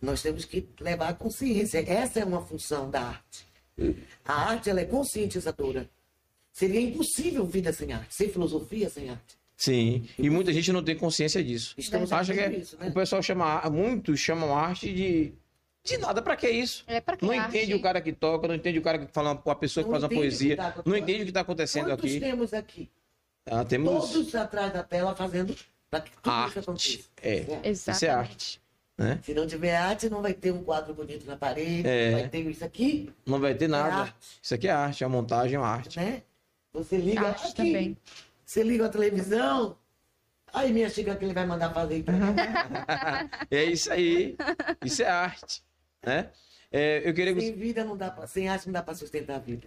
Nós 0.00 0.20
temos 0.20 0.44
que 0.44 0.68
levar 0.78 1.08
a 1.08 1.14
consciência. 1.14 1.82
Essa 1.90 2.20
é 2.20 2.24
uma 2.24 2.42
função 2.44 2.90
da 2.90 3.00
arte. 3.00 3.46
A 4.24 4.50
arte 4.50 4.70
ela 4.70 4.80
é 4.80 4.84
conscientizadora. 4.84 5.88
Seria 6.56 6.80
impossível 6.80 7.44
vida 7.44 7.70
sem 7.70 7.92
arte, 7.92 8.14
sem 8.14 8.30
filosofia, 8.30 8.88
sem 8.88 9.10
arte. 9.10 9.36
Sim. 9.54 10.08
E 10.18 10.30
muita 10.30 10.50
gente 10.54 10.72
não 10.72 10.82
tem 10.82 10.96
consciência 10.96 11.44
disso. 11.44 11.74
Estamos 11.76 12.10
Acha 12.10 12.32
que 12.32 12.40
é, 12.40 12.50
isso, 12.56 12.78
né? 12.78 12.88
o 12.88 12.92
pessoal 12.94 13.22
chama, 13.22 13.60
muitos 13.70 14.18
chamam 14.18 14.56
arte 14.56 14.90
de 14.92 15.34
de 15.84 15.98
nada 15.98 16.22
pra 16.22 16.34
que 16.34 16.48
isso? 16.48 16.82
É 16.86 16.98
pra 16.98 17.14
que 17.14 17.26
Não 17.26 17.38
arte? 17.38 17.58
entende 17.58 17.74
o 17.74 17.82
cara 17.82 18.00
que 18.00 18.10
toca, 18.10 18.48
não 18.48 18.54
entende 18.54 18.78
o 18.78 18.82
cara 18.82 18.98
que 18.98 19.12
fala, 19.12 19.32
a 19.44 19.54
pessoa 19.54 19.84
que 19.84 19.90
Não 19.90 20.00
faz 20.00 20.02
uma 20.02 20.08
poesia, 20.18 20.56
tá 20.56 20.74
não 20.84 20.96
entende 20.96 21.20
o 21.20 21.24
que 21.24 21.30
está 21.30 21.40
acontecendo 21.42 21.84
Quantos 21.88 22.04
aqui. 22.10 22.20
temos 22.20 22.54
aqui? 22.54 22.90
Ah, 23.44 23.62
temos 23.64 24.10
Todos 24.10 24.34
atrás 24.34 24.72
da 24.72 24.82
tela 24.82 25.14
fazendo 25.14 25.54
para 25.90 26.00
que 26.00 26.10
tudo 26.10 26.22
isso 26.22 26.30
arte. 26.30 26.58
aconteça. 26.58 27.08
É, 27.22 27.44
Certo? 27.44 27.66
isso 27.92 28.04
é 28.06 28.08
arte. 28.08 28.60
Né? 28.98 29.20
Se 29.22 29.34
não 29.34 29.46
tiver 29.46 29.76
arte, 29.76 30.08
não 30.08 30.22
vai 30.22 30.32
ter 30.32 30.52
um 30.52 30.64
quadro 30.64 30.94
bonito 30.94 31.26
na 31.26 31.36
parede, 31.36 31.86
É. 31.86 32.12
vai 32.12 32.28
ter 32.30 32.40
isso 32.50 32.64
aqui, 32.64 33.10
Não 33.26 33.38
vai 33.38 33.54
ter 33.54 33.68
nada. 33.68 33.94
arte. 33.94 34.16
Isso 34.42 34.54
aqui 34.54 34.66
é 34.68 34.70
arte, 34.72 35.04
é 35.04 35.06
uma 35.06 35.18
montagem, 35.18 35.54
é 35.54 35.58
uma 35.58 35.68
arte. 35.68 35.98
né? 35.98 36.22
Você 36.76 36.96
liga 36.98 37.28
Arte 37.28 37.44
aqui, 37.46 37.54
também. 37.56 37.96
você 38.44 38.62
liga 38.62 38.86
a 38.86 38.88
televisão, 38.88 39.76
aí 40.52 40.72
minha 40.72 40.88
chica 40.90 41.16
que 41.16 41.24
ele 41.24 41.32
vai 41.34 41.46
mandar 41.46 41.72
fazer. 41.72 41.98
Então, 41.98 42.14
É 43.50 43.64
isso 43.64 43.90
aí. 43.92 44.36
Isso 44.84 45.02
é 45.02 45.08
arte. 45.08 45.62
Né? 46.04 46.30
É, 46.70 47.02
eu 47.08 47.14
queria 47.14 47.34
que 47.34 47.40
sem 47.40 47.54
vida 47.54 47.84
não 47.84 47.96
dá 47.96 48.10
pra, 48.10 48.26
sem 48.26 48.48
arte 48.48 48.66
não 48.66 48.72
dá 48.72 48.82
para 48.82 48.94
sustentar 48.94 49.36
a 49.36 49.38
vida. 49.38 49.66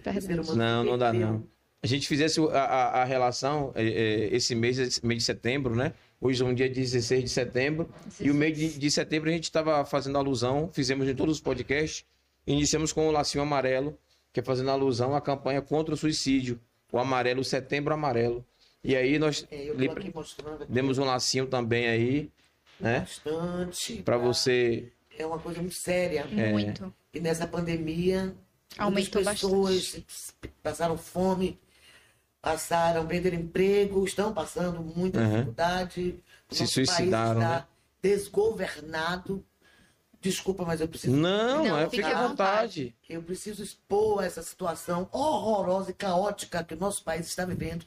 Não, 0.55 0.83
não 0.83 0.97
dá 0.97 1.11
não. 1.11 1.43
A 1.81 1.87
gente 1.87 2.07
fizesse 2.07 2.39
a, 2.41 2.43
a- 2.63 3.01
a 3.01 3.03
relação 3.05 3.71
é, 3.73 3.83
é, 3.85 4.35
esse 4.35 4.53
mês, 4.53 4.77
esse 4.77 5.05
mês 5.05 5.19
de 5.19 5.25
setembro, 5.25 5.75
né? 5.75 5.93
Hoje 6.21 6.43
é 6.43 6.45
um 6.45 6.53
dia 6.53 6.69
16 6.69 7.23
de 7.23 7.29
setembro. 7.29 7.89
E 8.19 8.29
o 8.29 8.35
mês 8.35 8.57
de, 8.57 8.77
de 8.77 8.91
setembro 8.91 9.29
a 9.29 9.33
gente 9.33 9.45
estava 9.45 9.83
fazendo 9.85 10.17
alusão, 10.17 10.69
fizemos 10.73 11.07
em 11.07 11.15
todos 11.15 11.35
os 11.37 11.41
podcasts. 11.41 12.05
Iniciamos 12.45 12.91
com 12.91 13.07
o 13.07 13.11
lacinho 13.11 13.41
amarelo, 13.43 13.97
que 14.33 14.41
é 14.41 14.43
fazendo 14.43 14.69
alusão 14.71 15.15
à 15.15 15.21
campanha 15.21 15.61
contra 15.61 15.93
o 15.93 15.97
suicídio. 15.97 16.59
O 16.91 16.97
amarelo, 16.97 17.41
o 17.41 17.45
setembro 17.45 17.93
amarelo. 17.93 18.45
E 18.83 18.95
aí 18.95 19.19
nós 19.19 19.45
É, 19.51 19.63
eu 19.69 19.75
lhe- 19.75 19.87
tô 19.87 19.93
aqui 19.99 20.11
mostrando 20.13 20.63
aqui 20.63 20.71
demos 20.71 20.97
um 20.97 21.03
lacinho 21.05 21.45
também 21.47 21.87
aí, 21.87 22.31
né? 22.79 23.01
bastante. 23.01 24.01
Para 24.03 24.17
você. 24.17 24.91
É 25.17 25.25
uma 25.25 25.37
coisa 25.39 25.59
muito 25.61 25.75
séria. 25.75 26.25
Muito. 26.25 26.93
E 27.13 27.19
nessa 27.19 27.45
pandemia, 27.47 28.33
Aumentou 28.77 29.21
muitas 29.21 29.41
pessoas 29.41 30.03
passaram 30.63 30.97
fome, 30.97 31.59
passaram, 32.41 33.05
perderam 33.05 33.37
emprego, 33.37 34.05
estão 34.05 34.33
passando 34.33 34.79
muita 34.81 35.19
Uhum. 35.19 35.29
dificuldade. 35.31 36.15
O 36.49 36.55
Se 36.55 36.61
nosso 36.61 36.73
suicidaram, 36.73 37.41
país 37.41 37.43
está 37.43 37.59
né? 37.59 37.65
desgovernado. 38.01 39.43
Desculpa, 40.21 40.65
mas 40.65 40.81
eu 40.81 40.87
preciso. 40.87 41.15
Não, 41.15 41.63
Não, 41.63 41.77
é, 41.77 41.89
fique 41.89 42.03
à 42.03 42.27
vontade. 42.27 42.93
Eu 43.07 43.23
preciso 43.23 43.63
expor 43.63 44.23
essa 44.23 44.43
situação 44.43 45.07
horrorosa 45.13 45.91
e 45.91 45.93
caótica 45.93 46.63
que 46.63 46.73
o 46.73 46.77
nosso 46.77 47.03
país 47.03 47.27
está 47.27 47.45
vivendo. 47.45 47.85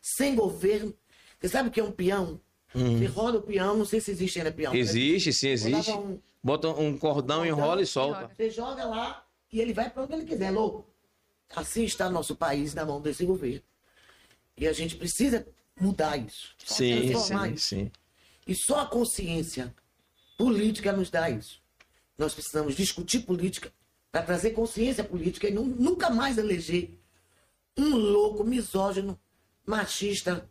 Sem 0.00 0.34
governo. 0.36 0.94
Você 1.40 1.48
sabe 1.48 1.68
o 1.68 1.72
que 1.72 1.80
é 1.80 1.84
um 1.84 1.90
peão? 1.90 2.40
Você 2.72 3.06
roda 3.06 3.38
o 3.38 3.42
peão, 3.42 3.76
não 3.76 3.84
sei 3.84 4.00
se 4.00 4.10
existe 4.10 4.38
ainda 4.38 4.50
peão. 4.52 4.72
Uhum. 4.72 4.78
Existe, 4.78 5.32
sim, 5.32 5.48
existe. 5.48 5.90
Um- 5.92 6.18
Bota 6.42 6.68
um 6.68 6.98
cordão, 6.98 7.44
enrola 7.46 7.80
e 7.82 7.86
solta. 7.86 8.28
Você 8.36 8.50
joga 8.50 8.84
lá 8.84 9.24
e 9.50 9.60
ele 9.60 9.72
vai 9.72 9.88
para 9.88 10.02
onde 10.02 10.12
ele 10.12 10.24
quiser, 10.26 10.50
louco. 10.50 10.86
Assim 11.56 11.84
está 11.84 12.10
nosso 12.10 12.36
país 12.36 12.74
na 12.74 12.84
mão 12.84 13.00
desse 13.00 13.24
governo. 13.24 13.62
E 14.56 14.66
a 14.68 14.72
gente 14.72 14.96
precisa 14.96 15.46
mudar 15.80 16.16
isso. 16.18 16.54
Sim, 16.64 17.14
sim, 17.14 17.52
isso. 17.54 17.64
sim. 17.68 17.90
E 18.46 18.54
só 18.54 18.80
a 18.80 18.86
consciência 18.86 19.74
política 20.36 20.92
nos 20.92 21.10
dá 21.10 21.30
isso. 21.30 21.62
Nós 22.16 22.34
precisamos 22.34 22.74
discutir 22.76 23.20
política 23.20 23.72
para 24.12 24.22
trazer 24.22 24.50
consciência 24.50 25.02
política 25.02 25.48
e 25.48 25.52
nu- 25.52 25.64
nunca 25.64 26.08
mais 26.10 26.38
eleger 26.38 26.90
um 27.76 27.96
louco, 27.96 28.44
misógino, 28.44 29.18
machista, 29.66 30.48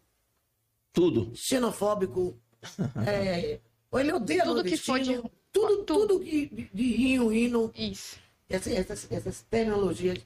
Tudo. 0.91 1.31
xenofóbico. 1.35 2.37
é, 3.07 3.59
ele 3.93 4.11
odeia 4.13 4.43
Tudo 4.43 4.63
que 4.63 4.77
for 4.77 4.99
de- 4.99 5.21
tudo, 5.51 5.83
tudo 5.83 6.19
que, 6.19 6.47
de, 6.47 6.69
de 6.73 6.95
rinho, 6.95 7.31
hino, 7.31 7.71
Isso. 7.75 8.17
essas, 8.49 8.73
essas, 8.73 9.11
essas 9.11 9.41
terminologias 9.43 10.17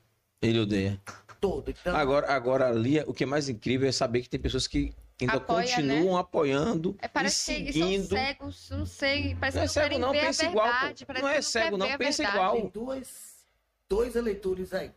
Ele 0.41 0.59
odeia. 0.59 0.99
todas. 1.41 1.75
Então, 1.79 1.95
Agora, 1.95 2.31
agora 2.33 2.67
ali, 2.69 2.99
o 3.01 3.13
que 3.13 3.23
é 3.23 3.27
mais 3.27 3.49
incrível 3.49 3.87
é 3.87 3.91
saber 3.91 4.21
que 4.21 4.29
tem 4.29 4.39
pessoas 4.39 4.67
que 4.67 4.93
ainda 5.25 5.37
Apoia, 5.37 5.65
continuam 5.75 6.17
apoiando 6.17 6.95
É, 7.01 7.05
e 7.05 7.09
parece 7.09 7.53
que 7.63 7.73
seguindo. 7.73 8.07
são 8.07 8.17
cegos, 8.17 8.69
não 8.71 8.85
sei. 8.85 9.35
Parece 9.39 9.57
Não 9.57 9.63
é 9.63 9.67
que 9.67 9.67
não 9.67 9.73
cego, 9.73 9.83
querem 9.87 9.99
não, 9.99 10.11
ver 10.11 10.21
pensa 10.21 10.43
a 10.45 10.49
igual, 10.49 10.67
Não 11.21 11.27
é 11.29 11.35
que 11.35 11.41
cego, 11.41 11.77
não, 11.77 11.97
pensa 11.97 12.23
igual. 12.23 12.53
tem 12.55 12.67
dois, 12.69 13.09
dois 13.89 14.15
eleitores 14.15 14.73
aí. 14.73 14.91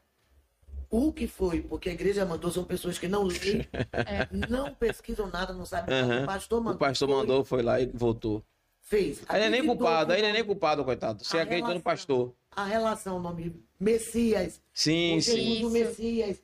O 0.91 1.13
que 1.13 1.29
foi, 1.29 1.61
porque 1.63 1.89
a 1.89 1.93
igreja 1.93 2.25
mandou, 2.27 2.51
são 2.51 2.65
pessoas 2.65 2.99
que 2.99 3.07
não 3.07 3.23
leem, 3.23 3.65
não 4.51 4.75
pesquisam 4.75 5.29
nada, 5.29 5.53
não 5.53 5.65
sabem 5.65 5.95
nada. 5.95 6.13
Aham. 6.15 6.23
O 6.25 6.27
pastor 6.27 6.59
mandou. 6.61 6.75
O 6.75 6.79
pastor 6.79 7.09
foi, 7.09 7.17
mandou, 7.17 7.45
foi 7.45 7.63
lá 7.63 7.81
e 7.81 7.87
voltou. 7.87 8.43
Fez. 8.81 9.23
Aí 9.29 9.39
ele 9.39 9.47
é 9.47 9.51
nem 9.51 9.65
culpado, 9.67 10.07
que 10.09 10.13
aí 10.15 10.19
ele 10.19 10.27
é 10.27 10.31
não- 10.31 10.35
nem 10.35 10.45
culpado, 10.45 10.85
coitado. 10.85 11.25
Você 11.25 11.39
A 11.39 11.43
acreditou 11.43 11.69
no 11.69 11.81
relação- 11.81 11.83
pastor. 11.83 12.35
A 12.51 12.65
relação, 12.65 13.17
o 13.19 13.21
nome 13.21 13.55
Messias. 13.79 14.61
Sim, 14.75 15.19
o 15.19 15.23
sim. 15.23 15.61
Do. 15.61 15.71
Messias. 15.71 16.43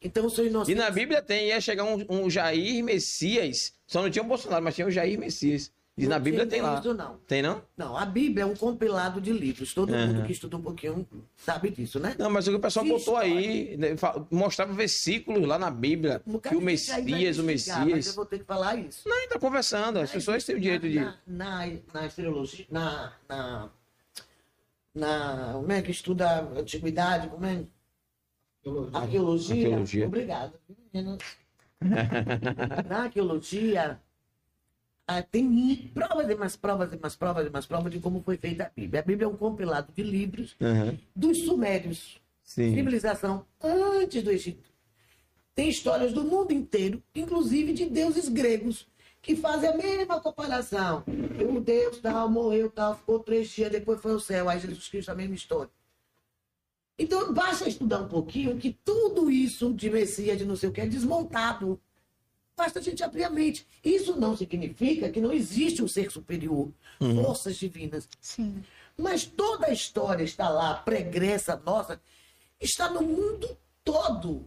Então, 0.00 0.28
sou 0.30 0.44
E 0.44 0.48
inocente. 0.48 0.76
na 0.76 0.90
Bíblia 0.90 1.20
tem, 1.20 1.48
ia 1.48 1.60
chegar 1.60 1.84
um, 1.84 2.04
um 2.08 2.30
Jair 2.30 2.82
Messias. 2.84 3.72
Só 3.86 4.00
não 4.02 4.10
tinha 4.10 4.22
o 4.22 4.26
Bolsonaro, 4.28 4.62
mas 4.64 4.74
tinha 4.74 4.86
o 4.86 4.90
Jair 4.90 5.18
Messias. 5.18 5.72
E 5.96 6.06
na 6.06 6.16
Bíblia 6.20 6.46
tem 6.46 6.62
lá. 6.62 6.78
Isso 6.78 6.94
não. 6.94 7.16
Tem 7.26 7.42
não? 7.42 7.60
Não, 7.76 7.96
a 7.96 8.06
Bíblia 8.06 8.44
é 8.44 8.46
um 8.46 8.54
compilado 8.54 9.20
de 9.20 9.32
livros. 9.32 9.74
Todo 9.74 9.92
Aham. 9.92 10.06
mundo 10.06 10.22
que 10.26 10.30
estuda 10.30 10.56
um 10.56 10.62
pouquinho 10.62 11.04
sabe 11.36 11.70
disso, 11.70 11.98
né? 11.98 12.14
Não, 12.16 12.30
mas 12.30 12.46
o 12.46 12.52
que 12.52 12.56
o 12.56 12.60
pessoal 12.60 12.84
Que 12.84 12.92
botou 12.92 13.14
história. 13.20 13.36
aí, 13.36 13.76
né, 13.76 13.96
mostrava 14.30 14.72
versículos 14.72 15.44
lá 15.44 15.58
na 15.58 15.72
Bíblia, 15.72 16.22
que 16.48 16.54
o 16.54 16.60
Messias, 16.60 16.98
o 17.38 17.42
investigar, 17.42 17.80
Mas 17.80 17.86
eu 17.88 17.90
Messias. 17.90 18.14
vou 18.14 18.24
ter 18.24 18.38
que 18.38 18.44
falar 18.44 18.76
isso. 18.76 19.08
Não, 19.08 19.16
ele 19.18 19.26
tá 19.26 19.40
conversando, 19.40 19.98
as 19.98 20.12
pessoas 20.12 20.44
têm 20.44 20.54
o 20.54 20.60
direito 20.60 20.88
de. 20.88 21.00
Na, 21.00 21.16
na, 21.26 21.66
na 21.92 22.08
na, 22.70 23.12
na, 23.28 23.70
na. 24.94 25.52
Como 25.54 25.72
é 25.72 25.82
que 25.82 25.90
estuda 25.90 26.28
a 26.28 26.40
antiguidade? 26.60 27.26
Como 27.28 27.44
é? 27.44 27.64
Arqueologia. 28.92 29.54
Arqueologia. 29.54 30.06
Obrigado. 30.06 30.54
meninas. 30.92 31.18
na 32.88 33.04
arqueologia, 33.04 34.00
ah, 35.06 35.22
tem 35.22 35.90
provas 35.94 36.28
e 36.28 36.34
mais 36.34 36.54
provas 36.54 36.92
e 36.92 36.98
mais 36.98 37.16
provas 37.16 37.46
e 37.46 37.50
mais 37.50 37.66
provas 37.66 37.90
de 37.90 37.98
como 37.98 38.22
foi 38.22 38.36
feita 38.36 38.64
a 38.64 38.68
Bíblia. 38.68 39.00
A 39.00 39.04
Bíblia 39.04 39.24
é 39.24 39.28
um 39.28 39.36
compilado 39.36 39.90
de 39.92 40.02
livros 40.02 40.54
Aham, 40.60 40.98
dos 41.16 41.44
sumérios, 41.44 42.20
Sim. 42.42 42.74
civilização 42.74 43.46
antes 43.62 44.22
do 44.22 44.30
Egito. 44.30 44.68
Tem 45.54 45.68
histórias 45.68 46.12
do 46.12 46.24
mundo 46.24 46.52
inteiro, 46.52 47.02
inclusive 47.14 47.72
de 47.72 47.86
deuses 47.86 48.28
gregos, 48.28 48.86
que 49.22 49.34
fazem 49.34 49.70
a 49.70 49.76
mesma 49.76 50.20
comparação. 50.20 51.02
O 51.52 51.58
deus 51.58 51.98
tal 51.98 52.28
morreu, 52.28 52.70
tal, 52.70 52.94
ficou 52.96 53.18
três 53.20 53.48
dias, 53.48 53.72
depois 53.72 54.00
foi 54.00 54.12
ao 54.12 54.20
céu. 54.20 54.48
Aí 54.48 54.60
Jesus 54.60 54.88
Cristo 54.88 55.10
a 55.10 55.14
mesma 55.14 55.34
história. 55.34 55.70
Então, 56.98 57.32
basta 57.32 57.68
estudar 57.68 58.00
um 58.00 58.08
pouquinho 58.08 58.56
que 58.58 58.76
tudo 58.84 59.30
isso 59.30 59.72
de 59.72 59.88
Messias, 59.88 60.38
de 60.38 60.44
não 60.44 60.56
sei 60.56 60.68
o 60.68 60.72
que, 60.72 60.80
é 60.80 60.86
desmontado. 60.86 61.80
Basta 62.56 62.80
a 62.80 62.82
gente 62.82 63.04
abrir 63.04 63.22
a 63.22 63.30
mente. 63.30 63.64
Isso 63.84 64.18
não 64.18 64.36
significa 64.36 65.08
que 65.08 65.20
não 65.20 65.32
existe 65.32 65.80
um 65.80 65.86
ser 65.86 66.10
superior, 66.10 66.68
forças 67.24 67.56
divinas. 67.56 68.08
Sim. 68.20 68.64
Mas 68.96 69.24
toda 69.24 69.68
a 69.68 69.72
história 69.72 70.24
está 70.24 70.48
lá, 70.48 70.74
pregressa 70.74 71.62
nossa, 71.64 72.00
está 72.60 72.90
no 72.90 73.00
mundo 73.00 73.56
todo. 73.84 74.44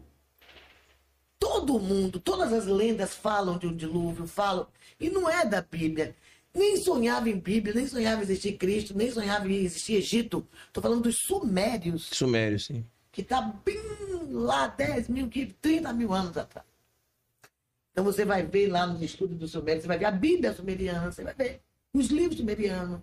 Todo 1.40 1.80
mundo, 1.80 2.20
todas 2.20 2.52
as 2.52 2.66
lendas 2.66 3.16
falam 3.16 3.58
de 3.58 3.66
um 3.66 3.76
dilúvio, 3.76 4.28
falam. 4.28 4.68
E 5.00 5.10
não 5.10 5.30
é 5.30 5.46
da 5.46 5.62
Bíblia. 5.62 6.14
Nem 6.54 6.78
sonhava 6.78 7.30
em 7.30 7.40
Bíblia, 7.40 7.74
nem 7.74 7.88
sonhava 7.88 8.22
em 8.22 8.24
existir 8.24 8.54
Cristo, 8.58 8.96
nem 8.98 9.10
sonhava 9.12 9.48
em 9.48 9.56
existir 9.64 9.94
Egito. 9.96 10.46
Estou 10.68 10.84
falando 10.84 11.04
dos 11.04 11.16
sumérios, 11.26 12.10
Sumério, 12.12 12.60
sim. 12.60 12.86
que 13.12 13.22
está 13.22 13.42
bem 13.42 13.80
lá 14.32 14.68
10 14.68 15.08
mil, 15.10 15.30
30 15.62 15.94
mil 15.94 16.14
anos 16.14 16.36
atrás. 16.38 16.66
Então 17.92 18.04
você 18.04 18.26
vai 18.26 18.44
ver 18.46 18.68
lá 18.68 18.86
nos 18.88 19.02
estudos 19.02 19.38
do 19.38 19.48
Sumério, 19.48 19.82
você 19.82 19.88
vai 19.88 19.98
ver 19.98 20.06
a 20.06 20.12
Bíblia 20.12 20.54
sumeriana, 20.54 21.12
você 21.12 21.24
vai 21.24 21.34
ver 21.34 21.62
os 21.94 22.08
livros 22.08 22.38
sumerianos. 22.38 23.00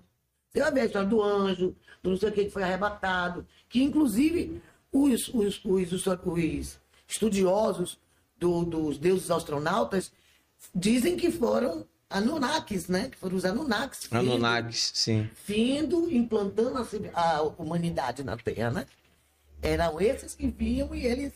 Você 0.50 0.60
vai 0.60 0.72
ver 0.72 0.80
a 0.80 0.84
história 0.86 1.08
do 1.08 1.22
anjo, 1.22 1.76
do 2.02 2.10
não 2.10 2.16
sei 2.16 2.28
o 2.30 2.32
que 2.32 2.44
que 2.46 2.50
foi 2.50 2.62
arrebatado, 2.62 3.46
que 3.68 3.82
inclusive 3.82 4.62
os, 4.90 5.28
os, 5.28 5.62
os, 5.64 5.92
os, 5.92 6.06
os 6.06 6.78
estudiosos 7.06 7.98
do- 8.38 8.64
dos 8.64 8.98
deuses 8.98 9.30
astronautas 9.30 10.10
dizem 10.74 11.16
que 11.16 11.30
foram 11.30 11.86
Anunnakis, 12.10 12.88
né? 12.88 13.08
Que 13.10 13.16
foram 13.18 13.36
os 13.36 13.44
Anunnakis. 13.44 14.04
vindo- 14.10 14.18
Anunnakis, 14.32 14.90
sim. 14.94 15.28
Vindo, 15.46 16.10
implantando 16.10 16.78
a, 17.14 17.30
a 17.36 17.42
humanidade 17.42 18.22
na 18.24 18.36
Terra, 18.36 18.70
né? 18.70 18.86
Eram 19.60 20.00
esses 20.00 20.34
que 20.34 20.46
vinham 20.48 20.94
e 20.94 21.04
eles 21.04 21.32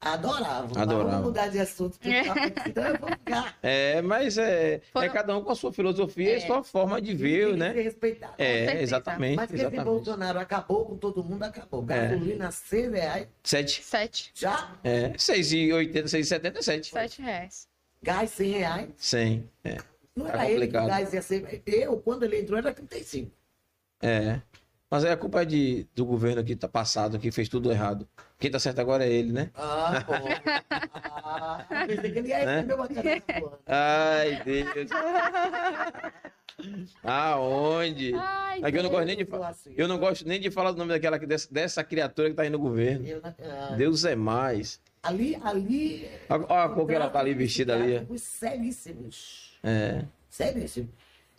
adoravam. 0.00 0.80
Adoravam. 0.80 1.10
Vamos 1.10 1.26
mudar 1.26 1.48
de 1.48 1.58
assunto, 1.58 1.98
porque 1.98 2.22
tá- 2.24 2.68
então 2.68 2.84
eu 2.84 2.98
vou 2.98 3.08
ficar. 3.10 3.56
É, 3.62 4.00
mas 4.02 4.36
é, 4.38 4.80
Foram- 4.92 5.06
é 5.06 5.10
cada 5.10 5.36
um 5.36 5.42
com 5.42 5.52
a 5.52 5.54
sua 5.54 5.72
filosofia 5.72 6.36
e 6.36 6.40
sua 6.46 6.62
forma 6.64 7.00
de 7.00 7.14
ver, 7.14 7.44
Tem 7.46 7.52
que 7.52 7.58
né? 7.58 7.72
ser 7.74 7.82
respeitado. 7.82 8.34
É, 8.38 8.54
certeza. 8.66 8.82
exatamente. 8.82 9.36
Mas 9.36 9.48
que 9.48 9.54
esse 9.54 9.62
exatamente. 9.64 9.84
Bolsonaro 9.84 10.38
acabou 10.38 10.84
com 10.86 10.96
todo 10.96 11.22
mundo, 11.24 11.42
acabou. 11.42 11.84
É. 11.88 12.08
Gasolina, 12.08 12.50
6 12.50 12.92
reais. 12.92 13.28
Sete. 13.42 13.82
Sete. 13.84 14.30
Já, 14.34 14.72
É, 14.84 15.10
6,80, 15.10 16.04
6,77. 16.08 16.90
Sete 16.92 17.22
reais. 17.22 17.68
Gás 18.06 18.30
100 18.30 18.50
reais. 18.52 18.88
100. 18.96 19.50
É. 19.64 19.76
Não 20.14 20.26
Tá 20.26 20.32
era 20.32 20.50
ele 20.50 20.66
que 20.68 20.76
o 20.76 20.80
complicado. 20.80 20.86
gás 20.88 21.12
ia 21.12 21.20
ser. 21.22 21.62
Eu, 21.66 21.98
quando 21.98 22.22
ele 22.22 22.40
entrou, 22.40 22.58
era 22.58 22.72
35. 22.72 23.30
É. 24.00 24.40
Mas 24.88 25.04
aí 25.04 25.10
a 25.10 25.16
culpa 25.16 25.42
é 25.42 25.44
de, 25.44 25.86
do 25.96 26.06
governo 26.06 26.44
que 26.44 26.54
tá 26.54 26.68
passado, 26.68 27.18
que 27.18 27.32
fez 27.32 27.48
tudo 27.48 27.72
errado. 27.72 28.08
Quem 28.38 28.48
tá 28.50 28.58
certo 28.60 28.78
agora 28.78 29.04
é 29.04 29.10
ele, 29.12 29.32
né? 29.32 29.50
Ah, 29.54 30.04
pô. 30.06 30.12
ah, 30.94 31.66
pensei 31.88 32.12
que 32.12 32.18
ele 32.20 32.28
ia 32.28 32.44
Né? 32.46 32.74
uma. 32.74 32.88
Ai, 33.66 34.42
Deus. 34.44 34.90
Aonde? 37.02 38.14
Ai, 38.14 38.60
Aqui 38.62 38.78
eu 38.78 38.82
não 38.82 38.90
gosto 38.90 39.06
nem 39.06 39.16
de 39.16 39.24
falar. 39.24 39.48
assim. 39.48 39.74
Eu 39.76 39.88
não 39.88 39.98
gosto 39.98 40.26
nem 40.26 40.40
de 40.40 40.50
falar 40.50 40.70
do 40.72 40.78
nome 40.78 40.92
daquela 40.92 41.18
dessa, 41.18 41.52
dessa 41.52 41.84
criatura 41.84 42.30
que 42.30 42.36
tá 42.36 42.42
aí 42.44 42.50
no 42.50 42.58
governo. 42.58 43.04
Ah, 43.40 43.74
Deus 43.76 44.04
é 44.04 44.14
mais. 44.14 44.80
Ali, 45.06 45.38
ali. 45.42 46.10
Olha 46.28 46.64
a 46.64 46.68
cor 46.68 46.86
que 46.86 46.94
ela 46.94 47.08
tá 47.10 47.20
ali 47.20 47.34
vestida 47.34 47.74
ali. 47.74 48.06
Os 48.08 48.22
seríssimos. 48.22 49.58
É. 49.62 50.04
Seríssimo. 50.28 50.88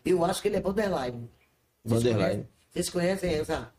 Eu 0.05 0.23
acho 0.23 0.41
que 0.41 0.47
ele 0.47 0.57
é 0.57 0.61
borderline. 0.61 1.29
Vocês 1.83 2.03
Borderline. 2.03 2.19
conhecem- 2.43 2.47
Vocês 2.73 2.89
conhecem 2.89 3.33
essa 3.33 3.71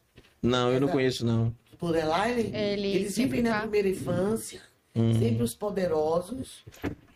Não, 0.43 0.73
eu 0.73 0.81
não 0.81 0.89
Essa- 0.89 0.97
conheço, 0.97 1.27
não. 1.27 1.55
borderline? 1.81 2.51
Ele 2.57 2.89
Eles 2.95 3.15
sempre 3.15 3.39
vivem 3.39 3.43
na 3.51 3.55
tá- 3.57 3.61
primeira 3.63 3.89
infância, 3.89 4.61
Hum. 4.95 5.19
sempre 5.19 5.43
os 5.43 5.55
poderosos. 5.55 6.65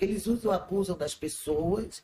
Eles 0.00 0.26
usam, 0.26 0.50
abusam 0.50 0.96
das 0.96 1.14
pessoas. 1.14 2.02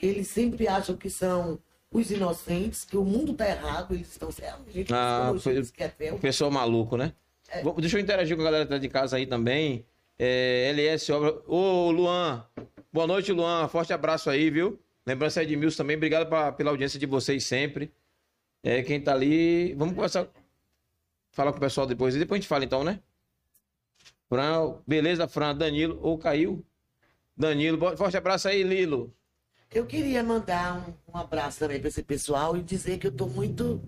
Eles 0.00 0.28
sempre 0.28 0.68
acham 0.68 0.96
que 0.96 1.10
são 1.10 1.58
os 1.92 2.10
inocentes, 2.10 2.84
que 2.84 2.96
o 2.96 3.04
mundo 3.04 3.34
tá 3.34 3.48
errado, 3.48 3.94
eles 3.94 4.10
estão 4.12 4.30
certos. 4.30 4.68
A 4.68 4.70
gente 4.72 4.94
Ah, 4.94 5.32
foi- 5.40 5.62
que 5.64 5.82
é. 6.04 6.12
O 6.12 6.18
pessoal 6.18 6.50
maluco, 6.50 6.96
né? 6.96 7.12
É. 7.48 7.62
Deixa 7.80 7.96
eu 7.98 8.00
interagir 8.00 8.36
com 8.36 8.42
a 8.42 8.44
galera 8.44 8.64
que 8.64 8.70
tá 8.70 8.78
de 8.78 8.88
casa 8.88 9.16
aí 9.16 9.26
também. 9.26 9.84
É, 10.22 10.68
LS 10.68 11.10
Obra. 11.12 11.40
Ô, 11.46 11.90
Luan. 11.90 12.44
Boa 12.92 13.06
noite, 13.06 13.32
Luan. 13.32 13.66
Forte 13.68 13.90
abraço 13.92 14.28
aí, 14.28 14.50
viu? 14.50 14.78
Lembrança 15.06 15.42
Edmilson 15.42 15.78
também. 15.78 15.96
Obrigado 15.96 16.28
pra- 16.28 16.52
pela 16.52 16.70
audiência 16.70 16.98
de 17.00 17.06
vocês 17.06 17.42
sempre. 17.44 17.90
É, 18.62 18.82
quem 18.82 19.00
tá 19.00 19.12
ali. 19.12 19.72
Vamos 19.74 19.94
começar. 19.94 20.28
Falar 21.32 21.52
com 21.52 21.56
o 21.56 21.60
pessoal 21.60 21.86
depois. 21.86 22.14
E 22.14 22.18
depois 22.18 22.38
a 22.38 22.40
gente 22.42 22.48
fala 22.48 22.64
então, 22.64 22.84
né? 22.84 23.00
Fran, 24.28 24.76
beleza, 24.86 25.26
Fran. 25.26 25.56
Danilo. 25.56 25.98
Ou 26.02 26.18
caiu? 26.18 26.62
Danilo. 27.34 27.96
Forte 27.96 28.18
abraço 28.18 28.46
aí, 28.46 28.62
Lilo. 28.62 29.14
Eu 29.72 29.86
queria 29.86 30.22
mandar 30.22 30.86
um, 31.08 31.14
um 31.14 31.16
abraço 31.16 31.60
também 31.60 31.78
para 31.78 31.88
esse 31.88 32.02
pessoal 32.02 32.58
e 32.58 32.62
dizer 32.62 32.98
que 32.98 33.06
eu 33.06 33.10
estou 33.10 33.28
muito 33.28 33.80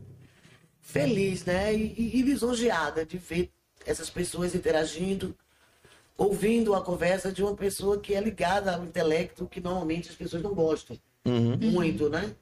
feliz, 0.81 1.45
né? 1.45 1.75
E, 1.75 1.93
e- 1.99 2.19
e 2.21 2.23
lisonjeada 2.23 3.05
de 3.05 3.19
ver 3.19 3.51
essas 3.85 4.09
pessoas 4.09 4.55
interagindo, 4.55 5.37
ouvindo 6.17 6.75
a 6.75 6.81
conversa 6.83 7.33
de 7.33 7.43
uma 7.43 7.55
pessoa 7.55 7.99
que 7.99 8.15
é 8.15 8.21
ligada 8.21 8.75
ao 8.75 8.85
intelecto, 8.85 9.47
que 9.47 9.61
normalmente 9.61 10.09
as 10.11 10.15
pessoas 10.15 10.43
não 10.43 10.55
gostam 10.55 10.97
Uhum. 11.25 11.57
muito, 11.57 12.09
né? 12.11 12.35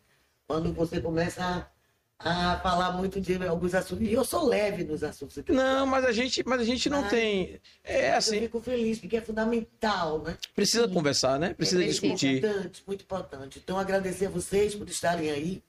Quando 0.47 0.73
você 0.73 1.01
começa 1.01 1.71
a, 2.19 2.53
a 2.55 2.61
falar 2.61 2.93
muito 2.93 3.21
de 3.21 3.37
alguns 3.47 3.75
assuntos. 3.75 4.07
E 4.07 4.13
eu 4.13 4.25
sou 4.25 4.47
leve 4.47 4.85
nos 4.85 5.05
assuntos. 5.05 5.37
Não, 5.49 5.87
mas 5.87 6.05
a 6.05 6.13
gente, 6.13 6.43
mas 6.47 6.61
a 6.61 6.65
gente 6.65 6.89
não 6.91 7.03
Mas- 7.03 7.11
tem. 7.11 7.61
É 7.85 8.11
Eu 8.13 8.17
assim, 8.17 8.41
fico 8.41 8.61
feliz, 8.61 8.99
porque 8.99 9.17
é 9.19 9.21
fundamental, 9.21 10.21
né? 10.23 10.37
precisa 10.55 10.89
conversar, 10.89 11.39
né? 11.39 11.55
Precisa 11.55 11.83
É 11.85 11.87
discutir. 11.87 12.39
Importante, 12.39 12.83
muito 12.87 13.03
importante. 13.05 13.61
Então, 13.63 13.79
agradecer 13.79 14.27
a 14.27 14.31
vocês 14.31 14.75
por 14.75 14.89
estarem 14.89 15.31
aí, 15.31 15.63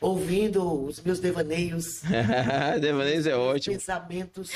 ouvindo 0.00 0.84
os 0.84 1.00
meus 1.00 1.18
devaneios, 1.18 2.02
Devaneios 2.80 3.26
é 3.26 3.36
ótimo. 3.36 3.74
pensamentos, 3.76 4.50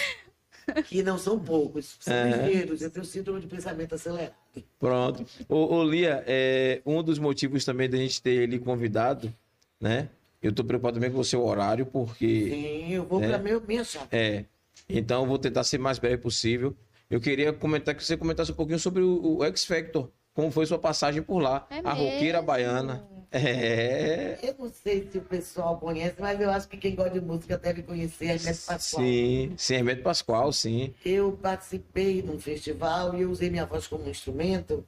que 0.88 1.02
não 1.02 1.18
são 1.18 1.38
poucos, 1.38 1.96
são 2.00 2.14
Aham. 2.14 2.46
ligeiros. 2.46 2.82
Eu 2.82 2.90
tenho 2.90 3.04
síndrome 3.04 3.40
de 3.40 3.46
pensamento 3.46 3.94
acelerado. 3.94 4.34
Pronto. 4.78 5.24
Ô, 5.48 5.76
ô, 5.76 5.84
Lia, 5.84 6.22
é, 6.26 6.80
um 6.84 7.02
dos 7.02 7.18
motivos 7.18 7.64
também 7.64 7.88
da 7.88 7.96
gente 7.96 8.20
ter 8.22 8.42
ele 8.42 8.58
convidado, 8.58 9.32
né? 9.80 10.08
Eu 10.42 10.52
tô 10.52 10.64
preocupado 10.64 10.94
também 10.96 11.10
com 11.10 11.20
o 11.20 11.24
seu 11.24 11.44
horário, 11.44 11.86
porque. 11.86 12.50
Sim, 12.50 12.92
eu 12.94 13.04
vou 13.04 13.22
É. 13.22 13.28
para 13.28 13.38
meu, 13.38 13.60
minha 13.60 13.84
chave. 13.84 14.06
É. 14.10 14.44
Então, 14.88 15.22
eu 15.22 15.28
vou 15.28 15.38
tentar 15.38 15.62
ser 15.64 15.78
mais 15.78 15.98
breve 15.98 16.18
possível. 16.18 16.76
Eu 17.08 17.20
queria 17.20 17.52
comentar 17.52 17.94
que 17.94 18.04
você 18.04 18.16
comentasse 18.16 18.50
um 18.50 18.54
pouquinho 18.54 18.78
sobre 18.78 19.02
o, 19.02 19.38
o 19.38 19.44
X 19.44 19.64
Factor. 19.64 20.10
Como 20.34 20.50
foi 20.50 20.64
sua 20.66 20.78
passagem 20.78 21.22
por 21.22 21.38
lá? 21.40 21.66
É 21.70 21.78
a 21.84 21.92
roqueira 21.92 22.38
mesmo? 22.38 22.46
baiana. 22.46 23.06
É. 23.32 24.38
Eu 24.42 24.54
não 24.58 24.70
sei 24.70 25.08
se 25.10 25.18
o 25.18 25.22
pessoal 25.22 25.78
conhece, 25.78 26.16
mas 26.20 26.38
eu 26.40 26.50
acho 26.50 26.68
que 26.68 26.76
quem 26.76 26.94
gosta 26.94 27.18
de 27.18 27.20
música 27.20 27.56
deve 27.56 27.82
conhecer 27.82 28.28
a 28.30 28.34
Hermeto 28.34 28.60
Pascoal. 28.66 29.02
Sim, 29.04 29.54
sim, 29.56 29.74
Hermeto 29.74 30.02
Pascoal, 30.02 30.52
sim. 30.52 30.94
Eu 31.04 31.32
participei 31.40 32.22
num 32.22 32.38
festival 32.38 33.16
e 33.16 33.22
eu 33.22 33.30
usei 33.30 33.48
minha 33.48 33.64
voz 33.64 33.86
como 33.86 34.08
instrumento. 34.08 34.86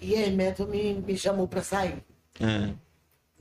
E 0.00 0.14
a 0.14 0.20
Hermeto 0.20 0.66
me, 0.66 0.94
me 0.94 1.16
chamou 1.18 1.48
para 1.48 1.62
sair. 1.62 2.04
É. 2.40 2.72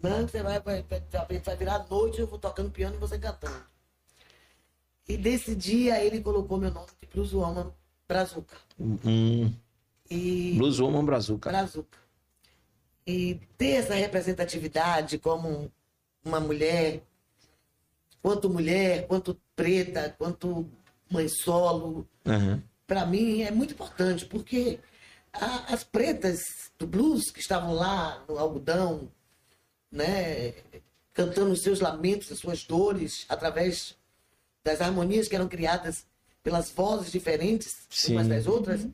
Não, 0.01 0.27
você 0.27 0.41
vai, 0.41 0.59
vai, 0.59 0.83
vai, 0.83 1.39
vai 1.39 1.55
virar 1.55 1.75
a 1.75 1.85
noite, 1.87 2.19
eu 2.19 2.27
vou 2.27 2.39
tocando 2.39 2.71
piano 2.71 2.95
e 2.95 2.99
você 2.99 3.19
cantando. 3.19 3.63
E 5.07 5.15
desse 5.15 5.55
dia 5.55 6.03
ele 6.03 6.21
colocou 6.21 6.57
meu 6.57 6.71
nome 6.71 6.87
de 6.99 7.07
Blues 7.07 7.33
Woman 7.33 7.71
Brazuca. 8.07 8.55
Hum, 8.79 9.53
E 10.09 10.55
Blues 10.57 10.79
Woman 10.79 11.05
Brazuca. 11.05 11.49
Brazuca. 11.51 11.97
E 13.05 13.39
ter 13.57 13.71
essa 13.77 13.93
representatividade 13.95 15.17
como 15.17 15.71
uma 16.23 16.39
mulher, 16.39 17.01
quanto 18.21 18.49
mulher, 18.49 19.07
quanto 19.07 19.39
preta, 19.55 20.15
quanto 20.17 20.69
mãe 21.09 21.27
solo, 21.27 22.07
Aham. 22.25 22.61
para 22.85 23.05
mim 23.05 23.41
é 23.41 23.51
muito 23.51 23.73
importante, 23.73 24.25
porque 24.25 24.79
a- 25.33 25.73
as 25.73 25.83
pretas 25.83 26.39
do 26.77 26.85
blues 26.85 27.31
que 27.31 27.39
estavam 27.39 27.73
lá 27.73 28.23
no 28.29 28.37
algodão, 28.37 29.11
né, 29.91 30.53
cantando 31.13 31.51
os 31.51 31.61
seus 31.63 31.79
lamentos, 31.79 32.31
as 32.31 32.39
suas 32.39 32.63
dores, 32.63 33.25
através 33.27 33.97
das 34.63 34.79
harmonias 34.79 35.27
que 35.27 35.35
eram 35.35 35.47
criadas 35.47 36.05
pelas 36.43 36.69
vozes 36.71 37.11
diferentes 37.11 37.87
Sim. 37.89 38.13
umas 38.13 38.27
das 38.27 38.45
outras, 38.47 38.87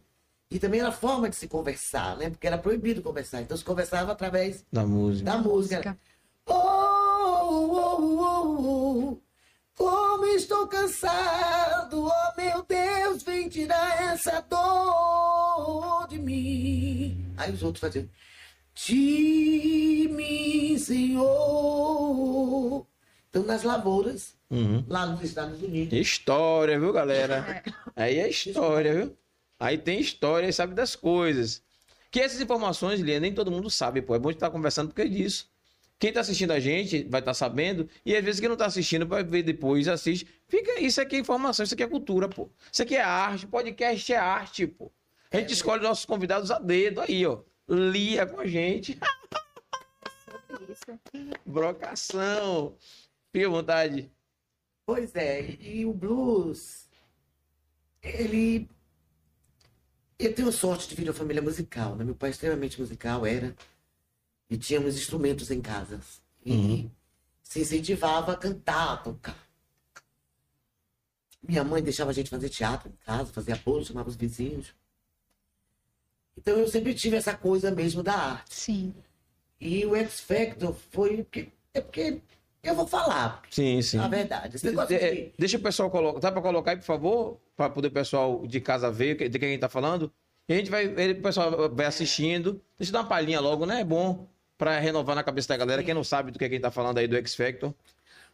e 0.50 0.60
também 0.60 0.80
era 0.80 0.90
a 0.90 0.94
forma 0.94 1.30
de 1.30 1.36
se 1.36 1.48
conversar, 1.48 2.16
né, 2.18 2.30
porque 2.30 2.48
era 2.48 2.58
proibido 2.58 3.02
conversar, 3.02 3.42
então 3.42 3.56
se 3.58 3.64
conversava 3.64 4.12
através 4.14 4.64
Da 4.72 4.86
música. 4.86 5.26
da 5.32 5.38
música. 5.38 5.76
música. 5.78 5.98
Oh, 6.46 6.54
oh, 6.54 7.98
oh, 8.00 8.62
oh, 9.14 9.18
como 9.76 10.26
estou 10.28 10.66
cansado, 10.68 12.06
oh 12.08 12.42
meu 12.42 12.64
Deus, 12.64 13.22
vem 13.24 13.48
tirar 13.50 14.02
essa 14.14 14.42
dor 14.42 16.08
de 16.08 16.18
mim. 16.18 17.26
Aí 17.38 17.52
os 17.54 17.62
outros 17.64 17.82
faziam, 17.82 18.08
de 18.74 20.10
mim, 20.12 20.78
Senhor. 21.58 22.86
Então, 23.30 23.44
nas 23.44 23.64
lavouras, 23.64 24.36
Uhum. 24.50 24.82
lá 24.88 25.06
nos 25.06 25.22
Estados 25.24 25.62
Unidos, 25.62 25.92
História, 26.00 26.80
viu, 26.80 26.94
galera? 26.94 27.62
Aí 27.96 28.18
é 28.18 28.30
história, 28.30 28.94
viu? 28.96 29.18
Aí 29.60 29.78
tem 29.78 30.00
história 30.00 30.48
e 30.48 30.54
sabe 30.54 30.74
das 30.74 30.96
coisas. 30.96 31.64
Que 32.12 32.22
essas 32.22 32.40
informações, 32.40 33.00
Lia, 33.00 33.20
nem 33.20 33.34
todo 33.34 33.52
mundo 33.52 33.70
sabe, 33.70 34.02
pô. 34.02 34.16
É 34.16 34.20
bom 34.20 34.30
estar 34.30 34.50
conversando 34.50 34.90
porque 34.90 35.02
é 35.02 35.08
disso. 35.08 35.50
Quem 36.00 36.14
tá 36.14 36.20
assistindo 36.20 36.52
a 36.52 36.60
gente 36.60 37.04
vai 37.06 37.22
estar 37.22 37.34
sabendo, 37.34 37.90
e 38.06 38.16
às 38.16 38.24
vezes 38.24 38.40
quem 38.40 38.48
não 38.48 38.56
tá 38.56 38.68
assistindo 38.68 39.08
vai 39.08 39.24
ver 39.24 39.42
depois, 39.42 39.88
assiste. 39.88 40.28
Fica, 40.48 40.80
isso 40.80 41.02
aqui 41.02 41.16
é 41.16 41.20
informação, 41.20 41.64
isso 41.64 41.74
aqui 41.74 41.82
é 41.82 41.88
cultura, 41.88 42.30
pô. 42.30 42.50
Isso 42.72 42.84
aqui 42.84 42.96
é 42.96 43.02
arte, 43.02 43.48
podcast 43.48 44.14
é 44.14 44.18
arte, 44.18 44.68
pô. 44.68 44.92
A 45.32 45.38
gente 45.38 45.54
escolhe 45.54 45.82
nossos 45.82 46.06
convidados 46.06 46.52
a 46.52 46.60
dedo 46.60 47.02
aí, 47.02 47.26
ó. 47.26 47.42
Lia 47.68 48.28
com 48.28 48.40
a 48.40 48.46
gente. 48.46 48.98
Isso. 50.70 51.00
Brocação. 51.46 52.76
Fique 53.32 53.46
à 53.46 53.50
vontade. 53.50 54.12
Pois 54.86 55.16
é, 55.16 55.58
e 55.60 55.86
o 55.86 55.94
blues, 55.94 56.88
ele. 58.02 58.70
Eu 60.20 60.34
tenho 60.34 60.52
sorte 60.52 60.88
de 60.88 60.96
vir 60.96 61.04
de 61.04 61.10
uma 61.10 61.16
família 61.16 61.42
musical, 61.42 61.96
né? 61.96 62.04
Meu 62.04 62.16
pai 62.16 62.30
é 62.30 62.32
extremamente 62.32 62.80
musical, 62.80 63.26
era. 63.26 63.56
E 64.50 64.58
tínhamos 64.58 64.96
instrumentos 64.98 65.52
em 65.52 65.62
casa. 65.62 66.00
E 66.46 66.52
Uhum. 66.54 66.92
se 67.44 67.62
incentivava 67.62 68.32
a 68.32 68.38
cantar, 68.38 68.94
a 68.94 68.98
tocar. 68.98 69.48
Minha 71.42 71.64
mãe 71.64 71.82
deixava 71.84 72.12
a 72.12 72.14
gente 72.14 72.30
fazer 72.30 72.50
teatro 72.50 72.90
em 72.90 72.96
casa, 73.06 73.32
fazia 73.32 73.56
bolo, 73.56 73.86
chamava 73.86 74.10
os 74.10 74.16
vizinhos. 74.16 74.74
Então 76.36 76.58
eu 76.58 76.68
sempre 76.68 76.94
tive 76.94 77.16
essa 77.16 77.36
coisa 77.36 77.72
mesmo 77.72 78.02
da 78.04 78.14
arte. 78.16 78.54
Sim. 78.56 78.94
E 79.60 79.86
o 79.86 79.96
X 79.96 80.20
Factor 80.20 80.74
foi. 80.92 81.26
É 81.74 81.82
porque 81.82 82.22
eu 82.70 82.76
vou 82.76 82.88
falar, 82.88 83.42
Sim, 83.50 83.82
sim. 83.82 83.98
a 84.00 84.08
verdade. 84.08 84.56
Esse 84.56 84.66
negócio 84.66 84.96
É, 84.96 85.12
de- 85.12 85.34
Deixa 85.38 85.58
o 85.58 85.62
pessoal 85.62 85.90
colocar. 85.90 86.20
Dá 86.20 86.32
pra 86.32 86.42
colocar 86.42 86.72
aí, 86.72 86.78
por 86.78 86.84
favor? 86.86 87.38
Pra 87.56 87.70
poder 87.70 87.88
o 87.88 87.92
pessoal 87.92 88.46
de 88.48 88.60
casa 88.62 88.92
ver 88.92 89.16
que- 89.16 89.30
de 89.30 89.40
quem 89.40 89.50
a 89.50 89.52
gente 89.52 89.62
tá 89.62 89.70
falando. 89.70 90.12
E 90.50 90.54
a 90.54 90.58
gente 90.58 90.70
vai. 90.72 90.86
ele- 90.86 91.20
O 91.20 91.22
pessoal 91.22 91.70
vai 91.74 91.86
assistindo. 91.86 92.62
Deixa 92.78 92.90
eu 92.90 92.94
dar 92.94 93.00
uma 93.02 93.08
palhinha 93.10 93.40
logo, 93.40 93.66
né? 93.66 93.82
É 93.82 93.84
bom. 93.84 94.28
Pra 94.58 94.80
renovar 94.80 95.16
na 95.16 95.24
cabeça 95.24 95.50
da 95.50 95.58
galera. 95.58 95.84
Quem 95.84 95.94
não 95.94 96.04
sabe 96.04 96.32
do 96.32 96.40
que 96.40 96.46
a 96.46 96.50
gente 96.50 96.62
tá 96.62 96.72
falando 96.72 96.98
aí 96.98 97.08
do 97.08 97.16
X 97.18 97.36
Factor. 97.36 97.74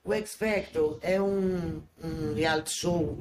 O 0.04 0.14
X 0.14 0.36
Factor 0.36 1.00
é 1.02 1.22
um, 1.22 1.82
um 2.04 2.34
reality 2.34 2.74
show 2.76 3.18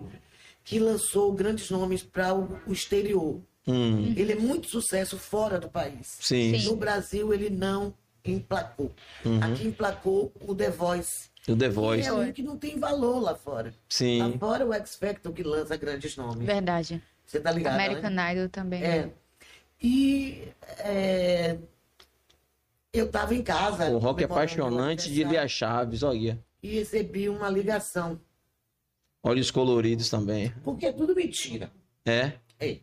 que 0.64 0.78
lançou 0.78 1.32
grandes 1.32 1.70
nomes 1.70 2.02
para 2.02 2.34
o, 2.34 2.58
o 2.66 2.72
exterior. 2.72 3.40
Hum, 3.66 4.12
Ele 4.16 4.32
é 4.32 4.36
muito 4.36 4.68
sucesso 4.68 5.16
fora 5.16 5.58
do 5.58 5.68
país. 5.68 6.16
sim. 6.20 6.56
Sim. 6.58 6.64
No 6.68 6.76
Brasil, 6.76 7.32
ele 7.32 7.48
não 7.50 7.94
emplacou. 8.30 8.92
Uhum. 9.24 9.42
Aqui 9.42 9.66
emplacou 9.66 10.32
o 10.40 10.54
The 10.54 10.70
Voice. 10.70 11.30
O 11.48 11.56
The 11.56 11.68
que 11.68 11.74
Voice. 11.74 12.08
é 12.08 12.12
um 12.12 12.32
que 12.32 12.42
não 12.42 12.56
tem 12.56 12.78
valor 12.78 13.20
lá 13.20 13.34
fora. 13.34 13.70
Lá 13.70 13.74
Sim. 13.88 14.38
fora, 14.38 14.64
o 14.64 14.72
X 14.72 14.94
Factor 14.94 15.32
que 15.32 15.42
lança 15.42 15.76
grandes 15.76 16.16
nomes. 16.16 16.46
Verdade. 16.46 17.02
Você 17.26 17.40
tá 17.40 17.50
ligado, 17.50 17.74
American 17.74 18.10
né? 18.10 18.32
Idol 18.34 18.48
também. 18.48 18.84
É. 18.84 19.10
E 19.82 20.48
é, 20.78 21.58
eu 22.92 23.10
tava 23.10 23.34
em 23.34 23.42
casa. 23.42 23.90
O 23.90 23.98
rock 23.98 24.22
é 24.22 24.26
apaixonante 24.26 25.10
de 25.10 25.24
Lia 25.24 25.48
Chaves, 25.48 26.02
olha. 26.02 26.38
E 26.62 26.74
recebi 26.78 27.28
uma 27.28 27.48
ligação. 27.48 28.20
Olhos 29.22 29.50
coloridos 29.50 30.08
também. 30.08 30.52
Porque 30.62 30.86
é 30.86 30.92
tudo 30.92 31.14
mentira. 31.14 31.72
É? 32.04 32.32
Ei, 32.60 32.82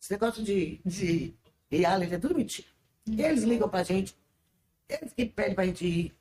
esse 0.00 0.12
negócio 0.12 0.42
de, 0.42 0.80
de 0.84 1.34
reality 1.70 2.14
é 2.14 2.18
tudo 2.18 2.34
mentira. 2.34 2.68
Eles 3.08 3.42
ligam 3.42 3.68
pra 3.68 3.82
gente, 3.82 4.14
eles 4.90 5.12
que 5.12 5.26
pedem 5.26 5.54
pra 5.54 5.66
gente 5.66 5.86
ir. 5.86 6.14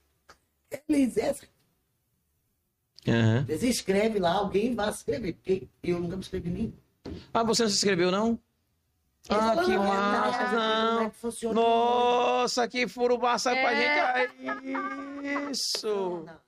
Eles, 0.88 1.18
eles, 1.18 1.50
Aham. 3.08 3.46
eles 3.48 3.64
escrevem 3.64 4.22
lá, 4.22 4.34
alguém 4.34 4.76
vai 4.76 4.92
se 4.92 5.00
inscrever, 5.00 5.34
porque 5.36 5.68
eu 5.84 6.00
nunca 6.00 6.16
me 6.16 6.22
inscrevi 6.22 6.50
nem. 6.50 6.74
Ah, 7.34 7.44
você 7.44 7.64
não 7.64 7.70
se 7.70 7.76
inscreveu, 7.78 8.12
não? 8.12 8.40
Ah, 9.30 9.54
Eles 9.54 9.66
que 9.66 9.78
massa! 9.78 10.44
"Ah, 10.44 10.50
Como 10.50 11.00
é 11.00 11.04
Não. 11.04 11.10
que 11.10 11.16
funciona? 11.18 11.54
Nossa, 11.62 12.68
que 12.68 12.88
furubá 12.88 13.38
sai 13.38 13.62
pra 13.62 13.74
É. 13.74 14.28
gente 14.28 14.38
aí. 14.42 15.52
Isso! 15.52 16.24
Não, 16.26 16.40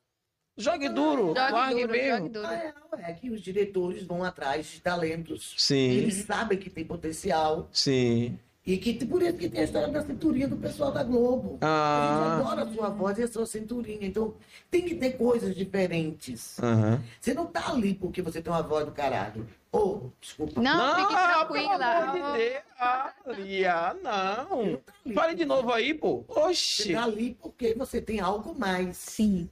Jogue 0.58 0.90
duro, 0.90 1.28
Jogue 1.28 1.40
largue 1.52 1.82
duro, 1.82 1.92
mesmo. 1.92 2.18
jogue 2.18 2.30
duro. 2.30 2.48
não 2.48 2.54
é, 2.54 2.74
é 3.10 3.14
que 3.14 3.30
os 3.30 3.42
diretores 3.42 4.04
vão 4.04 4.24
atrás 4.24 4.68
de 4.68 4.82
talentos. 4.82 5.56
Sim, 5.58 5.90
Eles 5.92 6.26
sabem 6.26 6.58
que 6.60 6.70
tem 6.70 6.86
potencial. 6.86 7.70
sim. 7.72 8.38
E 8.66 8.78
que 8.78 8.94
por 9.06 9.24
isso 9.24 9.38
que 9.38 9.50
tem 9.50 9.62
a 9.62 9.64
história 9.64 9.88
da 9.88 10.04
cinturinha 10.06 10.48
do 10.48 10.56
pessoal 10.56 10.92
da 10.92 11.04
Globo. 11.04 11.58
A 11.62 11.66
Ah, 11.66 12.36
gente 12.38 12.42
adora 12.44 12.62
a 12.70 12.74
sua 12.74 12.90
voz 12.90 13.18
e 13.18 13.24
a 13.24 13.28
sua 13.28 13.46
cinturinha. 13.48 14.06
Então, 14.06 14.36
tem 14.70 14.84
que 14.86 14.94
ter 14.96 15.14
coisas 15.18 15.56
diferentes. 15.56 16.60
aham. 16.60 17.02
Você 17.20 17.34
não 17.34 17.48
tá 17.48 17.72
ali 17.72 17.96
porque 17.96 18.22
você 18.22 18.40
tem 18.40 18.54
uma 18.54 18.62
voz 18.62 18.86
do 18.86 18.92
caralho. 18.92 19.48
Ou, 19.72 20.14
desculpa. 20.22 20.62
Não, 20.62 20.96
fique 20.96 21.08
pelo 21.08 21.46
tranquila. 21.46 21.86
amor 21.86 22.34
de 22.34 22.38
Deus. 22.38 22.64
Ah, 22.80 23.14
Lia, 23.30 23.96
não. 24.04 24.78
tá. 24.78 25.14
Fale 25.14 25.34
de 25.34 25.46
novo 25.46 25.72
aí, 25.72 25.94
pô. 25.96 26.24
Você 26.28 26.40
Oxi. 26.40 26.94
tá 26.94 27.04
ali 27.06 27.36
porque 27.42 27.74
você 27.74 28.00
tem 28.00 28.20
algo 28.20 28.54
mais. 28.58 28.96
Sim. 28.98 29.50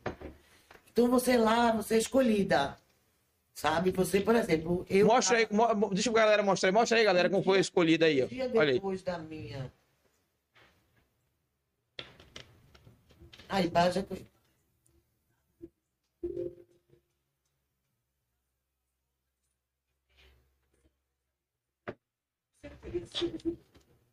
Então 0.93 1.07
você 1.09 1.35
lá, 1.35 1.71
você 1.71 1.95
é 1.95 1.97
escolhida. 1.97 2.77
Sabe? 3.59 3.91
Você, 3.91 4.21
por 4.21 4.33
exemplo, 4.35 4.85
eu. 4.89 5.05
Mostra 5.05 5.35
aí, 5.35 5.47
mo- 5.51 5.89
deixa 5.93 6.09
a 6.09 6.13
galera 6.13 6.41
mostrar 6.41 6.69
aí. 6.69 6.73
Mostra 6.73 6.97
aí, 6.97 7.03
galera, 7.03 7.29
como 7.29 7.43
foi 7.43 7.59
escolhida 7.59 8.05
aí, 8.05 8.21
ó. 8.21 8.25
Um 8.25 8.27
dia 8.29 8.49
Olha 8.55 8.71
aí. 8.71 9.03
da 9.03 9.17
minha. 9.19 9.69
Aí, 13.49 13.67
baixa. 13.67 14.07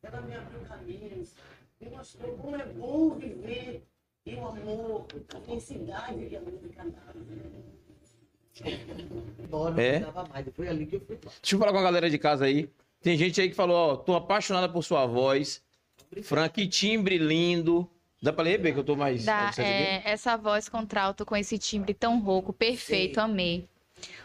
Ela 0.02 0.20
me 0.22 0.34
abriu 0.34 0.60
caminhos, 0.62 1.34
me 1.80 1.90
mostrou 1.90 2.36
como 2.36 2.56
é 2.56 2.66
bom 2.66 3.10
viver 3.14 3.86
e 4.24 4.34
o 4.34 4.44
amor, 4.48 5.06
a 5.36 5.40
felicidade 5.40 6.26
que 6.26 6.34
a 6.34 6.40
música 6.40 6.82
dá. 6.84 7.75
Não 9.50 9.78
É? 9.78 10.00
dava 10.00 10.26
mais, 10.28 10.46
foi 10.54 10.68
ali 10.68 10.86
que 10.86 10.96
eu 10.96 11.00
fui. 11.00 11.16
Deixa 11.16 11.54
eu 11.54 11.58
falar 11.58 11.72
com 11.72 11.78
a 11.78 11.82
galera 11.82 12.08
de 12.10 12.18
casa 12.18 12.44
aí. 12.46 12.68
Tem 13.02 13.16
gente 13.16 13.40
aí 13.40 13.48
que 13.48 13.54
falou, 13.54 13.76
ó, 13.76 13.96
tô 13.96 14.14
apaixonada 14.14 14.68
por 14.68 14.82
sua 14.82 15.06
voz. 15.06 15.62
Fran, 16.22 16.48
que 16.48 16.66
timbre 16.66 17.18
lindo. 17.18 17.88
Dá 18.22 18.32
pra 18.32 18.44
ler, 18.44 18.58
B, 18.58 18.72
que 18.72 18.78
eu 18.78 18.84
tô 18.84 18.96
mais... 18.96 19.24
Dá, 19.24 19.52
é, 19.58 20.02
essa 20.10 20.36
voz 20.36 20.68
contralto 20.68 21.24
com 21.24 21.36
esse 21.36 21.58
timbre 21.58 21.92
tão 21.92 22.18
rouco, 22.18 22.52
perfeito, 22.52 23.16
Sim. 23.16 23.20
amei. 23.20 23.68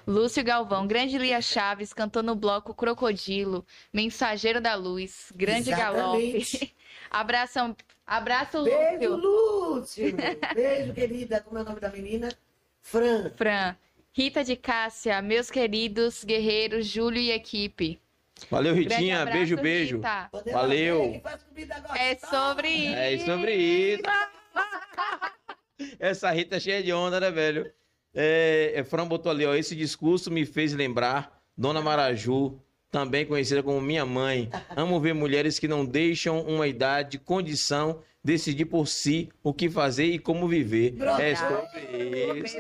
Lúcio 0.07 0.43
Galvão, 0.43 0.87
grande 0.87 1.17
Lia 1.17 1.41
Chaves, 1.41 1.93
cantou 1.93 2.23
no 2.23 2.35
bloco 2.35 2.73
Crocodilo, 2.73 3.65
Mensageiro 3.93 4.59
da 4.59 4.75
Luz, 4.75 5.31
grande 5.35 5.71
Exatamente. 5.71 6.57
galope. 6.57 6.75
Abração, 7.11 7.75
abraço, 8.07 8.63
Beijo, 8.63 9.15
Lúcio. 9.15 10.05
Lúcio! 10.07 10.15
Beijo, 10.55 10.93
querida. 10.93 11.41
Como 11.41 11.57
é 11.57 11.61
o 11.61 11.65
nome 11.65 11.79
da 11.79 11.89
menina? 11.89 12.29
Fran. 12.81 13.29
Fran. 13.35 13.75
Rita 14.13 14.43
de 14.43 14.57
Cássia, 14.57 15.21
meus 15.21 15.49
queridos 15.49 16.25
guerreiros, 16.25 16.85
Júlio 16.85 17.21
e 17.21 17.31
equipe. 17.31 17.97
Valeu, 18.49 18.73
Ritinha. 18.73 19.21
abraço, 19.21 19.37
beijo, 19.37 19.57
beijo. 19.57 19.95
Rita. 19.97 20.29
Valeu. 20.51 21.21
comida 21.47 21.79
gostosa. 21.79 21.99
É 21.99 22.15
sobre 22.15 22.67
isso. 22.67 22.95
É 22.95 23.17
sobre 23.19 23.55
isso. 23.55 24.03
Essa 25.97 26.29
Rita 26.31 26.57
é 26.57 26.59
cheia 26.59 26.83
de 26.83 26.91
onda, 26.91 27.21
né, 27.21 27.31
velho? 27.31 27.71
É, 28.13 28.73
é, 28.75 28.83
Fran 28.83 29.07
botou 29.07 29.31
ali, 29.31 29.45
ó. 29.45 29.55
Esse 29.55 29.77
discurso 29.77 30.29
me 30.29 30.45
fez 30.45 30.73
lembrar 30.73 31.41
Dona 31.57 31.81
Maraju, 31.81 32.59
também 32.91 33.25
conhecida 33.25 33.63
como 33.63 33.79
minha 33.81 34.05
mãe. 34.05 34.49
Amo 34.75 34.99
ver 34.99 35.13
mulheres 35.13 35.57
que 35.57 35.67
não 35.67 35.85
deixam 35.85 36.41
uma 36.41 36.67
idade, 36.67 37.17
condição, 37.17 38.01
decidir 38.23 38.65
por 38.65 38.87
si 38.87 39.29
o 39.41 39.53
que 39.53 39.69
fazer 39.69 40.05
e 40.05 40.19
como 40.19 40.47
viver. 40.47 40.95
É 41.19 41.35
sobre 41.35 42.43
isso. 42.43 42.59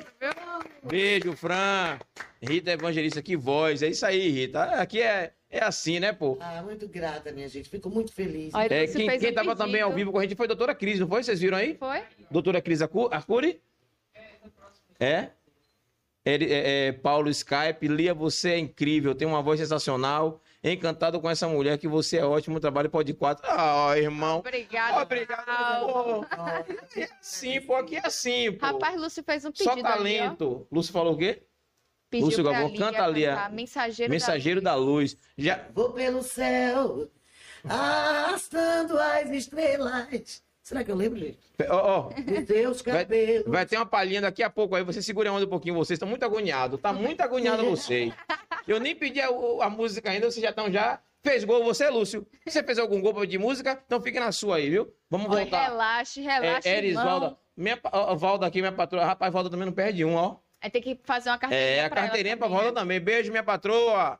Beijo, 0.83 1.33
Fran. 1.33 1.99
Rita 2.41 2.71
Evangelista, 2.71 3.21
que 3.21 3.35
voz. 3.35 3.83
É 3.83 3.89
isso 3.89 4.05
aí, 4.05 4.29
Rita. 4.29 4.63
Aqui 4.63 5.01
é, 5.01 5.33
é 5.49 5.63
assim, 5.63 5.99
né, 5.99 6.11
pô? 6.13 6.37
Ah, 6.39 6.63
muito 6.63 6.87
grata, 6.87 7.31
minha 7.31 7.47
gente. 7.47 7.69
Fico 7.69 7.89
muito 7.89 8.11
feliz. 8.13 8.53
Olha, 8.53 8.73
É, 8.73 8.87
quem, 8.87 9.19
quem 9.19 9.29
um 9.31 9.33
tava 9.33 9.55
também 9.55 9.81
ao 9.81 9.89
pedido. 9.89 9.97
vivo 9.99 10.11
com 10.13 10.19
a 10.19 10.23
gente 10.23 10.35
foi 10.35 10.45
a 10.45 10.47
doutora 10.47 10.73
Cris, 10.73 10.99
não 10.99 11.07
foi? 11.07 11.21
Vocês 11.21 11.39
viram 11.39 11.57
aí? 11.57 11.75
Foi? 11.75 12.01
Doutora 12.31 12.61
Cris 12.61 12.81
Arcuri? 12.81 13.61
É? 14.99 15.29
Ele- 16.23 16.51
é, 16.53 16.87
é, 16.87 16.91
Paulo 16.91 17.29
Skype, 17.29 17.87
Lia, 17.87 18.13
você 18.13 18.51
é 18.51 18.59
incrível, 18.59 19.15
tem 19.15 19.27
uma 19.27 19.41
voz 19.41 19.59
sensacional. 19.59 20.41
Encantado 20.63 21.19
com 21.19 21.27
essa 21.27 21.47
mulher, 21.47 21.79
que 21.79 21.87
você 21.87 22.17
é 22.17 22.23
ótimo, 22.25 22.59
trabalho 22.59 22.87
pode 22.87 23.11
quatro. 23.15 23.43
Ah, 23.49 23.97
irmão. 23.97 24.39
Obrigada. 24.39 25.01
Obrigado. 25.01 25.45
Paulo. 25.45 26.27
é 26.95 27.09
assim, 27.19 27.59
pô, 27.61 27.75
aqui 27.75 27.95
é 27.95 28.05
assim, 28.05 28.51
pô. 28.51 28.67
Rapaz, 28.67 28.99
Lúcio 29.01 29.23
fez 29.23 29.43
um 29.43 29.51
Só 29.55 29.71
pedido 29.71 29.87
ali, 29.87 30.17
ó. 30.19 30.23
talento. 30.25 30.67
Lúcio 30.71 30.93
falou 30.93 31.13
o 31.13 31.17
quê? 31.17 31.41
Pediu 32.11 32.25
Lúcio 32.27 32.43
Galvão, 32.43 32.67
Lia 32.67 32.77
canta, 32.77 33.07
Lia. 33.07 33.29
cantar 33.35 33.51
Mensageiro, 33.51 34.11
Mensageiro 34.11 34.61
da 34.61 34.75
luz. 34.75 35.17
Já, 35.35 35.65
Vou 35.73 35.93
pelo 35.93 36.21
céu, 36.21 37.09
arrastando 37.63 38.99
as 38.99 39.29
estrelas. 39.31 40.43
Será 40.71 40.85
que 40.85 40.89
eu 40.91 40.95
lembro, 40.95 41.19
gente? 41.19 41.37
ó, 41.69 41.75
ó, 41.75 42.21
Dos 42.21 42.45
teus 42.45 42.81
Vai- 42.81 43.03
cabelos. 43.03 43.45
Vai 43.45 43.65
ter 43.65 43.75
uma 43.75 43.85
palhinha 43.85 44.21
daqui 44.21 44.41
a 44.41 44.49
pouco 44.49 44.73
aí, 44.73 44.83
você 44.85 45.01
segura 45.01 45.29
a 45.29 45.33
onda 45.33 45.45
um 45.45 45.49
pouquinho, 45.49 45.75
vocês 45.75 45.97
estão 45.97 46.07
muito 46.07 46.23
agoniados, 46.23 46.79
tá 46.79 46.93
muito 46.93 47.19
agoniado 47.19 47.65
vocês. 47.69 48.13
Eu 48.65 48.79
nem 48.79 48.95
pedi 48.95 49.19
a, 49.19 49.27
a 49.27 49.69
música 49.69 50.09
ainda, 50.09 50.31
vocês 50.31 50.41
já 50.41 50.51
estão 50.51 50.71
já. 50.71 51.01
Fez 51.21 51.43
gol 51.43 51.61
você, 51.65 51.89
Lúcio? 51.89 52.25
Você 52.47 52.63
fez 52.63 52.79
algum 52.79 53.01
gol 53.01 53.25
de 53.25 53.37
música? 53.37 53.77
Então 53.85 53.99
fique 54.01 54.17
na 54.17 54.31
sua 54.31 54.55
aí, 54.55 54.69
viu? 54.69 54.91
Vamos 55.09 55.27
Olha, 55.29 55.41
voltar. 55.41 55.65
relaxe, 55.65 56.21
relaxe, 56.21 56.69
É, 56.69 56.77
Eris, 56.77 56.91
irmão. 56.91 57.05
Valda. 57.05 57.37
Minha, 57.57 57.77
ó, 57.91 58.15
Valda 58.15 58.47
aqui, 58.47 58.59
minha 58.61 58.71
patroa. 58.71 59.03
Rapaz, 59.03 59.33
Valda 59.33 59.49
também 59.49 59.65
não 59.65 59.73
perde 59.73 60.05
um, 60.05 60.15
ó. 60.15 60.37
Aí 60.61 60.69
tem 60.69 60.81
que 60.81 60.97
fazer 61.03 61.29
uma 61.31 61.37
carteirinha 61.37 61.81
É, 61.81 61.85
a 61.85 61.89
pra 61.89 61.99
ela 61.99 62.07
carteirinha 62.07 62.37
pra 62.37 62.47
também, 62.47 62.57
Valda 62.61 62.73
né? 62.73 62.79
também. 62.81 62.99
Beijo, 63.01 63.29
minha 63.29 63.43
patroa. 63.43 64.17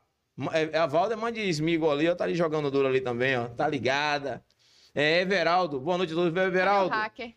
É, 0.52 0.76
A 0.78 0.86
Valda 0.86 1.14
é 1.14 1.16
mãe 1.16 1.32
de 1.32 1.40
Smigo 1.48 1.90
ali, 1.90 2.08
ó. 2.08 2.14
Tá 2.14 2.24
ali 2.24 2.34
jogando 2.34 2.70
duro 2.70 2.86
ali 2.86 3.00
também, 3.00 3.36
ó. 3.38 3.48
Tá 3.48 3.66
ligada. 3.66 4.44
É, 4.94 5.20
Everaldo. 5.22 5.80
Boa 5.80 5.96
noite 5.98 6.12
a 6.12 6.16
todos, 6.16 6.36
Everaldo. 6.36 6.90
hacker? 6.94 7.32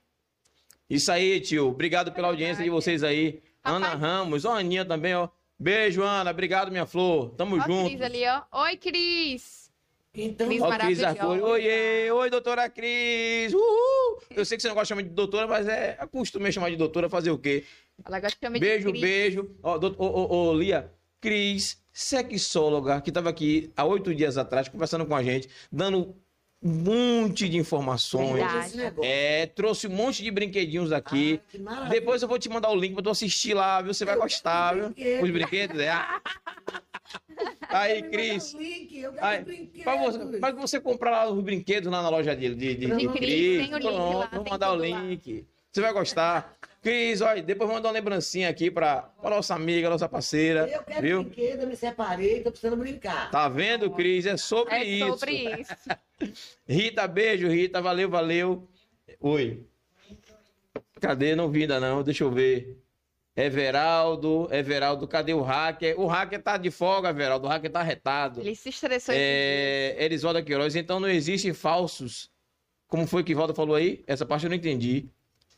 Isso 0.90 1.12
aí, 1.12 1.40
tio. 1.40 1.70
Obrigado 1.70 2.12
pela 2.12 2.28
audiência 2.28 2.64
de 2.64 2.70
vocês 2.70 3.04
aí. 3.04 3.42
Rapaz. 3.64 3.76
Ana 3.84 3.96
Ramos, 3.96 4.46
ó, 4.46 4.54
a 4.56 4.60
Aninha 4.60 4.86
também, 4.86 5.16
ó. 5.16 5.30
Beijo, 5.58 6.04
Ana. 6.04 6.32
Obrigado, 6.32 6.70
minha 6.72 6.86
flor. 6.86 7.30
Tamo 7.32 7.56
Ó, 7.58 7.62
junto. 7.62 7.90
Cris 7.90 8.02
ali, 8.02 8.24
ó. 8.28 8.42
Oi, 8.64 8.78
Cris. 8.78 9.72
Então, 10.14 10.48
Cris 10.48 10.62
Ó, 10.62 10.70
Cris. 10.78 11.00
Oiê, 11.44 12.12
oi, 12.12 12.30
doutora 12.30 12.70
Cris. 12.70 13.54
Uhul. 13.54 14.22
Eu 14.32 14.46
sei 14.46 14.58
que 14.58 14.62
você 14.62 14.68
não 14.68 14.76
gosta 14.76 14.86
de 14.86 14.90
chamar 14.90 15.02
de 15.04 15.10
doutora, 15.10 15.48
mas 15.48 15.68
é 15.68 15.98
costume 16.12 16.52
chamar 16.52 16.70
de 16.70 16.76
doutora 16.78 17.10
fazer 17.10 17.32
o 17.32 17.38
quê? 17.38 17.64
Ela 18.04 18.20
gosta 18.20 18.38
de 18.38 18.46
chamar 18.46 18.60
de 18.60 18.60
Beijo, 18.60 18.90
Cris. 18.90 19.02
beijo. 19.02 19.56
Ó, 19.64 19.78
doutor, 19.78 20.02
ô, 20.04 20.08
ô, 20.08 20.50
ô, 20.50 20.54
Lia, 20.54 20.92
Cris, 21.20 21.82
sexóloga, 21.92 23.02
que 23.02 23.10
estava 23.10 23.30
aqui 23.30 23.72
há 23.76 23.84
oito 23.86 24.14
dias 24.14 24.38
atrás 24.38 24.68
conversando 24.70 25.06
com 25.06 25.16
a 25.16 25.24
gente, 25.24 25.50
dando 25.72 25.98
um 26.00 26.16
monte 26.68 27.48
de 27.50 27.58
informações. 27.58 28.42
É, 29.02 29.46
trouxe 29.48 29.88
um 29.88 29.92
monte 29.92 30.24
de 30.24 30.32
brinquedinhos 30.32 30.92
aqui. 30.92 31.40
Ah, 31.44 31.52
que 31.52 31.60
maravilha. 31.60 31.90
Depois 31.90 32.22
eu 32.22 32.28
vou 32.28 32.40
te 32.40 32.50
mandar 32.50 32.70
o 32.72 32.76
link 32.76 32.94
pra 32.94 33.04
tu 33.04 33.10
assistir 33.10 33.54
lá, 33.54 33.82
viu? 33.82 33.94
Você 33.94 34.06
vai 34.06 34.16
Eu 34.16 34.22
gostar, 34.22 34.74
viu? 34.74 34.84
brinquedo. 34.90 35.24
Os 35.24 35.32
brinquedos, 35.32 35.80
é. 35.80 35.90
Ah. 35.90 36.22
Aí, 37.70 38.02
Cris. 38.04 38.56
Aí, 39.22 39.44
você, 40.04 40.40
pra 40.40 40.52
você 40.54 40.80
comprar 40.80 41.12
lá 41.12 41.30
os 41.32 41.44
brinquedos 41.44 41.92
lá 41.92 42.02
na 42.02 42.10
loja 42.10 42.36
dele, 42.36 42.56
de, 42.56 42.76
de, 42.76 42.88
De 42.88 42.96
de 42.98 43.08
Cris, 43.10 43.18
Cris. 43.18 43.68
tem 43.68 43.74
o 43.74 43.78
link 43.78 43.82
Pronto, 43.88 44.18
lá, 44.18 44.30
vou 44.32 44.44
tem 44.44 44.52
mandar 44.54 44.72
o 44.74 44.76
link. 44.78 45.46
Você 45.76 45.82
vai 45.82 45.92
gostar. 45.92 46.58
Cris, 46.82 47.20
olha, 47.20 47.44
depois 47.44 47.70
manda 47.70 47.90
uma 47.90 47.94
lembrancinha 47.94 48.48
aqui 48.48 48.72
pra, 48.72 49.02
pra 49.02 49.30
nossa 49.32 49.54
amiga, 49.56 49.90
nossa 49.90 50.08
parceira. 50.08 50.70
Eu 50.70 50.82
quero 50.84 51.02
Viu? 51.02 51.24
brinquedo, 51.26 51.64
eu 51.64 51.68
me 51.68 51.76
separei, 51.76 52.42
tô 52.42 52.50
precisando 52.50 52.78
brincar. 52.78 53.30
Tá 53.30 53.50
vendo, 53.50 53.92
Cris? 53.92 54.26
É 54.26 54.38
sobre 54.38 54.74
É 54.74 54.86
isso. 54.86 55.10
sobre 55.10 55.34
isso. 55.60 55.74
Rita, 56.66 57.06
beijo, 57.10 57.50
Rita. 57.50 57.82
Valeu, 57.82 58.10
valeu. 58.10 58.66
Oi. 59.20 59.66
Cadê? 61.02 61.36
Não 61.36 61.52
vi 61.52 61.64
ainda 61.64 61.78
não. 61.78 62.02
Deixa 62.04 62.24
eu 62.24 62.32
ver. 62.32 62.82
Everaldo, 63.36 64.48
Everaldo, 64.54 65.06
cadê 65.10 65.34
o 65.34 65.42
hacker? 65.42 66.00
O 66.00 66.08
hacker 66.08 66.42
tá 66.42 66.56
de 66.56 66.72
folga, 66.72 67.10
Everaldo. 67.10 67.48
O 67.48 67.50
hacker 67.50 67.70
tá 67.70 67.84
retado. 67.84 68.40
Ele 68.40 68.56
se 68.56 68.70
estressou. 68.70 69.14
É, 69.14 69.94
Erisvalda 70.00 70.42
Queiroz, 70.42 70.74
então 70.74 71.02
não 71.02 71.10
existem 71.10 71.54
falsos. 71.54 72.32
Como 72.88 73.06
foi 73.06 73.26
que 73.26 73.36
Valda 73.36 73.54
falou 73.54 73.76
aí? 73.76 74.06
Essa 74.08 74.26
parte 74.26 74.46
eu 74.46 74.50
não 74.50 74.56
entendi. 74.56 75.10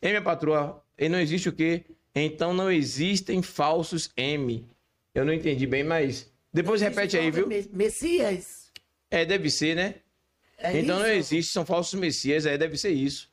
Hein, 0.01 0.09
minha 0.11 0.21
patroa? 0.21 0.83
E 0.97 1.09
não 1.09 1.19
existe 1.19 1.49
o 1.49 1.53
quê? 1.53 1.85
Então 2.13 2.53
não 2.53 2.71
existem 2.71 3.41
falsos 3.41 4.09
M. 4.17 4.67
Eu 5.13 5.25
não 5.25 5.33
entendi 5.33 5.65
bem, 5.67 5.83
mas. 5.83 6.31
Depois 6.53 6.81
repete 6.81 7.17
aí, 7.17 7.29
viu? 7.31 7.47
Me- 7.47 7.67
Messias. 7.71 8.71
É, 9.09 9.25
deve 9.25 9.49
ser, 9.49 9.75
né? 9.75 9.95
É 10.57 10.79
então 10.79 10.97
não 10.99 11.05
isso? 11.05 11.13
existe, 11.35 11.53
são 11.53 11.65
falsos 11.65 11.99
messias, 11.99 12.45
aí 12.45 12.57
deve 12.57 12.77
ser 12.77 12.89
isso. 12.89 13.29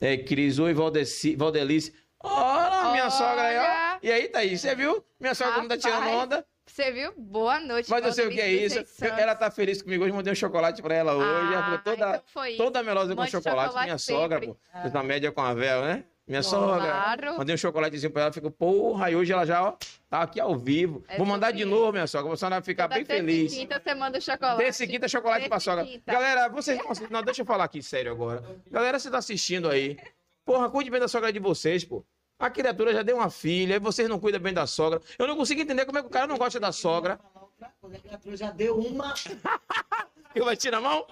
É, 0.00 0.16
Cris, 0.16 0.58
oi, 0.58 0.74
Valdeci, 0.74 1.36
Valdelice. 1.36 1.92
Olha, 2.22 2.90
minha 2.90 3.04
Olha! 3.04 3.10
sogra 3.10 3.42
aí, 3.42 3.58
ó. 3.58 3.98
E 4.02 4.10
aí, 4.10 4.28
Thaís, 4.28 4.60
você 4.60 4.74
viu? 4.74 5.04
Minha 5.20 5.34
sogra 5.34 5.54
como 5.54 5.68
tá 5.68 5.76
tirando 5.78 6.00
Rapaz, 6.00 6.22
onda. 6.22 6.46
Você 6.72 6.90
viu? 6.92 7.12
Boa 7.16 7.58
noite. 7.60 7.90
Mas 7.90 8.04
eu 8.04 8.12
sei 8.12 8.26
o 8.26 8.30
que 8.30 8.40
é 8.40 8.50
isso. 8.50 8.78
Ela 9.04 9.34
tá 9.34 9.50
feliz 9.50 9.82
comigo 9.82 10.04
hoje, 10.04 10.12
mandei 10.12 10.32
um 10.32 10.36
chocolate 10.36 10.80
pra 10.80 10.94
ela 10.94 11.14
hoje. 11.14 11.52
ela 11.54 11.62
ficou 11.62 11.74
Ah, 11.74 11.78
toda, 11.78 12.08
então 12.10 12.22
foi 12.26 12.56
toda 12.56 12.82
melosa 12.82 13.14
com 13.16 13.26
chocolate. 13.26 13.66
chocolate 13.68 13.84
Minha 13.86 13.98
sempre. 13.98 14.22
sogra, 14.22 14.40
pô. 14.40 14.56
Fez 14.80 14.94
uma 14.94 15.02
média 15.02 15.32
com 15.32 15.40
a 15.40 15.52
Vel, 15.54 15.82
né? 15.82 16.04
Minha 16.26 16.44
sogra. 16.44 16.86
Claro. 16.86 17.38
Mandei 17.38 17.54
um 17.56 17.58
chocolatezinho 17.58 18.12
pra 18.12 18.22
ela, 18.22 18.32
ficou, 18.32 18.52
porra, 18.52 19.10
e 19.10 19.16
hoje 19.16 19.32
ela 19.32 19.44
já, 19.44 19.64
ó, 19.64 19.72
tá 20.08 20.22
aqui 20.22 20.38
ao 20.38 20.56
vivo. 20.56 21.02
É 21.08 21.16
Vou 21.16 21.26
mandar 21.26 21.50
de 21.50 21.64
novo, 21.64 21.90
minha 21.90 22.06
sogra, 22.06 22.28
pra 22.28 22.36
senhora 22.36 22.62
ficar 22.62 22.84
Toda 22.84 22.94
bem 22.94 23.04
feliz. 23.04 23.52
Quinta 23.52 23.80
você 23.82 23.94
manda 23.96 24.18
o 24.18 24.22
chocolate. 24.22 24.58
Terça 24.58 24.86
quinta 24.86 25.08
chocolate 25.08 25.48
pra 25.48 25.56
Terça 25.58 25.70
sogra. 25.72 25.84
quinta. 25.84 26.12
Galera, 26.12 26.48
vocês. 26.48 26.78
Não, 27.10 27.22
deixa 27.22 27.42
eu 27.42 27.46
falar 27.46 27.64
aqui 27.64 27.82
sério 27.82 28.12
agora. 28.12 28.44
Galera, 28.70 28.96
você 28.98 29.10
tá 29.10 29.18
assistindo 29.18 29.68
aí. 29.68 29.98
Porra, 30.44 30.70
cuide 30.70 30.88
bem 30.88 31.00
da 31.00 31.08
sogra 31.08 31.32
de 31.32 31.40
vocês, 31.40 31.84
pô. 31.84 32.04
A 32.40 32.48
criatura 32.50 32.92
já 32.94 33.02
deu 33.02 33.16
uma 33.16 33.30
filha, 33.30 33.74
e 33.74 33.78
vocês 33.78 34.08
não 34.08 34.18
cuidam 34.18 34.40
bem 34.40 34.54
da 34.54 34.66
sogra. 34.66 35.00
Eu 35.18 35.26
não 35.26 35.36
consigo 35.36 35.60
entender 35.60 35.84
como 35.84 35.98
é 35.98 36.00
que 36.00 36.08
o 36.08 36.10
cara 36.10 36.26
não 36.26 36.38
gosta 36.38 36.58
da 36.58 36.72
sogra. 36.72 37.20
A 37.60 37.98
criatura 37.98 38.36
já 38.36 38.50
deu 38.50 38.78
uma, 38.78 39.14
Que 40.32 40.40
vai 40.40 40.56
tirar 40.56 40.78
a 40.78 40.80
mão? 40.80 41.06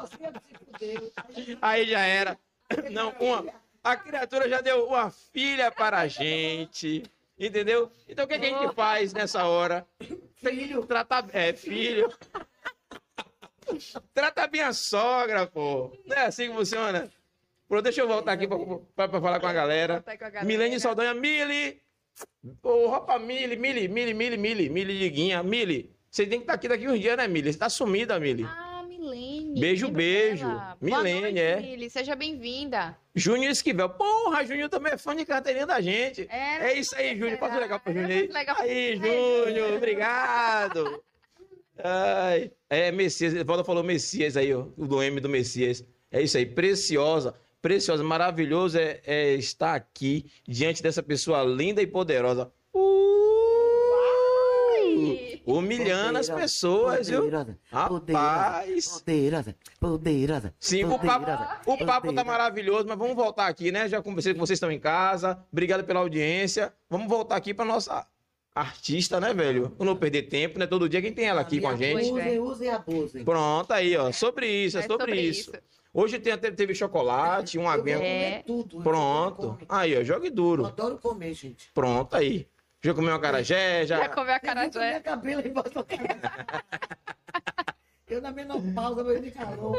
assim. 0.00 1.58
Aí 1.60 1.86
já 1.86 2.00
era. 2.00 2.38
Não, 2.90 3.10
uma. 3.20 3.52
A 3.82 3.96
criatura 3.96 4.48
já 4.48 4.60
deu 4.60 4.86
uma 4.86 5.10
filha 5.10 5.70
para 5.70 5.98
a 5.98 6.08
gente. 6.08 7.02
Entendeu? 7.38 7.90
Então 8.08 8.24
o 8.24 8.28
que, 8.28 8.34
é 8.34 8.38
que 8.38 8.46
a 8.46 8.62
gente 8.62 8.74
faz 8.74 9.12
nessa 9.12 9.44
hora? 9.44 9.86
Filho. 10.36 10.86
Tratar. 10.86 11.26
É, 11.32 11.52
filho. 11.52 12.12
Trata 14.14 14.46
bem 14.46 14.62
a 14.62 14.72
sogra, 14.72 15.46
pô. 15.46 15.92
Não 16.06 16.16
é 16.16 16.26
assim 16.26 16.48
que 16.48 16.54
funciona? 16.54 17.10
Pô, 17.68 17.82
deixa 17.82 18.00
eu 18.00 18.08
voltar 18.08 18.32
aqui 18.32 18.46
pra 18.96 19.08
falar 19.20 19.40
com 19.40 19.46
a 19.46 19.52
galera. 19.52 19.94
Voltar 19.94 20.16
com 20.16 20.24
a 20.24 20.30
galera. 20.30 20.46
Milene 20.46 20.80
Saldanha, 20.80 21.12
Mili. 21.14 21.80
Ô, 22.62 22.86
roupa 22.88 23.18
Mili, 23.18 23.56
Mili, 23.56 23.86
Mili, 23.88 24.14
Mili, 24.14 24.36
Mili, 24.36 24.68
Mili 24.70 24.98
Liguinha. 24.98 25.42
Mili, 25.42 25.90
você 26.10 26.26
tem 26.26 26.38
que 26.38 26.44
estar 26.44 26.54
aqui 26.54 26.66
daqui 26.68 26.88
uns 26.88 26.98
dias, 26.98 27.16
né, 27.16 27.28
Mili? 27.28 27.52
Você 27.52 27.58
tá 27.58 27.68
sumida, 27.68 28.18
Mili. 28.18 28.44
Ah, 28.44 28.82
Milene. 28.88 29.60
Beijo, 29.60 29.88
beijo. 29.90 30.46
dela. 30.46 30.76
Milene, 30.80 31.20
noite, 31.20 31.38
é. 31.38 31.60
Mili. 31.60 31.90
Seja 31.90 32.16
bem-vinda. 32.16 32.96
Júnior 33.14 33.50
Esquivel. 33.52 33.90
Porra, 33.90 34.44
Júnior 34.46 34.68
também 34.70 34.94
é 34.94 34.96
fã 34.96 35.14
de 35.14 35.26
carteirinha 35.26 35.66
da 35.66 35.80
gente. 35.80 36.26
É, 36.30 36.70
É 36.70 36.78
isso 36.78 36.94
aí, 36.96 37.18
Júnior. 37.18 37.38
Passa 37.38 37.58
legal 37.58 37.78
pra 37.80 37.92
Júnior 37.92 38.10
aí. 38.10 38.26
Legal. 38.28 38.56
Aí, 38.60 38.96
Júnior, 38.96 39.74
obrigado. 39.74 41.02
Ai, 41.84 42.50
é, 42.68 42.90
Messias, 42.90 43.34
Valdo 43.44 43.62
falou 43.64 43.84
Messias 43.84 44.36
aí, 44.36 44.52
ó, 44.52 44.64
o 44.76 44.86
do 44.86 45.00
M 45.02 45.20
do 45.20 45.28
Messias. 45.28 45.84
É 46.10 46.20
isso 46.20 46.36
aí, 46.36 46.44
preciosa, 46.44 47.34
preciosa, 47.60 48.02
maravilhoso 48.04 48.78
é, 48.78 49.00
é 49.06 49.34
estar 49.34 49.74
aqui 49.74 50.30
diante 50.46 50.82
dessa 50.82 51.02
pessoa 51.02 51.42
linda 51.44 51.82
e 51.82 51.86
poderosa. 51.86 52.50
Uh, 52.74 52.78
humilhando 55.46 56.18
as 56.18 56.28
pessoas, 56.28 57.08
viu? 57.08 57.20
Poderosa, 57.20 57.58
Rapaz. 57.70 58.86
Poderosa, 58.98 59.56
poderosa. 59.80 60.54
Sim, 60.58 60.84
o 60.84 60.98
papo, 60.98 61.24
poderosa, 61.24 61.60
o 61.66 61.76
papo 61.78 61.86
tá 61.86 62.00
poderosa. 62.00 62.24
maravilhoso, 62.24 62.86
mas 62.88 62.98
vamos 62.98 63.16
voltar 63.16 63.46
aqui, 63.46 63.70
né? 63.72 63.88
Já 63.88 64.02
conversei 64.02 64.34
com 64.34 64.40
vocês 64.40 64.56
estão 64.56 64.70
em 64.70 64.78
casa. 64.80 65.38
Obrigado 65.52 65.84
pela 65.84 66.00
audiência. 66.00 66.72
Vamos 66.88 67.08
voltar 67.08 67.36
aqui 67.36 67.54
para 67.54 67.64
nossa 67.64 68.06
artista, 68.54 69.20
né, 69.20 69.32
velho? 69.32 69.74
Não 69.78 69.96
perder 69.96 70.22
tempo, 70.24 70.58
né? 70.58 70.66
Todo 70.66 70.88
dia 70.88 71.00
quem 71.00 71.12
tem 71.12 71.26
ela 71.26 71.40
aqui 71.40 71.60
com 71.60 71.68
a 71.68 71.76
gente. 71.76 71.92
Pois 71.92 72.06
é. 72.08 72.10
Usem, 72.10 72.38
usem 72.40 72.66
e 72.66 72.70
abusem. 72.70 73.24
Pronto, 73.24 73.70
aí, 73.72 73.96
ó. 73.96 74.10
Sobre 74.12 74.48
isso, 74.48 74.78
é, 74.78 74.80
É 74.80 74.82
sobre, 74.82 75.06
sobre 75.06 75.20
isso. 75.20 75.50
isso. 75.50 75.77
Hoje 75.92 76.18
tem, 76.18 76.32
até- 76.32 76.50
teve 76.50 76.74
chocolate, 76.74 77.58
um 77.58 77.62
Eu 77.62 77.68
aguinha. 77.68 77.96
É. 77.98 78.42
tudo. 78.46 78.76
eu 78.78 78.82
Pronto. 78.82 79.58
Aí, 79.68 79.98
ó, 79.98 80.04
jogue 80.04 80.28
Eu 80.28 80.34
duro. 80.34 80.66
adoro 80.66 80.98
comer, 80.98 81.32
gente. 81.34 81.70
Pronto, 81.72 82.14
aí. 82.16 82.46
Já 82.82 82.94
comeu 82.94 83.10
uma 83.10 83.18
carajé, 83.20 83.84
Já 83.86 83.98
já. 83.98 84.08
comeu 84.10 84.32
a 84.34 84.38
Você 84.38 84.46
viu 84.46 84.54
cara 84.54 84.70
que 84.70 84.78
minha 84.78 85.00
cabelo 85.00 85.40
em 85.46 85.52
volta 85.52 85.70
da 85.70 85.84
cara. 85.84 86.64
Eu 88.06 88.22
na 88.22 88.30
menopausa, 88.32 89.02
morrendo 89.04 89.24
de 89.24 89.30
calor. 89.32 89.76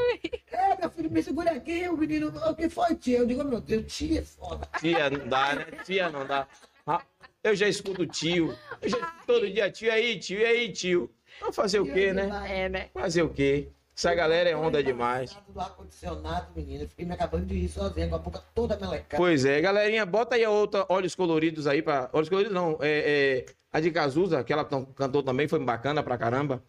É, 0.51 0.77
meu 0.79 0.89
filho, 0.91 1.09
me 1.09 1.23
segura 1.23 1.51
aqui. 1.51 1.87
O 1.89 1.97
menino, 1.97 2.27
o 2.27 2.55
que 2.55 2.69
foi, 2.69 2.93
tia? 2.95 3.19
Eu 3.19 3.25
digo, 3.25 3.43
meu 3.43 3.59
Deus, 3.61 3.91
tia, 3.91 4.19
é 4.19 4.23
foda. 4.23 4.67
Tia, 4.79 5.09
não 5.09 5.27
dá, 5.27 5.55
né? 5.55 5.65
Tia, 5.83 6.09
não 6.09 6.25
dá. 6.27 6.47
Ah, 6.85 7.01
Eu 7.43 7.55
já 7.55 7.67
escuto 7.67 8.05
tio. 8.05 8.55
Eu 8.81 8.89
já- 8.89 9.13
todo 9.25 9.49
dia, 9.49 9.71
tio, 9.71 9.87
e 9.87 9.91
aí, 9.91 10.19
tio, 10.19 10.39
e 10.39 10.45
aí, 10.45 10.71
tio. 10.71 11.09
Vamos 11.39 11.55
fazer 11.55 11.79
o 11.79 11.85
quê, 11.91 12.11
né? 12.13 12.29
É, 12.47 12.69
né? 12.69 12.89
Fazer 12.93 13.23
o 13.23 13.29
quê? 13.29 13.69
Essa 13.99 14.15
galera 14.15 14.49
é 14.49 14.55
onda 14.55 14.81
demais. 14.81 15.35
Do 15.49 15.59
ar-condicionado, 15.59 16.47
menina. 16.55 16.87
Fiquei 16.87 17.03
me 17.05 17.13
acabando 17.13 17.45
de 17.47 17.53
rir 17.59 17.67
sozinha, 17.67 18.07
com 18.07 18.15
a 18.15 18.19
boca 18.19 18.41
toda 18.55 18.77
melecada. 18.77 19.17
Pois 19.17 19.43
é, 19.43 19.59
galerinha, 19.59 20.05
bota 20.05 20.35
aí 20.35 20.45
a 20.45 20.49
outra 20.49 20.85
Olhos 20.87 21.13
Coloridos 21.15 21.67
aí 21.67 21.81
pra. 21.81 22.09
Olhos 22.13 22.29
Coloridos 22.29 22.55
não, 22.55 22.77
é, 22.79 23.43
é 23.49 23.53
a 23.73 23.81
de 23.81 23.91
Cazuza, 23.91 24.41
que 24.41 24.53
ela 24.53 24.63
cantou 24.63 25.21
também, 25.21 25.49
foi 25.49 25.59
bacana 25.59 26.01
pra 26.01 26.17
caramba. 26.17 26.63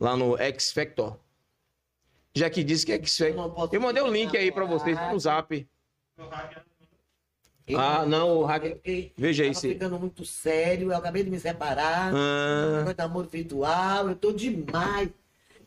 Lá 0.00 0.16
no 0.16 0.36
X 0.36 0.72
Factor. 0.72 1.16
Já 2.34 2.50
que 2.50 2.64
disse 2.64 2.84
que 2.84 2.90
é 2.90 2.96
X 2.96 3.18
Factor. 3.18 3.68
Eu 3.70 3.80
mandei 3.80 4.02
o 4.02 4.06
ficar 4.06 4.18
link 4.18 4.36
aí 4.36 4.50
pra 4.50 4.64
vocês 4.64 4.96
namorado. 4.96 5.14
no 5.14 5.20
zap. 5.20 5.68
Eu 7.68 7.78
Ah, 7.78 8.04
não, 8.04 8.38
o 8.38 8.44
hacker- 8.44 8.80
Veja 9.16 9.54
se. 9.54 9.68
ficando 9.68 9.96
muito 9.96 10.24
sério, 10.26 10.90
eu 10.90 10.96
acabei 10.96 11.22
de 11.22 11.30
me 11.30 11.38
separar. 11.38 12.12
Ah, 12.12 12.92
de 12.92 13.00
amor 13.00 13.28
virtual, 13.28 14.08
eu 14.08 14.16
tô 14.16 14.32
demais. 14.32 15.08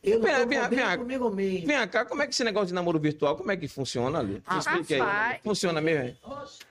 Eu 0.09 0.21
Vem, 0.21 0.47
vem, 0.47 0.69
vem, 0.69 0.97
comigo 0.97 1.29
mesmo. 1.29 1.67
vem 1.67 1.87
cá, 1.87 2.05
como 2.05 2.21
é 2.21 2.27
que 2.27 2.33
esse 2.33 2.43
negócio 2.43 2.67
de 2.67 2.73
namoro 2.73 2.99
virtual, 2.99 3.35
como 3.35 3.51
é 3.51 3.57
que 3.57 3.67
funciona 3.67 4.19
ali? 4.19 4.41
Ah, 4.47 4.57
explique 4.59 4.93
aí. 4.93 4.99
rapaz. 4.99 5.39
Funciona 5.43 5.81
mesmo? 5.81 6.15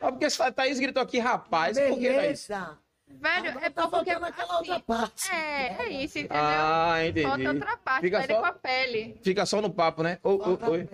Ah, 0.00 0.10
porque 0.10 0.24
essa 0.24 0.50
Thaís 0.50 0.78
gritou 0.78 1.02
aqui, 1.02 1.18
rapaz, 1.18 1.78
por 1.78 1.98
que, 1.98 2.06
Thaís? 2.08 2.16
beleza. 2.48 2.78
Velho, 3.08 3.48
Agora 3.50 3.66
é 3.66 3.70
tá 3.70 3.88
porque. 3.88 4.10
faltando 4.12 4.26
aquela 4.26 4.58
outra 4.58 4.80
parte. 4.80 5.30
É, 5.32 5.76
é 5.84 5.88
isso, 5.88 6.18
entendeu? 6.18 6.36
Ah, 6.42 6.96
entendi. 7.06 7.22
Falta 7.26 7.48
outra 7.52 7.76
parte, 7.76 8.00
Fica 8.02 8.20
pele 8.20 8.34
só- 8.34 8.40
com 8.40 8.46
a 8.46 8.52
pele. 8.52 9.20
Fica 9.22 9.46
só 9.46 9.60
no 9.62 9.70
papo, 9.70 10.02
né? 10.02 10.18
Oi. 10.22 10.38
a 10.52 10.56
pele. 10.56 10.88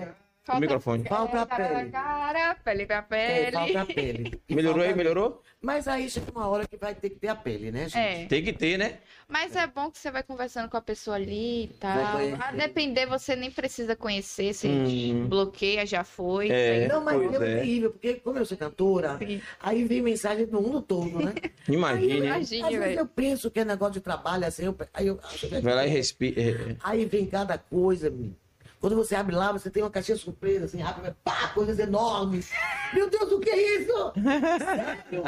Falta- 0.45 0.61
microfone. 0.61 1.05
Falta 1.05 1.43
a 1.43 1.47
pele. 1.47 1.90
Cara, 2.33 2.55
pele 2.55 2.87
com 2.87 2.93
a 2.95 2.97
É, 2.97 3.03
pele. 3.03 3.53
falta 3.53 3.80
a 3.83 3.87
pele. 3.87 4.41
Melhorou 4.49 4.83
aí, 4.85 4.95
melhorou? 4.95 5.43
Mas 5.61 5.87
aí 5.87 6.11
chega 6.11 6.30
uma 6.33 6.49
hora 6.49 6.66
que 6.66 6.76
vai 6.76 6.93
ter 6.95 7.11
que 7.11 7.16
ter 7.16 7.28
a 7.28 7.37
pele, 7.37 7.70
né, 7.70 7.89
gente? 7.89 7.97
É. 7.97 8.26
Tem 8.26 8.43
que 8.43 8.53
ter, 8.53 8.76
né? 8.76 8.99
Mas 9.28 9.55
é 9.55 9.64
bom 9.66 9.91
que 9.91 9.99
você 9.99 10.11
vai 10.11 10.22
conversando 10.24 10.68
com 10.68 10.76
a 10.76 10.80
pessoa 10.83 11.14
ali 11.16 11.64
e 11.64 11.68
tal. 11.78 12.16
A 12.41 12.51
depender, 12.53 13.07
você 13.07 13.37
nem 13.37 13.51
precisa 13.51 13.95
conhecer. 13.95 14.53
Você 14.53 14.66
Hum. 14.68 15.28
bloqueia, 15.28 15.87
já 15.87 16.03
foi. 16.03 16.51
É. 16.51 16.89
Não, 16.89 17.05
mas 17.05 17.16
pois 17.16 17.41
é 17.41 17.53
é. 17.53 17.57
terrível, 17.61 17.91
porque 17.93 18.14
como 18.14 18.39
eu 18.39 18.45
sou 18.47 18.57
cantora, 18.59 19.16
Sim. 19.18 19.41
aí 19.61 19.85
vem 19.85 20.03
mensagem 20.03 20.47
do 20.47 20.61
mundo 20.61 20.83
todo, 20.83 21.18
né? 21.20 21.33
Às 22.37 22.51
vezes 22.51 22.78
velho. 22.78 22.99
eu 23.01 23.07
penso 23.07 23.51
que 23.51 23.61
é 23.61 23.64
negócio 23.64 23.95
de 23.95 24.01
trabalho, 24.01 24.45
assim, 24.45 24.64
eu, 24.64 24.76
aí 24.93 25.07
eu 25.07 25.20
é 25.53 25.61
Vai 25.61 25.74
lá 25.74 25.87
e 25.87 25.91
respira. 25.91 26.41
é, 26.41 26.76
Aí 26.83 27.05
vem 27.05 27.26
cada 27.26 27.57
coisa, 27.57 28.11
menino. 28.11 28.37
Quando 28.83 28.97
você 28.97 29.14
abre 29.14 29.37
lá, 29.37 29.53
você 29.53 29.70
tem 29.70 29.80
uma 29.80 29.91
caixinha 29.91 30.16
surpresa, 30.18 30.64
assim, 30.64 30.80
rápido, 30.80 31.16
pá, 31.22 31.51
coisas 31.55 31.78
enormes. 31.78 32.51
Meu 32.93 33.09
Deus, 33.09 33.30
o 33.30 33.39
que 33.39 33.49
é 33.49 33.78
isso? 33.78 34.12
Sério? 34.59 35.22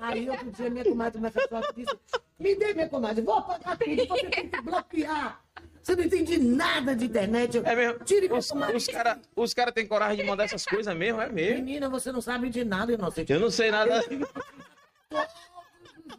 Aí 0.00 0.30
outro 0.30 0.50
dia 0.50 0.70
minha 0.70 0.82
comadre 0.82 1.18
começa 1.18 1.44
a 1.44 1.48
falar 1.48 1.72
disse, 1.76 1.94
me 2.38 2.56
dê 2.56 2.72
minha 2.72 2.88
comadre, 2.88 3.20
vou 3.20 3.34
apagar 3.34 3.76
tudo, 3.76 4.06
você 4.06 4.30
tem 4.30 4.48
que 4.48 4.62
bloquear. 4.62 5.44
Você 5.82 5.94
não 5.94 6.04
entende 6.04 6.38
nada 6.38 6.96
de 6.96 7.04
internet. 7.04 7.58
É 7.58 7.76
mesmo. 7.76 8.02
Tire 8.04 8.26
minha 8.26 8.38
Os, 8.38 8.48
comadre. 8.48 8.76
os 8.76 8.86
caras 8.86 9.18
os 9.36 9.52
cara 9.52 9.70
têm 9.72 9.86
coragem 9.86 10.16
de 10.16 10.24
mandar 10.24 10.44
essas 10.44 10.64
coisas 10.64 10.96
mesmo, 10.96 11.20
é 11.20 11.28
mesmo. 11.28 11.56
Menina, 11.56 11.90
você 11.90 12.10
não 12.10 12.22
sabe 12.22 12.48
de 12.48 12.64
nada, 12.64 12.90
inocente. 12.90 13.30
Eu 13.30 13.40
não 13.40 13.50
sei 13.50 13.70
nada. 13.70 14.02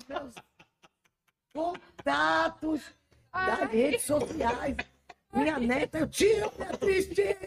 meus 0.08 0.36
contatos 1.52 2.82
das 3.36 3.70
redes 3.72 4.02
sociais. 4.04 4.76
Minha 5.34 5.60
neta, 5.60 6.00
eu 6.00 6.08
tiro, 6.08 6.52
Beatriz, 6.58 7.08
tira. 7.10 7.38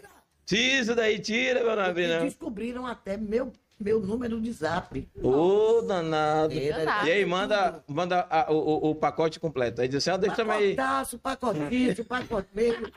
Tira 0.45 0.81
isso 0.83 0.95
daí, 0.95 1.19
tira, 1.19 1.61
meu 1.63 2.05
E 2.05 2.07
não. 2.09 2.25
descobriram 2.25 2.87
até 2.87 3.17
meu, 3.17 3.53
meu 3.81 4.01
número 4.01 4.41
de 4.41 4.53
zap. 4.53 5.09
Ô, 5.23 5.81
danado. 5.83 6.53
Era- 6.59 7.07
E 7.07 7.13
aí, 7.13 7.25
manda, 7.25 7.83
manda 7.87 8.27
a- 8.31 8.51
o, 8.53 8.91
o- 8.91 8.95
pacote 8.95 9.41
completo. 9.41 9.81
Aí 9.81 9.89
diz 9.89 9.97
assim, 10.07 10.11
ó, 10.11 10.17
deixa 10.19 10.43
eu 10.43 10.51
aí. 10.51 10.75
Pacotaço, 10.75 11.19
pacotinho, 11.19 12.05
pacote 12.05 12.49
meio. 12.55 12.93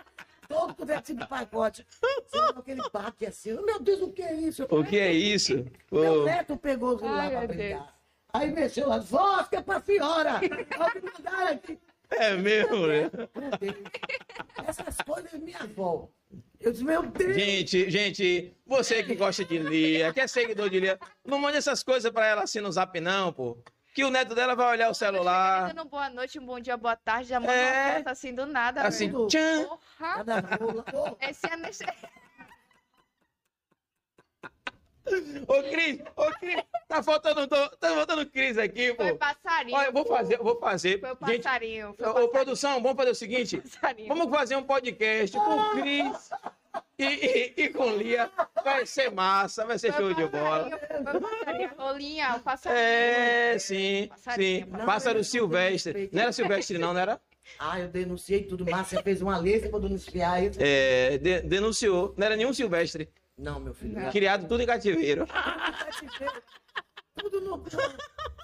Todo 0.47 0.91
é 0.91 1.01
tipo 1.01 1.21
de 1.21 1.27
pacote. 1.27 1.85
Você 1.89 2.37
dá 2.37 2.49
aquele 2.59 2.81
baque 2.91 3.25
assim. 3.25 3.53
Meu 3.63 3.79
Deus, 3.79 4.01
o 4.01 4.11
que 4.11 4.21
é 4.21 4.33
isso? 4.33 4.67
O 4.69 4.83
que 4.83 4.99
é 4.99 5.13
isso? 5.13 5.65
Meu 5.89 6.23
Ô, 6.23 6.25
neto 6.25 6.57
pegou 6.57 6.95
o 6.95 6.99
celular 6.99 7.21
Ai, 7.21 7.29
pra 7.29 7.47
brincar. 7.47 7.95
Aí 8.33 8.51
mexeu 8.51 8.87
lá, 8.89 8.97
Vosca 8.97 9.61
pra 9.61 9.79
senhora! 9.81 10.39
Aí 10.39 10.49
me 10.49 11.09
mandaram 11.09 11.53
aqui. 11.53 11.79
É 12.11 12.33
mesmo, 12.35 12.87
né? 12.87 13.09
Essas 14.67 14.97
coisas 14.97 15.33
minha 15.39 15.59
avó. 15.59 16.07
Eu 16.59 16.71
disse, 16.71 16.83
meu 16.83 17.01
Deus! 17.03 17.33
Gente, 17.35 17.89
gente, 17.89 18.55
você 18.65 19.01
que 19.03 19.15
gosta 19.15 19.43
de 19.43 19.57
Lia, 19.57 20.13
que 20.13 20.19
é 20.21 20.27
seguidor 20.27 20.69
de 20.69 20.79
Lia, 20.79 20.99
não 21.25 21.39
mande 21.39 21.57
essas 21.57 21.81
coisas 21.83 22.11
pra 22.11 22.25
ela 22.27 22.43
assim 22.43 22.59
no 22.61 22.71
zap, 22.71 22.99
não, 22.99 23.33
pô. 23.33 23.57
Que 23.93 24.05
o 24.05 24.09
neto 24.09 24.33
dela 24.33 24.55
vai 24.55 24.69
olhar 24.71 24.89
o 24.89 24.93
celular. 24.93 25.73
Dando 25.73 25.89
boa 25.89 26.09
noite, 26.09 26.39
um 26.39 26.45
bom 26.45 26.59
dia, 26.59 26.77
boa 26.77 26.95
tarde, 26.95 27.27
já 27.29 27.39
manda 27.39 27.51
É. 27.51 27.87
uma 27.89 27.95
foto 27.97 28.07
assim 28.07 28.33
do 28.33 28.45
nada, 28.45 28.83
Assim, 28.83 29.07
velho. 29.11 29.27
tchan. 29.27 29.67
Porra, 30.89 31.17
esse 31.21 31.45
é. 31.45 31.95
Ô, 35.47 35.63
Cris, 35.63 35.99
ô, 36.15 36.25
Cris, 36.39 36.63
tá 36.87 37.03
faltando, 37.03 37.47
tá 37.47 37.69
faltando 37.79 38.25
Cris 38.25 38.57
aqui, 38.57 38.93
pô. 38.93 39.03
Foi 39.03 39.13
passarinho. 39.15 39.77
Olha, 39.77 39.87
eu 39.87 39.93
vou 39.93 40.05
fazer, 40.05 40.35
eu 40.39 40.43
vou 40.43 40.59
fazer. 40.59 40.99
Foi 40.99 41.09
o 41.11 41.17
Gente, 41.27 41.43
passarinho. 41.43 41.93
Foi 41.97 42.05
o 42.05 42.09
ô, 42.09 42.13
passarinho. 42.13 42.31
produção, 42.31 42.81
vamos 42.81 42.97
fazer 42.97 43.11
o 43.11 43.15
seguinte. 43.15 43.57
passarinho. 43.57 44.07
Vamos 44.07 44.29
fazer 44.29 44.55
um 44.55 44.63
podcast 44.63 45.37
com 45.37 45.69
Cris 45.81 46.29
e, 46.97 47.03
e, 47.05 47.53
e 47.63 47.69
com 47.69 47.89
Lia. 47.95 48.29
Vai 48.63 48.85
ser 48.85 49.11
massa, 49.11 49.65
vai 49.65 49.77
ser 49.79 49.91
Foi 49.93 50.01
show 50.01 50.11
o 50.11 50.15
de 50.15 50.27
bola. 50.27 50.69
Foi 50.69 51.17
o 51.17 51.21
passarinho. 51.21 51.69
O. 51.77 52.69
É, 52.69 53.57
sim, 53.59 54.07
Passarinho, 54.09 54.59
sim. 54.59 54.65
passarinho. 54.65 54.85
Pássaro 54.85 55.23
silvestre. 55.23 56.09
Não 56.11 56.21
era 56.23 56.31
silvestre, 56.31 56.77
não, 56.77 56.93
não 56.93 57.01
era? 57.01 57.21
Ah, 57.59 57.79
eu 57.79 57.87
denunciei 57.89 58.43
tudo. 58.43 58.65
Márcia 58.69 59.01
fez 59.01 59.21
uma 59.21 59.37
lista 59.37 59.67
pra 59.67 59.79
denunciar. 59.79 60.41
Eu... 60.43 60.51
É, 60.59 61.17
de- 61.17 61.41
denunciou. 61.41 62.13
Não 62.15 62.25
era 62.25 62.35
nenhum 62.37 62.53
silvestre. 62.53 63.09
Não, 63.41 63.59
meu 63.59 63.73
filho. 63.73 63.99
Não. 63.99 64.11
Criado 64.11 64.47
tudo 64.47 64.61
em 64.61 64.67
cativeiro. 64.67 65.27
Tudo, 67.15 67.41
no, 67.41 67.57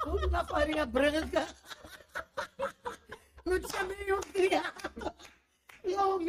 tudo 0.04 0.28
na 0.30 0.44
farinha 0.44 0.86
branca. 0.88 1.48
Não 3.46 3.60
tinha 3.60 3.84
nenhum 3.84 4.20
criado. 4.22 5.14
Não 5.84 6.20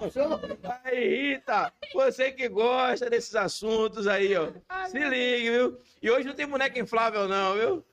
cachorro. 0.00 0.40
Aí, 0.84 1.32
Rita, 1.34 1.72
você 1.92 2.30
que 2.30 2.48
gosta 2.48 3.10
desses 3.10 3.34
assuntos 3.34 4.06
aí, 4.06 4.34
ó. 4.36 4.48
Se 4.86 4.98
ligue, 4.98 5.50
viu? 5.50 5.78
E 6.00 6.08
hoje 6.10 6.26
não 6.26 6.34
tem 6.34 6.46
boneca 6.46 6.78
inflável, 6.78 7.26
não, 7.26 7.54
viu? 7.54 7.84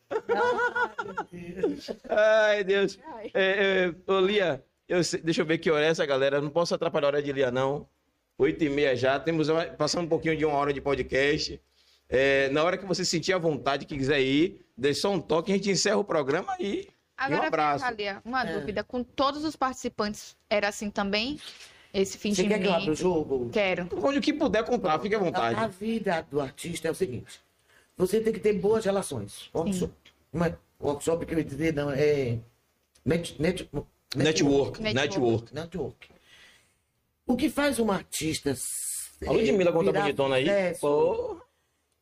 Ai, 2.08 2.64
Deus. 2.64 3.00
Ai. 3.04 3.32
É, 3.34 3.88
é, 3.88 4.12
ô, 4.12 4.20
Lia, 4.20 4.64
eu 4.88 5.02
deixa 5.24 5.42
eu 5.42 5.46
ver 5.46 5.58
que 5.58 5.72
hora 5.72 5.84
é 5.84 5.90
essa, 5.90 6.06
galera. 6.06 6.38
Eu 6.38 6.44
Não 6.44 6.52
posso 6.52 6.76
atrapalhar 6.76 7.08
a 7.08 7.10
hora 7.10 7.24
de 7.24 7.32
Lia, 7.32 7.50
não. 7.50 7.90
Oito 8.38 8.64
e 8.64 8.70
meia 8.70 8.96
já. 8.96 9.20
Temos 9.20 9.50
uma- 9.50 9.66
passando 9.66 10.06
um 10.06 10.10
pouquinho 10.10 10.36
de 10.36 10.46
uma 10.46 10.56
hora 10.58 10.74
de 10.74 10.82
podcast. 10.82 11.60
É, 12.10 12.50
na 12.50 12.64
hora 12.64 12.78
que 12.78 12.86
você 12.86 13.04
sentir 13.06 13.34
a 13.34 13.38
vontade, 13.38 13.86
que 13.86 13.98
quiser 13.98 14.20
ir, 14.22 14.66
deixa 14.78 15.02
só 15.02 15.12
um 15.12 15.20
toque, 15.20 15.52
a 15.52 15.56
gente 15.56 15.72
encerra 15.72 15.98
o 15.98 16.04
programa 16.04 16.56
e, 16.60 16.82
e 16.82 16.90
Agora, 17.18 17.42
um 17.42 17.46
abraço. 17.46 17.94
Lia, 17.94 18.22
uma 18.26 18.44
É. 18.48 18.60
dúvida. 18.60 18.84
Com 18.84 19.04
todos 19.04 19.44
os 19.44 19.56
participantes, 19.56 20.36
era 20.50 20.68
assim 20.68 20.90
também? 20.92 21.40
Esse 21.94 22.18
Você 22.18 22.44
quer 22.46 22.60
que 22.60 22.68
eu 22.68 22.74
abra 22.74 22.92
o 22.92 22.96
jogo? 22.96 23.50
Quero. 23.52 23.88
Onde 24.04 24.20
o 24.20 24.22
que 24.22 24.34
puder 24.34 24.66
contar, 24.66 25.00
fique 25.00 25.16
à 25.16 25.18
A, 25.18 25.22
a 25.22 25.24
vontade. 25.24 25.78
vida 25.80 26.28
do 26.30 26.42
artista 26.42 26.90
é 26.90 26.92
o 26.92 26.96
seguinte: 26.96 27.40
você 27.98 28.20
tem 28.20 28.34
que 28.34 28.40
ter 28.42 28.52
boas 28.54 28.84
relações. 28.84 29.50
Workshop, 29.56 29.94
é 30.36 30.54
workshop 30.80 31.26
que 31.26 31.34
eu 31.34 31.38
ia 31.38 31.44
dizer, 31.46 31.74
não, 31.74 31.90
é. 31.90 32.38
Net, 33.06 33.42
net, 33.42 33.70
Network, 34.14 34.82
Network. 34.82 34.84
network. 34.94 35.54
network. 35.54 36.10
O 37.26 37.36
que 37.36 37.50
faz 37.50 37.80
um 37.80 37.92
artista. 37.92 38.56
A 39.26 39.32
Ludmilla 39.32 39.72
conta 39.72 39.92
bonitona 39.92 40.36
aí. 40.36 40.46
Pô, 40.80 41.42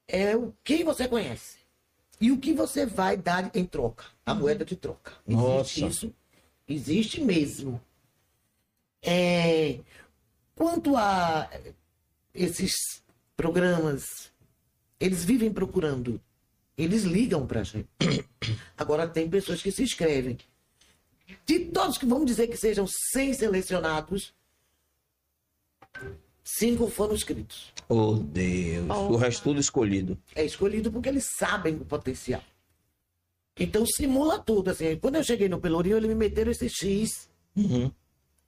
É 0.08 0.36
o 0.36 0.54
quem 0.64 0.84
você 0.84 1.08
conhece. 1.08 1.58
E 2.20 2.32
o 2.32 2.38
que 2.38 2.54
você 2.54 2.86
vai 2.86 3.18
dar 3.18 3.52
em 3.54 3.66
troca. 3.66 4.06
A 4.26 4.34
moeda 4.34 4.64
de 4.64 4.76
troca. 4.76 5.14
Existe 5.28 5.82
Nossa. 5.82 5.86
isso. 5.86 6.14
Existe 6.68 7.22
mesmo. 7.22 7.82
É, 9.02 9.80
quanto 10.56 10.96
a 10.96 11.50
esses 12.34 13.04
programas, 13.36 14.32
eles 15.00 15.24
vivem 15.26 15.52
procurando. 15.52 16.22
Eles 16.78 17.04
ligam 17.04 17.46
pra 17.46 17.64
gente. 17.64 17.90
Agora 18.78 19.08
tem 19.08 19.30
pessoas 19.30 19.62
que 19.62 19.72
se 19.72 19.84
inscrevem. 19.84 20.38
De 21.46 21.60
todos 21.60 21.98
que 21.98 22.06
vamos 22.06 22.26
dizer 22.26 22.48
que 22.48 22.58
sejam 22.58 22.88
100 22.88 23.34
selecionados, 23.34 24.34
cinco 26.44 26.88
foram 26.90 27.14
inscritos. 27.14 27.74
oh, 27.90 28.14
Deus. 28.16 28.88
O 28.90 29.16
resto 29.16 29.44
tudo 29.44 29.60
escolhido. 29.60 30.18
É 30.36 30.44
escolhido 30.44 30.92
porque 30.92 31.10
eles 31.10 31.28
sabem 31.38 31.76
o 31.76 31.86
potencial. 31.86 32.42
Então 33.60 33.86
simula 33.86 34.40
tudo, 34.40 34.72
assim. 34.72 34.98
Quando 34.98 35.16
eu 35.16 35.24
cheguei 35.24 35.48
no 35.48 35.60
Pelourinho, 35.60 35.98
eles 35.98 36.10
me 36.10 36.16
meteram 36.16 36.52
esse 36.52 36.68
X. 36.70 37.30
Uhum. 37.56 37.92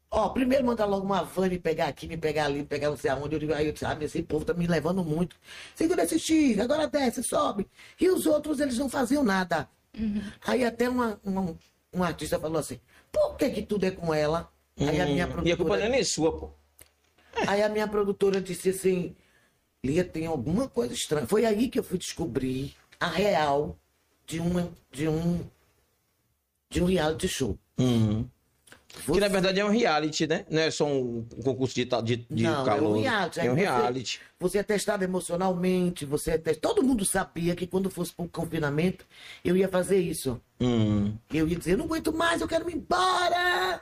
Ó, 0.10 0.30
primeiro 0.30 0.66
mandar 0.66 0.86
logo 0.86 1.06
uma 1.06 1.24
van 1.24 1.50
me 1.50 1.60
pegar 1.60 1.88
aqui, 1.88 2.08
me 2.08 2.16
pegar 2.18 2.46
ali, 2.46 2.60
me 2.60 2.66
pegar 2.66 2.90
não 2.90 2.98
sei 2.98 3.12
aonde. 3.12 3.36
Eu 3.36 3.40
digo, 3.40 3.54
aí 3.54 3.68
eu 3.68 3.74
disse, 3.74 3.86
ah, 3.86 3.98
esse 4.02 4.24
povo 4.24 4.46
tá 4.46 4.54
me 4.54 4.66
levando 4.66 5.04
muito. 5.04 5.36
Segura 5.76 6.04
esse 6.04 6.18
X, 6.18 6.58
agora 6.60 6.88
desce, 6.88 7.22
sobe. 7.24 7.68
E 8.00 8.10
os 8.10 8.26
outros, 8.26 8.60
eles 8.60 8.78
não 8.78 8.90
faziam 8.90 9.24
nada. 9.24 9.70
Aí 10.46 10.64
até 10.64 10.90
uma, 10.90 11.20
uma- 11.24 11.56
um 11.94 12.04
artista 12.04 12.40
falou 12.40 12.58
assim, 12.60 12.80
por 13.12 13.36
que 13.38 13.50
que 13.50 13.62
tudo 13.62 13.86
é 13.86 13.92
com 13.92 14.14
ela? 14.14 14.52
Aí 14.80 15.00
a 15.02 15.06
minha 15.06 15.28
Hum, 15.28 15.42
E 15.46 15.52
a 15.52 15.58
culpa 15.58 15.78
não 15.78 15.86
é 15.86 15.88
produtora, 15.88 15.90
nem 15.90 16.04
sua, 16.04 16.32
pô. 16.38 16.50
Aí 17.48 17.62
a 17.64 17.70
minha 17.70 17.88
produtora 17.88 18.40
disse 18.42 18.70
assim, 18.70 19.16
Lia, 19.84 20.04
tem 20.04 20.26
alguma 20.26 20.68
coisa 20.68 20.94
estranha. 20.94 21.28
Foi 21.28 21.46
aí 21.46 21.68
que 21.70 21.78
eu 21.80 21.84
fui 21.84 21.98
descobrir 21.98 22.74
a 23.00 23.08
real 23.08 23.78
de 24.26 24.40
uma 24.40 24.72
de 24.92 25.08
um 25.08 25.40
de 26.70 26.82
um 26.82 26.86
reality 26.86 27.28
show. 27.28 27.58
Uhum. 27.78 28.28
Que 28.88 29.02
Você- 29.02 29.20
na 29.20 29.28
verdade 29.28 29.60
é 29.60 29.66
um 29.66 29.70
reality, 29.70 30.26
né? 30.26 30.46
Não 30.50 30.62
é 30.62 30.72
só 30.72 30.86
um 30.88 31.24
concurso 31.44 31.76
de, 31.76 31.84
de, 31.86 32.16
de 32.30 32.44
Não, 32.44 32.60
é 32.60 32.62
um 32.62 32.66
calor. 32.66 32.98
reality, 33.02 33.40
É 33.42 33.52
um 33.52 33.56
você- 33.56 33.62
reality. 33.62 34.20
Você 34.40 34.58
é 34.58 34.64
testado 34.64 35.04
emocionalmente, 35.04 36.06
você 36.06 36.32
é 36.32 36.38
testado. 36.38 36.74
Todo 36.76 36.84
mundo 36.86 37.04
sabia 37.06 37.56
que 37.56 37.68
quando 37.68 37.90
fosse 37.90 38.14
para 38.14 38.26
o 38.26 38.30
confinamento, 38.30 39.06
eu 39.44 39.56
ia 39.58 39.68
fazer 39.68 40.00
isso. 40.00 40.42
Hum. 40.62 41.14
Eu 41.34 41.48
ia 41.48 41.58
dizer, 41.58 41.74
eu 41.74 41.78
não 41.80 41.86
aguento 41.86 42.14
mais, 42.14 42.40
eu 42.42 42.48
quero 42.48 42.70
ir 42.70 42.76
embora. 42.78 43.82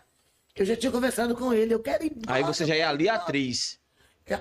Eu 0.56 0.66
já 0.66 0.76
tinha 0.76 0.92
conversado 0.92 1.36
com 1.36 1.52
ele, 1.54 1.74
eu 1.74 1.80
quero 1.80 2.04
ir 2.06 2.12
embora. 2.16 2.34
Aí 2.38 2.44
você 2.44 2.66
já 2.66 2.76
é 2.76 2.84
ali 2.84 3.08
eu 3.08 3.14
a 3.14 3.16
atriz. 3.16 3.80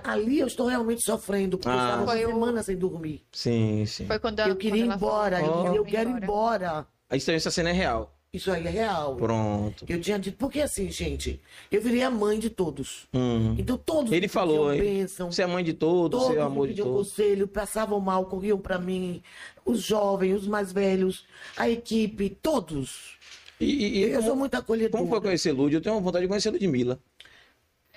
Ali 0.04 0.38
eu 0.38 0.46
estou 0.46 0.66
realmente 0.66 1.02
sofrendo, 1.04 1.56
porque 1.58 1.74
eu 1.74 1.80
Ah. 1.80 1.84
estava 1.84 2.02
uma 2.02 2.14
semana 2.16 2.62
sem 2.62 2.76
dormir. 2.76 3.24
Sim, 3.32 3.84
sim. 3.86 4.06
Foi 4.06 4.18
quando 4.18 4.38
Eu 4.40 4.54
queria 4.56 4.82
ir 4.84 4.86
quando 4.86 4.96
embora, 4.96 5.40
eu 5.40 5.52
Oh. 5.52 5.66
eu 5.68 5.74
"Vou 5.76 5.84
quero 5.84 6.10
ir 6.10 6.22
embora. 6.22 6.86
Aí 7.10 7.18
então 7.18 7.34
essa 7.34 7.50
cena 7.50 7.70
é 7.70 7.72
real. 7.72 8.14
Isso 8.32 8.50
aí 8.50 8.66
é 8.66 8.70
real. 8.70 9.16
Pronto. 9.16 9.84
Eu 9.88 10.00
tinha 10.00 10.18
dito, 10.18 10.36
porque 10.38 10.60
assim, 10.60 10.90
gente, 10.90 11.40
eu 11.70 11.82
virei 11.82 12.02
a 12.02 12.10
mãe 12.10 12.38
de 12.38 12.48
todos. 12.48 13.06
Hum. 13.12 13.54
Então 13.58 13.76
todos 13.76 14.10
Ele 14.12 14.28
falou, 14.28 14.68
pediam 14.70 14.86
hein? 14.86 14.98
bênção, 14.98 15.30
Você 15.32 15.42
é 15.42 15.46
mãe 15.46 15.64
de 15.64 15.72
todos, 15.74 16.18
todos 16.20 16.34
você 16.34 16.40
é 16.40 16.42
amor 16.42 16.68
de 16.68 16.76
todos. 16.82 17.08
conselho, 17.10 17.48
passavam 17.48 18.00
mal, 18.00 18.24
corriam 18.26 18.58
pra 18.58 18.78
mim, 18.78 19.22
os 19.66 19.82
jovens, 19.82 20.34
os 20.42 20.46
mais 20.46 20.72
velhos, 20.72 21.24
a 21.56 21.68
equipe, 21.68 22.30
todos. 22.30 23.18
E, 23.62 23.86
e- 23.86 23.98
e 23.98 24.02
Eu 24.10 24.22
sou 24.22 24.36
muito 24.36 24.54
acolhedora. 24.54 24.98
como 25.02 25.08
foi 25.10 25.20
conhecer 25.20 25.52
Lúdia? 25.52 25.76
Eu 25.76 25.80
tenho 25.82 26.00
vontade 26.00 26.24
de 26.24 26.28
conhecer 26.28 26.48
a 26.48 26.52
Ludmilla. 26.52 27.00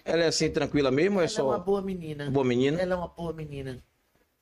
Ela 0.04 0.24
é 0.24 0.28
assim, 0.28 0.50
tranquila 0.52 0.92
mesmo 0.92 1.18
ou 1.18 1.24
é 1.24 1.26
Ela 1.26 1.40
é 1.40 1.42
uma 1.44 1.58
só 1.58 1.60
boa 1.60 1.82
menina. 1.82 2.30
boa 2.30 2.46
menina? 2.46 2.80
Ela 2.80 2.94
é 2.94 2.98
uma 2.98 3.08
boa 3.08 3.34
menina. 3.34 3.84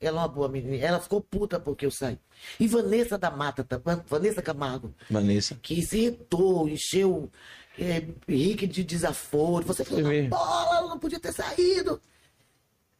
Ela 0.01 0.17
é 0.17 0.21
uma 0.23 0.27
boa 0.27 0.49
menina. 0.49 0.75
Ela 0.75 0.99
ficou 0.99 1.21
puta 1.21 1.57
porque 1.59 1.85
eu 1.85 1.91
saí. 1.91 2.19
E 2.59 2.67
Vanessa 2.67 3.17
da 3.17 3.31
Mata, 3.31 3.63
tá? 3.63 3.79
Vanessa 4.05 4.41
Camargo, 4.41 4.93
Vanessa. 5.09 5.57
que 5.61 5.81
se 5.81 5.97
irritou, 5.99 6.67
encheu 6.67 7.31
é, 7.79 8.03
Rick 8.27 8.67
de 8.67 8.83
desaforo. 8.83 9.65
Você 9.65 9.85
falou, 9.85 10.03
mesmo. 10.03 10.29
bola, 10.31 10.77
ela 10.77 10.89
não 10.89 10.99
podia 10.99 11.19
ter 11.19 11.31
saído. 11.31 12.01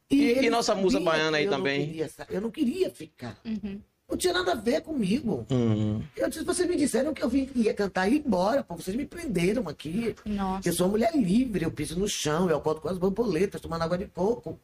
E- 0.09 0.15
e 0.15 0.29
ele 0.31 0.49
nossa 0.49 0.73
musa 0.73 0.99
baiana 0.99 1.37
aí 1.37 1.43
eu 1.45 1.51
não 1.51 1.57
também? 1.57 1.85
queria 1.87 2.09
eu 2.29 2.39
não 2.41 2.49
queria 2.51 2.89
ficar. 2.89 3.37
Uhum. 3.43 3.81
Não 4.13 4.17
tinha 4.17 4.31
nada 4.33 4.51
a 4.51 4.55
ver 4.55 4.81
comigo. 4.81 5.43
Hum. 5.49 5.99
Eu 6.15 6.29
disse, 6.29 6.43
vocês 6.43 6.69
me 6.69 6.75
disseram 6.75 7.15
que 7.15 7.23
eu 7.23 7.27
vim, 7.27 7.49
ia 7.55 7.73
cantar 7.73 8.07
e 8.07 8.17
ir 8.17 8.23
embora, 8.23 8.63
pô. 8.63 8.75
Vocês 8.75 8.95
me 8.95 9.07
prenderam 9.07 9.67
aqui. 9.67 10.15
Nossa. 10.23 10.69
Eu 10.69 10.73
sou 10.73 10.85
uma 10.85 10.91
mulher 10.91 11.15
livre, 11.15 11.65
eu 11.65 11.71
piso 11.71 11.97
no 11.97 12.07
chão, 12.07 12.47
eu 12.47 12.57
acordo 12.57 12.79
com 12.79 12.89
as 12.89 12.99
borboletas, 12.99 13.59
tomando 13.59 13.81
água 13.81 13.97
de 13.97 14.05
coco. 14.05 14.59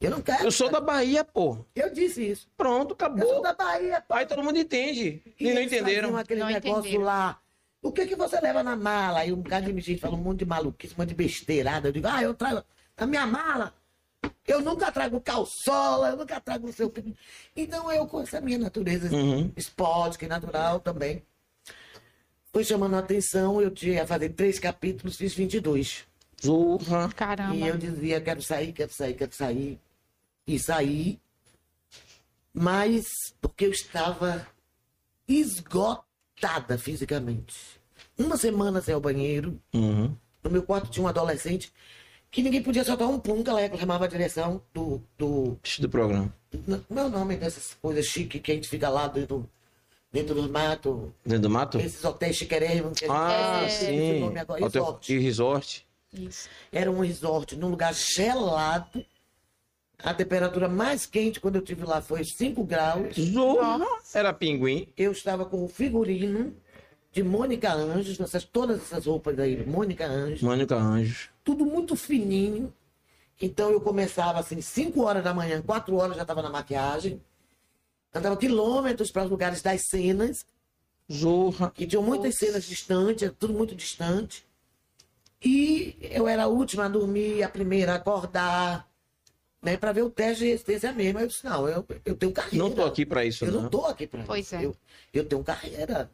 Eu 0.00 0.10
não 0.10 0.22
quero. 0.22 0.44
Eu 0.44 0.50
sou 0.50 0.70
da 0.70 0.80
Bahia, 0.80 1.22
pô. 1.22 1.58
Eu 1.76 1.92
disse 1.92 2.26
isso. 2.26 2.48
Pronto, 2.56 2.92
Eu 2.92 2.96
sou 2.98 3.06
acabou. 3.06 3.42
da 3.42 3.52
Bahia, 3.52 4.02
pô. 4.08 4.14
Aí 4.14 4.24
todo 4.24 4.42
mundo 4.42 4.56
entende. 4.58 5.20
E, 5.38 5.44
não 5.44 5.60
eles 5.60 5.66
entenderam. 5.70 6.16
aquele 6.16 6.40
Não 6.40 6.46
negócio 6.48 6.78
entenderam. 6.80 7.04
lá. 7.04 7.38
O 7.82 7.92
que 7.92 8.06
que 8.06 8.16
você 8.16 8.40
leva 8.40 8.62
na 8.62 8.74
mala? 8.74 9.18
Aí 9.20 9.30
um 9.30 9.36
bocado 9.42 9.70
de 9.70 9.78
gente 9.82 10.00
fala 10.00 10.14
um 10.14 10.22
monte 10.22 10.38
de 10.38 10.46
maluquice, 10.46 10.94
um 10.94 11.02
monte 11.02 11.10
de 11.10 11.14
besteirada. 11.14 11.88
Eu 11.88 11.92
digo, 11.92 12.06
ah, 12.08 12.22
eu 12.22 12.32
trago 12.32 12.64
na 12.98 13.06
minha 13.06 13.26
mala. 13.26 13.74
Eu 14.46 14.60
nunca 14.60 14.92
trago 14.92 15.20
calçola, 15.20 16.10
eu 16.10 16.16
nunca 16.16 16.40
trago 16.40 16.68
o 16.68 16.72
que. 16.90 17.14
Então 17.56 17.90
eu, 17.90 18.06
com 18.06 18.20
essa 18.20 18.40
minha 18.40 18.58
natureza 18.58 19.14
Uhum. 19.14 19.50
esporte, 19.56 20.18
natural 20.26 20.80
também, 20.80 21.22
foi 22.52 22.64
chamando 22.64 22.94
a 22.94 22.98
atenção. 23.00 23.60
Eu 23.60 23.70
tinha 23.70 24.06
fazer 24.06 24.30
três 24.30 24.58
capítulos, 24.58 25.16
fiz 25.16 25.34
22. 25.34 26.06
Zorra. 26.42 27.08
Caramba. 27.14 27.54
E 27.54 27.66
eu 27.66 27.76
dizia, 27.76 28.20
quero 28.20 28.42
sair, 28.42 28.72
quero 28.72 28.92
sair, 28.92 29.14
quero 29.14 29.34
sair. 29.34 29.80
E 30.46 30.58
saí. 30.58 31.18
Mas 32.52 33.06
porque 33.40 33.64
eu 33.66 33.70
estava 33.70 34.46
esgotada 35.26 36.78
fisicamente. 36.78 37.80
Uma 38.18 38.36
semana 38.36 38.80
sem 38.80 38.94
ao 38.94 39.00
banheiro. 39.00 39.60
Uhum. 39.72 40.14
No 40.42 40.50
meu 40.50 40.62
quarto 40.62 40.90
tinha 40.90 41.04
um 41.04 41.08
adolescente 41.08 41.72
que 42.34 42.42
ninguém 42.42 42.62
podia 42.62 42.82
soltar 42.84 43.08
um 43.08 43.18
pum, 43.18 43.42
que 43.42 43.48
ela 43.48 43.60
reclamava 43.60 44.04
a 44.04 44.08
direção 44.08 44.60
do. 44.74 45.00
do 45.16 45.56
Isso 45.62 45.80
do 45.80 45.88
programa. 45.88 46.34
como 46.88 47.00
é 47.00 47.04
o 47.04 47.08
nome 47.08 47.36
dessas 47.36 47.74
coisas 47.80 48.04
chiques 48.06 48.40
que 48.42 48.50
a 48.50 48.54
gente 48.56 48.68
fica 48.68 48.88
lá 48.88 49.06
dentro, 49.06 49.48
dentro 50.12 50.34
do 50.34 50.48
mato? 50.52 51.14
Dentro 51.24 51.42
do 51.42 51.50
mato? 51.50 51.78
Esses 51.78 52.04
hotéis 52.04 52.36
gente 52.36 53.04
Ah, 53.08 53.62
o 53.66 53.70
sim. 53.70 54.20
nome 54.20 54.40
agora, 54.40 54.64
Hotel 54.64 54.82
resort. 54.84 55.12
e 55.14 55.18
resort. 55.18 55.86
Isso. 56.12 56.48
Era 56.72 56.90
um 56.90 57.00
resort 57.00 57.56
num 57.56 57.68
lugar 57.68 57.94
gelado. 57.94 59.04
A 60.02 60.12
temperatura 60.12 60.68
mais 60.68 61.06
quente 61.06 61.38
quando 61.40 61.54
eu 61.56 61.62
tive 61.62 61.84
lá 61.84 62.02
foi 62.02 62.24
5 62.24 62.64
graus. 62.64 63.14
Zorra. 63.16 63.86
Era 64.12 64.32
pinguim. 64.32 64.88
Eu 64.96 65.12
estava 65.12 65.44
com 65.46 65.64
o 65.64 65.68
figurino 65.68 66.52
de 67.12 67.22
Mônica 67.22 67.72
Anjos, 67.72 68.18
nessas, 68.18 68.44
todas 68.44 68.82
essas 68.82 69.06
roupas 69.06 69.38
aí, 69.38 69.64
Mônica 69.64 70.04
Anjos, 70.04 70.42
Mônica 70.42 70.74
Anjos. 70.74 71.28
Tudo 71.44 71.64
muito 71.66 71.94
fininho. 71.94 72.72
Então 73.40 73.70
eu 73.70 73.80
começava 73.80 74.38
assim, 74.38 74.60
5 74.60 75.02
horas 75.02 75.22
da 75.22 75.34
manhã, 75.34 75.60
4 75.62 75.94
horas 75.96 76.16
já 76.16 76.22
estava 76.22 76.40
na 76.42 76.50
maquiagem. 76.50 77.20
Andava 78.14 78.36
quilômetros 78.36 79.10
para 79.10 79.24
os 79.24 79.30
lugares 79.30 79.60
das 79.60 79.82
cenas, 79.88 80.46
Zorra. 81.12 81.70
que 81.70 81.86
tinham 81.86 82.02
muitas 82.02 82.36
cenas 82.36 82.64
distantes, 82.64 83.24
era 83.24 83.32
tudo 83.32 83.52
muito 83.52 83.74
distante. 83.74 84.46
E 85.44 85.96
eu 86.00 86.26
era 86.26 86.44
a 86.44 86.46
última 86.46 86.86
a 86.86 86.88
dormir, 86.88 87.42
a 87.42 87.48
primeira 87.48 87.92
a 87.92 87.96
acordar, 87.96 88.88
né, 89.60 89.76
para 89.76 89.92
ver 89.92 90.02
o 90.02 90.10
teste 90.10 90.44
de 90.44 90.50
resistência 90.50 90.92
mesmo. 90.92 91.18
Aí 91.18 91.24
eu 91.24 91.28
disse, 91.28 91.44
não, 91.44 91.68
eu, 91.68 91.84
eu 92.04 92.16
tenho 92.16 92.32
carreira. 92.32 92.56
Não 92.64 92.70
tô 92.74 92.84
aqui 92.84 93.04
pra 93.04 93.24
isso, 93.24 93.44
Eu 93.44 93.52
não 93.52 93.62
não. 93.62 93.68
tô 93.68 93.84
aqui 93.84 94.06
para 94.06 94.22
Pois 94.24 94.46
isso. 94.46 94.54
é. 94.54 94.64
Eu, 94.64 94.76
eu 95.12 95.24
tenho 95.26 95.42
carreira. 95.42 96.10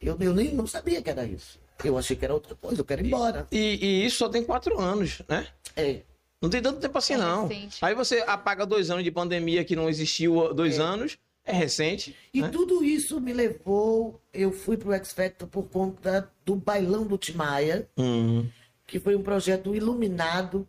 Eu, 0.00 0.16
eu 0.20 0.32
nem 0.32 0.54
não 0.54 0.66
sabia 0.66 1.02
que 1.02 1.10
era 1.10 1.26
isso. 1.26 1.58
Eu 1.84 1.96
achei 1.98 2.16
que 2.16 2.24
era 2.24 2.34
outra 2.34 2.54
coisa, 2.54 2.80
eu 2.80 2.84
quero 2.84 3.02
ir 3.02 3.06
embora. 3.06 3.46
E, 3.50 3.78
e 3.84 4.04
isso 4.06 4.16
só 4.18 4.28
tem 4.28 4.42
quatro 4.44 4.78
anos, 4.80 5.22
né? 5.28 5.46
É. 5.76 6.02
Não 6.40 6.48
tem 6.48 6.62
tanto 6.62 6.80
tempo 6.80 6.96
assim, 6.96 7.14
É 7.14 7.18
não. 7.18 7.46
recente. 7.48 7.84
Aí 7.84 7.94
você 7.94 8.20
apaga 8.26 8.64
dois 8.66 8.90
anos 8.90 9.04
de 9.04 9.10
pandemia 9.10 9.64
que 9.64 9.76
não 9.76 9.88
existiu 9.88 10.54
dois 10.54 10.78
anos, 10.80 11.18
é 11.44 11.52
recente. 11.52 12.14
E 12.32 12.40
né? 12.42 12.48
tudo 12.48 12.82
isso 12.84 13.20
me 13.20 13.32
levou. 13.32 14.20
Eu 14.32 14.52
fui 14.52 14.76
pro 14.76 14.92
X 14.94 15.12
Factor 15.12 15.48
por 15.48 15.64
conta 15.64 16.30
do 16.44 16.54
Bailão 16.56 17.06
do 17.06 17.18
Timaya, 17.18 17.88
Hum. 17.96 18.46
que 18.86 18.98
foi 18.98 19.14
um 19.16 19.22
projeto 19.22 19.74
iluminado 19.74 20.66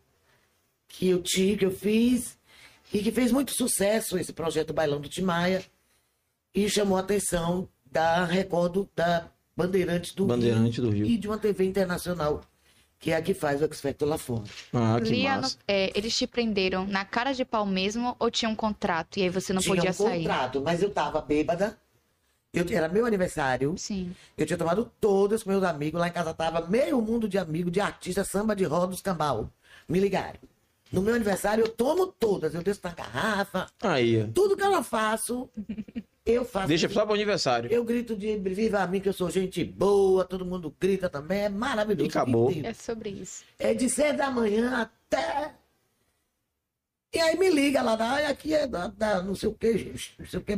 que 0.88 1.08
eu 1.10 1.22
tive, 1.22 1.58
que 1.58 1.66
eu 1.66 1.72
fiz, 1.72 2.38
e 2.94 3.00
que 3.00 3.12
fez 3.12 3.32
muito 3.32 3.54
sucesso 3.56 4.18
esse 4.18 4.34
projeto 4.34 4.74
Bailão 4.74 5.00
do 5.00 5.08
Timaya, 5.08 5.64
e 6.54 6.70
chamou 6.70 6.98
a 6.98 7.02
atenção 7.02 7.68
da 7.90 8.26
Record 8.26 8.88
da 8.94 9.30
Bandeirantes 9.66 10.14
do 10.14 10.26
Bandeirante 10.26 10.82
do 10.82 10.90
Rio. 10.90 11.06
e 11.06 11.18
de 11.18 11.28
uma 11.28 11.38
TV 11.38 11.66
internacional, 11.66 12.42
que 13.00 13.12
é 13.12 13.16
a 13.16 13.22
que 13.22 13.34
faz 13.34 13.62
o 13.62 13.66
X 13.66 13.82
Factor 13.82 14.08
lá 14.08 14.18
fora. 14.18 14.44
Ah, 14.74 15.00
que 15.02 15.10
Lia, 15.10 15.38
massa. 15.38 15.56
no- 15.58 15.64
é, 15.68 15.92
eles 15.96 16.18
te 16.18 16.26
prenderam 16.28 16.86
na 16.88 17.04
cara 17.06 17.32
de 17.34 17.44
pau 17.46 17.66
mesmo 17.66 18.16
ou 18.20 18.30
tinha 18.32 18.50
um 18.50 18.56
contrato 18.56 19.18
e 19.18 19.24
aí 19.24 19.30
você 19.30 19.54
não 19.54 19.62
Tinha 19.62 19.76
podia 19.76 19.90
um 19.90 19.94
sair? 19.94 20.24
contrato, 20.24 20.62
mas 20.62 20.82
eu 20.82 20.90
tava 20.90 21.22
bêbada. 21.22 21.78
Eu, 22.54 22.66
era 22.70 22.90
meu 22.90 23.06
aniversário. 23.06 23.76
Sim. 23.78 24.14
Eu 24.38 24.46
tinha 24.46 24.58
tomado 24.58 24.92
todas 25.00 25.42
com 25.42 25.50
meus 25.52 25.64
amigos. 25.64 26.00
Lá 26.02 26.10
em 26.10 26.12
casa 26.12 26.34
tava 26.34 26.68
meio 26.68 27.02
mundo 27.02 27.30
de 27.30 27.38
amigos, 27.38 27.72
de 27.72 27.80
artistas, 27.80 28.28
samba 28.28 28.54
de 28.54 28.66
roda, 28.66 28.88
dos 28.88 29.00
cambau. 29.02 29.50
Me 29.88 30.02
ligaram. 30.02 30.38
No 30.92 31.02
meu 31.02 31.16
aniversário 31.16 31.64
eu 31.64 31.70
tomo 31.70 32.08
todas. 32.08 32.54
Eu 32.54 32.62
desço 32.62 32.82
na 32.84 32.92
garrafa. 32.94 33.68
Aí. 33.82 34.28
Tudo 34.34 34.58
que 34.58 34.64
eu 34.64 34.70
não 34.72 34.84
faço, 34.84 35.50
eu 36.34 36.46
faço. 36.46 36.68
Deixa 36.68 36.90
só 36.90 37.06
pro 37.06 37.14
aniversário. 37.14 37.72
Eu 37.72 37.84
grito 37.84 38.16
de 38.16 38.38
viva 38.38 38.80
a 38.80 38.88
mim 38.88 39.00
que 39.00 39.10
eu 39.10 39.14
sou 39.14 39.30
gente 39.30 39.64
boa, 39.64 40.26
todo 40.26 40.46
mundo 40.46 40.74
grita 40.80 41.10
também. 41.10 41.42
É 41.44 41.50
maravilhoso. 41.50 42.06
E 42.06 42.10
acabou. 42.10 42.50
o. 42.50 42.66
É 42.66 42.74
sobre 42.74 43.10
isso. 43.10 43.44
É 43.58 43.74
de 43.74 43.90
seis 43.90 44.16
da 44.16 44.30
manhã 44.32 44.82
até. 44.82 45.56
E 47.14 47.20
aí 47.20 47.38
me 47.38 47.50
liga 47.50 47.82
lá, 47.82 47.98
ah, 48.00 48.30
aqui 48.30 48.54
é 48.54 48.66
da, 48.66 48.88
da 48.88 49.22
não 49.22 49.36
sei 49.36 49.50
o 49.50 49.54
que, 49.54 49.94
não 50.18 50.26
sei 50.26 50.40
o 50.40 50.44
que, 50.44 50.56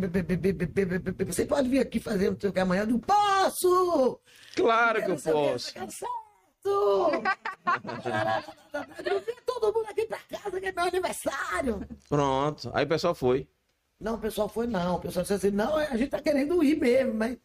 você 1.26 1.48
pode 1.48 1.68
vir 1.68 1.80
aqui 1.80 2.00
fazer 2.00 2.30
não 2.30 2.40
sei 2.40 2.52
o 2.52 2.54
que 2.54 2.60
amanhã? 2.60 2.84
Eu 2.84 2.88
digo, 2.88 3.00
posso! 3.00 4.20
Claro 4.56 5.04
que 5.04 5.10
eu 5.10 5.16
posso. 5.16 5.74
certo! 5.74 7.24
Eu 9.04 9.20
vi 9.22 9.36
todo 9.48 9.74
mundo 9.74 9.88
aqui 9.90 10.06
pra 10.06 10.20
casa, 10.30 10.60
que 10.60 10.68
é 10.68 10.72
meu 10.72 10.86
aniversário. 10.86 11.88
Pronto. 12.08 12.70
Aí 12.72 12.86
o 12.86 12.88
pessoal 12.88 13.16
foi. 13.16 13.48
Não, 14.04 14.16
o 14.16 14.20
pessoal 14.20 14.50
foi 14.50 14.68
não. 14.68 14.96
O 14.98 15.00
pessoal 15.00 15.24
disse 15.24 15.34
assim, 15.34 15.50
não, 15.50 15.78
a 15.78 15.96
gente 15.96 16.10
tá 16.10 16.22
querendo 16.22 16.62
ir 16.62 16.78
mesmo, 16.78 17.14
mas... 17.14 17.38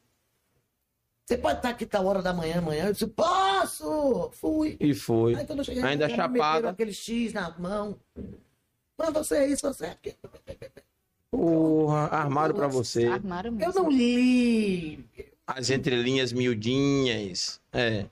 Você 1.24 1.38
pode 1.38 1.58
estar 1.58 1.68
aqui 1.68 1.86
tal 1.86 2.04
hora 2.06 2.20
da 2.20 2.32
manhã, 2.32 2.58
amanhã? 2.58 2.86
Eu 2.86 2.92
disse, 2.92 3.06
posso! 3.06 4.30
Fui. 4.32 4.76
E 4.80 4.92
foi. 4.92 5.36
Aí 5.36 5.46
quando 5.46 5.60
eu 5.60 5.64
cheguei 5.64 5.82
Ainda 5.84 6.08
chapada. 6.08 6.70
aquele 6.70 6.92
X 6.92 7.32
na 7.32 7.56
mão. 7.58 7.96
Mas 8.96 9.12
você 9.12 9.36
é 9.36 9.46
isso, 9.46 9.72
você 9.72 9.86
é 9.86 9.90
aquilo. 9.90 10.16
Porra, 11.30 12.06
armário 12.06 12.54
pra 12.54 12.66
você. 12.66 13.06
Armaram 13.06 13.52
mesmo. 13.52 13.70
Eu 13.70 13.82
não 13.82 13.88
li. 13.88 15.04
As 15.46 15.70
entrelinhas 15.70 16.32
miudinhas. 16.32 17.60
É. 17.72 18.06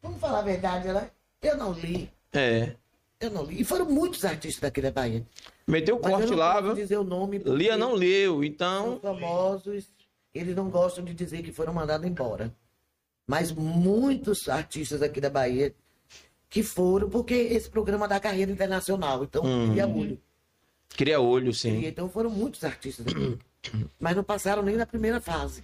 Vamos 0.00 0.20
falar 0.20 0.38
a 0.38 0.42
verdade, 0.42 0.88
né? 0.88 1.10
Eu 1.42 1.58
não 1.58 1.72
li. 1.72 2.10
É. 2.32 2.76
Eu 3.20 3.30
não 3.30 3.44
li. 3.44 3.60
E 3.60 3.64
foram 3.64 3.84
muitos 3.84 4.24
artistas 4.24 4.60
daqui 4.60 4.80
da 4.80 4.90
Bahia. 4.90 5.26
Meteu 5.70 5.96
o 5.96 6.00
corte 6.00 6.34
lá, 6.34 6.60
dizer 6.74 6.98
o 6.98 7.04
nome. 7.04 7.38
Lia 7.38 7.76
não 7.76 7.94
leu, 7.94 8.42
então. 8.44 8.98
famosos. 9.00 9.88
Eles 10.34 10.54
não 10.54 10.68
gostam 10.70 11.04
de 11.04 11.12
dizer 11.14 11.42
que 11.42 11.52
foram 11.52 11.72
mandados 11.72 12.06
embora. 12.06 12.52
Mas 13.26 13.52
muitos 13.52 14.48
artistas 14.48 15.02
aqui 15.02 15.20
da 15.20 15.30
Bahia 15.30 15.74
que 16.48 16.62
foram, 16.62 17.08
porque 17.08 17.34
esse 17.34 17.68
programa 17.70 18.08
dá 18.08 18.18
carreira 18.18 18.50
internacional. 18.50 19.22
Então, 19.24 19.42
Hum. 19.44 19.70
cria 19.70 19.86
olho. 19.86 20.20
Cria 20.96 21.20
olho, 21.20 21.54
sim. 21.54 21.84
Então 21.86 22.08
foram 22.08 22.30
muitos 22.30 22.64
artistas 22.64 23.06
aqui. 23.06 23.38
mas 24.00 24.16
não 24.16 24.24
passaram 24.24 24.62
nem 24.62 24.76
na 24.76 24.86
primeira 24.86 25.20
fase. 25.20 25.62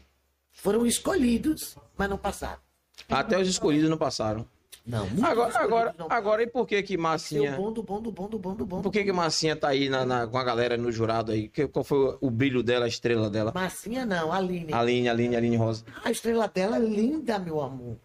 Foram 0.52 0.86
escolhidos, 0.86 1.76
mas 1.96 2.08
não 2.08 2.16
passaram. 2.18 2.60
Até 3.08 3.38
os 3.38 3.48
escolhidos 3.48 3.90
não 3.90 3.98
passaram. 3.98 4.46
Não, 4.86 5.04
Agora, 5.24 5.58
agora, 5.58 5.94
não 5.98 6.06
agora 6.08 6.42
e 6.44 6.46
por 6.46 6.64
que 6.64 6.80
que 6.80 6.96
Massinha. 6.96 7.56
bom 7.56 7.72
do 7.72 7.82
bom 7.82 8.00
do 8.00 8.12
bom 8.12 8.28
do 8.28 8.38
bom 8.38 8.54
do 8.54 8.64
bom. 8.64 8.82
Por 8.82 8.92
que 8.92 9.02
que 9.02 9.12
Massinha 9.12 9.56
tá 9.56 9.68
aí 9.68 9.88
na, 9.88 10.04
na- 10.06 10.26
com 10.28 10.38
a 10.38 10.44
galera 10.44 10.76
no 10.76 10.92
jurado 10.92 11.32
aí? 11.32 11.48
Que- 11.48 11.66
Qual 11.66 11.84
foi 11.84 12.16
o 12.20 12.30
brilho 12.30 12.62
dela, 12.62 12.84
a 12.84 12.88
estrela 12.88 13.28
dela? 13.28 13.50
Massinha 13.52 14.06
não, 14.06 14.32
Aline. 14.32 14.72
Aline, 14.72 15.08
Aline, 15.08 15.34
Aline 15.34 15.56
Rosa. 15.56 15.84
A 16.04 16.10
estrela 16.12 16.46
dela 16.46 16.76
é 16.76 16.80
linda, 16.80 17.36
meu 17.38 17.60
amor. 17.60 17.96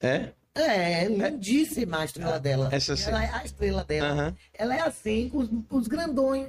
É? 0.00 0.30
É, 0.54 1.04
é 1.04 1.08
lindíssima 1.08 1.98
a 1.98 2.04
estrela 2.06 2.40
dela. 2.40 2.68
essa 2.72 2.96
sim. 2.96 3.10
Ela 3.10 3.24
é 3.24 3.30
a 3.34 3.44
estrela 3.44 3.84
dela. 3.84 4.08
Aham. 4.08 4.36
Ela 4.54 4.74
é 4.76 4.80
assim, 4.80 5.28
com 5.28 5.38
os, 5.38 5.48
com 5.68 5.76
os 5.76 5.86
grandões. 5.86 6.48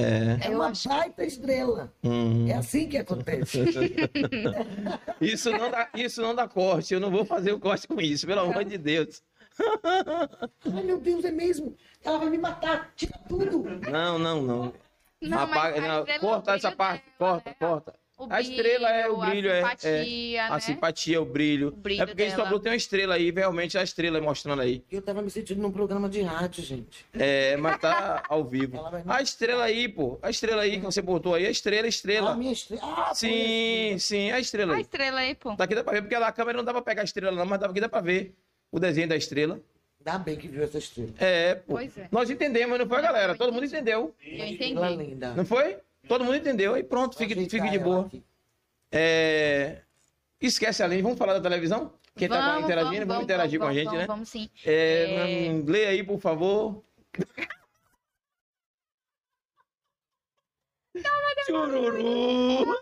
É. 0.00 0.46
É 0.46 0.50
uma 0.50 0.68
acho- 0.68 0.88
baita 0.88 1.24
estrela. 1.24 1.92
Hum. 2.02 2.46
É 2.48 2.54
assim 2.54 2.88
que 2.88 2.98
acontece. 2.98 3.58
Isso 5.20 5.50
não 5.50 5.70
dá, 5.70 5.88
isso 5.94 6.22
não 6.22 6.34
dá 6.34 6.48
corte. 6.48 6.94
Eu 6.94 7.00
não 7.00 7.10
vou 7.10 7.24
fazer 7.24 7.52
o 7.52 7.60
corte 7.60 7.86
com 7.86 8.00
isso, 8.00 8.26
pelo 8.26 8.40
amor 8.40 8.64
de 8.64 8.78
Deus. 8.78 9.22
Ai, 10.74 10.82
meu 10.82 10.98
Deus, 10.98 11.24
é 11.24 11.30
mesmo. 11.30 11.76
Ela 12.02 12.18
vai 12.18 12.30
me 12.30 12.38
matar. 12.38 12.92
Tira 12.96 13.18
tudo. 13.28 13.62
Não, 13.90 14.18
não, 14.18 14.42
não. 14.42 14.72
Não, 15.20 15.46
mas 15.46 15.76
estrela 15.76 16.04
é 16.08 16.16
o 16.16 16.20
corta 16.20 16.54
essa 16.54 16.72
parte, 16.72 17.04
dela, 17.04 17.16
corta, 17.18 17.50
né? 17.50 17.56
corta. 17.58 17.94
O 18.20 18.26
A 18.28 18.40
estrela 18.42 18.90
é 18.90 19.08
o 19.08 19.16
brilho, 19.16 19.48
é- 19.50 19.62
a 19.62 19.68
simpatia, 19.76 20.44
A 20.44 20.50
né? 20.50 20.60
simpatia, 20.60 21.22
o 21.22 21.24
brilho. 21.24 21.68
O 21.68 21.70
brilho 21.70 22.02
é 22.02 22.06
porque 22.06 22.20
eles 22.22 22.34
dela. 22.34 22.44
falou 22.44 22.60
tem 22.60 22.70
uma 22.70 22.76
estrela 22.76 23.14
aí, 23.14 23.30
realmente 23.30 23.78
a 23.78 23.82
estrela 23.82 24.20
mostrando 24.20 24.60
aí. 24.60 24.84
Eu 24.92 25.00
tava 25.00 25.22
me 25.22 25.30
sentindo 25.30 25.62
num 25.62 25.70
programa 25.72 26.06
de 26.08 26.20
rádio, 26.20 26.62
gente. 26.62 27.06
É, 27.14 27.56
mas 27.56 27.78
tá 27.78 28.22
ao 28.28 28.44
vivo. 28.44 28.76
Vai- 28.82 29.02
A 29.06 29.22
estrela 29.22 29.64
aí, 29.64 29.88
pô. 29.88 30.18
A 30.20 30.28
estrela 30.28 30.60
aí 30.62 30.72
que 30.78 30.84
você 30.84 31.00
botou 31.00 31.34
aí, 31.34 31.46
a 31.46 31.50
estrela, 31.50 31.84
a 31.84 31.86
A 31.86 31.88
estrela. 31.88 32.36
minha 32.36 32.52
estrela. 32.52 32.82
Ah, 32.84 33.14
Sim, 33.14 33.96
sim, 33.98 34.30
a 34.30 34.38
estrela 34.38 34.72
A 34.74 34.76
aí. 34.76 34.82
estrela 34.82 35.20
aí, 35.20 35.34
pô. 35.34 35.54
Daqui 35.54 35.74
dá 35.74 35.82
pra 35.82 35.94
ver, 35.94 36.02
porque 36.02 36.16
lá 36.18 36.28
a 36.28 36.32
câmera 36.32 36.58
não 36.58 36.64
dá 36.64 36.72
pra 36.72 36.82
pegar 36.82 37.00
a 37.00 37.04
estrela 37.04 37.34
não, 37.34 37.46
mas 37.46 37.58
dá- 37.58 37.66
aqui 37.68 37.80
dá 37.80 37.88
pra 37.88 38.00
ver 38.02 38.34
o 38.70 38.78
desenho 38.78 39.08
da 39.08 39.16
estrela. 39.16 39.58
Ainda 40.04 40.18
bem 40.18 40.36
que 40.36 40.48
viu 40.48 40.62
essa 40.62 40.78
estrela. 40.78 41.10
É, 41.18 41.54
pô. 41.56 41.74
Pois 41.74 41.96
é. 41.98 42.08
Nós 42.10 42.28
entendemos, 42.30 42.78
não 42.78 42.86
foi, 42.86 43.02
galera? 43.02 43.34
Todo 43.34 43.52
mundo 43.52 43.64
entendeu. 43.66 44.14
Eu 44.24 44.44
Estrela 44.46 44.90
entendi. 44.90 45.10
linda. 45.10 45.34
Não 45.34 45.44
foi? 45.44 45.76
Todo 46.10 46.24
mundo 46.24 46.38
entendeu. 46.38 46.74
Aí 46.74 46.82
pronto, 46.82 47.16
fique, 47.16 47.36
fique 47.48 47.70
de 47.70 47.78
boa. 47.78 48.10
É... 48.90 49.82
Esquece 50.40 50.82
a 50.82 50.86
Aline, 50.86 51.02
vamos 51.02 51.16
falar 51.16 51.34
da 51.34 51.40
televisão? 51.40 51.94
Quem 52.16 52.28
tá 52.28 52.54
Vamos, 52.54 52.64
interagindo, 52.64 52.90
vamos, 52.90 53.06
vamos, 53.06 53.22
interagir 53.22 53.60
vamos, 53.60 53.72
com 53.72 53.78
a 53.78 53.80
gente, 53.80 53.86
vamos, 53.86 54.00
né? 54.00 54.06
Vamos 54.08 54.28
sim. 54.28 54.50
É, 54.66 55.46
É. 55.46 55.62
Lê 55.64 55.86
aí, 55.86 56.02
por 56.02 56.18
favor. 56.18 56.82
Chururu! 61.46 62.76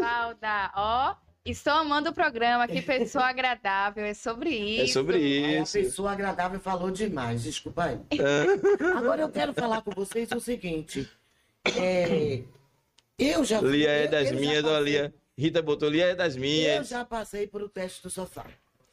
Valda, 0.00 0.72
ó. 0.74 1.14
Estou 1.44 1.72
amando 1.72 2.10
o 2.10 2.12
programa, 2.12 2.68
que 2.68 2.82
pessoa 2.82 3.24
agradável. 3.30 4.04
É 4.04 4.12
sobre 4.14 4.50
É 4.50 4.84
isso. 4.84 4.92
sobre 4.94 5.16
Aí 5.16 5.56
a 5.58 5.62
isso. 5.62 5.72
pessoa 5.72 6.12
agradável 6.12 6.60
falou 6.60 6.90
demais, 6.90 7.42
desculpa 7.42 7.84
aí. 7.84 7.98
Agora 8.96 9.22
eu 9.22 9.28
quero 9.30 9.54
falar 9.54 9.80
com 9.82 9.90
vocês 9.92 10.30
o 10.32 10.40
seguinte. 10.40 11.08
É, 11.76 12.42
eu 13.18 13.44
já 13.44 13.60
Lia 13.60 13.88
é 13.90 14.06
eu- 14.06 14.10
das 14.10 14.30
eu 14.30 14.38
minhas, 14.38 14.64
Lia. 14.84 15.14
Rita 15.36 15.62
botou 15.62 15.88
Lia 15.88 16.06
é 16.08 16.14
das 16.14 16.34
Eu 16.36 16.40
minhas. 16.42 16.88
já 16.88 17.04
passei 17.04 17.46
por 17.46 17.62
o 17.62 17.68
teste 17.68 18.02
do 18.02 18.10
sofá. 18.10 18.44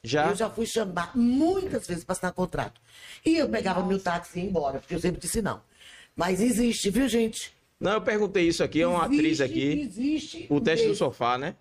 Já? 0.02 0.28
Eu 0.28 0.34
já 0.34 0.48
fui 0.48 0.64
chamar 0.64 1.14
muitas 1.14 1.86
vezes 1.86 2.04
para 2.04 2.14
assinar 2.14 2.32
contrato. 2.32 2.80
E 3.26 3.36
eu 3.36 3.48
pegava 3.48 3.84
meu 3.84 3.98
táxi 3.98 4.38
e 4.38 4.42
ia 4.42 4.48
embora, 4.48 4.78
porque 4.78 4.94
eu 4.94 5.00
sempre 5.00 5.20
disse 5.20 5.42
não. 5.42 5.60
Mas 6.16 6.40
existe, 6.40 6.88
viu, 6.88 7.08
gente? 7.08 7.52
Não, 7.78 7.92
eu 7.92 8.00
perguntei 8.00 8.48
isso 8.48 8.64
aqui, 8.64 8.80
é 8.80 8.86
uma 8.86 9.04
atriz 9.04 9.40
Existe, 9.40 9.42
aqui. 9.42 9.80
Existe. 9.80 10.46
O 10.48 10.60
teste 10.60 10.86
do 10.86 10.90
mesmo. 10.90 11.04
sofá, 11.04 11.36
né? 11.36 11.54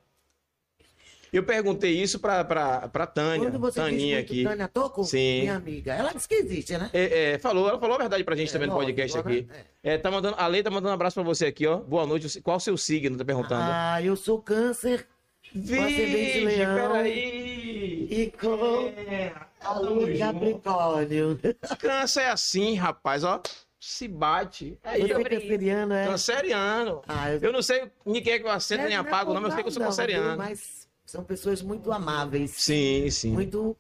Eu 1.32 1.44
perguntei 1.44 1.92
isso 2.02 2.20
pra, 2.20 2.44
pra, 2.44 2.88
pra 2.88 3.06
Tânia, 3.06 3.50
Quando 3.50 3.60
você 3.60 3.80
Taninha 3.82 4.20
aqui. 4.20 4.44
Tânia 4.44 4.68
Toco, 4.68 5.04
Sim. 5.04 5.42
minha 5.42 5.56
amiga, 5.58 5.94
ela 5.94 6.14
disse 6.14 6.28
que 6.28 6.36
existe, 6.36 6.78
né? 6.78 6.90
É, 6.94 7.34
é, 7.34 7.38
falou, 7.40 7.68
ela 7.68 7.80
falou 7.80 7.96
a 7.96 8.00
verdade 8.00 8.24
pra 8.24 8.36
gente 8.36 8.52
também 8.52 8.68
no 8.68 8.74
lógico, 8.76 8.96
podcast 8.96 9.18
aqui. 9.18 9.48
É, 9.84 9.98
tá 9.98 10.10
mandando, 10.10 10.36
a 10.38 10.48
Lei 10.48 10.64
tá 10.64 10.70
mandando 10.70 10.90
um 10.90 10.94
abraço 10.94 11.16
pra 11.16 11.24
você 11.24 11.46
aqui, 11.48 11.68
ó. 11.68 11.78
Boa 11.78 12.06
noite. 12.06 12.40
Qual 12.42 12.58
o 12.58 12.60
seu 12.60 12.78
signo? 12.78 13.18
Tá 13.18 13.26
perguntando. 13.26 13.62
Ah, 13.64 14.02
eu 14.02 14.16
sou 14.16 14.42
câncer 14.42 15.06
Vixe, 15.54 16.46
peraí. 16.46 18.08
e 18.10 18.32
com 18.40 18.92
É, 19.08 19.32
a 19.62 19.80
lua. 19.80 20.08
Capricórnio. 20.18 21.40
Câncer 21.80 22.22
é 22.22 22.30
assim, 22.30 22.76
rapaz, 22.76 23.24
ó. 23.24 23.42
Se 23.80 24.08
bate. 24.08 24.78
É 24.84 25.00
canceriano, 25.08 25.94
é? 25.94 26.08
Canceriano. 26.08 27.02
Ah, 27.08 27.32
eu- 27.32 27.40
Eu 27.42 27.54
não 27.54 27.62
sei 27.62 27.84
nem 28.06 28.22
quem 28.22 28.34
é 28.34 28.40
que 28.40 28.46
eu 28.46 28.50
acendo 28.52 28.82
Não 28.82 28.88
nem 28.90 28.98
é 28.98 29.00
apago, 29.00 29.34
não, 29.34 29.42
mas 29.42 29.52
eu 29.52 29.56
sei 29.56 29.64
que 29.64 29.68
eu 29.70 29.74
sou 29.74 29.80
não, 29.82 29.88
canceriano. 29.90 30.38
Mas 30.38 30.77
são 31.08 31.24
pessoas 31.24 31.62
muito 31.62 31.92
amáveis. 31.92 32.52
Sim, 32.52 33.10
sim. 33.10 33.32
Muito, 33.32 33.76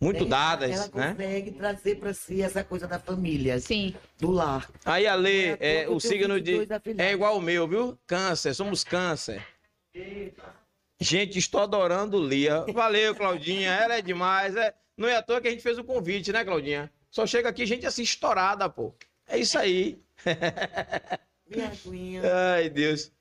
Muito, 0.00 0.24
né? 0.24 0.30
dadas, 0.30 0.70
Ela 0.70 0.90
né? 0.94 1.10
consegue 1.12 1.50
trazer 1.52 1.94
para 1.96 2.12
si 2.12 2.42
essa 2.42 2.64
coisa 2.64 2.88
da 2.88 2.98
família, 2.98 3.60
Sim. 3.60 3.94
do 4.18 4.30
lar. 4.30 4.68
Aí 4.84 5.06
a 5.06 5.16
Não 5.16 5.26
é 5.26 5.56
é, 5.60 5.88
o 5.88 6.00
signo 6.00 6.40
de. 6.40 6.58
22 6.58 6.70
afilhados. 6.72 7.06
É 7.06 7.12
igual 7.12 7.36
o 7.36 7.40
meu, 7.40 7.68
viu? 7.68 7.98
Câncer, 8.06 8.52
somos 8.54 8.82
câncer. 8.82 9.46
Gente, 10.98 11.38
estou 11.38 11.60
adorando 11.60 12.22
Lia. 12.22 12.64
Valeu, 12.72 13.14
Claudinha. 13.14 13.70
Ela 13.70 13.98
é 13.98 14.02
demais. 14.02 14.56
É... 14.56 14.74
Não 14.96 15.08
é 15.08 15.16
à 15.16 15.22
toa 15.22 15.40
que 15.40 15.48
a 15.48 15.50
gente 15.50 15.62
fez 15.62 15.78
o 15.78 15.84
convite, 15.84 16.32
né, 16.32 16.44
Claudinha? 16.44 16.90
Só 17.10 17.26
chega 17.26 17.48
aqui 17.48 17.64
gente 17.64 17.86
assim 17.86 18.02
estourada, 18.02 18.68
pô. 18.68 18.92
É 19.26 19.38
isso 19.38 19.58
aí. 19.58 20.02
Minha. 21.86 22.22
Ai, 22.54 22.68
Deus. 22.68 23.12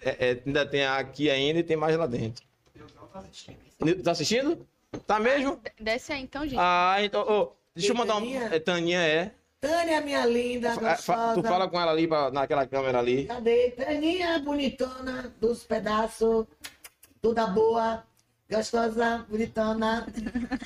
É, 0.00 0.30
é, 0.30 0.42
ainda 0.44 0.66
tem 0.66 0.84
aqui 0.84 1.30
ainda 1.30 1.60
e 1.60 1.64
tem 1.64 1.76
mais 1.76 1.96
lá 1.96 2.06
dentro. 2.06 2.44
Tá 4.02 4.10
assistindo? 4.10 4.66
Tá 5.06 5.18
mesmo? 5.20 5.60
Desce 5.80 6.12
aí 6.12 6.22
então, 6.22 6.42
gente. 6.44 6.58
Ah, 6.58 6.96
então. 7.00 7.22
ô, 7.22 7.52
deixa 7.74 7.92
eu 7.92 7.96
mandar 7.96 8.16
um. 8.16 8.20
Taninha? 8.20 8.48
É, 8.52 8.58
Taninha 8.60 9.00
é. 9.00 9.32
Tânia, 9.60 10.00
minha 10.00 10.24
linda, 10.26 10.74
fa- 10.74 10.80
gostosa. 10.94 11.34
Tu 11.34 11.42
fala 11.42 11.68
com 11.68 11.80
ela 11.80 11.90
ali 11.90 12.06
pra- 12.06 12.30
naquela 12.30 12.66
câmera 12.66 12.98
ali. 12.98 13.24
Cadê? 13.24 13.70
Taninha, 13.72 14.38
bonitona, 14.38 15.34
dos 15.40 15.64
pedaços, 15.64 16.46
toda 17.20 17.46
boa, 17.48 18.04
gostosa, 18.50 19.26
bonitona. 19.28 20.06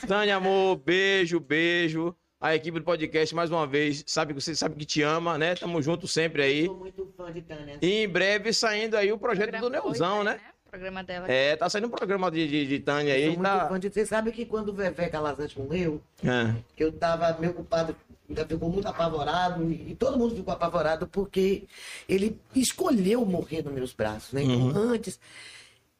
Tânia, 0.07 0.37
amor, 0.37 0.77
beijo, 0.77 1.41
beijo. 1.41 2.15
A 2.41 2.55
equipe 2.55 2.79
do 2.79 2.85
podcast, 2.85 3.35
mais 3.35 3.51
uma 3.51 3.67
vez, 3.67 4.03
sabe 4.07 4.33
que 4.33 4.41
você 4.41 4.55
sabe 4.57 4.75
que 4.75 4.87
te 4.87 5.03
ama, 5.03 5.37
né? 5.37 5.55
Tamo 5.55 5.81
junto 5.83 6.09
sempre 6.09 6.43
aí. 6.43 6.67
Sou 6.67 6.77
muito 6.77 7.13
fã 7.15 7.31
de 7.31 7.43
Tânia. 7.43 7.79
E 7.83 8.03
em 8.05 8.09
breve 8.09 8.51
saindo 8.53 8.97
aí 8.97 9.13
o 9.13 9.19
projeto 9.19 9.59
do 9.61 9.69
Neuzão, 9.69 10.19
Oi, 10.19 10.25
né? 10.25 10.41
Programa 10.71 11.03
dela. 11.03 11.27
É, 11.31 11.57
tá 11.57 11.69
saindo 11.69 11.87
um 11.89 11.91
programa 11.91 12.31
de, 12.31 12.47
de, 12.47 12.67
de 12.67 12.79
Tânia 12.81 13.13
aí. 13.15 13.27
Muito 13.29 13.43
Tá... 13.43 13.69
fã 13.69 13.79
de... 13.81 13.91
Você 13.91 14.07
sabe 14.07 14.31
que 14.33 14.47
quando 14.47 14.69
o 14.69 14.73
Vevé 14.73 15.09
Calazante 15.09 15.59
morreu, 15.59 16.01
É. 16.25 16.55
eu 16.79 16.93
tava 16.93 17.37
meio 17.41 17.53
ocupado, 17.53 17.95
ainda 18.29 18.47
ficou 18.47 18.71
muito 18.71 18.87
apavorado, 18.87 19.69
e, 19.71 19.91
e 19.91 19.95
todo 19.97 20.17
mundo 20.19 20.37
ficou 20.37 20.55
apavorado 20.55 21.07
porque 21.09 21.65
ele 22.09 22.39
escolheu 22.55 23.25
morrer 23.27 23.63
nos 23.65 23.73
meus 23.75 23.93
braços, 23.93 24.33
né? 24.33 24.43
Então, 24.45 24.69
antes, 24.77 25.19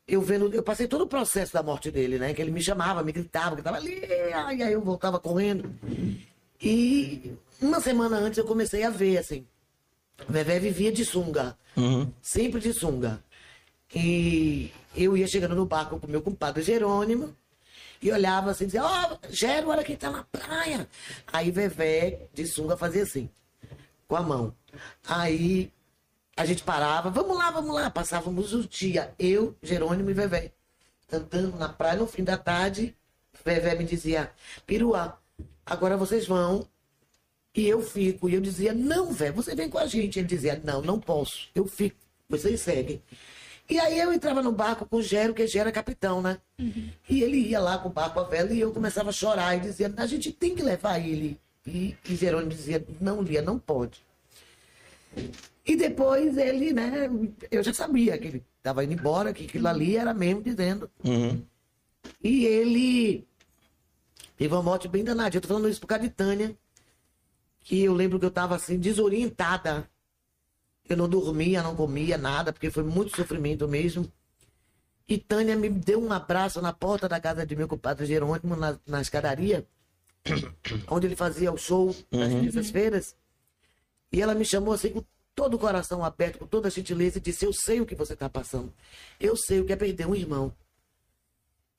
eu 0.07 0.21
vendo, 0.23 0.53
eu 0.55 0.63
passei 0.63 0.87
todo 0.87 1.03
o 1.03 1.07
processo 1.09 1.53
da 1.53 1.63
morte 1.63 1.91
dele, 1.91 2.19
né? 2.19 2.33
Que 2.33 2.41
ele 2.41 2.51
me 2.53 2.63
chamava, 2.63 3.03
me 3.03 3.11
gritava, 3.13 3.57
que 3.57 3.63
tava 3.63 3.77
ali, 3.79 4.01
ai, 4.33 4.63
aí 4.63 4.73
eu 4.73 4.81
voltava 4.81 5.19
correndo. 5.19 5.75
E 6.63 7.33
uma 7.61 7.81
semana 7.81 8.17
antes 8.19 8.39
eu 8.39 8.45
comecei 8.45 8.85
a 8.85 8.91
ver, 8.91 9.19
assim, 9.19 9.45
o 10.29 10.33
Vevé 10.33 10.59
vivia 10.59 10.93
de 10.93 11.05
sunga, 11.05 11.57
Uhum. 11.77 12.11
sempre 12.21 12.61
de 12.61 12.73
sunga. 12.73 13.23
E 13.95 14.73
eu 14.95 15.17
ia 15.17 15.27
chegando 15.27 15.55
no 15.55 15.67
barco 15.67 15.99
com 15.99 16.07
meu 16.07 16.23
compadre 16.23 16.63
Jerônimo, 16.63 17.35
e 18.03 18.11
olhava 18.11 18.51
assim, 18.51 18.65
dizia, 18.65 18.85
ó, 18.85 19.19
Gero, 19.29 19.69
olha 19.69 19.85
quem 19.85 19.97
tá 19.97 20.11
na 20.11 20.25
praia. 20.25 20.89
Aí 21.27 21.51
Vevé 21.51 22.29
de 22.33 22.47
sunga 22.47 22.77
fazia 22.77 23.03
assim, 23.03 23.29
com 24.09 24.17
a 24.17 24.23
mão. 24.23 24.55
Aí 25.07 25.71
a 26.37 26.47
gente 26.47 26.63
parava, 26.63 27.11
vamos 27.11 27.37
lá, 27.37 27.51
vamos 27.51 27.75
lá. 27.75 27.91
Passávamos 27.91 28.55
o 28.55 28.67
dia, 28.67 29.13
eu, 29.19 29.55
Jerônimo 29.63 30.11
e 30.11 30.15
Vevé, 30.15 30.53
andando 31.13 31.59
na 31.59 31.69
praia 31.69 31.99
no 31.99 32.07
fim 32.07 32.25
da 32.25 32.39
tarde. 32.39 32.97
Vevé 33.45 33.75
me 33.75 33.85
dizia, 33.85 34.33
Piruá, 34.67 35.19
agora 35.67 35.97
vocês 35.97 36.27
vão 36.27 36.67
e 37.55 37.69
eu 37.69 37.83
fico. 37.83 38.29
E 38.29 38.35
eu 38.35 38.41
dizia, 38.41 38.73
não, 38.73 39.13
velho, 39.13 39.35
você 39.35 39.55
vem 39.55 39.69
com 39.69 39.79
a 39.79 39.87
gente. 39.87 40.19
Ele 40.19 40.29
dizia, 40.29 40.61
não, 40.65 40.81
não 40.81 40.99
posso, 40.99 41.49
eu 41.55 41.67
fico, 41.67 41.97
vocês 42.29 42.61
seguem. 42.63 43.03
E 43.71 43.79
aí 43.79 44.01
eu 44.01 44.13
entrava 44.13 44.43
no 44.43 44.51
barco 44.51 44.85
com 44.85 44.97
o 44.97 45.03
Gero, 45.03 45.33
que 45.33 45.47
Gero 45.47 45.69
é 45.69 45.73
capitão, 45.73 46.21
né? 46.21 46.39
E 47.09 47.23
ele 47.23 47.37
ia 47.37 47.61
lá 47.61 47.79
com 47.79 47.89
o 47.89 47.93
barco 47.93 48.19
a 48.19 48.25
vela 48.25 48.53
e 48.53 48.59
eu 48.59 48.73
começava 48.73 49.11
a 49.11 49.13
chorar 49.13 49.57
e 49.57 49.61
dizia, 49.61 49.95
a 49.97 50.07
gente 50.07 50.33
tem 50.33 50.57
que 50.57 50.63
levar 50.63 50.99
ele. 50.99 51.39
E, 51.65 51.97
e 52.09 52.17
Jerônimo 52.17 52.51
dizia, 52.51 52.85
não, 53.01 53.23
Lia, 53.23 53.41
não 53.41 53.61
pode. 53.61 54.05
E 55.65 55.77
depois 55.77 56.37
ele, 56.37 56.73
né, 56.73 57.09
eu 57.49 57.63
já 57.63 57.73
sabia 57.73 58.19
que 58.19 58.27
ele 58.27 58.45
estava 58.59 58.83
indo 58.83 58.95
embora, 58.95 59.33
que 59.33 59.45
aquilo 59.45 59.69
ali 59.69 59.97
era 59.97 60.13
mesmo 60.13 60.43
dizendo. 60.43 60.91
Uhum. 61.05 61.41
E 62.25 62.45
ele 62.47 63.25
teve 64.37 64.53
uma 64.53 64.65
morte 64.65 64.89
bem 64.89 65.05
danada. 65.05 65.37
Eu 65.37 65.41
tô 65.41 65.47
falando 65.47 65.69
isso 65.69 65.81
por 65.81 65.87
causa 65.87 66.03
de 66.03 66.11
Tânia, 66.11 66.57
que 67.63 67.85
eu 67.85 67.95
lembro 67.95 68.19
que 68.19 68.27
eu 68.27 68.33
tava 68.33 68.57
assim, 68.57 68.79
desorientada. 68.79 69.89
Eu 70.93 70.97
não 70.97 71.09
dormia, 71.09 71.63
não 71.63 71.77
comia 71.77 72.19
nada, 72.19 72.53
porque 72.53 72.71
foi 72.71 72.83
muito 72.83 73.15
sofrimento 73.17 73.67
mesmo. 73.69 74.11
E 75.09 75.17
Tânia 75.19 75.57
me 75.57 75.69
deu 75.69 76.03
um 76.03 76.13
abraço 76.13 76.61
na 76.61 76.73
porta 76.73 77.09
da 77.09 77.21
casa 77.21 77.47
de 77.47 77.55
meu 77.57 77.69
compadre 77.69 78.07
Jerônimo, 78.07 78.57
na, 78.57 78.79
na 78.87 79.01
escadaria, 79.01 79.67
onde 80.89 81.07
ele 81.07 81.17
fazia 81.17 81.53
o 81.53 81.57
show 81.57 81.95
nas 82.11 82.33
terças-feiras. 82.33 83.15
E 84.13 84.21
ela 84.21 84.35
me 84.35 84.45
chamou 84.45 84.75
assim 84.75 84.91
com 84.91 85.05
todo 85.35 85.55
o 85.55 85.59
coração 85.59 86.05
aberto, 86.05 86.39
com 86.41 86.47
toda 86.47 86.69
a 86.69 86.71
gentileza, 86.71 87.19
e 87.19 87.21
disse: 87.21 87.45
Eu 87.47 87.53
sei 87.53 87.81
o 87.81 87.87
que 87.87 87.95
você 87.95 88.13
está 88.15 88.29
passando. 88.29 88.73
Eu 89.21 89.37
sei 89.37 89.61
o 89.61 89.65
que 89.65 89.73
é 89.73 89.77
perder 89.77 90.07
um 90.07 90.15
irmão. 90.15 90.53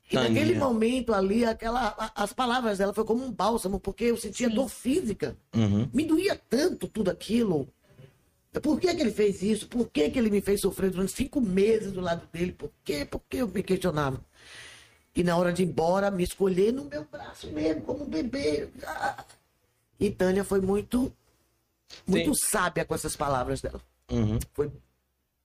E 0.10 0.16
Tânia. 0.16 0.30
naquele 0.30 0.56
momento 0.58 1.14
ali, 1.14 1.46
aquela, 1.46 1.96
a- 1.98 2.12
as 2.24 2.34
palavras 2.34 2.78
dela 2.78 2.94
foi 2.94 3.04
como 3.06 3.24
um 3.26 3.32
bálsamo, 3.32 3.80
porque 3.80 4.06
eu 4.06 4.18
sentia 4.18 4.50
dor 4.50 4.70
física. 4.70 5.38
Uhum. 5.54 5.90
Me 5.94 6.06
doía 6.06 6.36
tanto 6.50 6.88
tudo 6.88 7.10
aquilo. 7.12 7.68
Por 8.60 8.80
que, 8.80 8.94
que 8.94 9.02
ele 9.02 9.12
fez 9.12 9.42
isso? 9.42 9.68
Por 9.68 9.90
que, 9.90 10.10
que 10.10 10.20
ele 10.20 10.30
me 10.30 10.42
fez 10.42 10.60
sofrer 10.60 10.92
durante 10.92 11.14
cinco 11.14 11.40
meses 11.40 11.94
do 11.94 12.02
lado 12.02 12.28
dele? 12.34 12.52
Por 12.52 12.72
quê? 12.84 13.06
Por 13.06 13.22
que 13.30 13.38
eu 13.38 13.48
me 13.48 13.64
questionava? 13.64 14.20
E 15.16 15.24
na 15.24 15.38
hora 15.38 15.54
de 15.54 15.64
ir 15.64 15.68
embora, 15.68 16.12
me 16.12 16.24
escolher 16.24 16.74
no 16.74 16.86
meu 16.86 17.06
braço 17.06 17.48
mesmo, 17.52 17.82
como 17.82 18.04
um 18.04 18.10
bebê. 18.10 18.70
Ah. 18.86 19.24
E 20.00 20.10
Tânia 20.10 20.44
foi 20.44 20.60
muito, 20.60 21.14
muito 22.06 22.34
sábia 22.36 22.84
com 22.84 22.94
essas 22.96 23.16
palavras 23.16 23.62
dela. 23.62 23.82
Uhum. 24.12 24.40
Foi, 24.54 24.70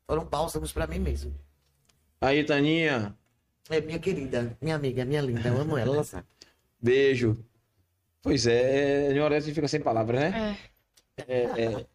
foram 0.06 0.24
bálsamos 0.24 0.72
para 0.72 0.86
mim 0.86 0.98
mesmo. 0.98 1.34
Aí, 2.20 2.42
Taninha, 2.42 3.14
É 3.68 3.80
minha 3.80 3.98
querida, 3.98 4.56
minha 4.60 4.74
amiga, 4.74 5.04
minha 5.04 5.20
linda. 5.20 5.48
Eu 5.48 5.60
amo 5.60 5.76
ela, 5.76 5.94
ela 5.94 6.04
sabe. 6.04 6.26
beijo. 6.80 7.36
Pois 8.22 8.46
é, 8.46 9.12
em 9.12 9.20
hora 9.20 9.36
a 9.36 9.40
gente 9.40 9.54
fica 9.54 9.68
sem 9.68 9.80
palavras, 9.80 10.20
né? 10.20 10.56
É. 10.60 10.75
É, 11.26 11.42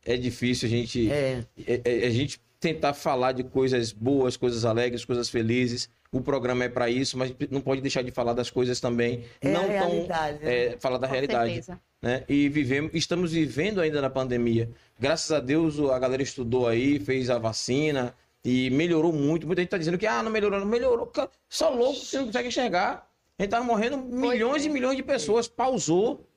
é, 0.06 0.14
é 0.14 0.18
difícil 0.18 0.68
a 0.68 0.70
gente, 0.72 1.12
É, 1.12 1.44
é- 1.68 1.82
é- 1.86 2.08
a 2.08 2.10
gente 2.10 2.42
tentar 2.60 2.94
falar 2.94 3.32
de 3.34 3.44
coisas 3.44 3.92
boas, 3.92 4.36
coisas 4.36 4.66
alegres, 4.66 5.06
coisas 5.06 5.30
felizes. 5.30 5.90
O 6.12 6.22
programa 6.22 6.64
é 6.66 6.70
para 6.70 6.90
isso, 6.90 7.18
mas 7.18 7.34
não 7.50 7.62
pode 7.62 7.82
deixar 7.82 8.02
de 8.04 8.12
falar 8.12 8.34
das 8.34 8.50
coisas 8.50 8.80
também. 8.80 9.24
É 9.40 9.50
não 9.52 9.62
a 9.62 9.68
tão, 9.68 9.72
realidade, 9.90 10.44
né? 10.44 10.66
é, 10.66 10.78
falar 10.80 10.98
da 10.98 11.08
Com 11.08 11.14
realidade. 11.14 11.54
certeza. 11.54 11.80
né? 12.02 12.24
E 12.28 12.50
vivemos, 12.50 12.92
estamos 12.96 13.32
vivendo 13.32 13.80
ainda 13.80 14.02
na 14.02 14.10
pandemia. 14.10 14.70
Graças 15.00 15.32
a 15.32 15.40
Deus 15.40 15.78
o- 15.80 15.92
a 15.92 16.00
galera 16.00 16.22
estudou 16.24 16.68
aí, 16.68 17.00
fez 17.00 17.30
a 17.30 17.38
vacina 17.38 18.14
e 18.44 18.70
melhorou 18.72 19.14
muito. 19.14 19.46
Muita 19.48 19.62
gente 19.62 19.68
está 19.68 19.78
dizendo 19.78 19.98
que 20.00 20.08
ah, 20.08 20.22
não 20.24 20.32
melhorou, 20.32 20.60
não 20.60 20.68
melhorou. 20.68 21.12
Só 21.48 21.70
louco 21.70 22.00
você 22.00 22.18
não 22.18 22.26
consegue 22.26 22.48
enxergar. 22.48 23.08
A 23.40 23.44
gente 23.44 23.52
tava 23.52 23.64
morrendo 23.66 23.98
milhões 23.98 24.66
e 24.66 24.70
milhões 24.70 24.98
de 24.98 25.04
pessoas. 25.04 25.48
Pausou. 25.48 26.28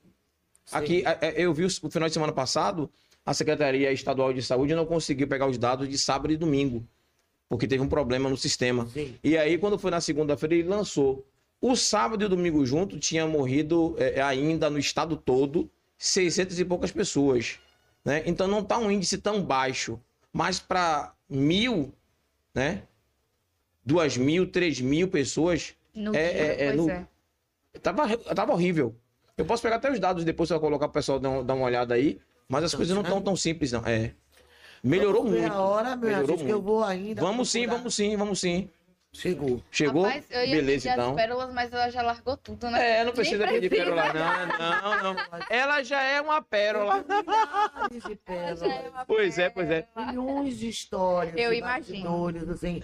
Aqui, 0.71 1.05
a- 1.05 1.17
a- 1.21 1.29
eu 1.31 1.53
vi 1.53 1.63
o 1.65 1.67
o 1.67 1.89
final 1.91 2.07
de 2.09 2.13
semana 2.13 2.33
passado, 2.33 2.89
a 3.25 3.33
Secretaria 3.33 3.91
Estadual 3.91 4.33
de 4.33 4.41
Saúde 4.41 4.75
não 4.75 4.85
conseguiu 4.85 5.27
pegar 5.27 5.47
os 5.47 5.57
dados 5.57 5.87
de 5.87 5.97
sábado 5.97 6.31
e 6.33 6.37
domingo, 6.37 6.87
porque 7.49 7.67
teve 7.67 7.83
um 7.83 7.87
problema 7.89 8.29
no 8.29 8.37
sistema. 8.37 8.87
Sim. 8.87 9.15
E 9.23 9.37
aí, 9.37 9.57
quando 9.57 9.77
foi 9.77 9.91
na 9.91 10.01
segunda-feira, 10.01 10.55
ele 10.55 10.67
lançou. 10.67 11.25
O 11.61 11.75
sábado 11.75 12.21
e 12.23 12.25
o 12.25 12.29
domingo 12.29 12.65
junto 12.65 12.99
tinha 12.99 13.25
morrido 13.27 13.95
é, 13.97 14.21
ainda 14.21 14.69
no 14.69 14.77
estado 14.77 15.15
todo 15.15 15.69
600 15.97 16.59
e 16.59 16.65
poucas 16.65 16.91
pessoas. 16.91 17.57
Né? 18.03 18.21
Então 18.25 18.47
não 18.47 18.59
está 18.59 18.77
um 18.77 18.91
índice 18.91 19.17
tão 19.17 19.41
baixo. 19.41 19.99
Mas 20.31 20.59
para 20.59 21.13
mil, 21.29 21.91
né? 22.53 22.83
Duas 23.83 24.17
mil, 24.17 24.51
três 24.51 24.79
mil 24.81 25.07
pessoas, 25.07 25.73
No 25.93 26.13
É, 26.13 26.31
dia, 26.33 26.41
é, 26.41 26.63
é, 26.65 26.65
pois 26.73 26.75
no- 26.77 26.89
é. 26.91 27.07
tava, 27.81 28.17
tava 28.17 28.51
horrível. 28.51 28.95
Eu 29.37 29.45
posso 29.45 29.61
pegar 29.61 29.75
até 29.75 29.91
os 29.91 29.99
dados 29.99 30.23
depois 30.23 30.49
para 30.49 30.59
colocar 30.59 30.87
para 30.87 30.91
o 30.91 30.93
pessoal 30.93 31.19
dar, 31.19 31.43
dar 31.43 31.53
uma 31.55 31.65
olhada 31.65 31.93
aí, 31.93 32.19
mas 32.47 32.63
as 32.63 32.73
coisas 32.73 32.95
não 32.95 33.01
estão 33.03 33.21
tão 33.21 33.35
simples, 33.35 33.71
não. 33.71 33.81
É. 33.85 34.13
Melhorou 34.81 35.25
muito. 35.25 35.51
a 35.51 35.61
hora, 35.61 35.95
meu 35.95 36.09
melhorou 36.09 36.37
que 36.37 36.43
eu 36.43 36.47
muito. 36.47 36.61
vou 36.61 36.83
ainda. 36.83 37.21
Vamos 37.21 37.49
sim, 37.49 37.61
procurar. 37.61 37.77
vamos 37.77 37.95
sim, 37.95 38.17
vamos 38.17 38.39
sim. 38.39 38.69
Chegou. 39.15 39.61
Chegou? 39.71 40.03
Rapaz, 40.03 40.25
eu 40.29 40.41
ia 40.45 40.55
Beleza, 40.57 40.89
pedir 40.89 40.93
então. 40.99 41.09
as 41.11 41.15
pérolas, 41.15 41.53
mas 41.53 41.71
ela 41.73 41.89
já 41.89 42.01
largou 42.01 42.35
tudo, 42.37 42.69
né? 42.69 42.99
É, 42.99 43.03
não 43.05 43.13
precisa 43.13 43.47
pedir 43.47 43.69
pérola, 43.69 44.03
não, 44.13 45.01
não, 45.03 45.13
não. 45.13 45.23
Ela 45.49 45.81
já 45.83 46.01
é 46.01 46.19
uma 46.21 46.41
pérola. 46.41 47.03
De 47.89 47.97
Ela 47.97 48.15
pérolas. 48.25 48.59
já 48.59 48.67
é 48.67 48.89
uma 48.89 49.05
Pois 49.05 49.37
é, 49.39 49.49
pois 49.49 49.69
é. 49.69 49.81
pérola. 49.83 50.11
Milhões 50.11 50.59
de 50.59 50.67
histórias. 50.69 51.33
Eu 51.37 51.51
de 51.51 51.57
imagino. 51.57 52.27
Assim. 52.51 52.81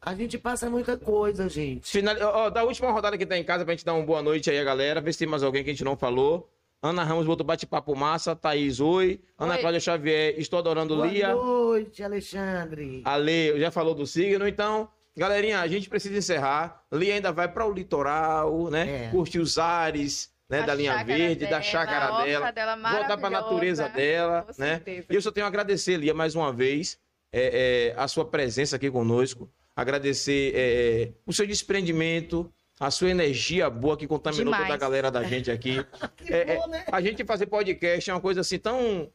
A 0.00 0.14
gente 0.14 0.38
passa 0.38 0.70
muita 0.70 0.96
coisa, 0.96 1.48
gente. 1.48 1.90
Final... 1.90 2.14
Ó, 2.20 2.50
da 2.50 2.62
última 2.64 2.90
rodada 2.92 3.18
que 3.18 3.26
tá 3.26 3.36
em 3.36 3.44
casa, 3.44 3.64
pra 3.64 3.74
gente 3.74 3.84
dar 3.84 3.94
uma 3.94 4.04
boa 4.06 4.22
noite 4.22 4.50
aí, 4.50 4.58
a 4.58 4.64
galera. 4.64 5.00
Ver 5.00 5.12
se 5.12 5.18
tem 5.18 5.28
mais 5.28 5.42
alguém 5.42 5.64
que 5.64 5.70
a 5.70 5.72
gente 5.72 5.84
não 5.84 5.96
falou. 5.96 6.48
Ana 6.82 7.02
Ramos 7.02 7.24
botou 7.26 7.46
bate-papo 7.46 7.96
massa. 7.96 8.36
Thaís, 8.36 8.78
oi. 8.78 9.18
Ana 9.38 9.54
Oi. 9.54 9.60
Cláudia 9.60 9.80
Xavier, 9.80 10.34
estou 10.38 10.58
adorando 10.58 10.94
Boa 10.96 11.06
Lia. 11.06 11.34
noite, 11.34 12.02
Alexandre. 12.02 13.00
Ale, 13.04 13.58
já 13.58 13.70
falou 13.70 13.94
do 13.94 14.06
signo, 14.06 14.46
então, 14.46 14.88
galerinha, 15.16 15.60
a 15.60 15.66
gente 15.68 15.88
precisa 15.88 16.16
encerrar. 16.16 16.84
Lia 16.92 17.14
ainda 17.14 17.32
vai 17.32 17.48
para 17.48 17.66
o 17.66 17.72
litoral, 17.72 18.70
né? 18.70 19.06
É. 19.06 19.08
Curtir 19.10 19.38
os 19.38 19.58
ares, 19.58 20.32
né? 20.48 20.62
Da 20.62 20.74
linha 20.74 20.92
chácara 20.92 21.18
verde, 21.18 21.44
da 21.44 21.50
dela, 21.50 21.62
chácara 21.62 22.04
a 22.06 22.12
horta 22.18 22.52
dela. 22.52 22.76
dela 22.76 22.92
Voltar 22.98 23.16
para 23.16 23.26
a 23.26 23.30
natureza 23.30 23.88
dela, 23.88 24.42
Com 24.42 24.60
né? 24.60 24.74
certeza. 24.76 25.06
E 25.10 25.14
eu 25.14 25.22
só 25.22 25.30
tenho 25.30 25.46
a 25.46 25.48
agradecer, 25.48 25.96
Lia, 25.96 26.14
mais 26.14 26.34
uma 26.34 26.52
vez, 26.52 26.98
é, 27.32 27.92
é, 27.96 28.00
a 28.00 28.06
sua 28.08 28.24
presença 28.24 28.76
aqui 28.76 28.90
conosco. 28.90 29.50
agradecer 29.76 30.52
é, 30.54 31.12
o 31.26 31.32
seu 31.32 31.46
desprendimento, 31.46 32.52
a 32.78 32.90
sua 32.90 33.10
energia 33.10 33.68
boa 33.70 33.96
que 33.96 34.06
contaminou 34.06 34.46
Demais. 34.52 34.62
toda 34.62 34.74
a 34.74 34.76
galera 34.76 35.10
da 35.10 35.22
gente 35.24 35.50
aqui. 35.50 35.84
Que 36.16 36.32
É, 36.32 36.52
é, 36.52 36.56
bom, 36.56 36.66
né? 36.68 36.84
a 36.90 37.00
gente 37.00 37.24
fazer 37.24 37.46
podcast 37.46 38.08
é 38.10 38.14
uma 38.14 38.20
coisa 38.20 38.40
assim 38.40 38.58
tão, 38.58 39.10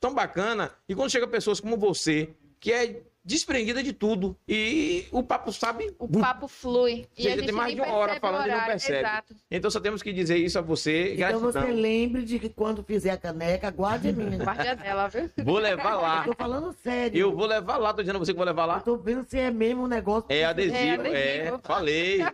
tão 0.00 0.12
bacana. 0.14 0.72
E 0.88 0.94
quando 0.94 1.10
chega 1.10 1.26
pessoas 1.28 1.60
como 1.60 1.76
você, 1.76 2.30
que 2.58 2.72
é 2.72 3.02
desprendida 3.24 3.82
de 3.82 3.92
tudo, 3.92 4.36
e 4.48 5.06
o 5.12 5.22
papo 5.22 5.52
sabe. 5.52 5.94
O 5.98 6.08
papo 6.08 6.48
flui. 6.48 7.06
E 7.16 7.22
Você 7.22 7.28
a 7.28 7.30
já 7.32 7.36
gente 7.36 7.46
tem 7.46 7.54
mais 7.54 7.74
de 7.74 7.80
uma 7.80 7.92
hora 7.92 8.18
falando 8.18 8.46
e 8.48 8.50
não 8.50 8.64
percebe. 8.64 8.98
Exato. 8.98 9.36
Então 9.50 9.70
só 9.70 9.78
temos 9.80 10.02
que 10.02 10.12
dizer 10.12 10.36
isso 10.38 10.58
a 10.58 10.62
você. 10.62 11.14
Então 11.14 11.40
Gratidão. 11.40 11.52
você 11.52 11.72
lembre 11.72 12.24
de 12.24 12.38
que 12.38 12.48
quando 12.48 12.82
fizer 12.82 13.10
a 13.10 13.16
caneca, 13.16 13.70
guarde 13.70 14.08
a 14.08 14.12
minha. 14.12 14.38
Guarda 14.42 14.74
dela, 14.74 15.08
viu? 15.08 15.30
Vou 15.44 15.58
levar 15.58 15.94
lá. 15.96 16.18
Eu 16.26 16.32
tô 16.32 16.36
falando 16.36 16.74
sério. 16.82 17.18
Eu 17.20 17.34
vou 17.36 17.46
levar 17.46 17.76
lá, 17.76 17.92
tô 17.92 18.00
dizendo 18.02 18.16
a 18.16 18.18
você 18.18 18.32
que 18.32 18.38
vou 18.38 18.46
levar 18.46 18.62
Eu 18.62 18.68
lá. 18.68 18.80
tô 18.80 18.96
vendo 18.96 19.24
se 19.28 19.38
é 19.38 19.50
mesmo 19.50 19.84
um 19.84 19.86
negócio. 19.86 20.24
É 20.30 20.44
adesivo, 20.44 20.76
é, 21.06 21.40
adesivo. 21.40 21.60
falei. 21.62 22.24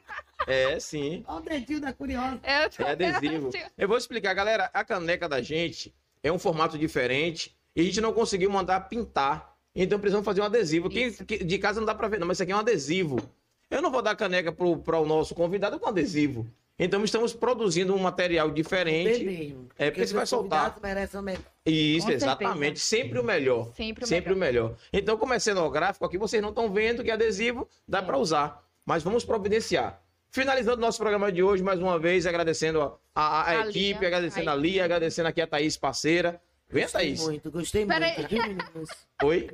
É, 0.46 0.78
sim. 0.78 1.24
Olha 1.26 1.38
o 1.38 1.42
dedinho 1.42 1.80
da 1.80 1.92
curiosa. 1.92 2.38
Eu 2.44 2.70
tô 2.70 2.82
É 2.84 2.90
adesivo. 2.92 3.50
Eu 3.76 3.88
vou 3.88 3.96
explicar, 3.98 4.32
galera. 4.34 4.70
A 4.72 4.84
caneca 4.84 5.28
da 5.28 5.42
gente 5.42 5.92
é 6.22 6.30
um 6.30 6.38
formato 6.38 6.78
diferente 6.78 7.56
e 7.74 7.80
a 7.80 7.84
gente 7.84 8.00
não 8.00 8.12
conseguiu 8.12 8.50
mandar 8.50 8.80
pintar. 8.88 9.55
Então 9.76 9.98
precisamos 9.98 10.24
fazer 10.24 10.40
um 10.40 10.44
adesivo. 10.44 10.88
Quem, 10.88 11.12
que- 11.12 11.44
de 11.44 11.58
casa 11.58 11.78
não 11.80 11.86
dá 11.86 11.94
pra 11.94 12.08
ver, 12.08 12.18
não, 12.18 12.26
mas 12.26 12.36
isso 12.36 12.42
aqui 12.42 12.52
é 12.52 12.56
um 12.56 12.60
adesivo. 12.60 13.18
Eu 13.70 13.82
não 13.82 13.90
vou 13.90 14.00
dar 14.02 14.16
caneca 14.16 14.50
pro, 14.50 14.78
pro 14.78 15.04
nosso 15.04 15.34
convidado 15.34 15.78
com 15.78 15.86
adesivo. 15.88 16.46
Então 16.78 17.02
estamos 17.04 17.32
produzindo 17.32 17.94
um 17.94 17.98
material 17.98 18.50
diferente. 18.50 19.24
Mesmo. 19.24 19.68
É, 19.78 19.90
porque 19.90 20.06
você 20.06 20.14
vai 20.14 20.24
os 20.24 20.30
soltar. 20.30 20.76
merecem 20.82 21.18
o 21.20 21.22
melhor. 21.22 21.40
Isso, 21.64 22.06
Com 22.06 22.12
exatamente. 22.12 22.80
Sempre 22.80 23.18
o 23.18 23.24
melhor. 23.24 23.72
Sempre 23.74 24.04
o 24.04 24.06
Sempre 24.06 24.32
o 24.32 24.36
melhor. 24.36 24.74
Então, 24.92 25.16
como 25.16 25.32
é 25.34 25.38
cenográfico 25.38 26.04
aqui, 26.04 26.16
vocês 26.18 26.42
não 26.42 26.50
estão 26.50 26.70
vendo 26.70 27.02
que 27.02 27.10
adesivo 27.10 27.66
dá 27.88 28.02
para 28.02 28.18
usar. 28.18 28.62
Mas 28.84 29.02
vamos 29.02 29.24
providenciar. 29.24 30.00
Finalizando 30.30 30.80
nosso 30.80 30.98
programa 30.98 31.32
de 31.32 31.42
hoje, 31.42 31.62
mais 31.62 31.80
uma 31.80 31.98
vez, 31.98 32.26
agradecendo 32.26 32.82
a, 32.82 32.94
a- 33.14 33.40
a 33.42 33.48
A 33.48 33.60
equipe, 33.68 33.78
Lia, 33.98 34.08
agradecendo 34.08 34.50
a 34.50 34.52
a 34.52 34.56
Lia, 34.56 34.84
agradecendo 34.84 35.28
aqui 35.28 35.40
a 35.40 35.46
Thaís, 35.46 35.76
parceira. 35.78 36.40
Vem, 36.68 36.82
Gostei 36.82 37.01
Thaís. 37.02 37.22
muito, 37.22 37.51
gostei 37.51 37.86
Pera 37.86 38.06
muito. 38.06 38.34
aí. 38.34 38.56
Oi. 39.22 39.51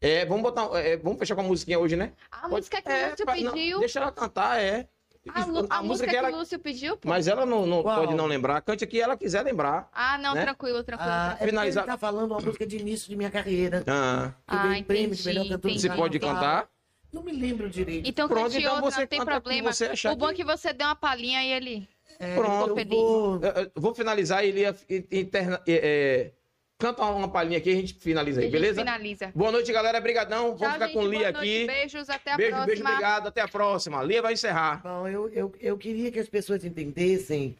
É, 0.00 0.24
vamos 0.26 0.42
botar. 0.42 0.68
é, 0.78 0.96
vamos 0.96 1.18
fechar 1.18 1.34
com 1.34 1.40
a 1.40 1.44
musiquinha 1.44 1.78
hoje, 1.78 1.96
né? 1.96 2.12
A 2.30 2.42
Pode- 2.42 2.54
música 2.54 2.80
que 2.82 2.88
o 2.88 2.92
é, 2.92 3.10
Lúcio 3.10 3.26
pa- 3.26 3.36
não, 3.36 3.52
pediu. 3.52 3.78
deixa 3.80 3.98
ela 3.98 4.12
cantar, 4.12 4.60
é. 4.60 4.86
A, 5.34 5.44
Lu- 5.44 5.66
a 5.68 5.82
música 5.82 6.08
que, 6.08 6.16
ela. 6.16 6.30
o 6.30 6.36
Lúcio 6.36 6.58
pediu, 6.58 6.96
pô. 6.96 7.08
Mas 7.08 7.26
ela 7.26 7.44
não, 7.44 7.66
não 7.66 7.82
pode 7.82 8.14
não 8.14 8.26
lembrar. 8.26 8.60
Cante 8.62 8.84
aqui 8.84 9.00
ela 9.00 9.16
quiser 9.16 9.42
lembrar. 9.42 9.88
Ah, 9.92 10.16
não, 10.18 10.34
né? 10.34 10.42
tranquilo, 10.42 10.82
tranquilo. 10.84 11.10
Ah, 11.12 11.36
é 11.40 11.44
Finalizar- 11.46 11.84
ele 11.84 11.92
tá 11.92 11.98
falando 11.98 12.30
uma 12.32 12.40
música 12.40 12.66
de 12.66 12.76
início 12.78 13.08
de 13.08 13.16
minha 13.16 13.30
carreira. 13.30 13.82
Ah, 13.86 14.32
Ah, 14.46 14.56
ganhei 14.68 14.84
prêmio 14.84 15.08
de 15.14 15.20
entendi, 15.20 15.28
melhor 15.28 15.42
cantor 15.56 15.70
entendi. 15.70 15.80
você 15.88 15.94
pode 15.96 16.18
cantar? 16.18 16.68
Não 17.12 17.22
me 17.22 17.32
lembro 17.32 17.68
direito. 17.68 18.08
Então 18.08 18.28
Pronto, 18.28 18.44
cante 18.44 18.58
então 18.58 18.74
outra, 18.76 18.90
você 18.90 19.00
não 19.00 19.06
tem 19.06 19.20
o 19.20 19.24
problema. 19.26 19.72
você 19.72 19.86
achar 19.86 20.12
O 20.12 20.16
bom 20.16 20.26
é 20.26 20.30
que- 20.30 20.36
que 20.36 20.44
você 20.44 20.72
deu 20.72 20.86
uma 20.86 20.96
palhinha 20.96 21.42
e 21.42 21.50
ele. 21.52 21.88
É, 22.18 22.34
Pronto. 22.34 22.74
vou... 22.86 23.40
Vou 23.74 23.94
finalizar 23.94 24.44
e 24.44 24.48
ele 24.48 24.60
ia 24.60 24.76
interna, 25.10 25.60
é, 25.66 25.72
é, 25.72 26.32
canta 26.78 27.04
uma 27.04 27.28
palhinha 27.28 27.58
aqui 27.58 27.70
e 27.70 27.72
a 27.72 27.76
gente 27.76 27.94
finaliza 27.94 28.40
aí, 28.40 28.50
beleza? 28.50 28.80
finaliza. 28.80 29.32
Boa 29.34 29.50
noite, 29.50 29.72
galera. 29.72 30.00
Brigadão. 30.00 30.56
Vamos 30.56 30.74
ficar 30.74 30.86
gente, 30.86 30.94
com 30.94 31.06
Lia 31.06 31.32
noite, 31.32 31.36
aqui. 31.36 31.66
Beijos, 31.66 32.08
até 32.08 32.32
a 32.32 32.36
beijo, 32.36 32.52
próxima. 32.52 32.66
beijo, 32.66 32.82
obrigado. 32.82 33.26
Até 33.26 33.40
a 33.40 33.48
próxima. 33.48 34.02
Lia 34.02 34.22
vai 34.22 34.32
encerrar. 34.32 34.82
Bom, 34.82 35.08
eu, 35.08 35.28
eu, 35.30 35.52
eu 35.60 35.76
queria 35.76 36.10
que 36.10 36.18
as 36.18 36.28
pessoas 36.28 36.64
entendessem 36.64 37.56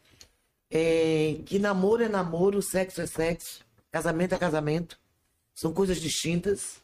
é, 0.70 1.36
que 1.46 1.58
namoro 1.58 2.02
é 2.02 2.08
namoro, 2.08 2.60
sexo 2.62 3.00
é 3.00 3.06
sexo, 3.06 3.64
casamento 3.90 4.34
é 4.34 4.38
casamento. 4.38 4.98
São 5.54 5.72
coisas 5.72 6.00
distintas. 6.00 6.80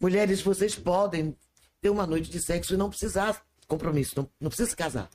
Mulheres, 0.00 0.42
vocês 0.42 0.74
podem 0.74 1.36
ter 1.80 1.90
uma 1.90 2.06
noite 2.06 2.30
de 2.30 2.42
sexo 2.42 2.74
e 2.74 2.76
não 2.76 2.88
precisar 2.88 3.44
de 3.60 3.66
compromisso, 3.66 4.14
não, 4.16 4.28
não 4.40 4.48
precisa 4.48 4.70
se 4.70 4.76
casar. 4.76 5.08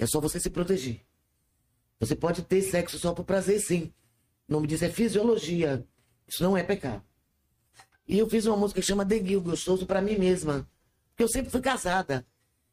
É 0.00 0.06
só 0.06 0.18
você 0.18 0.40
se 0.40 0.48
proteger. 0.48 1.02
Você 2.00 2.16
pode 2.16 2.40
ter 2.42 2.62
sexo 2.62 2.98
só 2.98 3.12
por 3.12 3.22
prazer, 3.22 3.60
sim. 3.60 3.92
O 4.48 4.52
nome 4.54 4.66
disso 4.66 4.86
é 4.86 4.88
fisiologia. 4.88 5.86
Isso 6.26 6.42
não 6.42 6.56
é 6.56 6.62
pecado. 6.62 7.04
E 8.08 8.18
eu 8.18 8.28
fiz 8.28 8.46
uma 8.46 8.56
música 8.56 8.80
que 8.80 8.86
chama 8.86 9.04
Deguil 9.04 9.42
Gostoso 9.42 9.84
pra 9.84 10.00
mim 10.00 10.16
mesma. 10.16 10.66
Porque 11.10 11.22
eu 11.22 11.28
sempre 11.28 11.50
fui 11.50 11.60
casada. 11.60 12.26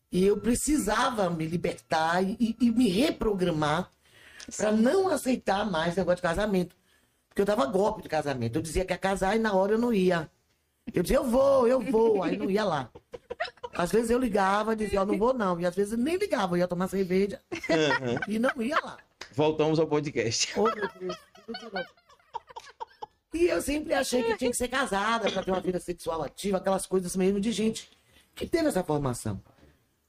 E 0.09 0.23
eu 0.23 0.37
precisava 0.39 1.29
me 1.29 1.45
libertar 1.45 2.23
e, 2.23 2.55
e 2.61 2.71
me 2.71 2.87
reprogramar 2.87 3.91
para 4.55 4.71
não 4.71 5.09
aceitar 5.09 5.69
mais 5.69 5.97
negócio 5.97 6.15
de 6.15 6.21
casamento. 6.21 6.77
Porque 7.27 7.41
eu 7.41 7.45
dava 7.45 7.65
golpe 7.65 8.03
de 8.03 8.07
casamento. 8.07 8.55
Eu 8.55 8.61
dizia 8.61 8.85
que 8.85 8.93
ia 8.93 8.97
casar 8.97 9.35
e 9.35 9.39
na 9.39 9.53
hora 9.53 9.73
eu 9.73 9.77
não 9.77 9.93
ia. 9.93 10.31
Eu 10.93 11.03
dizia, 11.03 11.17
eu 11.17 11.25
vou, 11.25 11.67
eu 11.67 11.81
vou, 11.81 12.23
aí 12.23 12.37
não 12.37 12.49
ia 12.49 12.63
lá. 12.63 12.89
Às 13.77 13.91
vezes 13.91 14.09
eu 14.09 14.17
ligava 14.17 14.73
e 14.73 14.75
dizia, 14.75 14.99
eu 14.99 15.05
não 15.05 15.17
vou 15.19 15.35
não. 15.35 15.59
E 15.59 15.65
às 15.65 15.75
vezes 15.75 15.95
nem 15.95 16.17
ligava, 16.17 16.55
eu 16.55 16.59
ia 16.59 16.67
tomar 16.67 16.87
cerveja 16.87 17.39
e 18.27 18.39
não 18.39 18.59
ia 18.59 18.75
lá. 18.83 18.97
Voltamos 19.33 19.79
ao 19.79 19.85
podcast. 19.85 20.51
Oh, 20.59 20.63
meu 20.63 20.89
Deus. 20.99 21.15
E 23.33 23.45
eu 23.45 23.61
sempre 23.61 23.93
achei 23.93 24.23
que 24.23 24.35
tinha 24.37 24.49
que 24.49 24.57
ser 24.57 24.67
casada 24.67 25.31
para 25.31 25.43
ter 25.43 25.51
uma 25.51 25.61
vida 25.61 25.79
sexual 25.79 26.23
ativa, 26.23 26.57
aquelas 26.57 26.87
coisas 26.87 27.15
mesmo 27.15 27.39
de 27.39 27.51
gente 27.51 27.87
que 28.33 28.47
teve 28.47 28.67
essa 28.67 28.83
formação. 28.83 29.39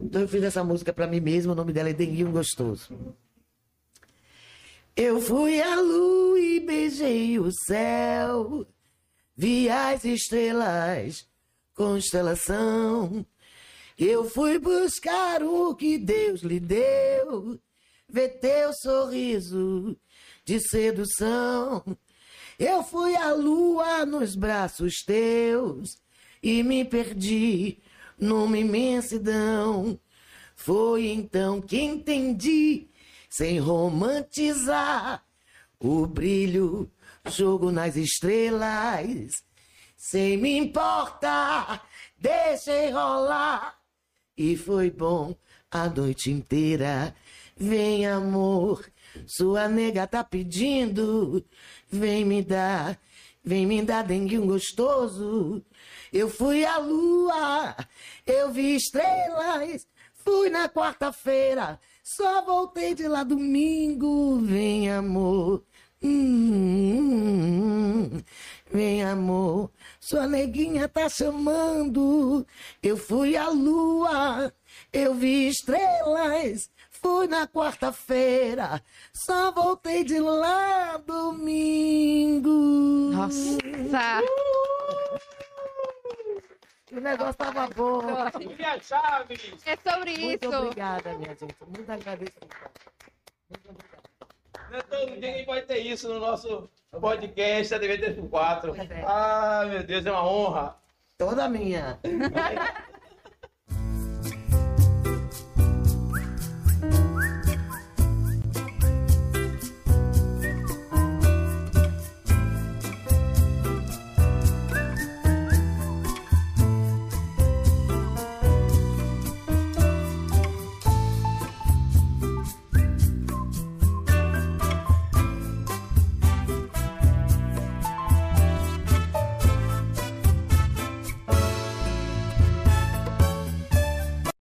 Então 0.00 0.22
eu 0.22 0.28
fiz 0.28 0.42
essa 0.42 0.64
música 0.64 0.90
para 0.90 1.06
mim 1.06 1.20
mesma, 1.20 1.52
o 1.52 1.56
nome 1.56 1.72
dela 1.72 1.90
é 1.90 1.92
Denguinho 1.92 2.32
Gostoso. 2.32 2.96
Eu 4.96 5.20
fui 5.20 5.60
à 5.60 5.78
lua 5.78 6.40
e 6.40 6.60
beijei 6.60 7.38
o 7.38 7.52
céu, 7.52 8.66
vi 9.36 9.68
as 9.68 10.04
estrelas, 10.06 11.28
constelação. 11.74 13.26
Eu 13.98 14.30
fui 14.30 14.60
buscar 14.60 15.42
o 15.42 15.74
que 15.74 15.98
Deus 15.98 16.42
lhe 16.42 16.60
deu, 16.60 17.58
ver 18.08 18.38
teu 18.38 18.72
sorriso 18.72 19.98
de 20.44 20.60
sedução. 20.60 21.84
Eu 22.56 22.84
fui 22.84 23.16
à 23.16 23.32
lua 23.32 24.06
nos 24.06 24.36
braços 24.36 25.02
teus 25.04 25.98
e 26.40 26.62
me 26.62 26.84
perdi 26.84 27.78
numa 28.16 28.56
imensidão. 28.56 29.98
Foi 30.54 31.08
então 31.08 31.60
que 31.60 31.80
entendi, 31.80 32.88
sem 33.28 33.58
romantizar, 33.58 35.24
o 35.80 36.06
brilho, 36.06 36.88
jogo 37.26 37.72
nas 37.72 37.96
estrelas. 37.96 39.32
Sem 39.96 40.36
me 40.36 40.56
importar, 40.56 41.84
deixei 42.16 42.90
rolar. 42.90 43.77
E 44.38 44.56
foi 44.56 44.88
bom 44.88 45.34
a 45.68 45.88
noite 45.88 46.30
inteira. 46.30 47.12
Vem, 47.56 48.06
amor, 48.06 48.88
sua 49.26 49.68
nega 49.68 50.06
tá 50.06 50.22
pedindo. 50.22 51.44
Vem 51.90 52.24
me 52.24 52.40
dar, 52.40 52.96
vem 53.44 53.66
me 53.66 53.82
dar 53.82 54.04
dengue 54.04 54.38
gostoso. 54.38 55.60
Eu 56.12 56.30
fui 56.30 56.64
à 56.64 56.78
lua, 56.78 57.74
eu 58.24 58.52
vi 58.52 58.76
estrelas. 58.76 59.88
Fui 60.24 60.48
na 60.50 60.68
quarta-feira, 60.68 61.80
só 62.04 62.44
voltei 62.44 62.94
de 62.94 63.08
lá 63.08 63.24
domingo. 63.24 64.38
Vem, 64.40 64.88
amor. 64.88 65.64
Hum, 66.00 67.42
vem, 68.70 69.02
amor. 69.02 69.72
Sua 70.08 70.26
neguinha 70.26 70.88
tá 70.88 71.06
chamando. 71.06 72.46
Eu 72.82 72.96
fui 72.96 73.36
à 73.36 73.50
lua, 73.50 74.50
eu 74.90 75.12
vi 75.12 75.48
estrelas. 75.48 76.70
Fui 76.90 77.26
na 77.26 77.46
quarta-feira, 77.46 78.82
só 79.12 79.52
voltei 79.52 80.04
de 80.04 80.18
lá 80.18 80.96
domingo. 80.96 82.48
Nossa! 83.12 84.22
O 86.90 87.00
negócio 87.00 87.34
tava 87.34 87.68
bom. 87.68 88.00
Lia 88.56 88.80
Chaves. 88.80 89.52
É 89.66 89.76
sobre 89.76 90.18
Muito 90.18 90.46
isso. 90.46 90.56
obrigada, 90.56 91.18
minha 91.18 91.34
gente. 91.34 91.54
Muito 91.66 91.92
agradeço. 91.92 92.32
Muito 93.50 93.68
obrigada. 93.68 93.97
Não 94.70 94.80
todo 94.82 95.20
dia 95.20 95.32
que 95.34 95.44
vai 95.46 95.62
ter 95.62 95.78
isso 95.78 96.08
no 96.08 96.18
nosso 96.20 96.68
podcast 97.00 97.72
da 97.72 97.80
TV 97.80 97.98
34. 97.98 98.74
Ah, 99.06 99.64
meu 99.66 99.82
Deus, 99.82 100.04
é 100.04 100.10
uma 100.10 100.26
honra. 100.26 100.76
Toda 101.16 101.48
minha. 101.48 101.98